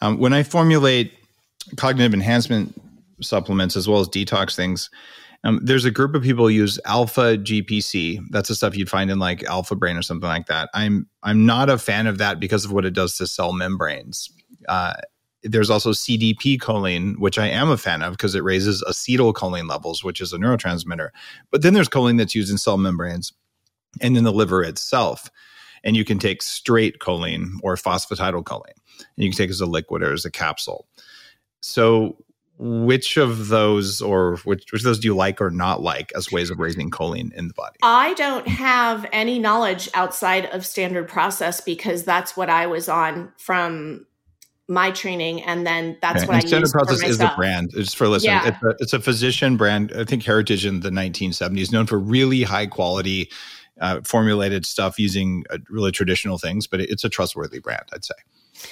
um, 0.00 0.18
when 0.18 0.32
I 0.32 0.42
formulate 0.42 1.12
cognitive 1.76 2.14
enhancement 2.14 2.80
supplements 3.20 3.76
as 3.76 3.88
well 3.88 4.00
as 4.00 4.08
detox 4.08 4.56
things, 4.56 4.88
um, 5.44 5.60
there's 5.62 5.84
a 5.84 5.90
group 5.90 6.14
of 6.14 6.22
people 6.22 6.46
who 6.46 6.50
use 6.50 6.80
alpha 6.84 7.38
GPC. 7.38 8.20
That's 8.30 8.48
the 8.48 8.54
stuff 8.54 8.76
you'd 8.76 8.90
find 8.90 9.10
in 9.10 9.18
like 9.18 9.44
Alpha 9.44 9.76
Brain 9.76 9.96
or 9.96 10.02
something 10.02 10.28
like 10.28 10.46
that. 10.46 10.68
I'm 10.74 11.08
I'm 11.22 11.46
not 11.46 11.70
a 11.70 11.78
fan 11.78 12.06
of 12.06 12.18
that 12.18 12.40
because 12.40 12.64
of 12.64 12.72
what 12.72 12.84
it 12.84 12.94
does 12.94 13.16
to 13.18 13.26
cell 13.26 13.52
membranes. 13.52 14.30
Uh, 14.68 14.94
there's 15.44 15.70
also 15.70 15.92
CDP 15.92 16.58
choline, 16.58 17.16
which 17.18 17.38
I 17.38 17.46
am 17.46 17.70
a 17.70 17.76
fan 17.76 18.02
of 18.02 18.14
because 18.14 18.34
it 18.34 18.42
raises 18.42 18.82
acetylcholine 18.88 19.68
levels, 19.68 20.02
which 20.02 20.20
is 20.20 20.32
a 20.32 20.38
neurotransmitter. 20.38 21.10
But 21.52 21.62
then 21.62 21.74
there's 21.74 21.88
choline 21.88 22.18
that's 22.18 22.34
used 22.34 22.50
in 22.50 22.58
cell 22.58 22.76
membranes 22.76 23.32
and 24.00 24.16
in 24.16 24.24
the 24.24 24.32
liver 24.32 24.64
itself 24.64 25.30
and 25.84 25.96
you 25.96 26.04
can 26.04 26.18
take 26.18 26.42
straight 26.42 26.98
choline 26.98 27.52
or 27.62 27.76
phosphatidylcholine. 27.76 28.72
And 28.98 29.24
you 29.24 29.30
can 29.30 29.36
take 29.36 29.50
as 29.50 29.60
a 29.60 29.66
liquid 29.66 30.02
or 30.02 30.12
as 30.12 30.24
a 30.24 30.30
capsule. 30.30 30.86
So 31.60 32.16
which 32.58 33.16
of 33.16 33.48
those 33.48 34.00
or 34.00 34.36
which, 34.38 34.72
which 34.72 34.80
of 34.80 34.84
those 34.84 34.98
do 34.98 35.06
you 35.06 35.14
like 35.14 35.40
or 35.40 35.50
not 35.50 35.80
like 35.80 36.12
as 36.16 36.32
ways 36.32 36.50
of 36.50 36.58
raising 36.58 36.90
choline 36.90 37.32
in 37.34 37.48
the 37.48 37.54
body 37.54 37.76
i 37.82 38.14
don't 38.14 38.48
have 38.48 39.06
any 39.12 39.38
knowledge 39.38 39.88
outside 39.94 40.46
of 40.46 40.66
standard 40.66 41.08
process 41.08 41.60
because 41.60 42.04
that's 42.04 42.36
what 42.36 42.50
i 42.50 42.66
was 42.66 42.88
on 42.88 43.32
from 43.38 44.04
my 44.70 44.90
training 44.90 45.40
and 45.42 45.66
then 45.66 45.96
that's 46.02 46.18
okay. 46.18 46.26
what 46.26 46.34
and 46.34 46.44
I 46.44 46.46
standard 46.46 46.72
process 46.72 47.02
is 47.02 47.18
the 47.18 47.32
brand 47.36 47.70
just 47.70 47.96
for 47.96 48.08
listeners 48.08 48.42
yeah. 48.44 48.48
it's, 48.48 48.62
a, 48.62 48.74
it's 48.80 48.92
a 48.92 49.00
physician 49.00 49.56
brand 49.56 49.92
i 49.96 50.04
think 50.04 50.24
heritage 50.24 50.66
in 50.66 50.80
the 50.80 50.90
1970s 50.90 51.72
known 51.72 51.86
for 51.86 51.98
really 51.98 52.42
high 52.42 52.66
quality 52.66 53.30
uh, 53.80 54.00
formulated 54.04 54.66
stuff 54.66 54.98
using 54.98 55.44
uh, 55.50 55.58
really 55.68 55.92
traditional 55.92 56.38
things, 56.38 56.66
but 56.66 56.80
it's 56.80 57.04
a 57.04 57.08
trustworthy 57.08 57.60
brand, 57.60 57.84
I'd 57.92 58.04
say. 58.04 58.14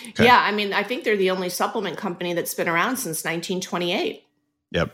Okay. 0.09 0.25
Yeah, 0.25 0.41
I 0.41 0.53
mean, 0.53 0.73
I 0.73 0.83
think 0.83 1.05
they're 1.05 1.17
the 1.17 1.31
only 1.31 1.49
supplement 1.49 1.97
company 1.97 2.35
that's 2.35 2.55
been 2.55 2.69
around 2.69 2.97
since 2.97 3.25
1928. 3.25 4.23
Yep. 4.73 4.93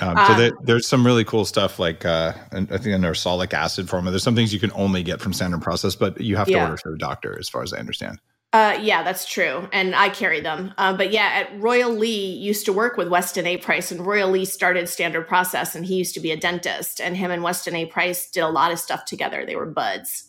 Um, 0.00 0.16
so 0.16 0.32
um, 0.32 0.38
there, 0.38 0.52
there's 0.62 0.86
some 0.86 1.04
really 1.04 1.24
cool 1.24 1.44
stuff 1.44 1.78
like 1.78 2.04
uh, 2.04 2.32
I 2.52 2.60
think 2.60 2.86
a 2.86 3.06
ursolic 3.06 3.52
acid 3.52 3.88
formula. 3.88 4.12
There's 4.12 4.22
some 4.22 4.36
things 4.36 4.52
you 4.52 4.60
can 4.60 4.72
only 4.74 5.02
get 5.02 5.20
from 5.20 5.32
standard 5.32 5.62
process, 5.62 5.96
but 5.96 6.20
you 6.20 6.36
have 6.36 6.46
to 6.46 6.52
yeah. 6.52 6.64
order 6.64 6.76
for 6.76 6.94
a 6.94 6.98
doctor, 6.98 7.36
as 7.38 7.48
far 7.48 7.62
as 7.62 7.72
I 7.72 7.78
understand. 7.78 8.20
Uh, 8.54 8.78
yeah, 8.80 9.02
that's 9.02 9.26
true, 9.26 9.68
and 9.72 9.94
I 9.94 10.08
carry 10.08 10.40
them. 10.40 10.72
Uh, 10.78 10.96
but 10.96 11.10
yeah, 11.10 11.30
at 11.34 11.60
Royal 11.60 11.90
Lee 11.90 12.32
used 12.32 12.64
to 12.64 12.72
work 12.72 12.96
with 12.96 13.08
Weston 13.08 13.46
A. 13.46 13.58
Price, 13.58 13.92
and 13.92 14.06
Royal 14.06 14.30
Lee 14.30 14.46
started 14.46 14.88
Standard 14.88 15.28
Process, 15.28 15.74
and 15.74 15.84
he 15.84 15.96
used 15.96 16.14
to 16.14 16.20
be 16.20 16.30
a 16.30 16.36
dentist, 16.36 16.98
and 16.98 17.14
him 17.14 17.30
and 17.30 17.42
Weston 17.42 17.74
A. 17.74 17.84
Price 17.84 18.30
did 18.30 18.40
a 18.40 18.48
lot 18.48 18.72
of 18.72 18.78
stuff 18.78 19.04
together. 19.04 19.44
They 19.44 19.56
were 19.56 19.66
buds. 19.66 20.27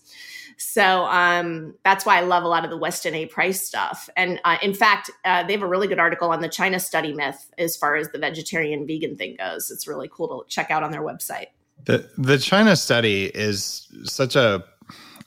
So 0.59 1.05
um, 1.05 1.73
that's 1.85 2.05
why 2.05 2.17
I 2.17 2.21
love 2.21 2.43
a 2.43 2.47
lot 2.47 2.65
of 2.65 2.69
the 2.69 2.77
Weston 2.77 3.15
A. 3.15 3.25
Price 3.27 3.65
stuff. 3.65 4.09
And 4.17 4.41
uh, 4.43 4.57
in 4.61 4.73
fact, 4.73 5.09
uh, 5.23 5.43
they 5.43 5.53
have 5.53 5.61
a 5.61 5.67
really 5.67 5.87
good 5.87 5.99
article 5.99 6.29
on 6.31 6.41
the 6.41 6.49
China 6.49 6.79
study 6.81 7.13
myth 7.13 7.49
as 7.57 7.77
far 7.77 7.95
as 7.95 8.09
the 8.09 8.19
vegetarian 8.19 8.85
vegan 8.85 9.15
thing 9.15 9.37
goes. 9.37 9.71
It's 9.71 9.87
really 9.87 10.09
cool 10.11 10.27
to 10.27 10.49
check 10.49 10.69
out 10.69 10.83
on 10.83 10.91
their 10.91 11.01
website. 11.01 11.47
The 11.85 12.09
the 12.17 12.37
China 12.37 12.75
study 12.75 13.31
is 13.33 13.87
such 14.03 14.35
a 14.35 14.65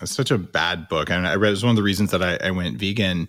such 0.04 0.30
a 0.30 0.38
bad 0.38 0.88
book. 0.88 1.10
And 1.10 1.26
I 1.26 1.36
read 1.36 1.48
it 1.48 1.52
was 1.52 1.64
one 1.64 1.70
of 1.70 1.76
the 1.76 1.82
reasons 1.82 2.10
that 2.10 2.22
I, 2.22 2.38
I 2.46 2.50
went 2.50 2.78
vegan. 2.78 3.28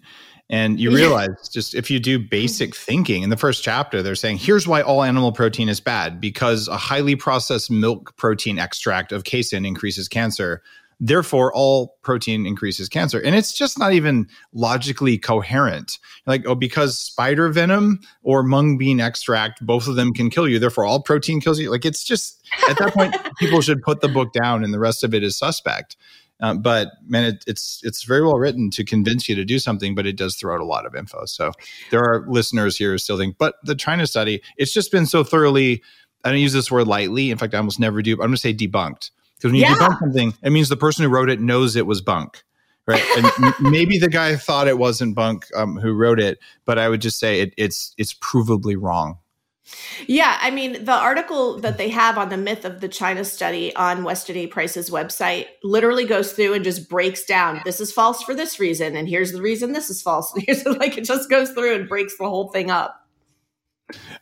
And 0.50 0.80
you 0.80 0.94
realize 0.94 1.30
yeah. 1.30 1.50
just 1.52 1.74
if 1.74 1.90
you 1.90 2.00
do 2.00 2.20
basic 2.20 2.76
thinking 2.76 3.24
in 3.24 3.30
the 3.30 3.38
first 3.38 3.64
chapter, 3.64 4.04
they're 4.04 4.14
saying, 4.14 4.38
here's 4.38 4.68
why 4.68 4.82
all 4.82 5.04
animal 5.04 5.32
protein 5.32 5.70
is 5.70 5.80
bad 5.80 6.20
because 6.20 6.68
a 6.68 6.78
highly 6.78 7.16
processed 7.16 7.72
milk 7.72 8.16
protein 8.18 8.60
extract 8.60 9.12
of 9.12 9.24
casein 9.24 9.66
increases 9.66 10.08
cancer. 10.08 10.62
Therefore, 11.00 11.54
all 11.54 11.98
protein 12.02 12.46
increases 12.46 12.90
cancer. 12.90 13.20
And 13.20 13.36
it's 13.36 13.54
just 13.54 13.78
not 13.78 13.94
even 13.94 14.28
logically 14.54 15.18
coherent. 15.18 16.00
Like, 16.26 16.48
oh, 16.48 16.56
because 16.56 16.98
spider 16.98 17.50
venom 17.50 18.00
or 18.22 18.44
mung 18.44 18.78
bean 18.78 19.00
extract, 19.00 19.66
both 19.66 19.88
of 19.88 19.96
them 19.96 20.14
can 20.14 20.30
kill 20.30 20.48
you. 20.48 20.60
Therefore, 20.60 20.86
all 20.86 21.02
protein 21.02 21.42
kills 21.42 21.60
you. 21.60 21.70
Like, 21.72 21.86
it's 21.86 22.04
just 22.04 22.42
at 22.70 22.78
that 22.78 22.94
point, 22.94 23.16
people 23.40 23.62
should 23.62 23.82
put 23.82 24.02
the 24.02 24.08
book 24.08 24.34
down 24.34 24.64
and 24.64 24.74
the 24.74 24.80
rest 24.80 25.04
of 25.04 25.14
it 25.14 25.24
is 25.24 25.38
suspect. 25.38 25.98
Uh, 26.42 26.54
but 26.54 26.90
man, 27.08 27.24
it, 27.24 27.44
it's 27.48 27.80
it's 27.84 28.04
very 28.04 28.22
well 28.22 28.38
written 28.38 28.70
to 28.72 28.84
convince 28.84 29.30
you 29.30 29.36
to 29.36 29.46
do 29.46 29.60
something, 29.60 29.96
but 29.96 30.06
it 30.06 30.18
does 30.18 30.36
throw 30.36 30.54
out 30.56 30.62
a 30.62 30.66
lot 30.66 30.86
of 30.86 30.96
info. 30.96 31.26
So 31.26 31.52
there 31.90 32.02
are 32.02 32.26
listeners 32.28 32.76
here 32.78 32.92
who 32.92 32.98
still 32.98 33.18
think, 33.18 33.38
but 33.38 33.56
the 33.64 33.76
China 33.76 34.06
study, 34.08 34.42
it's 34.58 34.74
just 34.74 34.92
been 34.92 35.06
so 35.06 35.24
thoroughly. 35.24 35.82
I 36.26 36.32
don't 36.32 36.40
use 36.40 36.54
this 36.54 36.72
word 36.72 36.88
lightly. 36.88 37.32
In 37.32 37.38
fact, 37.38 37.54
I 37.54 37.60
almost 37.60 37.80
never 37.80 38.02
do. 38.02 38.14
I'm 38.14 38.20
going 38.20 38.32
to 38.32 38.38
say 38.38 38.54
debunked 38.54 39.12
because 39.44 39.52
when 39.52 39.60
you 39.60 39.62
yeah. 39.62 39.76
debunk 39.76 40.00
something, 40.00 40.34
it 40.42 40.52
means 40.52 40.70
the 40.70 40.78
person 40.78 41.04
who 41.04 41.10
wrote 41.10 41.30
it 41.30 41.42
knows 41.42 41.76
it 41.76 41.86
was 41.86 42.02
bunk 42.02 42.44
right? 42.86 43.04
And 43.18 43.54
maybe 43.72 43.98
the 43.98 44.10
guy 44.10 44.36
thought 44.36 44.68
it 44.68 44.78
wasn't 44.78 45.16
bunk 45.16 45.48
um, 45.56 45.78
who 45.78 45.94
wrote 45.94 46.20
it, 46.20 46.40
but 46.66 46.78
I 46.78 46.90
would 46.90 47.02
just 47.02 47.20
say 47.20 47.42
it, 47.42 47.54
it's 47.58 47.94
it's 47.98 48.14
provably 48.14 48.76
wrong. 48.78 49.20
Yeah, 50.08 50.38
I 50.42 50.52
mean, 50.52 50.84
the 50.84 50.92
article 50.92 51.60
that 51.62 51.78
they 51.78 51.88
have 51.90 52.18
on 52.18 52.28
the 52.28 52.38
myth 52.38 52.66
of 52.66 52.82
the 52.82 52.90
China 52.90 53.24
study 53.24 53.74
on 53.76 54.04
Weston 54.04 54.36
A. 54.36 54.48
Price's 54.48 54.90
website 54.90 55.46
literally 55.64 56.06
goes 56.06 56.34
through 56.34 56.54
and 56.54 56.66
just 56.66 56.90
breaks 56.90 57.24
down 57.24 57.62
this 57.64 57.80
is 57.80 57.92
false 57.92 58.22
for 58.22 58.36
this 58.36 58.60
reason, 58.60 58.96
and 58.96 59.08
here's 59.08 59.32
the 59.32 59.42
reason 59.42 59.72
this 59.72 59.90
is 59.90 60.02
false. 60.02 60.34
Here's 60.38 60.66
like 60.66 60.98
it 60.98 61.06
just 61.06 61.30
goes 61.30 61.52
through 61.52 61.76
and 61.76 61.88
breaks 61.88 62.18
the 62.18 62.28
whole 62.28 62.50
thing 62.50 62.70
up. 62.70 63.03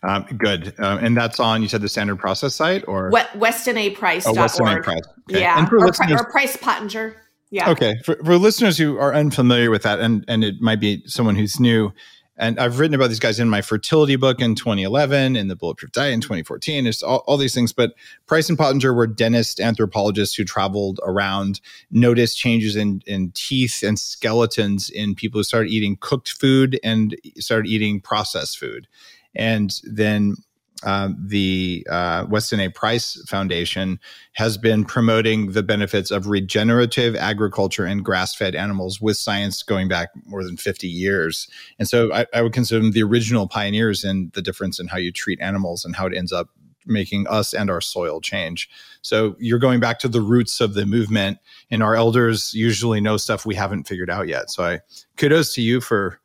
Um, 0.04 0.26
good, 0.38 0.74
um, 0.80 1.00
and 1.00 1.16
that's 1.16 1.40
on 1.40 1.62
you 1.62 1.68
said 1.68 1.82
the 1.82 1.90
standard 1.90 2.18
process 2.18 2.56
site 2.56 2.84
or 2.88 3.12
Weston 3.36 3.78
A. 3.78 3.92
Price. 3.92 4.26
Oh, 4.28 4.34
Weston 4.34 4.68
A. 4.68 4.82
Price. 4.82 5.02
Okay. 5.30 5.42
Yeah, 5.42 5.60
and 5.60 5.70
for 5.70 5.78
or, 5.78 5.88
or 5.88 6.32
Price 6.32 6.58
Pottenger. 6.58 7.16
Yeah. 7.52 7.70
Okay, 7.70 7.96
for, 8.04 8.16
for 8.24 8.38
listeners 8.38 8.78
who 8.78 8.98
are 8.98 9.14
unfamiliar 9.14 9.70
with 9.70 9.84
that, 9.84 10.00
and 10.00 10.26
and 10.28 10.44
it 10.44 10.62
might 10.62 10.80
be 10.80 11.04
someone 11.06 11.36
who's 11.36 11.60
new 11.60 11.94
and 12.42 12.60
I've 12.60 12.80
written 12.80 12.96
about 12.96 13.10
these 13.10 13.20
guys 13.20 13.40
in 13.40 13.50
my 13.50 13.62
fertility 13.62 14.16
book 14.16 14.42
in 14.42 14.56
2011, 14.56 15.36
in 15.36 15.48
the 15.48 15.56
Bulletproof 15.56 15.92
Diet 15.92 16.12
in 16.12 16.22
2014. 16.22 16.88
It's 16.88 17.04
all, 17.04 17.24
all 17.28 17.38
these 17.38 17.54
things. 17.54 17.72
But 17.72 17.94
Price 18.26 18.50
and 18.50 18.58
Pottenger 18.58 18.96
were 18.96 19.06
dentist 19.06 19.60
anthropologists 19.60 20.36
who 20.36 20.44
traveled 20.44 21.00
around, 21.06 21.62
noticed 21.92 22.40
changes 22.40 22.76
in, 22.76 23.04
in 23.06 23.32
teeth 23.36 23.84
and 23.84 24.00
skeletons 24.00 24.90
in 24.90 25.14
people 25.14 25.38
who 25.38 25.44
started 25.44 25.70
eating 25.70 25.98
cooked 26.00 26.32
food 26.32 26.80
and 26.84 27.16
started 27.38 27.70
eating 27.70 28.02
processed 28.02 28.58
food. 28.58 28.88
And 29.36 29.74
then 29.84 30.36
um, 30.84 31.16
the 31.24 31.86
uh, 31.90 32.26
Weston 32.28 32.60
A. 32.60 32.70
Price 32.70 33.22
Foundation 33.28 34.00
has 34.34 34.58
been 34.58 34.84
promoting 34.84 35.52
the 35.52 35.62
benefits 35.62 36.10
of 36.10 36.28
regenerative 36.28 37.16
agriculture 37.16 37.86
and 37.86 38.04
grass 38.04 38.34
fed 38.34 38.56
animals 38.56 39.00
with 39.00 39.18
science 39.18 39.62
going 39.62 39.88
back 39.88 40.10
more 40.26 40.44
than 40.44 40.58
50 40.58 40.88
years. 40.88 41.48
And 41.78 41.88
so 41.88 42.12
I, 42.12 42.26
I 42.34 42.42
would 42.42 42.54
consider 42.54 42.82
them 42.82 42.92
the 42.92 43.04
original 43.04 43.48
pioneers 43.48 44.04
in 44.04 44.32
the 44.34 44.42
difference 44.42 44.80
in 44.80 44.88
how 44.88 44.98
you 44.98 45.12
treat 45.12 45.40
animals 45.40 45.86
and 45.86 45.96
how 45.96 46.08
it 46.08 46.16
ends 46.16 46.34
up 46.34 46.50
making 46.88 47.28
us 47.28 47.54
and 47.54 47.70
our 47.70 47.82
soil 47.82 48.20
change. 48.20 48.68
So 49.04 49.36
you're 49.40 49.60
going 49.60 49.80
back 49.80 50.00
to 50.00 50.08
the 50.08 50.22
roots 50.22 50.60
of 50.60 50.74
the 50.74 50.88
movement, 50.88 51.38
and 51.70 51.84
our 51.84 51.96
elders 51.96 52.56
usually 52.56 53.00
know 53.02 53.18
stuff 53.18 53.46
we 53.46 53.54
haven't 53.54 53.88
figured 53.88 54.10
out 54.10 54.28
yet. 54.28 54.50
So 54.50 54.64
I 54.64 54.80
kudos 55.16 55.54
to 55.56 55.62
you 55.62 55.80
for 55.80 56.20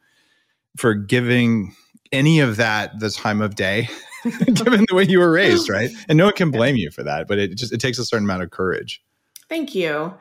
for 0.79 0.95
giving 0.95 1.75
any 2.13 2.41
of 2.41 2.57
that 2.57 2.99
the 3.01 3.11
time 3.11 3.41
of 3.41 3.55
day 3.55 3.89
given 4.55 4.85
the 4.89 4.95
way 4.95 5.05
you 5.05 5.19
were 5.19 5.31
raised, 5.31 5.69
right? 5.69 5.91
And 6.09 6.17
no 6.17 6.27
one 6.27 6.35
can 6.35 6.51
blame 6.51 6.77
you 6.77 6.91
for 6.91 7.03
that, 7.03 7.29
but 7.29 7.39
it 7.39 7.57
just 7.57 7.73
it 7.73 7.81
takes 7.81 7.99
a 7.99 8.05
certain 8.05 8.25
amount 8.25 8.43
of 8.43 8.51
courage. 8.51 9.03
Thank 9.49 9.75
you. 9.75 10.15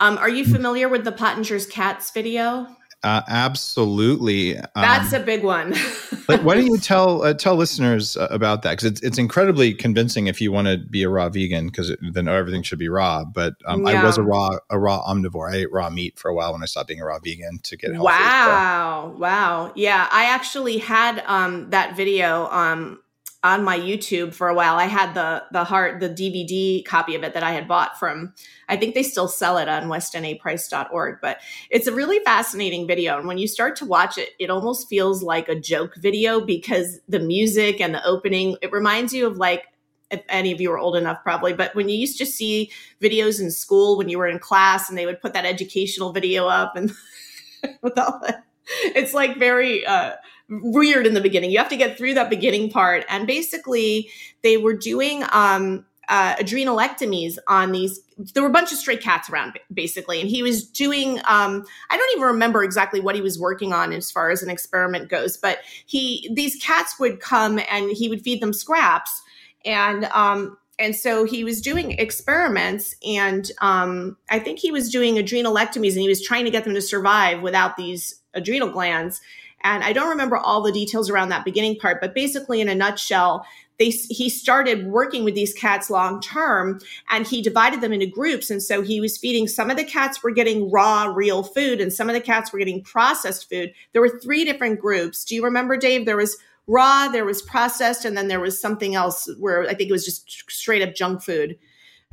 Um, 0.00 0.16
are 0.18 0.28
you 0.28 0.44
familiar 0.44 0.88
with 0.88 1.04
the 1.04 1.12
Pottenger's 1.12 1.66
Cats 1.66 2.10
video? 2.10 2.66
Uh, 3.02 3.22
absolutely. 3.28 4.58
Um, 4.58 4.66
That's 4.74 5.14
a 5.14 5.20
big 5.20 5.42
one. 5.42 5.70
like, 6.28 6.42
why 6.42 6.54
don't 6.54 6.66
you 6.66 6.76
tell 6.76 7.22
uh, 7.22 7.32
tell 7.32 7.56
listeners 7.56 8.16
uh, 8.16 8.28
about 8.30 8.60
that? 8.62 8.72
Because 8.72 8.84
it's 8.84 9.00
it's 9.00 9.18
incredibly 9.18 9.72
convincing 9.72 10.26
if 10.26 10.38
you 10.38 10.52
want 10.52 10.68
to 10.68 10.76
be 10.76 11.02
a 11.02 11.08
raw 11.08 11.30
vegan, 11.30 11.66
because 11.66 11.96
then 12.12 12.28
everything 12.28 12.62
should 12.62 12.78
be 12.78 12.90
raw. 12.90 13.24
But 13.24 13.54
um, 13.64 13.86
yeah. 13.86 14.02
I 14.02 14.04
was 14.04 14.18
a 14.18 14.22
raw 14.22 14.50
a 14.68 14.78
raw 14.78 15.02
omnivore. 15.06 15.50
I 15.50 15.56
ate 15.56 15.72
raw 15.72 15.88
meat 15.88 16.18
for 16.18 16.30
a 16.30 16.34
while 16.34 16.52
when 16.52 16.62
I 16.62 16.66
stopped 16.66 16.88
being 16.88 17.00
a 17.00 17.06
raw 17.06 17.18
vegan 17.18 17.60
to 17.62 17.76
get 17.76 17.94
healthy. 17.94 18.04
Wow, 18.04 19.14
wow, 19.16 19.72
yeah. 19.74 20.06
I 20.12 20.26
actually 20.26 20.76
had 20.78 21.22
um, 21.26 21.70
that 21.70 21.96
video 21.96 22.48
um, 22.50 23.00
on 23.42 23.64
my 23.64 23.78
YouTube 23.78 24.34
for 24.34 24.48
a 24.48 24.54
while. 24.54 24.76
I 24.76 24.84
had 24.84 25.14
the 25.14 25.44
the 25.50 25.64
heart 25.64 26.00
the 26.00 26.10
DVD 26.10 26.84
copy 26.84 27.14
of 27.14 27.24
it 27.24 27.32
that 27.34 27.42
I 27.42 27.52
had 27.52 27.66
bought 27.66 27.98
from 27.98 28.34
I 28.68 28.76
think 28.76 28.94
they 28.94 29.02
still 29.02 29.28
sell 29.28 29.56
it 29.56 29.68
on 29.68 29.84
westonaprice.org, 29.84 31.18
but 31.22 31.38
it's 31.70 31.86
a 31.86 31.94
really 31.94 32.18
fascinating 32.24 32.86
video 32.86 33.18
and 33.18 33.26
when 33.26 33.38
you 33.38 33.48
start 33.48 33.76
to 33.76 33.86
watch 33.86 34.18
it 34.18 34.30
it 34.38 34.50
almost 34.50 34.88
feels 34.88 35.22
like 35.22 35.48
a 35.48 35.58
joke 35.58 35.94
video 35.96 36.40
because 36.40 37.00
the 37.08 37.20
music 37.20 37.80
and 37.80 37.94
the 37.94 38.04
opening 38.06 38.56
it 38.60 38.72
reminds 38.72 39.12
you 39.14 39.26
of 39.26 39.38
like 39.38 39.64
if 40.10 40.22
any 40.28 40.52
of 40.52 40.60
you 40.60 40.70
are 40.70 40.78
old 40.78 40.96
enough 40.96 41.22
probably 41.22 41.54
but 41.54 41.74
when 41.74 41.88
you 41.88 41.96
used 41.96 42.18
to 42.18 42.26
see 42.26 42.70
videos 43.00 43.40
in 43.40 43.50
school 43.50 43.96
when 43.96 44.08
you 44.08 44.18
were 44.18 44.28
in 44.28 44.38
class 44.38 44.88
and 44.88 44.98
they 44.98 45.06
would 45.06 45.20
put 45.20 45.32
that 45.32 45.46
educational 45.46 46.12
video 46.12 46.46
up 46.46 46.76
and 46.76 46.92
with 47.82 47.98
all 47.98 48.20
that 48.20 48.44
it's 48.84 49.14
like 49.14 49.38
very 49.38 49.84
uh 49.86 50.12
weird 50.50 51.06
in 51.06 51.14
the 51.14 51.20
beginning. 51.20 51.50
You 51.50 51.58
have 51.58 51.68
to 51.68 51.76
get 51.76 51.96
through 51.96 52.14
that 52.14 52.28
beginning 52.28 52.70
part. 52.70 53.04
And 53.08 53.26
basically, 53.26 54.10
they 54.42 54.56
were 54.56 54.74
doing 54.74 55.24
um, 55.30 55.84
uh, 56.08 56.34
adrenalectomies 56.36 57.38
on 57.46 57.72
these. 57.72 58.00
There 58.34 58.42
were 58.42 58.48
a 58.48 58.52
bunch 58.52 58.72
of 58.72 58.78
stray 58.78 58.96
cats 58.96 59.30
around, 59.30 59.58
basically, 59.72 60.20
and 60.20 60.28
he 60.28 60.42
was 60.42 60.64
doing. 60.64 61.18
Um, 61.18 61.64
I 61.88 61.96
don't 61.96 62.12
even 62.12 62.24
remember 62.24 62.64
exactly 62.64 63.00
what 63.00 63.14
he 63.14 63.20
was 63.20 63.38
working 63.38 63.72
on 63.72 63.92
as 63.92 64.10
far 64.10 64.30
as 64.30 64.42
an 64.42 64.50
experiment 64.50 65.08
goes, 65.08 65.36
but 65.36 65.58
he 65.86 66.28
these 66.34 66.56
cats 66.56 66.98
would 66.98 67.20
come 67.20 67.60
and 67.70 67.90
he 67.90 68.08
would 68.08 68.22
feed 68.22 68.42
them 68.42 68.52
scraps, 68.52 69.22
and 69.64 70.04
um, 70.06 70.58
and 70.80 70.96
so 70.96 71.24
he 71.24 71.44
was 71.44 71.60
doing 71.60 71.92
experiments, 71.92 72.96
and 73.06 73.50
um, 73.60 74.16
I 74.28 74.40
think 74.40 74.58
he 74.58 74.72
was 74.72 74.90
doing 74.90 75.14
adrenalectomies, 75.14 75.92
and 75.92 76.00
he 76.00 76.08
was 76.08 76.22
trying 76.22 76.44
to 76.44 76.50
get 76.50 76.64
them 76.64 76.74
to 76.74 76.82
survive 76.82 77.40
without 77.40 77.76
these 77.76 78.16
adrenal 78.34 78.70
glands 78.70 79.20
and 79.62 79.84
I 79.84 79.92
don't 79.92 80.08
remember 80.08 80.36
all 80.36 80.62
the 80.62 80.72
details 80.72 81.10
around 81.10 81.28
that 81.28 81.44
beginning 81.44 81.78
part, 81.78 82.00
but 82.00 82.14
basically, 82.14 82.60
in 82.60 82.68
a 82.68 82.74
nutshell, 82.74 83.44
they, 83.78 83.88
he 83.88 84.28
started 84.28 84.86
working 84.86 85.24
with 85.24 85.34
these 85.34 85.54
cats 85.54 85.88
long 85.88 86.20
term 86.20 86.80
and 87.08 87.26
he 87.26 87.40
divided 87.40 87.80
them 87.80 87.94
into 87.94 88.06
groups. 88.06 88.50
And 88.50 88.62
so 88.62 88.82
he 88.82 89.00
was 89.00 89.16
feeding 89.16 89.48
some 89.48 89.70
of 89.70 89.78
the 89.78 89.84
cats 89.84 90.22
were 90.22 90.30
getting 90.30 90.70
raw, 90.70 91.04
real 91.04 91.42
food, 91.42 91.80
and 91.80 91.90
some 91.90 92.08
of 92.08 92.14
the 92.14 92.20
cats 92.20 92.52
were 92.52 92.58
getting 92.58 92.82
processed 92.82 93.48
food. 93.48 93.72
There 93.92 94.02
were 94.02 94.20
three 94.20 94.44
different 94.44 94.80
groups. 94.80 95.24
Do 95.24 95.34
you 95.34 95.42
remember, 95.42 95.78
Dave? 95.78 96.04
There 96.04 96.18
was 96.18 96.36
raw, 96.66 97.08
there 97.08 97.24
was 97.24 97.40
processed, 97.40 98.04
and 98.04 98.16
then 98.16 98.28
there 98.28 98.38
was 98.38 98.60
something 98.60 98.94
else 98.94 99.28
where 99.38 99.62
I 99.62 99.74
think 99.74 99.88
it 99.88 99.92
was 99.92 100.04
just 100.04 100.50
straight 100.50 100.86
up 100.86 100.94
junk 100.94 101.22
food 101.22 101.58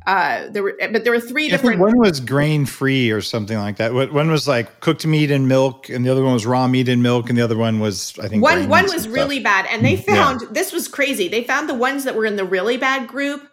uh, 0.08 0.48
there 0.48 0.62
were, 0.62 0.74
but 0.90 1.04
there 1.04 1.12
were 1.12 1.20
three 1.20 1.50
different. 1.50 1.80
One 1.80 1.98
was 1.98 2.18
grain 2.18 2.64
free 2.64 3.10
or 3.10 3.20
something 3.20 3.58
like 3.58 3.76
that. 3.76 3.92
One 3.92 4.30
was 4.30 4.48
like 4.48 4.80
cooked 4.80 5.04
meat 5.04 5.30
and 5.30 5.46
milk, 5.46 5.90
and 5.90 6.02
the 6.02 6.08
other 6.08 6.24
one 6.24 6.32
was 6.32 6.46
raw 6.46 6.66
meat 6.66 6.88
and 6.88 7.02
milk, 7.02 7.28
and 7.28 7.36
the 7.36 7.42
other 7.42 7.58
one 7.58 7.78
was 7.78 8.18
I 8.18 8.26
think 8.26 8.42
one 8.42 8.70
one 8.70 8.84
was 8.84 9.06
really 9.06 9.38
bad. 9.38 9.66
And 9.66 9.84
they 9.84 9.96
found 9.96 10.40
yeah. 10.40 10.48
this 10.52 10.72
was 10.72 10.88
crazy. 10.88 11.28
They 11.28 11.44
found 11.44 11.68
the 11.68 11.74
ones 11.74 12.04
that 12.04 12.14
were 12.14 12.24
in 12.24 12.36
the 12.36 12.46
really 12.46 12.78
bad 12.78 13.06
group 13.06 13.50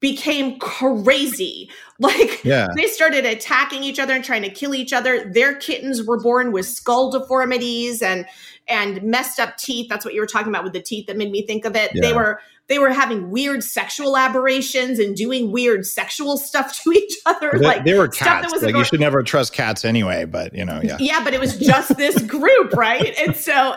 became 0.00 0.58
crazy. 0.58 1.70
Like 2.00 2.44
yeah. 2.44 2.68
they 2.76 2.86
started 2.86 3.26
attacking 3.26 3.82
each 3.82 3.98
other 3.98 4.14
and 4.14 4.22
trying 4.22 4.42
to 4.42 4.50
kill 4.50 4.72
each 4.72 4.92
other. 4.92 5.28
Their 5.32 5.56
kittens 5.56 6.06
were 6.06 6.22
born 6.22 6.52
with 6.52 6.66
skull 6.66 7.10
deformities 7.10 8.02
and 8.02 8.24
and 8.68 9.02
messed 9.02 9.40
up 9.40 9.56
teeth. 9.56 9.88
That's 9.88 10.04
what 10.04 10.14
you 10.14 10.20
were 10.20 10.26
talking 10.26 10.48
about 10.48 10.64
with 10.64 10.72
the 10.72 10.82
teeth 10.82 11.06
that 11.06 11.16
made 11.16 11.30
me 11.30 11.42
think 11.42 11.64
of 11.64 11.74
it. 11.74 11.90
Yeah. 11.94 12.02
They 12.02 12.12
were 12.12 12.40
they 12.68 12.78
were 12.78 12.90
having 12.90 13.30
weird 13.30 13.64
sexual 13.64 14.16
aberrations 14.16 14.98
and 14.98 15.16
doing 15.16 15.50
weird 15.50 15.86
sexual 15.86 16.36
stuff 16.36 16.78
to 16.82 16.92
each 16.92 17.14
other. 17.26 17.50
They, 17.52 17.66
like 17.66 17.84
they 17.84 17.94
were 17.94 18.08
cats. 18.08 18.62
Like 18.62 18.74
you 18.74 18.84
should 18.84 19.00
never 19.00 19.22
trust 19.22 19.52
cats 19.52 19.84
anyway. 19.84 20.26
But 20.26 20.54
you 20.54 20.64
know, 20.64 20.80
yeah, 20.82 20.96
yeah. 21.00 21.24
But 21.24 21.34
it 21.34 21.40
was 21.40 21.56
just 21.56 21.96
this 21.96 22.20
group, 22.26 22.74
right? 22.74 23.18
And 23.18 23.34
so, 23.34 23.74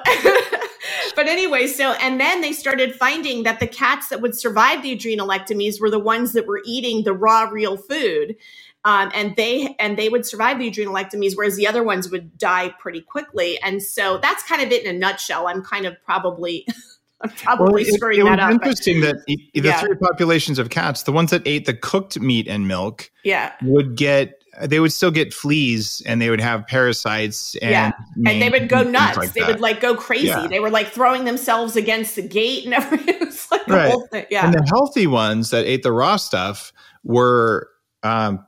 but 1.16 1.28
anyway, 1.28 1.68
so 1.68 1.94
and 1.94 2.20
then 2.20 2.42
they 2.42 2.52
started 2.52 2.94
finding 2.94 3.44
that 3.44 3.60
the 3.60 3.68
cats 3.68 4.10
that 4.10 4.22
would 4.22 4.38
survive 4.38 4.84
the 4.84 4.96
adrenalectomies 4.96 5.80
were 5.80 5.90
the 5.90 6.00
ones 6.00 6.34
that 6.34 6.46
were 6.46 6.62
eating 6.66 7.04
the 7.04 7.14
raw, 7.14 7.44
real 7.44 7.78
food. 7.78 8.36
Um, 8.84 9.12
and 9.14 9.36
they 9.36 9.76
and 9.80 9.98
they 9.98 10.10
would 10.10 10.26
survive 10.26 10.58
the 10.58 10.70
adrenalectomies, 10.70 11.34
whereas 11.36 11.56
the 11.56 11.68
other 11.68 11.84
ones 11.84 12.10
would 12.10 12.38
die 12.38 12.74
pretty 12.80 13.02
quickly. 13.02 13.60
And 13.62 13.82
so 13.82 14.18
that's 14.18 14.42
kind 14.44 14.62
of 14.62 14.72
it 14.72 14.84
in 14.84 14.96
a 14.96 14.98
nutshell. 14.98 15.48
I'm 15.48 15.64
kind 15.64 15.86
of 15.86 15.96
probably 16.04 16.66
I'm 17.22 17.30
probably 17.30 17.84
well, 17.84 17.94
screwing 17.94 18.22
it, 18.22 18.26
it 18.26 18.38
that 18.38 18.40
up. 18.40 18.52
Interesting 18.52 19.02
but, 19.02 19.18
that 19.18 19.26
the 19.26 19.40
yeah. 19.54 19.80
three 19.80 19.96
populations 19.96 20.58
of 20.58 20.70
cats, 20.70 21.04
the 21.04 21.12
ones 21.12 21.30
that 21.32 21.44
ate 21.46 21.66
the 21.66 21.76
cooked 21.76 22.20
meat 22.20 22.48
and 22.48 22.68
milk, 22.68 23.12
yeah, 23.24 23.54
would 23.62 23.96
get 23.96 24.42
they 24.64 24.80
would 24.80 24.92
still 24.92 25.12
get 25.12 25.34
fleas 25.34 26.02
and 26.06 26.22
they 26.22 26.30
would 26.30 26.42
have 26.42 26.68
parasites 26.68 27.56
and 27.62 27.72
yeah. 27.72 27.92
and 28.26 28.42
they 28.42 28.50
would 28.50 28.68
go 28.68 28.84
nuts. 28.84 29.18
Like 29.18 29.34
they 29.34 29.42
that. 29.42 29.48
would 29.48 29.60
like 29.60 29.80
go 29.80 29.96
crazy. 29.96 30.28
Yeah. 30.28 30.48
They 30.48 30.60
were 30.60 30.70
like 30.70 30.88
throwing 30.90 31.26
themselves 31.26 31.76
against 31.76 32.16
the 32.16 32.22
gate 32.22 32.66
and 32.66 32.74
everything. 32.74 33.16
It 33.16 33.26
was 33.28 33.50
like 33.52 33.68
right. 33.68 33.92
whole 33.92 34.08
thing. 34.08 34.26
Yeah. 34.30 34.46
And 34.46 34.54
the 34.54 34.66
healthy 34.68 35.08
ones 35.08 35.52
that 35.52 35.66
ate 35.66 35.84
the 35.84 35.92
raw 35.92 36.18
stuff 36.18 36.74
were 37.04 37.70
um, 38.04 38.44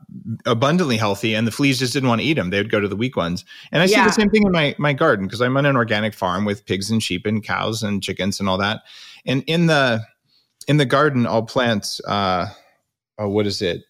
abundantly 0.45 0.97
healthy, 0.97 1.36
and 1.36 1.45
the 1.45 1.51
fleas 1.51 1.80
just 1.80 1.93
didn't 1.93 2.10
want 2.10 2.22
to 2.22 2.28
eat 2.28 2.34
them. 2.34 2.49
They 2.49 2.58
would 2.58 2.72
go 2.72 2.80
to 2.80 2.88
the 2.88 2.95
weak 2.95 3.16
ones. 3.16 3.45
And 3.72 3.82
I 3.82 3.86
yeah. 3.86 4.04
see 4.04 4.10
the 4.10 4.14
same 4.14 4.30
thing 4.30 4.43
in 4.45 4.51
my 4.51 4.76
my 4.78 4.93
garden 4.93 5.26
because 5.26 5.41
I'm 5.41 5.56
on 5.58 5.66
an 5.66 5.76
organic 5.76 6.14
farm 6.14 6.45
with 6.45 6.66
pigs 6.66 6.89
and 6.89 7.01
sheep 7.01 7.26
and 7.26 7.43
cows 7.43 7.84
and 7.84 8.01
chickens 8.01 8.39
and 8.39 8.49
all 8.49 8.58
that. 8.58 8.82
And 9.26 9.43
in 9.47 9.68
the 9.68 10.01
in 10.68 10.78
the 10.78 10.86
garden, 10.86 11.28
I'll 11.28 11.43
plant 11.43 11.99
uh, 12.08 12.47
uh 13.20 13.28
what 13.30 13.45
is 13.45 13.62
it? 13.62 13.84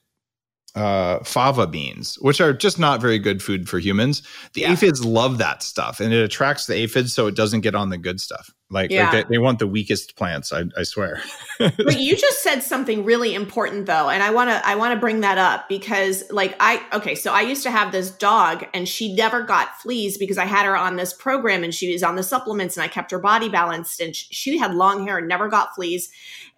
uh, 0.76 1.24
fava 1.24 1.68
beans, 1.68 2.16
which 2.22 2.42
are 2.42 2.54
just 2.54 2.80
not 2.80 3.02
very 3.02 3.20
good 3.20 3.44
food 3.44 3.70
for 3.70 3.80
humans. 3.80 4.24
The 4.54 4.62
yeah. 4.62 4.72
aphids 4.72 5.06
love 5.06 5.38
that 5.38 5.62
stuff, 5.62 6.00
and 6.00 6.14
it 6.14 6.24
attracts 6.24 6.66
the 6.66 6.76
aphids 6.76 7.14
so 7.14 7.28
it 7.28 7.36
doesn't 7.36 7.62
get 7.62 7.76
on 7.76 7.90
the 7.90 7.98
good 7.98 8.20
stuff. 8.20 8.52
Like, 8.74 8.92
yeah. 8.92 9.12
like 9.12 9.28
they, 9.28 9.36
they, 9.36 9.38
want 9.38 9.60
the 9.60 9.68
weakest 9.68 10.16
plants. 10.16 10.52
I, 10.52 10.64
I 10.78 10.84
swear. 10.84 11.22
but 11.60 12.00
you 12.00 12.18
just 12.18 12.42
said 12.42 12.62
something 12.62 13.06
really 13.06 13.34
important, 13.34 13.86
though, 13.86 14.10
and 14.10 14.24
I 14.24 14.32
want 14.32 14.50
to 14.50 14.68
I 14.68 14.76
want 14.76 14.94
to 14.94 15.00
bring 15.00 15.22
that 15.22 15.38
up 15.38 15.70
because, 15.70 16.24
like, 16.32 16.56
I 16.60 16.84
okay, 16.94 17.16
so 17.16 17.32
I 17.32 17.42
used 17.42 17.64
to 17.64 17.72
have 17.72 17.92
this 17.92 18.12
dog, 18.12 18.66
and 18.74 18.90
she 18.90 19.14
never 19.14 19.44
got 19.44 19.78
fleas 19.80 20.18
because 20.18 20.38
I 20.38 20.46
had 20.46 20.66
her 20.66 20.76
on 20.76 20.96
this 20.96 21.14
program, 21.14 21.64
and 21.64 21.74
she 21.74 21.94
was 21.94 22.04
on 22.04 22.16
the 22.16 22.24
supplements, 22.24 22.76
and 22.76 22.84
I 22.84 22.88
kept 22.88 23.12
her 23.12 23.20
body 23.20 23.48
balanced, 23.48 24.02
and 24.02 24.16
she 24.16 24.58
had 24.58 24.74
long 24.74 25.08
hair 25.08 25.20
and 25.20 25.28
never 25.28 25.48
got 25.48 25.76
fleas. 25.76 26.10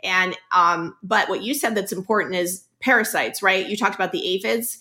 And 0.04 0.38
um, 0.52 0.96
but 1.04 1.30
what 1.30 1.44
you 1.44 1.54
said 1.54 1.76
that's 1.76 1.92
important 1.92 2.36
is 2.36 2.66
parasites, 2.80 3.44
right? 3.44 3.68
You 3.68 3.76
talked 3.76 3.96
about 3.96 4.12
the 4.12 4.26
aphids. 4.26 4.80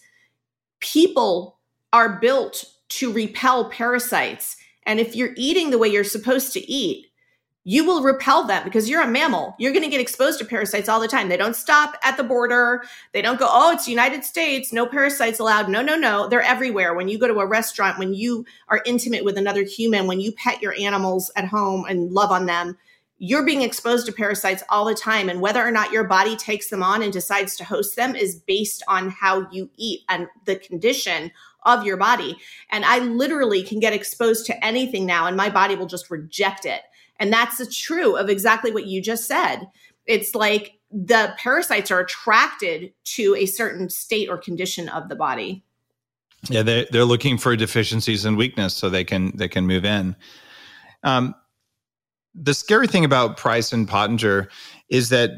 People 0.81 1.59
are 1.93 2.19
built 2.21 2.65
to 2.91 3.13
repel 3.13 3.71
parasites. 3.71 4.57
And 4.87 5.01
if 5.01 5.17
you're 5.17 5.33
eating 5.37 5.71
the 5.71 5.79
way 5.79 5.89
you're 5.89 6.05
supposed 6.05 6.53
to 6.53 6.71
eat, 6.71 7.07
you 7.65 7.85
will 7.85 8.03
repel 8.03 8.47
them 8.47 8.63
because 8.63 8.89
you're 8.91 9.03
a 9.03 9.09
mammal. 9.09 9.57
You're 9.59 9.73
going 9.73 9.85
to 9.85 9.91
get 9.91 10.01
exposed 10.01 10.39
to 10.39 10.45
parasites 10.45 10.89
all 10.89 11.01
the 11.01 11.09
time. 11.09 11.31
They 11.31 11.37
don't 11.39 11.57
stop 11.57 11.97
at 12.03 12.19
the 12.19 12.23
border. 12.23 12.85
They 13.13 13.23
don't 13.23 13.39
go, 13.39 13.49
oh, 13.51 13.73
it's 13.73 13.89
United 13.89 14.23
States, 14.23 14.73
no 14.73 14.87
parasites 14.87 15.41
allowed. 15.41 15.71
No, 15.71 15.81
no, 15.81 15.97
no. 15.97 16.29
They're 16.29 16.43
everywhere. 16.43 16.95
When 16.95 17.09
you 17.09 17.19
go 17.19 17.27
to 17.27 17.41
a 17.41 17.47
restaurant, 17.47 17.99
when 17.99 18.13
you 18.13 18.45
are 18.69 18.83
intimate 18.85 19.25
with 19.25 19.39
another 19.39 19.63
human, 19.63 20.07
when 20.07 20.21
you 20.21 20.33
pet 20.33 20.61
your 20.61 20.75
animals 20.79 21.31
at 21.37 21.47
home 21.47 21.87
and 21.89 22.13
love 22.13 22.31
on 22.31 22.45
them, 22.45 22.77
you're 23.19 23.47
being 23.47 23.63
exposed 23.63 24.05
to 24.07 24.13
parasites 24.13 24.63
all 24.69 24.85
the 24.85 24.95
time. 24.95 25.31
And 25.31 25.41
whether 25.41 25.67
or 25.67 25.71
not 25.71 25.93
your 25.93 26.05
body 26.05 26.37
takes 26.37 26.69
them 26.69 26.83
on 26.83 27.03
and 27.03 27.13
decides 27.13 27.57
to 27.57 27.65
host 27.65 27.97
them 27.97 28.15
is 28.15 28.37
based 28.37 28.83
on 28.89 29.09
how 29.09 29.49
you 29.51 29.71
eat 29.79 30.01
and 30.11 30.27
the 30.45 30.57
condition 30.57 31.31
of 31.65 31.87
your 31.87 31.97
body. 31.97 32.37
And 32.71 32.85
I 32.85 32.99
literally 32.99 33.63
can 33.63 33.81
get 33.81 33.95
exposed 33.95 34.45
to 34.47 34.65
anything 34.65 35.07
now, 35.07 35.27
and 35.27 35.35
my 35.35 35.49
body 35.49 35.77
will 35.77 35.87
just 35.87 36.11
reject 36.11 36.67
it. 36.67 36.83
And 37.19 37.33
that's 37.33 37.77
true 37.77 38.17
of 38.17 38.29
exactly 38.29 38.73
what 38.73 38.87
you 38.87 39.01
just 39.01 39.27
said. 39.27 39.69
It's 40.07 40.35
like 40.35 40.79
the 40.91 41.35
parasites 41.39 41.91
are 41.91 42.01
attracted 42.01 42.93
to 43.05 43.35
a 43.37 43.47
certain 43.47 43.89
state 43.89 44.29
or 44.29 44.39
condition 44.39 44.89
of 44.89 45.09
the 45.09 45.17
body. 45.17 45.65
Yeah, 46.49 46.63
they're, 46.63 46.87
they're 46.91 47.05
looking 47.05 47.39
for 47.39 47.57
deficiencies 47.57 48.25
and 48.25 48.37
weakness 48.37 48.75
so 48.75 48.91
they 48.91 49.05
can 49.05 49.33
they 49.37 49.49
can 49.49 49.67
move 49.67 49.85
in. 49.85 50.15
Um, 51.03 51.35
the 52.35 52.55
scary 52.55 52.87
thing 52.87 53.05
about 53.05 53.37
Price 53.37 53.73
and 53.73 53.89
Pottenger 53.89 54.49
is 54.89 55.09
that 55.09 55.31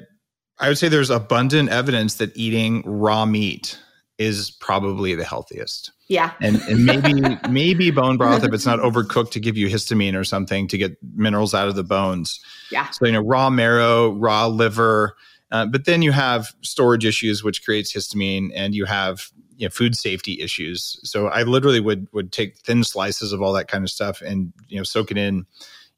I 0.58 0.68
would 0.68 0.78
say 0.78 0.88
there's 0.88 1.10
abundant 1.10 1.68
evidence 1.68 2.14
that 2.14 2.36
eating 2.36 2.82
raw 2.86 3.26
meat 3.26 3.78
is 4.18 4.50
probably 4.50 5.14
the 5.14 5.24
healthiest. 5.24 5.92
Yeah. 6.08 6.32
And, 6.40 6.60
and 6.62 6.84
maybe 6.84 7.38
maybe 7.50 7.90
bone 7.90 8.16
broth 8.16 8.44
if 8.44 8.52
it's 8.52 8.66
not 8.66 8.78
overcooked 8.78 9.32
to 9.32 9.40
give 9.40 9.56
you 9.56 9.68
histamine 9.68 10.14
or 10.14 10.24
something 10.24 10.68
to 10.68 10.78
get 10.78 10.96
minerals 11.14 11.54
out 11.54 11.68
of 11.68 11.74
the 11.74 11.84
bones. 11.84 12.40
Yeah. 12.70 12.90
So 12.90 13.06
you 13.06 13.12
know 13.12 13.20
raw 13.20 13.50
marrow, 13.50 14.10
raw 14.12 14.46
liver, 14.46 15.16
uh, 15.50 15.66
but 15.66 15.84
then 15.84 16.02
you 16.02 16.12
have 16.12 16.54
storage 16.62 17.04
issues 17.04 17.42
which 17.42 17.64
creates 17.64 17.92
histamine 17.92 18.50
and 18.54 18.74
you 18.74 18.84
have 18.84 19.30
you 19.56 19.66
know, 19.66 19.70
food 19.70 19.96
safety 19.96 20.40
issues. 20.40 21.00
So 21.02 21.28
I 21.28 21.42
literally 21.42 21.80
would 21.80 22.08
would 22.12 22.30
take 22.32 22.58
thin 22.58 22.84
slices 22.84 23.32
of 23.32 23.42
all 23.42 23.52
that 23.54 23.68
kind 23.68 23.84
of 23.84 23.90
stuff 23.90 24.20
and 24.20 24.52
you 24.68 24.76
know 24.76 24.84
soak 24.84 25.10
it 25.10 25.18
in 25.18 25.46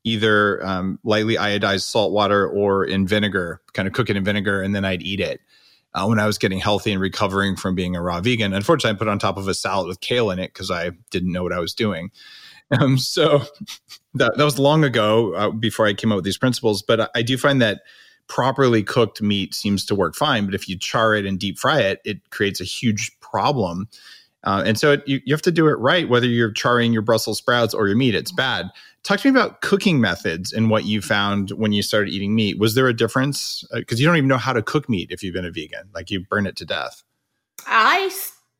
either 0.05 0.65
um, 0.65 0.99
lightly 1.05 1.35
iodized 1.35 1.83
salt 1.83 2.13
water 2.13 2.49
or 2.49 2.85
in 2.85 3.07
vinegar, 3.07 3.61
kind 3.73 3.87
of 3.87 3.95
cook 3.95 4.09
it 4.09 4.17
in 4.17 4.25
vinegar, 4.25 4.63
and 4.63 4.75
then 4.75 4.85
I'd 4.85 5.03
eat 5.03 5.21
it. 5.21 5.41
Uh, 5.99 6.07
when 6.07 6.21
I 6.21 6.27
was 6.27 6.39
getting 6.39 6.61
healthy 6.61 6.93
and 6.93 7.01
recovering 7.01 7.57
from 7.57 7.75
being 7.75 7.97
a 7.97 8.03
raw 8.03 8.21
vegan, 8.21 8.53
unfortunately, 8.53 8.97
I 8.97 8.99
put 8.99 9.09
on 9.09 9.19
top 9.19 9.37
of 9.37 9.49
a 9.49 9.55
salad 9.55 9.89
with 9.89 10.01
kale 10.01 10.31
in 10.31 10.39
it 10.39 10.53
because 10.53 10.71
I 10.71 10.93
didn't 11.11 11.33
know 11.33 11.43
what 11.43 11.53
I 11.53 11.61
was 11.61 11.75
doing. 11.75 12.11
Um, 12.71 12.99
so 12.99 13.39
that, 14.15 14.37
that 14.37 14.45
was 14.45 14.59
long 14.59 14.85
ago 14.85 15.33
uh, 15.33 15.51
before 15.51 15.87
I 15.87 15.95
came 15.95 16.13
up 16.13 16.17
with 16.17 16.27
these 16.27 16.37
principles. 16.37 16.83
But 16.83 17.01
I, 17.01 17.09
I 17.15 17.23
do 17.23 17.39
find 17.39 17.63
that 17.63 17.81
properly 18.27 18.83
cooked 18.83 19.23
meat 19.23 19.55
seems 19.55 19.87
to 19.87 19.95
work 19.95 20.15
fine, 20.15 20.45
but 20.45 20.55
if 20.55 20.69
you 20.69 20.79
char 20.79 21.15
it 21.15 21.25
and 21.25 21.39
deep 21.39 21.59
fry 21.59 21.81
it, 21.81 22.03
it 22.05 22.29
creates 22.29 22.61
a 22.61 22.65
huge 22.65 23.11
problem. 23.21 23.89
Uh, 24.45 24.63
and 24.67 24.79
so 24.79 24.93
it, 24.93 25.03
you, 25.07 25.21
you 25.25 25.33
have 25.33 25.41
to 25.43 25.51
do 25.51 25.67
it 25.67 25.79
right, 25.79 26.11
whether 26.11 26.27
you're 26.27 26.53
charring 26.53 26.93
your 26.93 27.01
Brussels 27.01 27.39
sprouts 27.39 27.73
or 27.73 27.89
your 27.89 27.97
meat, 27.97 28.15
it's 28.15 28.33
bad. 28.33 28.69
Talk 29.09 29.21
to 29.21 29.33
me 29.33 29.41
about 29.41 29.63
cooking 29.63 30.03
methods 30.03 30.53
and 30.53 30.69
what 30.69 30.85
you 30.85 31.01
found 31.01 31.49
when 31.53 31.73
you 31.73 31.81
started 31.81 32.13
eating 32.13 32.35
meat. 32.35 32.59
Was 32.59 32.75
there 32.75 32.89
a 32.89 32.93
difference? 32.93 33.65
Because 33.73 33.99
uh, 33.99 34.01
you 34.01 34.07
don't 34.07 34.19
even 34.19 34.29
know 34.29 34.37
how 34.37 34.53
to 34.53 34.61
cook 34.61 34.87
meat 34.87 35.11
if 35.11 35.23
you've 35.23 35.33
been 35.33 35.47
a 35.47 35.51
vegan, 35.51 35.89
like 35.95 36.11
you 36.11 36.27
burn 36.29 36.47
it 36.47 36.57
to 36.57 36.67
death. 36.67 37.03
I 37.67 38.11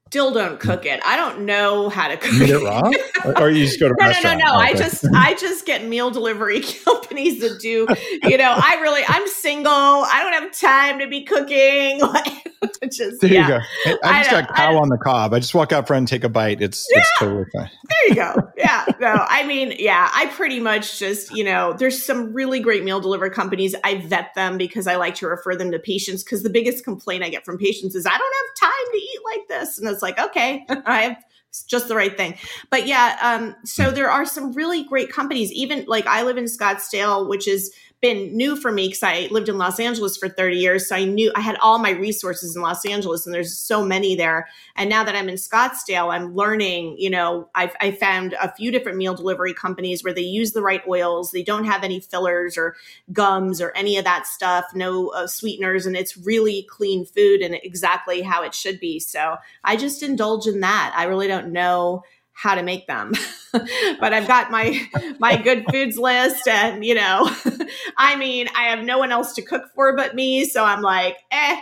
still 0.09 0.33
don't 0.33 0.59
cook 0.59 0.87
it. 0.87 1.01
I 1.05 1.17
don't 1.17 1.45
know 1.45 1.91
how 1.91 2.09
to 2.09 2.17
cook 2.17 2.49
you 2.49 2.61
it 2.61 2.65
wrong, 2.65 2.95
or, 3.37 3.51
you 3.51 3.67
just 3.67 3.79
go 3.79 3.89
to 3.89 3.95
no, 4.01 4.11
no, 4.11 4.21
no, 4.23 4.37
no. 4.37 4.53
I 4.55 4.73
just 4.73 5.05
I 5.15 5.35
just 5.35 5.67
get 5.67 5.85
meal 5.85 6.11
delivery 6.11 6.61
companies 6.85 7.41
that 7.41 7.61
do. 7.61 7.87
You 8.23 8.39
know, 8.39 8.55
I 8.57 8.79
really 8.81 9.03
I'm 9.07 9.29
single. 9.29 9.71
I 9.71 10.23
don't 10.23 10.43
have 10.43 10.59
time 10.59 10.99
to 11.01 11.07
be 11.07 11.25
cooking. 11.25 12.01
just 12.91 13.21
there 13.21 13.33
yeah. 13.33 13.61
you 13.85 13.93
go. 13.93 13.99
I, 14.03 14.23
just 14.23 14.33
I 14.33 14.41
got 14.41 14.55
cow 14.55 14.79
on 14.79 14.89
the 14.89 14.97
cob. 14.97 15.35
I 15.35 15.41
just 15.41 15.55
walk 15.55 15.73
out 15.73 15.87
front 15.87 15.99
and 15.99 16.09
take 16.09 16.25
a 16.25 16.29
bite. 16.29 16.63
It's 16.63 16.89
yeah, 16.91 17.01
it's 17.01 17.19
totally 17.19 17.45
fine. 17.53 17.71
There 17.89 18.09
you 18.09 18.15
go. 18.15 18.51
Yeah. 18.57 18.87
No, 19.01 19.27
I 19.29 19.47
mean, 19.47 19.75
yeah. 19.79 20.11
I 20.13 20.27
pretty 20.27 20.59
much 20.59 20.99
just 20.99 21.37
you 21.37 21.45
know, 21.45 21.75
there's 21.75 22.03
some 22.03 22.33
really 22.33 22.61
great 22.61 22.83
meal 22.83 23.01
delivery 23.01 23.31
companies. 23.31 23.75
I 23.85 23.97
vet 23.97 24.35
them 24.35 24.57
because 24.57 24.87
I 24.87 24.97
like 24.97 25.15
to 25.17 25.29
refer 25.29 25.55
them 25.55 25.71
to 25.73 25.79
patients 25.79 26.25
because 26.25 26.43
the 26.43 26.51
biggest 26.51 26.85
complaint 26.85 27.23
I 27.23 27.29
get 27.29 27.45
from 27.45 27.59
patients 27.59 27.95
is 27.95 28.07
I 28.07 28.17
don't 28.17 28.21
have 28.21 28.71
time 28.71 28.93
to 28.93 28.99
eat 28.99 29.21
like 29.25 29.49
this, 29.49 29.79
and 29.79 29.89
it's 29.99 30.03
like, 30.03 30.19
okay, 30.19 30.65
I 30.87 31.03
have 31.03 31.25
just 31.67 31.89
the 31.89 31.97
right 31.97 32.17
thing. 32.17 32.37
But 32.71 32.87
yeah, 32.87 33.19
um, 33.21 33.57
so 33.65 33.91
there 33.91 34.11
are 34.11 34.25
some 34.25 34.53
really 34.53 34.85
great 34.85 35.11
companies. 35.11 35.51
Even 35.53 35.85
like 35.89 36.07
I 36.07 36.23
live 36.23 36.37
in 36.37 36.45
Scottsdale, 36.45 37.29
which 37.29 37.49
is 37.49 37.75
been 38.01 38.37
new 38.37 38.55
for 38.55 38.71
me 38.71 38.87
because 38.87 39.03
I 39.03 39.29
lived 39.31 39.49
in 39.49 39.59
Los 39.59 39.81
Angeles 39.81 40.17
for 40.17 40.29
30 40.29 40.57
years. 40.57 40.89
So 40.89 40.95
I 40.95 41.05
knew 41.05 41.33
I 41.35 41.41
had 41.41 41.57
all 41.61 41.79
my 41.79 41.91
resources 41.91 42.55
in 42.55 42.63
Los 42.63 42.87
Angeles 42.87 43.27
and 43.27 43.35
there's 43.35 43.57
so 43.57 43.85
many 43.85 44.15
there. 44.15 44.49
And 44.77 44.89
now 44.89 45.03
that 45.03 45.17
I'm 45.17 45.29
in 45.29 45.35
Scottsdale, 45.35 46.13
I'm 46.13 46.35
learning, 46.35 46.97
you 46.99 47.11
know, 47.11 47.49
I've, 47.57 47.75
I 47.81 47.91
found 47.91 48.35
a 48.35 48.55
few 48.55 48.71
different 48.71 48.99
meal 48.99 49.15
delivery 49.15 49.53
companies 49.53 50.05
where 50.05 50.15
they 50.15 50.23
use 50.23 50.53
the 50.53 50.63
right 50.63 50.83
oils. 50.87 51.33
They 51.33 51.43
don't 51.43 51.65
have 51.65 51.83
any 51.83 51.99
fillers 51.99 52.57
or 52.57 52.77
gums 53.13 53.61
or 53.61 53.73
any 53.75 53.97
of 53.97 54.05
that 54.05 54.27
stuff, 54.27 54.67
no 54.75 55.09
uh, 55.09 55.27
sweeteners. 55.27 55.85
And 55.85 55.97
it's 55.97 56.17
really 56.17 56.67
clean 56.71 57.05
food 57.05 57.41
and 57.41 57.57
exactly 57.65 58.23
how 58.23 58.45
it 58.45 58.55
should 58.55 58.79
be. 58.79 59.01
So 59.01 59.37
I 59.65 59.77
just 59.77 60.05
indulge 60.05 60.47
in 60.47 60.61
that. 60.61 60.95
I 60.97 61.05
really 61.05 61.27
don't 61.27 61.53
know 61.53 62.05
how 62.39 62.55
to 62.55 62.63
make 62.63 62.87
them. 62.87 63.13
but 63.53 64.13
I've 64.13 64.29
got 64.29 64.51
my 64.51 64.81
my 65.19 65.37
good 65.37 65.65
foods 65.71 65.99
list 65.99 66.47
and 66.47 66.85
you 66.85 66.95
know, 66.95 67.29
I 67.97 68.17
mean, 68.17 68.49
I 68.57 68.65
have 68.65 68.85
no 68.85 68.99
one 68.99 69.13
else 69.13 69.35
to 69.35 69.43
cook 69.43 69.65
for 69.75 69.97
but 69.97 70.15
me, 70.15 70.45
so 70.45 70.65
I'm 70.65 70.81
like, 70.81 71.17
eh, 71.31 71.61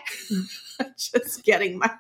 just 0.96 1.44
getting 1.44 1.78
my 1.78 1.90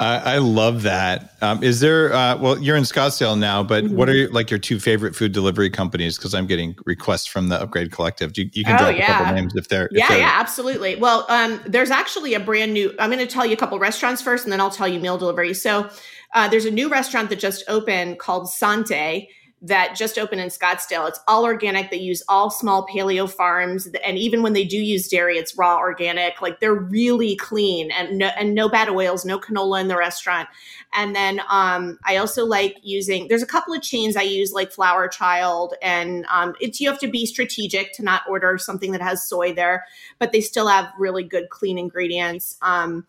I, 0.00 0.34
I, 0.34 0.38
love 0.38 0.82
that. 0.82 1.34
Um, 1.42 1.62
is 1.62 1.78
there? 1.78 2.12
Uh, 2.12 2.36
well, 2.36 2.58
you're 2.58 2.76
in 2.76 2.82
Scottsdale 2.82 3.38
now, 3.38 3.62
but 3.62 3.84
mm-hmm. 3.84 3.94
what 3.94 4.08
are 4.08 4.14
your, 4.14 4.30
like 4.30 4.50
your 4.50 4.58
two 4.58 4.80
favorite 4.80 5.14
food 5.14 5.32
delivery 5.32 5.70
companies? 5.70 6.16
Because 6.16 6.34
I'm 6.34 6.46
getting 6.46 6.74
requests 6.86 7.26
from 7.26 7.48
the 7.50 7.60
Upgrade 7.60 7.92
Collective. 7.92 8.36
You, 8.36 8.50
you 8.52 8.64
can 8.64 8.74
oh, 8.74 8.78
drop 8.78 8.96
yeah. 8.96 9.04
a 9.04 9.18
couple 9.18 9.34
names 9.34 9.54
if 9.54 9.68
they're. 9.68 9.86
If 9.86 9.92
yeah, 9.92 10.08
they're, 10.08 10.18
yeah, 10.18 10.32
absolutely. 10.34 10.96
Well, 10.96 11.24
um, 11.28 11.60
there's 11.66 11.90
actually 11.90 12.34
a 12.34 12.40
brand 12.40 12.72
new. 12.72 12.92
I'm 12.98 13.10
going 13.10 13.24
to 13.24 13.32
tell 13.32 13.46
you 13.46 13.52
a 13.52 13.56
couple 13.56 13.78
restaurants 13.78 14.20
first, 14.20 14.44
and 14.44 14.52
then 14.52 14.60
I'll 14.60 14.70
tell 14.70 14.88
you 14.88 14.98
meal 14.98 15.18
delivery. 15.18 15.54
So 15.54 15.88
uh, 16.32 16.48
there's 16.48 16.64
a 16.64 16.70
new 16.70 16.88
restaurant 16.88 17.28
that 17.30 17.38
just 17.38 17.64
opened 17.68 18.18
called 18.18 18.50
Sante 18.50 19.28
that 19.64 19.94
just 19.94 20.18
opened 20.18 20.40
in 20.40 20.48
Scottsdale. 20.48 21.08
It's 21.08 21.20
all 21.28 21.44
organic. 21.44 21.90
They 21.90 21.98
use 21.98 22.20
all 22.28 22.50
small 22.50 22.84
paleo 22.84 23.30
farms, 23.30 23.88
and 24.04 24.18
even 24.18 24.42
when 24.42 24.54
they 24.54 24.64
do 24.64 24.76
use 24.76 25.06
dairy, 25.06 25.38
it's 25.38 25.56
raw 25.56 25.78
organic. 25.78 26.42
Like 26.42 26.58
they're 26.58 26.74
really 26.74 27.36
clean 27.36 27.92
and 27.92 28.18
no, 28.18 28.26
and 28.36 28.56
no 28.56 28.68
bad 28.68 28.88
oils, 28.88 29.24
no 29.24 29.38
canola 29.38 29.80
in 29.80 29.86
the 29.86 29.96
restaurant. 29.96 30.48
And 30.92 31.14
then 31.14 31.40
um, 31.48 31.98
I 32.04 32.16
also 32.16 32.44
like 32.44 32.76
using. 32.82 33.28
There's 33.28 33.42
a 33.42 33.46
couple 33.46 33.72
of 33.72 33.82
chains 33.82 34.16
I 34.16 34.22
use, 34.22 34.52
like 34.52 34.72
Flower 34.72 35.06
Child, 35.06 35.74
and 35.80 36.26
um, 36.26 36.54
it's 36.60 36.80
you 36.80 36.90
have 36.90 36.98
to 36.98 37.08
be 37.08 37.24
strategic 37.24 37.92
to 37.94 38.02
not 38.02 38.22
order 38.28 38.58
something 38.58 38.90
that 38.90 39.00
has 39.00 39.28
soy 39.28 39.52
there, 39.52 39.84
but 40.18 40.32
they 40.32 40.40
still 40.40 40.66
have 40.66 40.92
really 40.98 41.22
good 41.22 41.50
clean 41.50 41.78
ingredients. 41.78 42.56
Um, 42.62 43.06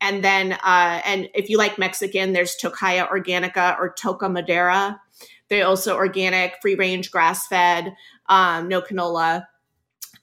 and 0.00 0.24
then, 0.24 0.52
uh, 0.52 1.00
and 1.04 1.28
if 1.34 1.50
you 1.50 1.58
like 1.58 1.78
Mexican, 1.78 2.32
there's 2.32 2.56
Tocaya 2.56 3.08
Organica 3.08 3.78
or 3.78 3.94
Toca 3.94 4.30
Madera. 4.30 5.00
They're 5.48 5.66
also 5.66 5.96
organic, 5.96 6.56
free 6.62 6.76
range, 6.76 7.10
grass 7.10 7.46
fed, 7.46 7.94
um, 8.28 8.68
no 8.68 8.80
canola. 8.80 9.46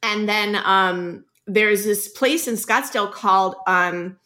And 0.02 0.28
then 0.28 0.56
um, 0.64 1.26
there's 1.45 1.84
this 1.84 2.08
place 2.08 2.48
in 2.48 2.56
Scottsdale 2.56 3.12
called, 3.12 3.56
um, 3.68 4.18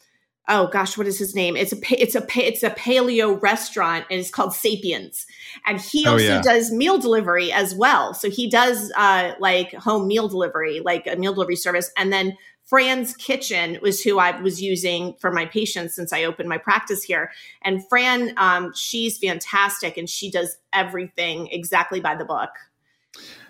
oh 0.48 0.68
gosh, 0.68 0.96
what 0.96 1.06
is 1.06 1.18
his 1.18 1.34
name? 1.34 1.56
It's 1.56 1.72
a 1.72 1.76
it's 1.90 2.14
a 2.14 2.26
it's 2.36 2.62
a 2.62 2.70
paleo 2.70 3.40
restaurant, 3.40 4.06
and 4.10 4.20
it's 4.20 4.30
called 4.30 4.54
Sapiens. 4.54 5.26
And 5.66 5.80
he 5.80 6.06
oh, 6.06 6.12
also 6.12 6.24
yeah. 6.24 6.42
does 6.42 6.70
meal 6.70 6.98
delivery 6.98 7.52
as 7.52 7.74
well. 7.74 8.14
So 8.14 8.30
he 8.30 8.48
does 8.48 8.92
uh, 8.96 9.34
like 9.40 9.72
home 9.74 10.06
meal 10.06 10.28
delivery, 10.28 10.80
like 10.80 11.06
a 11.06 11.16
meal 11.16 11.32
delivery 11.34 11.56
service, 11.56 11.90
and 11.96 12.12
then 12.12 12.36
Fran's 12.72 13.14
Kitchen 13.16 13.78
was 13.82 14.00
who 14.00 14.18
I 14.18 14.40
was 14.40 14.62
using 14.62 15.14
for 15.20 15.30
my 15.30 15.44
patients 15.44 15.94
since 15.94 16.10
I 16.10 16.24
opened 16.24 16.48
my 16.48 16.56
practice 16.56 17.02
here. 17.02 17.30
And 17.60 17.86
Fran, 17.86 18.32
um, 18.38 18.72
she's 18.74 19.18
fantastic 19.18 19.98
and 19.98 20.08
she 20.08 20.30
does 20.30 20.56
everything 20.72 21.48
exactly 21.48 22.00
by 22.00 22.14
the 22.14 22.24
book. 22.24 22.48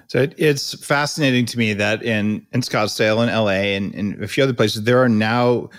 So 0.08 0.22
it, 0.22 0.34
it's 0.38 0.84
fascinating 0.84 1.46
to 1.46 1.56
me 1.56 1.72
that 1.74 2.02
in, 2.02 2.44
in 2.50 2.62
Scottsdale 2.62 3.22
and 3.22 3.30
LA 3.30 3.76
and, 3.76 3.94
and 3.94 4.24
a 4.24 4.26
few 4.26 4.42
other 4.42 4.54
places, 4.54 4.82
there 4.82 5.00
are 5.00 5.08
now 5.08 5.70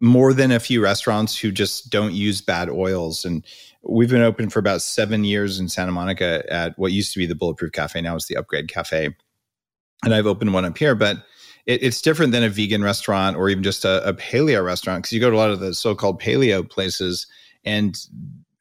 more 0.00 0.32
than 0.32 0.50
a 0.50 0.58
few 0.58 0.82
restaurants 0.82 1.38
who 1.38 1.52
just 1.52 1.90
don't 1.90 2.12
use 2.12 2.40
bad 2.40 2.68
oils. 2.68 3.24
And 3.24 3.46
we've 3.84 4.10
been 4.10 4.20
open 4.20 4.50
for 4.50 4.58
about 4.58 4.82
seven 4.82 5.22
years 5.22 5.60
in 5.60 5.68
Santa 5.68 5.92
Monica 5.92 6.42
at 6.52 6.76
what 6.76 6.90
used 6.90 7.12
to 7.12 7.20
be 7.20 7.26
the 7.26 7.36
Bulletproof 7.36 7.70
Cafe. 7.70 8.00
Now 8.00 8.16
it's 8.16 8.26
the 8.26 8.36
Upgrade 8.36 8.66
Cafe. 8.66 9.14
And 10.04 10.12
I've 10.12 10.26
opened 10.26 10.52
one 10.52 10.64
up 10.64 10.76
here, 10.76 10.96
but 10.96 11.18
it, 11.66 11.82
it's 11.82 12.00
different 12.00 12.32
than 12.32 12.42
a 12.42 12.48
vegan 12.48 12.82
restaurant 12.82 13.36
or 13.36 13.48
even 13.48 13.62
just 13.62 13.84
a, 13.84 14.06
a 14.08 14.14
paleo 14.14 14.64
restaurant 14.64 15.02
because 15.02 15.12
you 15.12 15.20
go 15.20 15.30
to 15.30 15.36
a 15.36 15.38
lot 15.38 15.50
of 15.50 15.60
the 15.60 15.74
so-called 15.74 16.20
paleo 16.20 16.68
places 16.68 17.26
and 17.64 17.98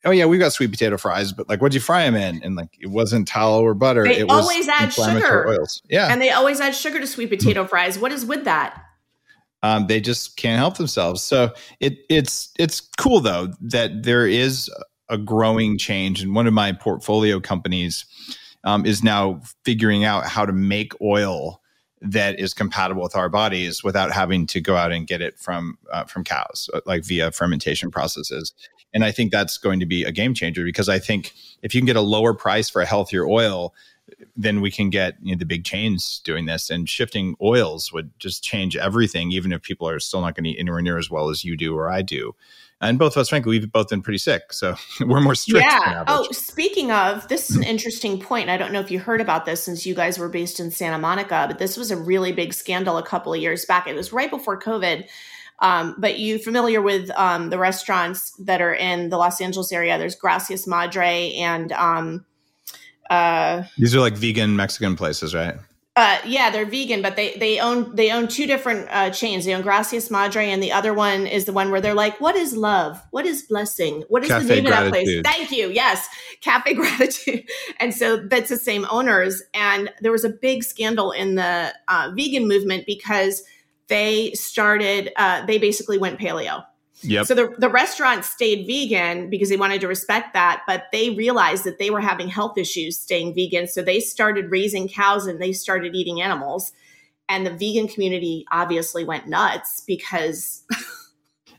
oh 0.05 0.11
yeah, 0.11 0.25
we've 0.25 0.39
got 0.39 0.53
sweet 0.53 0.71
potato 0.71 0.97
fries, 0.97 1.31
but 1.31 1.47
like, 1.49 1.61
what'd 1.61 1.73
you 1.73 1.79
fry 1.79 2.03
them 2.03 2.15
in? 2.15 2.43
And 2.43 2.55
like, 2.55 2.69
it 2.79 2.87
wasn't 2.87 3.27
tallow 3.27 3.63
or 3.63 3.73
butter. 3.73 4.03
They 4.03 4.19
it 4.19 4.29
always 4.29 4.67
add 4.67 4.89
sugar. 4.89 5.47
Oils. 5.47 5.81
Yeah, 5.89 6.11
and 6.11 6.21
they 6.21 6.31
always 6.31 6.59
add 6.59 6.75
sugar 6.75 6.99
to 6.99 7.07
sweet 7.07 7.29
potato 7.29 7.65
fries. 7.65 7.97
What 7.97 8.11
is 8.11 8.25
with 8.25 8.43
that? 8.45 8.81
Um, 9.61 9.87
they 9.87 10.01
just 10.01 10.35
can't 10.35 10.59
help 10.59 10.77
themselves. 10.77 11.23
So 11.23 11.53
it 11.79 11.99
it's 12.09 12.51
it's 12.59 12.81
cool 12.97 13.21
though 13.21 13.53
that 13.61 14.03
there 14.03 14.27
is 14.27 14.69
a 15.09 15.17
growing 15.17 15.77
change, 15.77 16.21
and 16.21 16.35
one 16.35 16.47
of 16.47 16.53
my 16.53 16.73
portfolio 16.73 17.39
companies 17.39 18.05
um, 18.63 18.85
is 18.85 19.03
now 19.03 19.41
figuring 19.63 20.03
out 20.03 20.25
how 20.25 20.45
to 20.45 20.53
make 20.53 20.99
oil 21.01 21.61
that 22.03 22.39
is 22.39 22.53
compatible 22.53 23.01
with 23.01 23.15
our 23.15 23.29
bodies 23.29 23.83
without 23.83 24.11
having 24.11 24.45
to 24.47 24.59
go 24.59 24.75
out 24.75 24.91
and 24.91 25.07
get 25.07 25.21
it 25.21 25.39
from 25.39 25.77
uh, 25.91 26.03
from 26.03 26.23
cows 26.23 26.69
uh, 26.73 26.81
like 26.85 27.03
via 27.03 27.31
fermentation 27.31 27.89
processes. 27.89 28.53
And 28.93 29.03
i 29.03 29.11
think 29.11 29.31
that's 29.31 29.57
going 29.57 29.79
to 29.79 29.87
be 29.87 30.03
a 30.03 30.11
game 30.11 30.35
changer 30.35 30.63
because 30.63 30.87
i 30.87 30.99
think 30.99 31.33
if 31.63 31.73
you 31.73 31.81
can 31.81 31.87
get 31.87 31.95
a 31.95 32.01
lower 32.01 32.33
price 32.35 32.69
for 32.69 32.81
a 32.81 32.85
healthier 32.85 33.25
oil 33.25 33.73
then 34.35 34.61
we 34.61 34.71
can 34.71 34.89
get 34.89 35.15
you 35.21 35.33
know, 35.33 35.39
the 35.39 35.45
big 35.45 35.63
chains 35.63 36.21
doing 36.23 36.45
this. 36.45 36.69
And 36.69 36.89
shifting 36.89 37.35
oils 37.41 37.91
would 37.93 38.11
just 38.19 38.43
change 38.43 38.75
everything 38.75 39.31
even 39.31 39.51
if 39.51 39.61
people 39.61 39.87
are 39.87 39.99
still 39.99 40.21
not 40.21 40.35
going 40.35 40.43
to 40.45 40.51
eat 40.51 40.59
anywhere 40.59 40.81
near 40.81 40.97
as 40.97 41.09
well 41.09 41.29
as 41.29 41.43
you 41.43 41.55
do 41.55 41.75
or 41.75 41.89
i 41.89 42.01
do 42.01 42.35
and 42.81 42.99
both 42.99 43.13
of 43.13 43.21
us, 43.21 43.29
frankly, 43.29 43.59
we've 43.59 43.71
both 43.71 43.89
been 43.89 44.01
pretty 44.01 44.17
sick, 44.17 44.51
so 44.51 44.75
we're 45.01 45.21
more 45.21 45.35
strict. 45.35 45.65
Yeah. 45.65 46.03
Oh, 46.07 46.27
speaking 46.31 46.91
of, 46.91 47.27
this 47.27 47.49
is 47.49 47.55
an 47.55 47.63
interesting 47.63 48.19
point. 48.19 48.49
I 48.49 48.57
don't 48.57 48.71
know 48.71 48.79
if 48.79 48.91
you 48.91 48.99
heard 48.99 49.21
about 49.21 49.45
this 49.45 49.63
since 49.63 49.85
you 49.85 49.95
guys 49.95 50.19
were 50.19 50.29
based 50.29 50.59
in 50.59 50.71
Santa 50.71 50.97
Monica, 50.97 51.45
but 51.47 51.59
this 51.59 51.77
was 51.77 51.91
a 51.91 51.97
really 51.97 52.31
big 52.31 52.53
scandal 52.53 52.97
a 52.97 53.03
couple 53.03 53.33
of 53.33 53.39
years 53.39 53.65
back. 53.65 53.87
It 53.87 53.95
was 53.95 54.11
right 54.11 54.29
before 54.29 54.59
COVID. 54.59 55.07
Um, 55.59 55.95
but 55.97 56.19
you 56.19 56.39
familiar 56.39 56.81
with 56.81 57.09
um, 57.11 57.49
the 57.49 57.57
restaurants 57.57 58.31
that 58.39 58.59
are 58.59 58.73
in 58.73 59.09
the 59.09 59.17
Los 59.17 59.39
Angeles 59.39 59.71
area? 59.71 59.97
There's 59.97 60.15
Gracias 60.15 60.67
Madre 60.67 61.31
and 61.35 61.71
um, 61.71 62.25
uh, 63.09 63.63
these 63.77 63.95
are 63.95 63.99
like 63.99 64.15
vegan 64.15 64.55
Mexican 64.55 64.95
places, 64.95 65.35
right? 65.35 65.55
Uh, 65.95 66.17
yeah, 66.25 66.49
they're 66.49 66.65
vegan, 66.65 67.03
but 67.03 67.15
they 67.15 67.35
they 67.35 67.59
own 67.59 67.95
they 67.95 68.11
own 68.11 68.27
two 68.27 68.47
different 68.47 68.87
uh, 68.89 69.11
chains. 69.11 69.45
They 69.45 69.53
own 69.53 69.61
Gracias 69.61 70.09
Madre, 70.09 70.49
and 70.49 70.61
the 70.61 70.71
other 70.71 70.91
one 70.91 71.27
is 71.27 71.45
the 71.45 71.53
one 71.53 71.69
where 71.69 71.81
they're 71.81 71.93
like, 71.93 72.19
"What 72.19 72.35
is 72.35 72.57
love? 72.57 72.99
What 73.11 73.27
is 73.27 73.43
blessing? 73.43 74.03
What 74.07 74.23
is 74.23 74.29
Cafe 74.29 74.43
the 74.47 74.55
name 74.55 74.63
Gratitude. 74.65 74.87
of 74.87 74.93
that 74.93 75.23
place?" 75.23 75.37
Thank 75.37 75.51
you. 75.51 75.69
Yes, 75.69 76.07
Cafe 76.41 76.73
Gratitude. 76.73 77.47
And 77.79 77.93
so 77.93 78.17
that's 78.17 78.49
the 78.49 78.57
same 78.57 78.87
owners. 78.89 79.43
And 79.53 79.91
there 80.01 80.11
was 80.11 80.23
a 80.23 80.29
big 80.29 80.63
scandal 80.63 81.11
in 81.11 81.35
the 81.35 81.71
uh, 81.87 82.11
vegan 82.15 82.47
movement 82.47 82.87
because 82.87 83.43
they 83.87 84.31
started. 84.31 85.11
Uh, 85.15 85.45
they 85.45 85.59
basically 85.59 85.99
went 85.99 86.19
paleo 86.19 86.63
Yep. 87.03 87.25
So 87.25 87.35
the, 87.35 87.55
the 87.57 87.69
restaurant 87.69 88.25
stayed 88.25 88.65
vegan 88.65 89.29
because 89.29 89.49
they 89.49 89.57
wanted 89.57 89.81
to 89.81 89.87
respect 89.87 90.33
that, 90.33 90.63
but 90.65 90.85
they 90.91 91.11
realized 91.11 91.63
that 91.65 91.79
they 91.79 91.89
were 91.89 92.01
having 92.01 92.27
health 92.29 92.57
issues 92.57 92.97
staying 92.99 93.35
vegan. 93.35 93.67
So 93.67 93.81
they 93.81 93.99
started 93.99 94.49
raising 94.51 94.87
cows 94.87 95.27
and 95.27 95.41
they 95.41 95.53
started 95.53 95.95
eating 95.95 96.21
animals. 96.21 96.71
and 97.29 97.45
the 97.45 97.51
vegan 97.51 97.87
community 97.87 98.45
obviously 98.51 99.05
went 99.05 99.27
nuts 99.27 99.81
because 99.87 100.63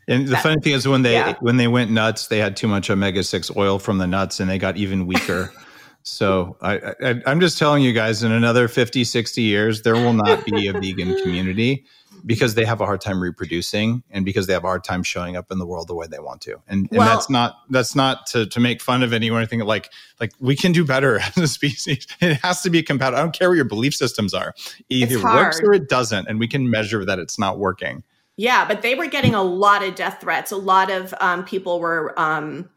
And 0.08 0.26
the 0.26 0.32
That- 0.32 0.42
funny 0.42 0.60
thing 0.60 0.74
is 0.74 0.86
when 0.86 1.02
they 1.02 1.14
yeah. 1.14 1.34
when 1.40 1.56
they 1.56 1.68
went 1.68 1.90
nuts, 1.90 2.26
they 2.28 2.38
had 2.38 2.56
too 2.56 2.68
much 2.68 2.90
omega 2.90 3.22
six 3.22 3.50
oil 3.56 3.78
from 3.78 3.98
the 3.98 4.06
nuts, 4.06 4.40
and 4.40 4.50
they 4.50 4.58
got 4.58 4.76
even 4.76 5.06
weaker. 5.06 5.50
so 6.02 6.56
I, 6.60 6.76
I, 7.02 7.22
I'm 7.26 7.40
just 7.40 7.58
telling 7.58 7.82
you 7.82 7.92
guys, 7.92 8.22
in 8.22 8.30
another 8.30 8.68
50, 8.68 9.04
60 9.04 9.42
years, 9.42 9.82
there 9.82 9.94
will 9.94 10.12
not 10.12 10.44
be 10.44 10.68
a 10.68 10.72
vegan 10.74 11.16
community 11.22 11.86
because 12.26 12.55
they 12.55 12.64
have 12.64 12.80
a 12.80 12.86
hard 12.86 13.01
time 13.01 13.20
reproducing, 13.20 14.02
and 14.10 14.24
because 14.24 14.46
they 14.46 14.52
have 14.52 14.64
a 14.64 14.68
hard 14.68 14.84
time 14.84 15.02
showing 15.02 15.36
up 15.36 15.51
in 15.51 15.59
the 15.59 15.66
world 15.66 15.88
the 15.88 15.94
way 15.94 16.06
they 16.06 16.18
want 16.18 16.40
to. 16.42 16.52
And, 16.66 16.88
and 16.90 16.98
Well- 16.98 17.09
that's 17.09 17.28
not 17.28 17.56
that's 17.70 17.94
not 17.94 18.26
to, 18.28 18.46
to 18.46 18.60
make 18.60 18.80
fun 18.80 19.02
of 19.02 19.12
anyone 19.12 19.38
or 19.38 19.40
anything 19.40 19.60
like 19.60 19.90
like 20.20 20.32
we 20.40 20.56
can 20.56 20.72
do 20.72 20.84
better 20.84 21.18
as 21.36 21.36
a 21.36 21.48
species. 21.48 22.06
It 22.20 22.34
has 22.42 22.62
to 22.62 22.70
be 22.70 22.82
compatible. 22.82 23.18
I 23.18 23.22
don't 23.22 23.36
care 23.36 23.48
what 23.48 23.56
your 23.56 23.64
belief 23.64 23.94
systems 23.94 24.34
are. 24.34 24.55
Either 24.88 25.22
works 25.22 25.60
or 25.60 25.74
it 25.74 25.88
doesn't, 25.88 26.28
and 26.28 26.38
we 26.38 26.48
can 26.48 26.70
measure 26.70 27.05
that 27.05 27.18
it's 27.18 27.38
not 27.38 27.59
working. 27.59 28.02
Yeah, 28.36 28.66
but 28.66 28.82
they 28.82 28.94
were 28.94 29.06
getting 29.06 29.34
a 29.34 29.42
lot 29.42 29.84
of 29.84 29.94
death 29.94 30.20
threats. 30.20 30.51
A 30.51 30.56
lot 30.56 30.90
of 30.90 31.14
um, 31.20 31.44
people 31.44 31.78
were 31.78 32.18
um, 32.18 32.68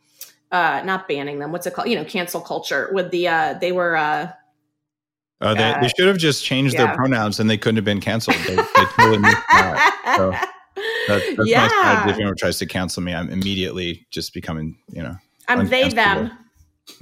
uh, 0.52 0.82
not 0.86 1.08
banning 1.08 1.40
them. 1.40 1.52
What's 1.52 1.66
it 1.66 1.74
called? 1.74 1.90
You 1.90 1.96
know, 1.96 2.06
cancel 2.06 2.42
culture. 2.42 2.90
With 2.92 3.12
the 3.12 3.28
uh, 3.28 3.54
they 3.56 3.72
were 3.72 3.96
uh, 3.96 4.32
Uh, 5.40 5.54
they, 5.54 5.72
Uh, 5.74 5.80
they 5.82 5.88
should 5.90 6.08
have 6.08 6.18
just 6.18 6.44
changed 6.44 6.74
yeah. 6.74 6.86
their 6.86 6.96
pronouns 6.96 7.40
and 7.40 7.50
they 7.50 7.58
couldn't 7.58 7.76
have 7.78 7.86
been 7.86 8.02
canceled. 8.02 8.38
They, 8.48 8.56
they 8.56 8.86
totally 8.96 9.20
missed 9.20 9.38
out. 9.54 9.80
So 10.16 10.32
That, 11.08 11.22
that's 11.22 11.38
my 11.38 11.46
Yeah. 11.46 11.68
strategy. 11.70 12.10
If 12.10 12.16
anyone 12.18 12.36
tries 12.38 12.60
to 12.60 12.66
cancel 12.66 13.02
me, 13.02 13.14
I'm 13.14 13.30
immediately 13.30 14.06
just 14.12 14.34
becoming, 14.34 14.78
you 14.90 15.02
know. 15.02 15.16
I'm 15.48 15.68
they 15.68 15.90
them. 15.90 16.32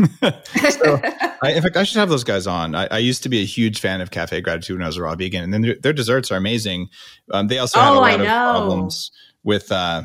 So, 0.72 1.00
I, 1.44 1.52
in 1.52 1.62
fact, 1.62 1.78
I 1.78 1.84
should 1.84 1.98
have 1.98 2.10
those 2.10 2.24
guys 2.24 2.48
on. 2.48 2.74
I, 2.76 2.88
I 2.90 2.98
used 3.00 3.22
to 3.24 3.30
be 3.30 3.42
a 3.42 3.46
huge 3.46 3.80
fan 3.80 4.02
of 4.02 4.12
Cafe 4.12 4.42
Gratitude 4.42 4.78
when 4.78 4.84
I 4.84 4.88
was 4.88 4.98
a 4.98 5.02
raw 5.02 5.16
vegan, 5.16 5.44
and 5.44 5.54
then 5.54 5.62
their, 5.62 5.76
their 5.82 5.94
desserts 5.94 6.32
are 6.32 6.38
amazing. 6.38 6.88
Um, 7.32 7.48
they 7.48 7.58
also 7.60 7.80
had 7.80 7.94
a 7.94 7.98
Oh, 7.98 8.02
lot 8.02 8.10
I 8.12 8.14
of 8.14 8.22
know. 8.22 8.52
problems 8.52 9.12
with 9.44 9.72
uh, 9.72 10.04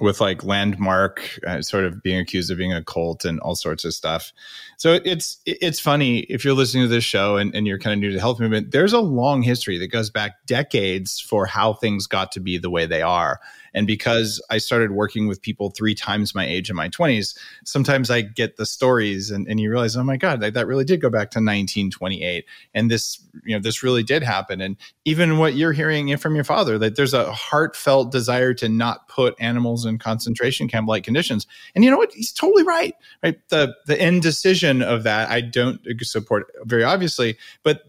with 0.00 0.20
like 0.20 0.44
landmark, 0.44 1.38
uh, 1.46 1.62
sort 1.62 1.84
of 1.84 2.02
being 2.02 2.18
accused 2.18 2.50
of 2.50 2.58
being 2.58 2.72
a 2.72 2.82
cult 2.82 3.24
and 3.24 3.38
all 3.40 3.54
sorts 3.54 3.84
of 3.84 3.94
stuff. 3.94 4.32
So 4.78 4.98
it's 5.04 5.38
it's 5.46 5.78
funny 5.78 6.20
if 6.20 6.44
you're 6.44 6.54
listening 6.54 6.84
to 6.84 6.88
this 6.88 7.04
show 7.04 7.36
and, 7.36 7.54
and 7.54 7.66
you're 7.66 7.78
kind 7.78 7.94
of 7.94 8.00
new 8.00 8.08
to 8.08 8.14
the 8.14 8.20
health 8.20 8.40
movement. 8.40 8.72
There's 8.72 8.92
a 8.92 9.00
long 9.00 9.42
history 9.42 9.78
that 9.78 9.88
goes 9.88 10.10
back 10.10 10.44
decades 10.46 11.20
for 11.20 11.46
how 11.46 11.72
things 11.72 12.06
got 12.06 12.32
to 12.32 12.40
be 12.40 12.58
the 12.58 12.70
way 12.70 12.86
they 12.86 13.02
are. 13.02 13.40
And 13.76 13.86
because 13.86 14.42
I 14.48 14.56
started 14.56 14.92
working 14.92 15.28
with 15.28 15.42
people 15.42 15.68
three 15.68 15.94
times 15.94 16.34
my 16.34 16.46
age 16.46 16.70
in 16.70 16.76
my 16.76 16.88
20s, 16.88 17.36
sometimes 17.64 18.10
I 18.10 18.22
get 18.22 18.56
the 18.56 18.64
stories 18.64 19.30
and, 19.30 19.46
and 19.46 19.60
you 19.60 19.70
realize, 19.70 19.98
oh 19.98 20.02
my 20.02 20.16
God, 20.16 20.40
that, 20.40 20.54
that 20.54 20.66
really 20.66 20.84
did 20.84 21.02
go 21.02 21.10
back 21.10 21.30
to 21.32 21.38
1928. 21.38 22.46
And 22.72 22.90
this, 22.90 23.20
you 23.44 23.54
know, 23.54 23.60
this 23.60 23.82
really 23.82 24.02
did 24.02 24.22
happen. 24.22 24.62
And 24.62 24.78
even 25.04 25.36
what 25.36 25.56
you're 25.56 25.74
hearing 25.74 26.16
from 26.16 26.34
your 26.34 26.42
father, 26.42 26.78
that 26.78 26.96
there's 26.96 27.12
a 27.12 27.30
heartfelt 27.30 28.10
desire 28.10 28.54
to 28.54 28.68
not 28.70 29.08
put 29.08 29.36
animals 29.38 29.84
in 29.84 29.98
concentration 29.98 30.68
camp 30.68 30.88
like 30.88 31.04
conditions. 31.04 31.46
And 31.74 31.84
you 31.84 31.90
know 31.90 31.98
what? 31.98 32.12
He's 32.14 32.32
totally 32.32 32.62
right. 32.62 32.94
Right. 33.22 33.36
The 33.50 33.76
the 33.86 34.00
end 34.00 34.22
decision 34.22 34.80
of 34.80 35.02
that, 35.02 35.28
I 35.28 35.42
don't 35.42 35.80
support 36.00 36.50
very 36.64 36.82
obviously, 36.82 37.36
but 37.62 37.82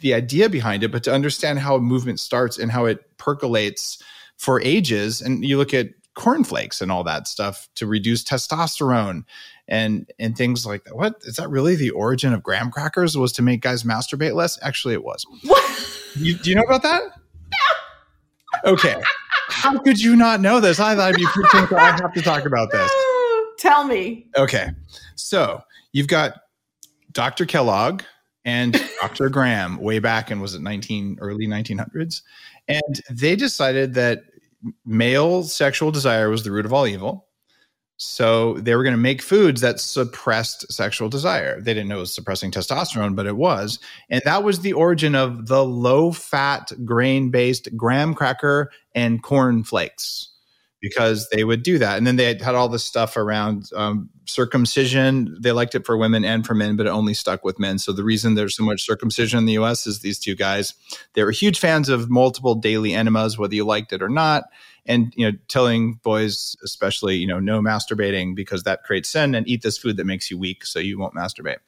the 0.00 0.14
idea 0.14 0.48
behind 0.48 0.82
it, 0.82 0.90
but 0.90 1.04
to 1.04 1.12
understand 1.12 1.60
how 1.60 1.76
a 1.76 1.80
movement 1.80 2.18
starts 2.18 2.58
and 2.58 2.72
how 2.72 2.86
it 2.86 3.16
percolates 3.18 4.02
for 4.40 4.58
ages. 4.62 5.20
And 5.20 5.44
you 5.44 5.58
look 5.58 5.74
at 5.74 5.88
cornflakes 6.14 6.80
and 6.80 6.90
all 6.90 7.04
that 7.04 7.28
stuff 7.28 7.68
to 7.74 7.86
reduce 7.86 8.24
testosterone 8.24 9.22
and 9.68 10.10
and 10.18 10.34
things 10.34 10.64
like 10.64 10.84
that. 10.84 10.96
What 10.96 11.16
is 11.22 11.36
that 11.36 11.50
really 11.50 11.76
the 11.76 11.90
origin 11.90 12.32
of 12.32 12.42
graham 12.42 12.70
crackers 12.70 13.18
was 13.18 13.32
to 13.34 13.42
make 13.42 13.60
guys 13.60 13.82
masturbate 13.82 14.34
less? 14.34 14.58
Actually, 14.62 14.94
it 14.94 15.04
was. 15.04 15.26
What? 15.44 15.66
You, 16.16 16.36
do 16.36 16.50
you 16.50 16.56
know 16.56 16.62
about 16.62 16.82
that? 16.82 17.02
Okay. 18.64 19.00
How 19.48 19.78
could 19.78 20.00
you 20.00 20.16
not 20.16 20.40
know 20.40 20.58
this? 20.58 20.80
I 20.80 20.96
thought 20.96 21.14
I'd 21.14 21.16
be 21.16 21.26
I 21.76 21.96
have 22.00 22.12
to 22.14 22.22
talk 22.22 22.46
about 22.46 22.72
this. 22.72 22.90
Tell 23.58 23.84
me. 23.84 24.26
Okay. 24.36 24.70
So 25.16 25.62
you've 25.92 26.08
got 26.08 26.40
Dr. 27.12 27.44
Kellogg 27.46 28.02
and 28.44 28.82
Dr. 29.00 29.28
Graham 29.28 29.78
way 29.78 29.98
back 29.98 30.30
in 30.30 30.40
was 30.40 30.54
it 30.54 30.62
19 30.62 31.18
early 31.20 31.46
1900s 31.46 32.22
and 32.70 33.02
they 33.10 33.34
decided 33.34 33.94
that 33.94 34.22
male 34.84 35.42
sexual 35.42 35.90
desire 35.90 36.30
was 36.30 36.44
the 36.44 36.50
root 36.50 36.66
of 36.66 36.72
all 36.72 36.86
evil. 36.86 37.26
So 37.96 38.54
they 38.54 38.74
were 38.74 38.82
going 38.82 38.94
to 38.94 39.00
make 39.00 39.20
foods 39.20 39.60
that 39.60 39.78
suppressed 39.78 40.72
sexual 40.72 41.10
desire. 41.10 41.60
They 41.60 41.74
didn't 41.74 41.88
know 41.88 41.98
it 41.98 42.00
was 42.00 42.14
suppressing 42.14 42.50
testosterone, 42.50 43.14
but 43.14 43.26
it 43.26 43.36
was. 43.36 43.78
And 44.08 44.22
that 44.24 44.42
was 44.42 44.60
the 44.60 44.72
origin 44.72 45.14
of 45.14 45.48
the 45.48 45.62
low 45.62 46.10
fat 46.10 46.72
grain 46.82 47.30
based 47.30 47.68
graham 47.76 48.14
cracker 48.14 48.70
and 48.94 49.22
corn 49.22 49.64
flakes 49.64 50.29
because 50.80 51.28
they 51.30 51.44
would 51.44 51.62
do 51.62 51.78
that. 51.78 51.98
And 51.98 52.06
then 52.06 52.16
they 52.16 52.24
had, 52.24 52.40
had 52.40 52.54
all 52.54 52.68
this 52.68 52.84
stuff 52.84 53.16
around 53.16 53.70
um, 53.76 54.08
circumcision. 54.24 55.36
They 55.40 55.52
liked 55.52 55.74
it 55.74 55.84
for 55.84 55.96
women 55.96 56.24
and 56.24 56.46
for 56.46 56.54
men, 56.54 56.76
but 56.76 56.86
it 56.86 56.90
only 56.90 57.14
stuck 57.14 57.44
with 57.44 57.58
men. 57.58 57.78
So 57.78 57.92
the 57.92 58.04
reason 58.04 58.34
there's 58.34 58.56
so 58.56 58.64
much 58.64 58.84
circumcision 58.84 59.38
in 59.38 59.44
the 59.44 59.58
US 59.58 59.86
is 59.86 60.00
these 60.00 60.18
two 60.18 60.34
guys, 60.34 60.74
they 61.14 61.22
were 61.22 61.30
huge 61.30 61.58
fans 61.58 61.88
of 61.88 62.08
multiple 62.08 62.54
daily 62.54 62.94
enemas, 62.94 63.38
whether 63.38 63.54
you 63.54 63.64
liked 63.64 63.92
it 63.92 64.02
or 64.02 64.08
not. 64.08 64.44
And 64.86 65.12
you 65.14 65.30
know, 65.30 65.36
telling 65.48 66.00
boys, 66.02 66.56
especially, 66.64 67.16
you 67.16 67.26
know, 67.26 67.38
no 67.38 67.60
masturbating 67.60 68.34
because 68.34 68.62
that 68.62 68.82
creates 68.82 69.10
sin, 69.10 69.34
and 69.34 69.46
eat 69.46 69.62
this 69.62 69.76
food 69.76 69.98
that 69.98 70.06
makes 70.06 70.30
you 70.30 70.38
weak, 70.38 70.64
so 70.64 70.78
you 70.78 70.98
won't 70.98 71.14
masturbate. 71.14 71.58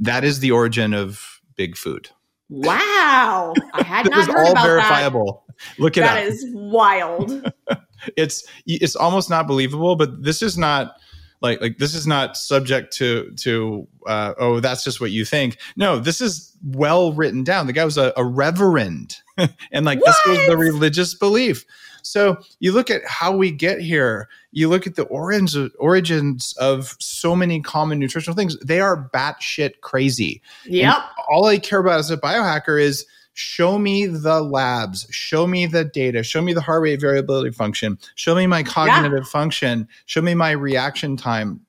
That 0.00 0.24
is 0.24 0.40
the 0.40 0.52
origin 0.52 0.94
of 0.94 1.42
big 1.56 1.76
food. 1.76 2.08
Wow. 2.48 3.52
I 3.74 3.82
had 3.82 4.10
not 4.10 4.26
heard 4.26 4.46
all 4.46 4.52
about 4.52 4.66
verifiable. 4.66 5.44
Look 5.78 5.96
it 5.96 6.00
that. 6.00 6.18
up. 6.18 6.24
That 6.24 6.32
is 6.32 6.46
wild. 6.52 7.52
it's 8.16 8.46
it's 8.66 8.96
almost 8.96 9.30
not 9.30 9.46
believable 9.46 9.96
but 9.96 10.22
this 10.22 10.42
is 10.42 10.56
not 10.56 10.96
like 11.42 11.60
like 11.60 11.78
this 11.78 11.94
is 11.94 12.06
not 12.06 12.36
subject 12.36 12.92
to 12.94 13.30
to 13.32 13.86
uh, 14.06 14.34
oh 14.38 14.60
that's 14.60 14.84
just 14.84 15.00
what 15.00 15.10
you 15.10 15.24
think. 15.24 15.58
No 15.76 15.98
this 15.98 16.20
is 16.20 16.56
well 16.64 17.12
written 17.12 17.44
down. 17.44 17.66
The 17.66 17.72
guy 17.72 17.84
was 17.84 17.98
a, 17.98 18.12
a 18.16 18.24
reverend. 18.24 19.16
And 19.70 19.84
like 19.84 20.00
this 20.02 20.16
was 20.26 20.38
the 20.46 20.56
religious 20.56 21.14
belief. 21.14 21.66
So 22.00 22.38
you 22.60 22.72
look 22.72 22.88
at 22.90 23.02
how 23.06 23.36
we 23.36 23.50
get 23.50 23.80
here. 23.80 24.30
You 24.50 24.70
look 24.70 24.86
at 24.86 24.94
the 24.94 25.02
origins 25.04 25.54
origins 25.78 26.54
of 26.58 26.96
so 27.00 27.36
many 27.36 27.60
common 27.60 27.98
nutritional 27.98 28.34
things. 28.34 28.56
They 28.60 28.80
are 28.80 29.10
batshit 29.12 29.80
crazy. 29.82 30.40
Yep. 30.64 30.96
all 31.28 31.44
I 31.44 31.58
care 31.58 31.80
about 31.80 31.98
as 31.98 32.10
a 32.10 32.16
biohacker 32.16 32.80
is 32.80 33.04
show 33.38 33.78
me 33.78 34.06
the 34.06 34.40
labs, 34.40 35.06
show 35.10 35.46
me 35.46 35.66
the 35.66 35.84
data, 35.84 36.22
show 36.22 36.40
me 36.40 36.54
the 36.54 36.60
heart 36.62 36.80
rate 36.80 36.98
variability 36.98 37.50
function, 37.50 37.98
show 38.14 38.34
me 38.34 38.46
my 38.46 38.62
cognitive 38.62 39.28
function, 39.28 39.86
show 40.06 40.22
me 40.22 40.34
my 40.34 40.52
reaction 40.52 41.18
time, 41.18 41.60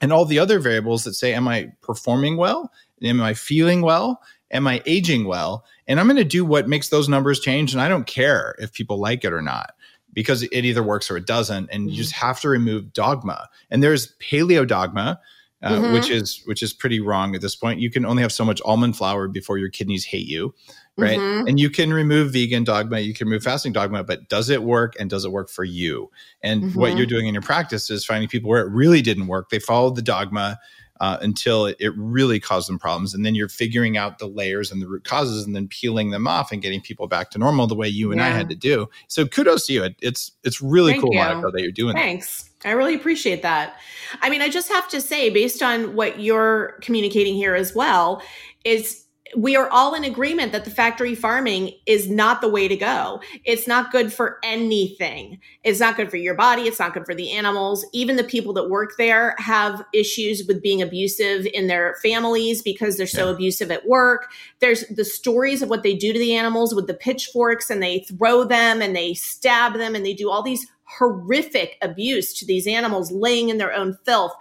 and 0.00 0.10
all 0.10 0.24
the 0.24 0.38
other 0.38 0.58
variables 0.58 1.04
that 1.04 1.12
say, 1.12 1.34
am 1.34 1.46
I 1.46 1.70
performing 1.82 2.38
well? 2.38 2.72
Am 3.02 3.20
I 3.20 3.34
feeling 3.34 3.82
well? 3.82 4.22
Am 4.52 4.66
I 4.66 4.82
aging 4.86 5.26
well? 5.26 5.66
And 5.86 6.00
I'm 6.00 6.06
going 6.06 6.16
to 6.16 6.24
do 6.24 6.46
what 6.46 6.66
makes 6.66 6.88
those 6.88 7.10
numbers 7.10 7.40
change. 7.40 7.74
And 7.74 7.82
I 7.82 7.88
don't 7.88 8.06
care 8.06 8.54
if 8.58 8.72
people 8.72 8.98
like 8.98 9.22
it 9.22 9.34
or 9.34 9.42
not 9.42 9.74
because 10.14 10.42
it 10.44 10.64
either 10.64 10.82
works 10.82 11.10
or 11.10 11.18
it 11.18 11.26
doesn't. 11.26 11.68
And 11.70 11.90
you 11.90 11.96
just 11.96 12.12
have 12.12 12.40
to 12.40 12.48
remove 12.48 12.94
dogma. 12.94 13.48
And 13.70 13.82
there's 13.82 14.14
paleo 14.16 14.66
dogma, 14.66 15.20
uh, 15.62 15.72
Mhm. 15.76 15.92
which 15.92 16.10
is 16.10 16.42
which 16.46 16.62
is 16.62 16.72
pretty 16.72 16.98
wrong 17.00 17.34
at 17.34 17.40
this 17.40 17.54
point. 17.54 17.80
You 17.80 17.90
can 17.90 18.04
only 18.04 18.22
have 18.22 18.32
so 18.32 18.44
much 18.44 18.60
almond 18.64 18.96
flour 18.96 19.28
before 19.28 19.58
your 19.58 19.68
kidneys 19.70 20.04
hate 20.04 20.26
you, 20.26 20.54
right? 20.98 21.18
Mhm. 21.18 21.48
And 21.48 21.58
you 21.58 21.70
can 21.70 21.92
remove 21.92 22.32
vegan 22.32 22.64
dogma, 22.64 23.00
you 23.00 23.14
can 23.14 23.26
remove 23.26 23.42
fasting 23.42 23.72
dogma, 23.72 24.04
but 24.04 24.28
does 24.28 24.50
it 24.50 24.62
work 24.62 24.94
and 25.00 25.08
does 25.08 25.24
it 25.24 25.32
work 25.32 25.48
for 25.48 25.64
you? 25.64 26.10
And 26.42 26.74
what 26.74 26.92
Mhm. 26.92 26.98
you're 26.98 27.06
doing 27.06 27.26
in 27.26 27.34
your 27.34 27.42
practice 27.42 27.90
is 27.90 28.04
finding 28.04 28.28
people 28.28 28.50
where 28.50 28.64
it 28.66 28.70
really 28.70 29.02
didn't 29.02 29.26
work. 29.26 29.50
They 29.50 29.58
followed 29.58 29.96
the 29.96 30.02
dogma 30.02 30.58
uh, 31.00 31.18
until 31.20 31.66
it, 31.66 31.76
it 31.80 31.92
really 31.96 32.38
caused 32.38 32.68
them 32.68 32.78
problems, 32.78 33.12
and 33.12 33.26
then 33.26 33.34
you're 33.34 33.48
figuring 33.48 33.96
out 33.96 34.20
the 34.20 34.26
layers 34.28 34.70
and 34.70 34.80
the 34.80 34.86
root 34.86 35.02
causes, 35.02 35.44
and 35.44 35.56
then 35.56 35.66
peeling 35.66 36.10
them 36.10 36.28
off 36.28 36.52
and 36.52 36.62
getting 36.62 36.80
people 36.80 37.08
back 37.08 37.28
to 37.28 37.38
normal 37.38 37.66
the 37.66 37.74
way 37.74 37.88
you 37.88 38.12
and 38.12 38.22
I 38.22 38.28
had 38.28 38.48
to 38.50 38.54
do. 38.54 38.88
So 39.08 39.26
kudos 39.26 39.66
to 39.66 39.72
you. 39.72 39.82
It, 39.82 39.96
it's 40.00 40.30
it's 40.44 40.62
really 40.62 40.92
Thank 40.92 41.02
cool, 41.02 41.12
you. 41.12 41.18
Monica, 41.18 41.50
that 41.50 41.60
you're 41.60 41.72
doing 41.72 41.96
that. 41.96 42.02
Thanks. 42.02 42.50
I 42.64 42.70
really 42.70 42.94
appreciate 42.94 43.42
that. 43.42 43.78
I 44.20 44.30
mean, 44.30 44.42
I 44.42 44.48
just 44.48 44.68
have 44.68 44.88
to 44.90 45.00
say, 45.00 45.28
based 45.28 45.60
on 45.60 45.96
what 45.96 46.20
you're 46.20 46.78
communicating 46.82 47.34
here 47.34 47.56
as 47.56 47.74
well, 47.74 48.22
is 48.64 49.01
we 49.36 49.56
are 49.56 49.68
all 49.70 49.94
in 49.94 50.04
agreement 50.04 50.52
that 50.52 50.64
the 50.64 50.70
factory 50.70 51.14
farming 51.14 51.72
is 51.86 52.08
not 52.10 52.40
the 52.40 52.48
way 52.48 52.68
to 52.68 52.76
go. 52.76 53.20
It's 53.44 53.66
not 53.66 53.90
good 53.90 54.12
for 54.12 54.38
anything. 54.42 55.40
It's 55.64 55.80
not 55.80 55.96
good 55.96 56.10
for 56.10 56.18
your 56.18 56.34
body. 56.34 56.62
It's 56.62 56.78
not 56.78 56.92
good 56.92 57.06
for 57.06 57.14
the 57.14 57.32
animals. 57.32 57.86
Even 57.92 58.16
the 58.16 58.24
people 58.24 58.52
that 58.54 58.68
work 58.68 58.92
there 58.98 59.34
have 59.38 59.82
issues 59.94 60.44
with 60.46 60.62
being 60.62 60.82
abusive 60.82 61.46
in 61.54 61.66
their 61.66 61.96
families 62.02 62.62
because 62.62 62.96
they're 62.96 63.06
so 63.06 63.26
Yeah. 63.26 63.34
abusive 63.34 63.70
at 63.70 63.86
work. 63.86 64.30
There's 64.60 64.86
the 64.88 65.04
stories 65.04 65.62
of 65.62 65.70
what 65.70 65.82
they 65.82 65.94
do 65.94 66.12
to 66.12 66.18
the 66.18 66.34
animals 66.34 66.74
with 66.74 66.86
the 66.86 66.94
pitchforks 66.94 67.70
and 67.70 67.82
they 67.82 68.00
throw 68.00 68.44
them 68.44 68.82
and 68.82 68.94
they 68.94 69.14
stab 69.14 69.74
them 69.74 69.94
and 69.94 70.04
they 70.04 70.14
do 70.14 70.30
all 70.30 70.42
these 70.42 70.66
horrific 70.98 71.78
abuse 71.80 72.34
to 72.34 72.44
these 72.44 72.66
animals 72.66 73.10
laying 73.10 73.48
in 73.48 73.56
their 73.56 73.72
own 73.72 73.96
filth 74.04 74.34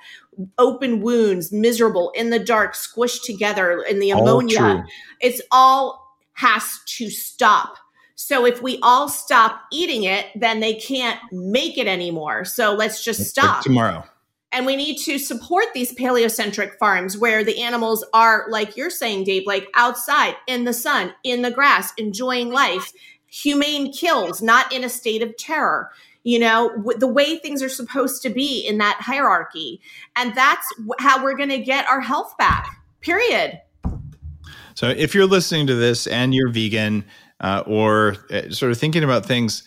open 0.58 1.02
wounds 1.02 1.52
miserable 1.52 2.12
in 2.16 2.30
the 2.30 2.40
dark 2.40 2.74
squished 2.74 3.24
together 3.24 3.82
in 3.82 4.00
the 4.00 4.12
All 4.14 4.22
ammonia 4.22 4.58
true. 4.58 4.84
it's 5.20 5.42
all 5.52 6.18
has 6.34 6.80
to 6.86 7.10
stop. 7.10 7.76
So 8.16 8.46
if 8.46 8.62
we 8.62 8.80
all 8.84 9.10
stop 9.10 9.62
eating 9.72 10.04
it, 10.04 10.28
then 10.36 10.60
they 10.60 10.76
can't 10.76 11.20
make 11.32 11.78
it 11.78 11.88
anymore. 11.88 12.46
So 12.46 12.74
let's 12.74 13.04
just 13.04 13.22
stop 13.26 13.64
tomorrow. 13.64 14.04
And 14.52 14.66
we 14.66 14.76
need 14.76 14.98
to 15.06 15.18
support 15.18 15.66
these 15.74 15.94
paleocentric 15.94 16.78
farms 16.78 17.18
where 17.18 17.44
the 17.44 17.62
animals 17.62 18.06
are, 18.14 18.46
like 18.50 18.76
you're 18.76 18.90
saying, 18.90 19.24
Dave, 19.24 19.48
like 19.48 19.68
outside 19.76 20.36
in 20.46 20.66
the 20.66 20.74
sun, 20.74 21.14
in 21.24 21.42
the 21.42 21.52
grass, 21.52 21.94
enjoying 21.98 22.52
life, 22.52 22.92
humane 23.28 23.94
kills, 23.94 24.42
not 24.42 24.72
in 24.74 24.84
a 24.84 24.90
state 24.90 25.22
of 25.22 25.36
terror 25.38 25.90
you 26.24 26.40
know, 26.40 26.70
w- 26.76 26.98
the 26.98 27.08
way 27.08 27.38
things 27.38 27.64
are 27.64 27.70
supposed 27.70 28.22
to 28.24 28.30
be 28.30 28.66
in 28.66 28.78
that 28.78 28.98
hierarchy. 29.00 29.82
And 30.16 30.36
that's 30.36 30.68
w- 30.76 30.94
how 31.00 31.24
we're 31.24 31.36
going 31.36 31.50
to 31.50 31.60
get 31.60 31.88
our 31.88 32.02
health 32.02 32.38
back, 32.38 32.82
period. 33.02 33.60
So 34.76 34.90
if 34.90 35.14
you're 35.14 35.26
listening 35.26 35.68
to 35.68 35.76
this 35.76 36.08
and 36.08 36.34
you're 36.34 36.50
vegan 36.50 37.06
uh, 37.40 37.64
or 37.66 38.18
uh, 38.32 38.50
sort 38.50 38.72
of 38.72 38.78
thinking 38.78 39.04
about 39.04 39.26
things, 39.26 39.64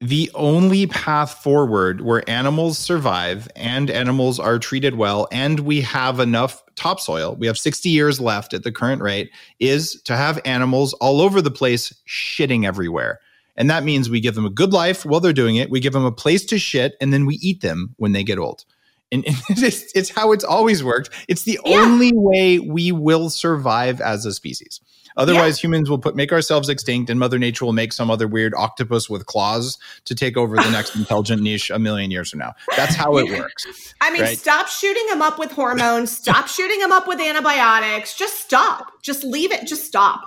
the 0.00 0.30
only 0.34 0.86
path 0.86 1.34
forward 1.42 2.00
where 2.00 2.28
animals 2.28 2.78
survive 2.78 3.48
and 3.54 3.90
animals 3.90 4.40
are 4.40 4.58
treated 4.58 4.94
well 4.94 5.28
and 5.30 5.60
we 5.60 5.82
have 5.82 6.20
enough 6.20 6.62
topsoil, 6.74 7.36
we 7.36 7.46
have 7.46 7.58
60 7.58 7.90
years 7.90 8.18
left 8.18 8.54
at 8.54 8.62
the 8.62 8.72
current 8.72 9.02
rate, 9.02 9.30
is 9.58 10.00
to 10.02 10.16
have 10.16 10.40
animals 10.46 10.94
all 10.94 11.20
over 11.20 11.42
the 11.42 11.50
place 11.50 11.92
shitting 12.08 12.64
everywhere. 12.64 13.20
And 13.60 13.68
that 13.68 13.84
means 13.84 14.08
we 14.08 14.20
give 14.20 14.34
them 14.34 14.46
a 14.46 14.50
good 14.50 14.72
life 14.72 15.04
while 15.04 15.20
they're 15.20 15.34
doing 15.34 15.56
it. 15.56 15.68
We 15.68 15.80
give 15.80 15.92
them 15.92 16.06
a 16.06 16.10
place 16.10 16.46
to 16.46 16.58
shit, 16.58 16.96
and 16.98 17.12
then 17.12 17.26
we 17.26 17.34
eat 17.42 17.60
them 17.60 17.94
when 17.98 18.12
they 18.12 18.24
get 18.24 18.38
old. 18.38 18.64
And, 19.12 19.22
and 19.26 19.36
it's, 19.50 19.92
it's, 19.94 20.08
how 20.08 20.32
it's 20.32 20.44
always 20.44 20.82
worked. 20.82 21.10
It's 21.28 21.42
the 21.42 21.60
yeah. 21.66 21.76
only 21.76 22.10
way 22.14 22.58
we 22.58 22.90
will 22.90 23.28
survive 23.28 24.00
as 24.00 24.24
a 24.24 24.32
species. 24.32 24.80
Otherwise, 25.18 25.58
yeah. 25.58 25.66
humans 25.66 25.90
will 25.90 25.98
put 25.98 26.16
make 26.16 26.32
ourselves 26.32 26.70
extinct, 26.70 27.10
and 27.10 27.20
Mother 27.20 27.38
Nature 27.38 27.66
will 27.66 27.74
make 27.74 27.92
some 27.92 28.10
other 28.10 28.26
weird 28.26 28.54
octopus 28.54 29.10
with 29.10 29.26
claws 29.26 29.76
to 30.06 30.14
take 30.14 30.38
over 30.38 30.56
the 30.56 30.70
next 30.70 30.96
intelligent 30.96 31.42
niche 31.42 31.68
a 31.68 31.78
million 31.78 32.10
years 32.10 32.30
from 32.30 32.38
now. 32.38 32.54
That's 32.78 32.94
how 32.94 33.18
it 33.18 33.28
works. 33.28 33.66
I 34.00 34.10
mean, 34.10 34.22
right? 34.22 34.38
stop 34.38 34.68
shooting 34.68 35.06
them 35.08 35.20
up 35.20 35.38
with 35.38 35.52
hormones. 35.52 36.16
Stop 36.16 36.48
shooting 36.48 36.78
them 36.78 36.92
up 36.92 37.06
with 37.06 37.20
antibiotics. 37.20 38.16
Just 38.16 38.40
stop. 38.40 39.02
Just 39.02 39.22
leave 39.22 39.52
it. 39.52 39.66
Just 39.66 39.84
stop. 39.84 40.22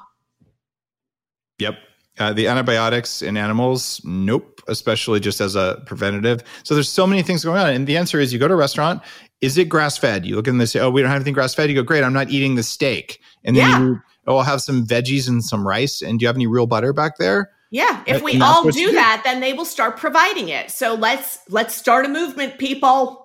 Yep. 1.57 1.77
Uh, 2.19 2.31
the 2.31 2.47
antibiotics 2.47 3.23
in 3.23 3.35
animals, 3.37 3.99
nope, 4.03 4.61
especially 4.67 5.19
just 5.19 5.41
as 5.41 5.55
a 5.55 5.81
preventative. 5.87 6.43
So 6.63 6.75
there's 6.75 6.89
so 6.89 7.07
many 7.07 7.23
things 7.23 7.43
going 7.43 7.59
on. 7.59 7.73
And 7.73 7.87
the 7.87 7.97
answer 7.97 8.19
is 8.19 8.31
you 8.31 8.37
go 8.37 8.47
to 8.47 8.53
a 8.53 8.57
restaurant, 8.57 9.01
is 9.41 9.57
it 9.57 9.67
grass 9.67 9.97
fed? 9.97 10.23
You 10.23 10.35
look 10.35 10.47
and 10.47 10.61
they 10.61 10.67
say, 10.67 10.79
oh, 10.79 10.91
we 10.91 11.01
don't 11.01 11.09
have 11.09 11.17
anything 11.17 11.33
grass 11.33 11.55
fed. 11.55 11.69
You 11.69 11.75
go, 11.75 11.81
great, 11.81 12.03
I'm 12.03 12.13
not 12.13 12.29
eating 12.29 12.53
the 12.53 12.61
steak. 12.61 13.19
And 13.43 13.55
then 13.57 13.67
yeah. 13.67 13.79
you, 13.79 14.01
oh, 14.27 14.37
I'll 14.37 14.43
have 14.43 14.61
some 14.61 14.85
veggies 14.85 15.27
and 15.27 15.43
some 15.43 15.67
rice. 15.67 16.03
And 16.03 16.19
do 16.19 16.23
you 16.23 16.27
have 16.27 16.35
any 16.35 16.45
real 16.45 16.67
butter 16.67 16.93
back 16.93 17.17
there? 17.17 17.49
Yeah, 17.71 18.03
if 18.05 18.21
we 18.21 18.39
all 18.39 18.69
do 18.69 18.91
that, 18.91 19.23
then 19.25 19.39
they 19.39 19.53
will 19.53 19.65
start 19.65 19.97
providing 19.97 20.49
it. 20.49 20.69
So 20.69 20.93
let's 20.93 21.39
let's 21.49 21.73
start 21.73 22.05
a 22.05 22.09
movement, 22.09 22.59
people 22.59 23.22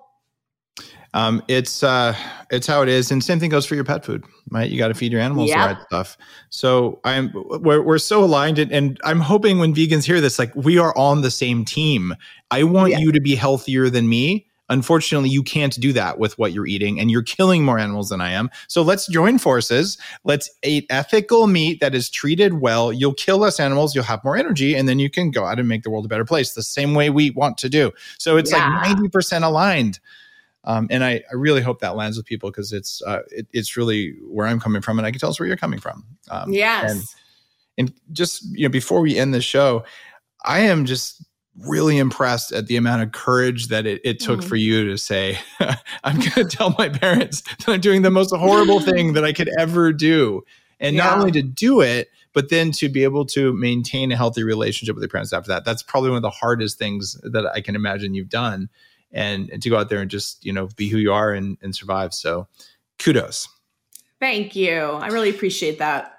um, 1.13 1.43
it's 1.47 1.83
uh, 1.83 2.15
it's 2.51 2.67
how 2.67 2.81
it 2.81 2.89
is, 2.89 3.11
and 3.11 3.23
same 3.23 3.39
thing 3.39 3.49
goes 3.49 3.65
for 3.65 3.75
your 3.75 3.83
pet 3.83 4.05
food, 4.05 4.23
right? 4.51 4.69
You 4.69 4.77
got 4.77 4.89
to 4.89 4.93
feed 4.93 5.11
your 5.11 5.21
animals 5.21 5.49
yep. 5.49 5.57
the 5.57 5.73
right 5.73 5.83
stuff. 5.87 6.17
So 6.49 6.99
I'm 7.03 7.31
we're 7.33 7.81
we're 7.81 7.97
so 7.97 8.23
aligned, 8.23 8.59
and, 8.59 8.71
and, 8.71 8.99
I'm 9.03 9.19
hoping 9.19 9.59
when 9.59 9.73
vegans 9.73 10.03
hear 10.03 10.21
this, 10.21 10.37
like 10.37 10.55
we 10.55 10.77
are 10.77 10.95
on 10.97 11.21
the 11.21 11.31
same 11.31 11.65
team. 11.65 12.15
I 12.51 12.63
want 12.63 12.91
yeah. 12.91 12.99
you 12.99 13.11
to 13.11 13.21
be 13.21 13.35
healthier 13.35 13.89
than 13.89 14.07
me. 14.07 14.45
Unfortunately, 14.71 15.29
you 15.29 15.41
can't 15.41 15.73
do 15.79 15.91
that 15.93 16.19
with 16.19 16.37
what 16.37 16.53
you're 16.53 16.67
eating, 16.67 16.99
and 16.99 17.09
you're 17.09 17.23
killing 17.23 17.65
more 17.65 17.79
animals 17.79 18.09
than 18.09 18.21
I 18.21 18.29
am. 18.29 18.51
So 18.67 18.83
let's 18.83 19.07
join 19.07 19.39
forces. 19.39 19.97
Let's 20.25 20.47
eat 20.63 20.85
ethical 20.91 21.47
meat 21.47 21.79
that 21.79 21.95
is 21.95 22.07
treated 22.07 22.61
well. 22.61 22.93
You'll 22.93 23.15
kill 23.15 23.39
less 23.39 23.59
animals, 23.59 23.95
you'll 23.95 24.03
have 24.03 24.23
more 24.23 24.37
energy, 24.37 24.75
and 24.75 24.87
then 24.87 24.99
you 24.99 25.09
can 25.09 25.31
go 25.31 25.45
out 25.45 25.57
and 25.57 25.67
make 25.67 25.81
the 25.81 25.89
world 25.89 26.05
a 26.05 26.07
better 26.07 26.25
place 26.25 26.53
the 26.53 26.61
same 26.61 26.93
way 26.93 27.09
we 27.09 27.31
want 27.31 27.57
to 27.57 27.69
do. 27.69 27.91
So 28.19 28.37
it's 28.37 28.51
yeah. 28.51 28.79
like 28.83 28.95
90% 28.95 29.41
aligned. 29.41 29.99
Um, 30.65 30.87
and 30.89 31.03
I, 31.03 31.23
I, 31.31 31.35
really 31.35 31.61
hope 31.61 31.79
that 31.79 31.95
lands 31.95 32.17
with 32.17 32.25
people 32.25 32.51
because 32.51 32.73
it's 32.73 33.01
uh, 33.03 33.21
it, 33.31 33.47
it's 33.53 33.77
really 33.77 34.15
where 34.27 34.45
I'm 34.45 34.59
coming 34.59 34.81
from, 34.81 34.99
and 34.99 35.05
I 35.05 35.11
can 35.11 35.19
tell 35.19 35.29
us 35.29 35.39
where 35.39 35.47
you're 35.47 35.57
coming 35.57 35.79
from. 35.79 36.05
Um, 36.29 36.51
yes. 36.51 36.91
And, 36.91 37.03
and 37.77 37.93
just 38.11 38.43
you 38.51 38.63
know, 38.63 38.69
before 38.69 38.99
we 38.99 39.17
end 39.17 39.33
the 39.33 39.41
show, 39.41 39.85
I 40.43 40.59
am 40.61 40.85
just 40.85 41.23
really 41.65 41.97
impressed 41.97 42.51
at 42.51 42.67
the 42.67 42.75
amount 42.75 43.03
of 43.03 43.11
courage 43.11 43.67
that 43.67 43.85
it, 43.85 44.01
it 44.03 44.19
took 44.19 44.41
mm. 44.41 44.43
for 44.43 44.55
you 44.55 44.85
to 44.89 44.97
say, 44.97 45.37
I'm 46.03 46.17
going 46.17 46.31
to 46.31 46.45
tell 46.45 46.75
my 46.77 46.89
parents 46.89 47.41
that 47.41 47.69
I'm 47.69 47.81
doing 47.81 48.01
the 48.01 48.11
most 48.11 48.33
horrible 48.33 48.79
thing 48.79 49.13
that 49.13 49.25
I 49.25 49.33
could 49.33 49.49
ever 49.57 49.91
do. 49.91 50.43
And 50.79 50.95
yeah. 50.95 51.05
not 51.05 51.17
only 51.17 51.31
to 51.31 51.41
do 51.41 51.81
it, 51.81 52.09
but 52.33 52.49
then 52.49 52.71
to 52.73 52.87
be 52.87 53.03
able 53.03 53.25
to 53.25 53.51
maintain 53.53 54.11
a 54.11 54.15
healthy 54.15 54.43
relationship 54.43 54.95
with 54.95 55.01
your 55.01 55.09
parents 55.09 55.33
after 55.33 55.49
that. 55.49 55.65
That's 55.65 55.83
probably 55.83 56.11
one 56.11 56.17
of 56.17 56.21
the 56.21 56.29
hardest 56.29 56.77
things 56.77 57.19
that 57.23 57.45
I 57.45 57.59
can 57.59 57.75
imagine 57.75 58.13
you've 58.13 58.29
done 58.29 58.69
and, 59.11 59.49
and 59.49 59.61
to 59.61 59.69
go 59.69 59.77
out 59.77 59.89
there 59.89 60.01
and 60.01 60.11
just 60.11 60.45
you 60.45 60.53
know 60.53 60.67
be 60.75 60.89
who 60.89 60.97
you 60.97 61.11
are 61.11 61.31
and, 61.31 61.57
and 61.61 61.75
survive 61.75 62.13
so 62.13 62.47
kudos 62.97 63.47
thank 64.19 64.55
you 64.55 64.79
i 64.79 65.07
really 65.07 65.29
appreciate 65.29 65.79
that 65.79 66.15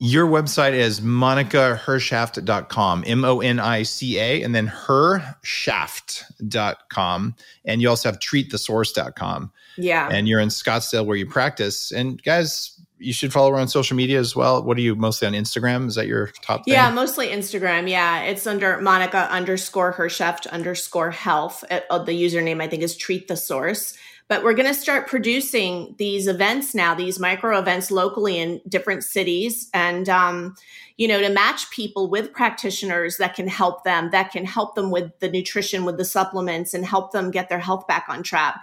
your 0.00 0.28
website 0.28 0.74
is 0.74 1.00
monicahershaft.com, 1.00 3.02
M 3.04 3.24
O 3.24 3.40
N 3.40 3.58
I 3.58 3.82
C 3.82 4.20
A, 4.20 4.44
and 4.44 4.54
then 4.54 4.68
hershaft.com. 4.68 7.34
And 7.64 7.82
you 7.82 7.88
also 7.88 8.08
have 8.08 8.20
treatthesource.com. 8.20 9.50
Yeah. 9.76 10.08
And 10.08 10.28
you're 10.28 10.38
in 10.38 10.50
Scottsdale 10.50 11.04
where 11.04 11.16
you 11.16 11.26
practice. 11.26 11.90
And 11.90 12.22
guys, 12.22 12.80
you 12.98 13.12
should 13.12 13.32
follow 13.32 13.50
her 13.50 13.56
on 13.56 13.68
social 13.68 13.96
media 13.96 14.18
as 14.18 14.34
well. 14.34 14.62
What 14.62 14.76
are 14.76 14.80
you 14.80 14.94
mostly 14.94 15.26
on 15.26 15.34
Instagram? 15.34 15.86
Is 15.86 15.94
that 15.94 16.06
your 16.06 16.28
top 16.42 16.64
thing? 16.64 16.74
Yeah, 16.74 16.90
mostly 16.90 17.28
Instagram. 17.28 17.88
Yeah. 17.88 18.22
It's 18.22 18.46
under 18.46 18.80
Monica 18.80 19.30
underscore 19.30 19.92
Hershaft 19.92 20.48
underscore 20.50 21.10
health. 21.10 21.64
Uh, 21.70 21.98
the 21.98 22.12
username, 22.12 22.62
I 22.62 22.68
think, 22.68 22.82
is 22.82 22.96
treat 22.96 23.28
the 23.28 23.36
source. 23.36 23.96
But 24.28 24.44
we're 24.44 24.54
going 24.54 24.68
to 24.68 24.74
start 24.74 25.08
producing 25.08 25.94
these 25.96 26.26
events 26.26 26.74
now, 26.74 26.94
these 26.94 27.18
micro 27.18 27.58
events 27.58 27.90
locally 27.90 28.38
in 28.38 28.60
different 28.68 29.02
cities. 29.02 29.70
And, 29.72 30.06
um, 30.10 30.54
you 30.98 31.08
know, 31.08 31.18
to 31.20 31.30
match 31.30 31.70
people 31.70 32.10
with 32.10 32.34
practitioners 32.34 33.16
that 33.16 33.34
can 33.34 33.48
help 33.48 33.84
them, 33.84 34.10
that 34.10 34.30
can 34.30 34.44
help 34.44 34.74
them 34.74 34.90
with 34.90 35.18
the 35.20 35.30
nutrition, 35.30 35.86
with 35.86 35.96
the 35.96 36.04
supplements, 36.04 36.74
and 36.74 36.84
help 36.84 37.12
them 37.12 37.30
get 37.30 37.48
their 37.48 37.58
health 37.58 37.86
back 37.86 38.04
on 38.10 38.22
track 38.22 38.60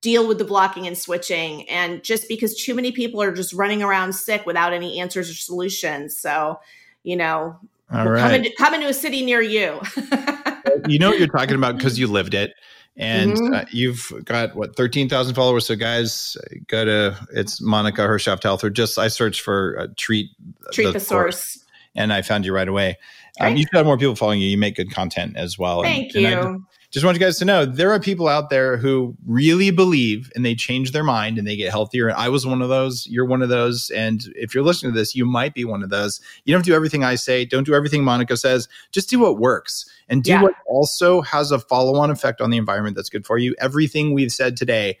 deal 0.00 0.28
with 0.28 0.38
the 0.38 0.44
blocking 0.44 0.86
and 0.86 0.96
switching. 0.96 1.68
And 1.68 2.02
just 2.02 2.28
because 2.28 2.54
too 2.54 2.74
many 2.74 2.92
people 2.92 3.20
are 3.20 3.32
just 3.32 3.52
running 3.52 3.82
around 3.82 4.12
sick 4.12 4.46
without 4.46 4.72
any 4.72 5.00
answers 5.00 5.30
or 5.30 5.34
solutions. 5.34 6.16
So, 6.18 6.60
you 7.02 7.16
know, 7.16 7.58
All 7.92 8.08
right. 8.08 8.20
come, 8.20 8.34
into, 8.34 8.52
come 8.56 8.74
into 8.74 8.88
a 8.88 8.94
city 8.94 9.24
near 9.24 9.42
you. 9.42 9.80
you 10.88 10.98
know 10.98 11.10
what 11.10 11.18
you're 11.18 11.28
talking 11.28 11.56
about 11.56 11.76
because 11.76 11.98
you 11.98 12.06
lived 12.06 12.34
it. 12.34 12.52
And 12.96 13.34
mm-hmm. 13.34 13.54
uh, 13.54 13.64
you've 13.70 14.12
got 14.24 14.56
what 14.56 14.76
13,000 14.76 15.34
followers. 15.34 15.66
So 15.66 15.76
guys, 15.76 16.36
go 16.66 16.84
to 16.84 17.16
it's 17.32 17.60
Monica 17.60 18.02
Hershaft 18.02 18.42
Health 18.42 18.64
or 18.64 18.70
just 18.70 18.98
I 18.98 19.06
searched 19.06 19.40
for 19.40 19.78
uh, 19.78 19.86
treat 19.96 20.30
treat 20.72 20.86
the, 20.86 20.92
the 20.92 21.00
source. 21.00 21.64
and 21.94 22.12
I 22.12 22.22
found 22.22 22.44
you 22.44 22.52
right 22.52 22.66
away. 22.66 22.98
Um, 23.40 23.56
you 23.56 23.62
should 23.62 23.76
have 23.76 23.86
more 23.86 23.96
people 23.96 24.16
following 24.16 24.40
you. 24.40 24.48
You 24.48 24.58
make 24.58 24.74
good 24.74 24.90
content 24.90 25.36
as 25.36 25.56
well. 25.56 25.82
Thank 25.82 26.12
and, 26.16 26.22
you. 26.22 26.28
And 26.28 26.62
just 26.90 27.04
want 27.04 27.16
you 27.16 27.20
guys 27.20 27.38
to 27.38 27.44
know 27.44 27.66
there 27.66 27.92
are 27.92 28.00
people 28.00 28.28
out 28.28 28.48
there 28.48 28.78
who 28.78 29.14
really 29.26 29.70
believe 29.70 30.32
and 30.34 30.44
they 30.44 30.54
change 30.54 30.92
their 30.92 31.04
mind 31.04 31.36
and 31.36 31.46
they 31.46 31.56
get 31.56 31.70
healthier. 31.70 32.08
And 32.08 32.16
I 32.16 32.30
was 32.30 32.46
one 32.46 32.62
of 32.62 32.70
those. 32.70 33.06
You're 33.06 33.26
one 33.26 33.42
of 33.42 33.50
those. 33.50 33.90
And 33.90 34.22
if 34.34 34.54
you're 34.54 34.64
listening 34.64 34.92
to 34.92 34.98
this, 34.98 35.14
you 35.14 35.26
might 35.26 35.52
be 35.52 35.66
one 35.66 35.82
of 35.82 35.90
those. 35.90 36.20
You 36.44 36.54
don't 36.54 36.64
do 36.64 36.74
everything 36.74 37.04
I 37.04 37.16
say. 37.16 37.44
Don't 37.44 37.64
do 37.64 37.74
everything 37.74 38.04
Monica 38.04 38.38
says. 38.38 38.68
Just 38.90 39.10
do 39.10 39.18
what 39.18 39.38
works 39.38 39.84
and 40.08 40.22
do 40.22 40.30
yeah. 40.30 40.42
what 40.42 40.54
also 40.66 41.20
has 41.20 41.50
a 41.50 41.58
follow 41.58 42.00
on 42.00 42.10
effect 42.10 42.40
on 42.40 42.48
the 42.48 42.56
environment 42.56 42.96
that's 42.96 43.10
good 43.10 43.26
for 43.26 43.36
you. 43.36 43.54
Everything 43.60 44.14
we've 44.14 44.32
said 44.32 44.56
today 44.56 44.98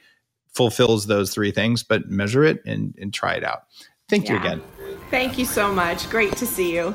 fulfills 0.52 1.06
those 1.06 1.32
three 1.32 1.52
things, 1.52 1.82
but 1.82 2.10
measure 2.10 2.44
it 2.44 2.60
and, 2.66 2.94
and 3.00 3.14
try 3.14 3.32
it 3.32 3.44
out. 3.44 3.62
Thank 4.10 4.26
yeah. 4.26 4.34
you 4.34 4.38
again. 4.40 4.62
Thank 5.10 5.38
you 5.38 5.46
so 5.46 5.72
much. 5.72 6.10
Great 6.10 6.36
to 6.36 6.46
see 6.46 6.74
you. 6.74 6.94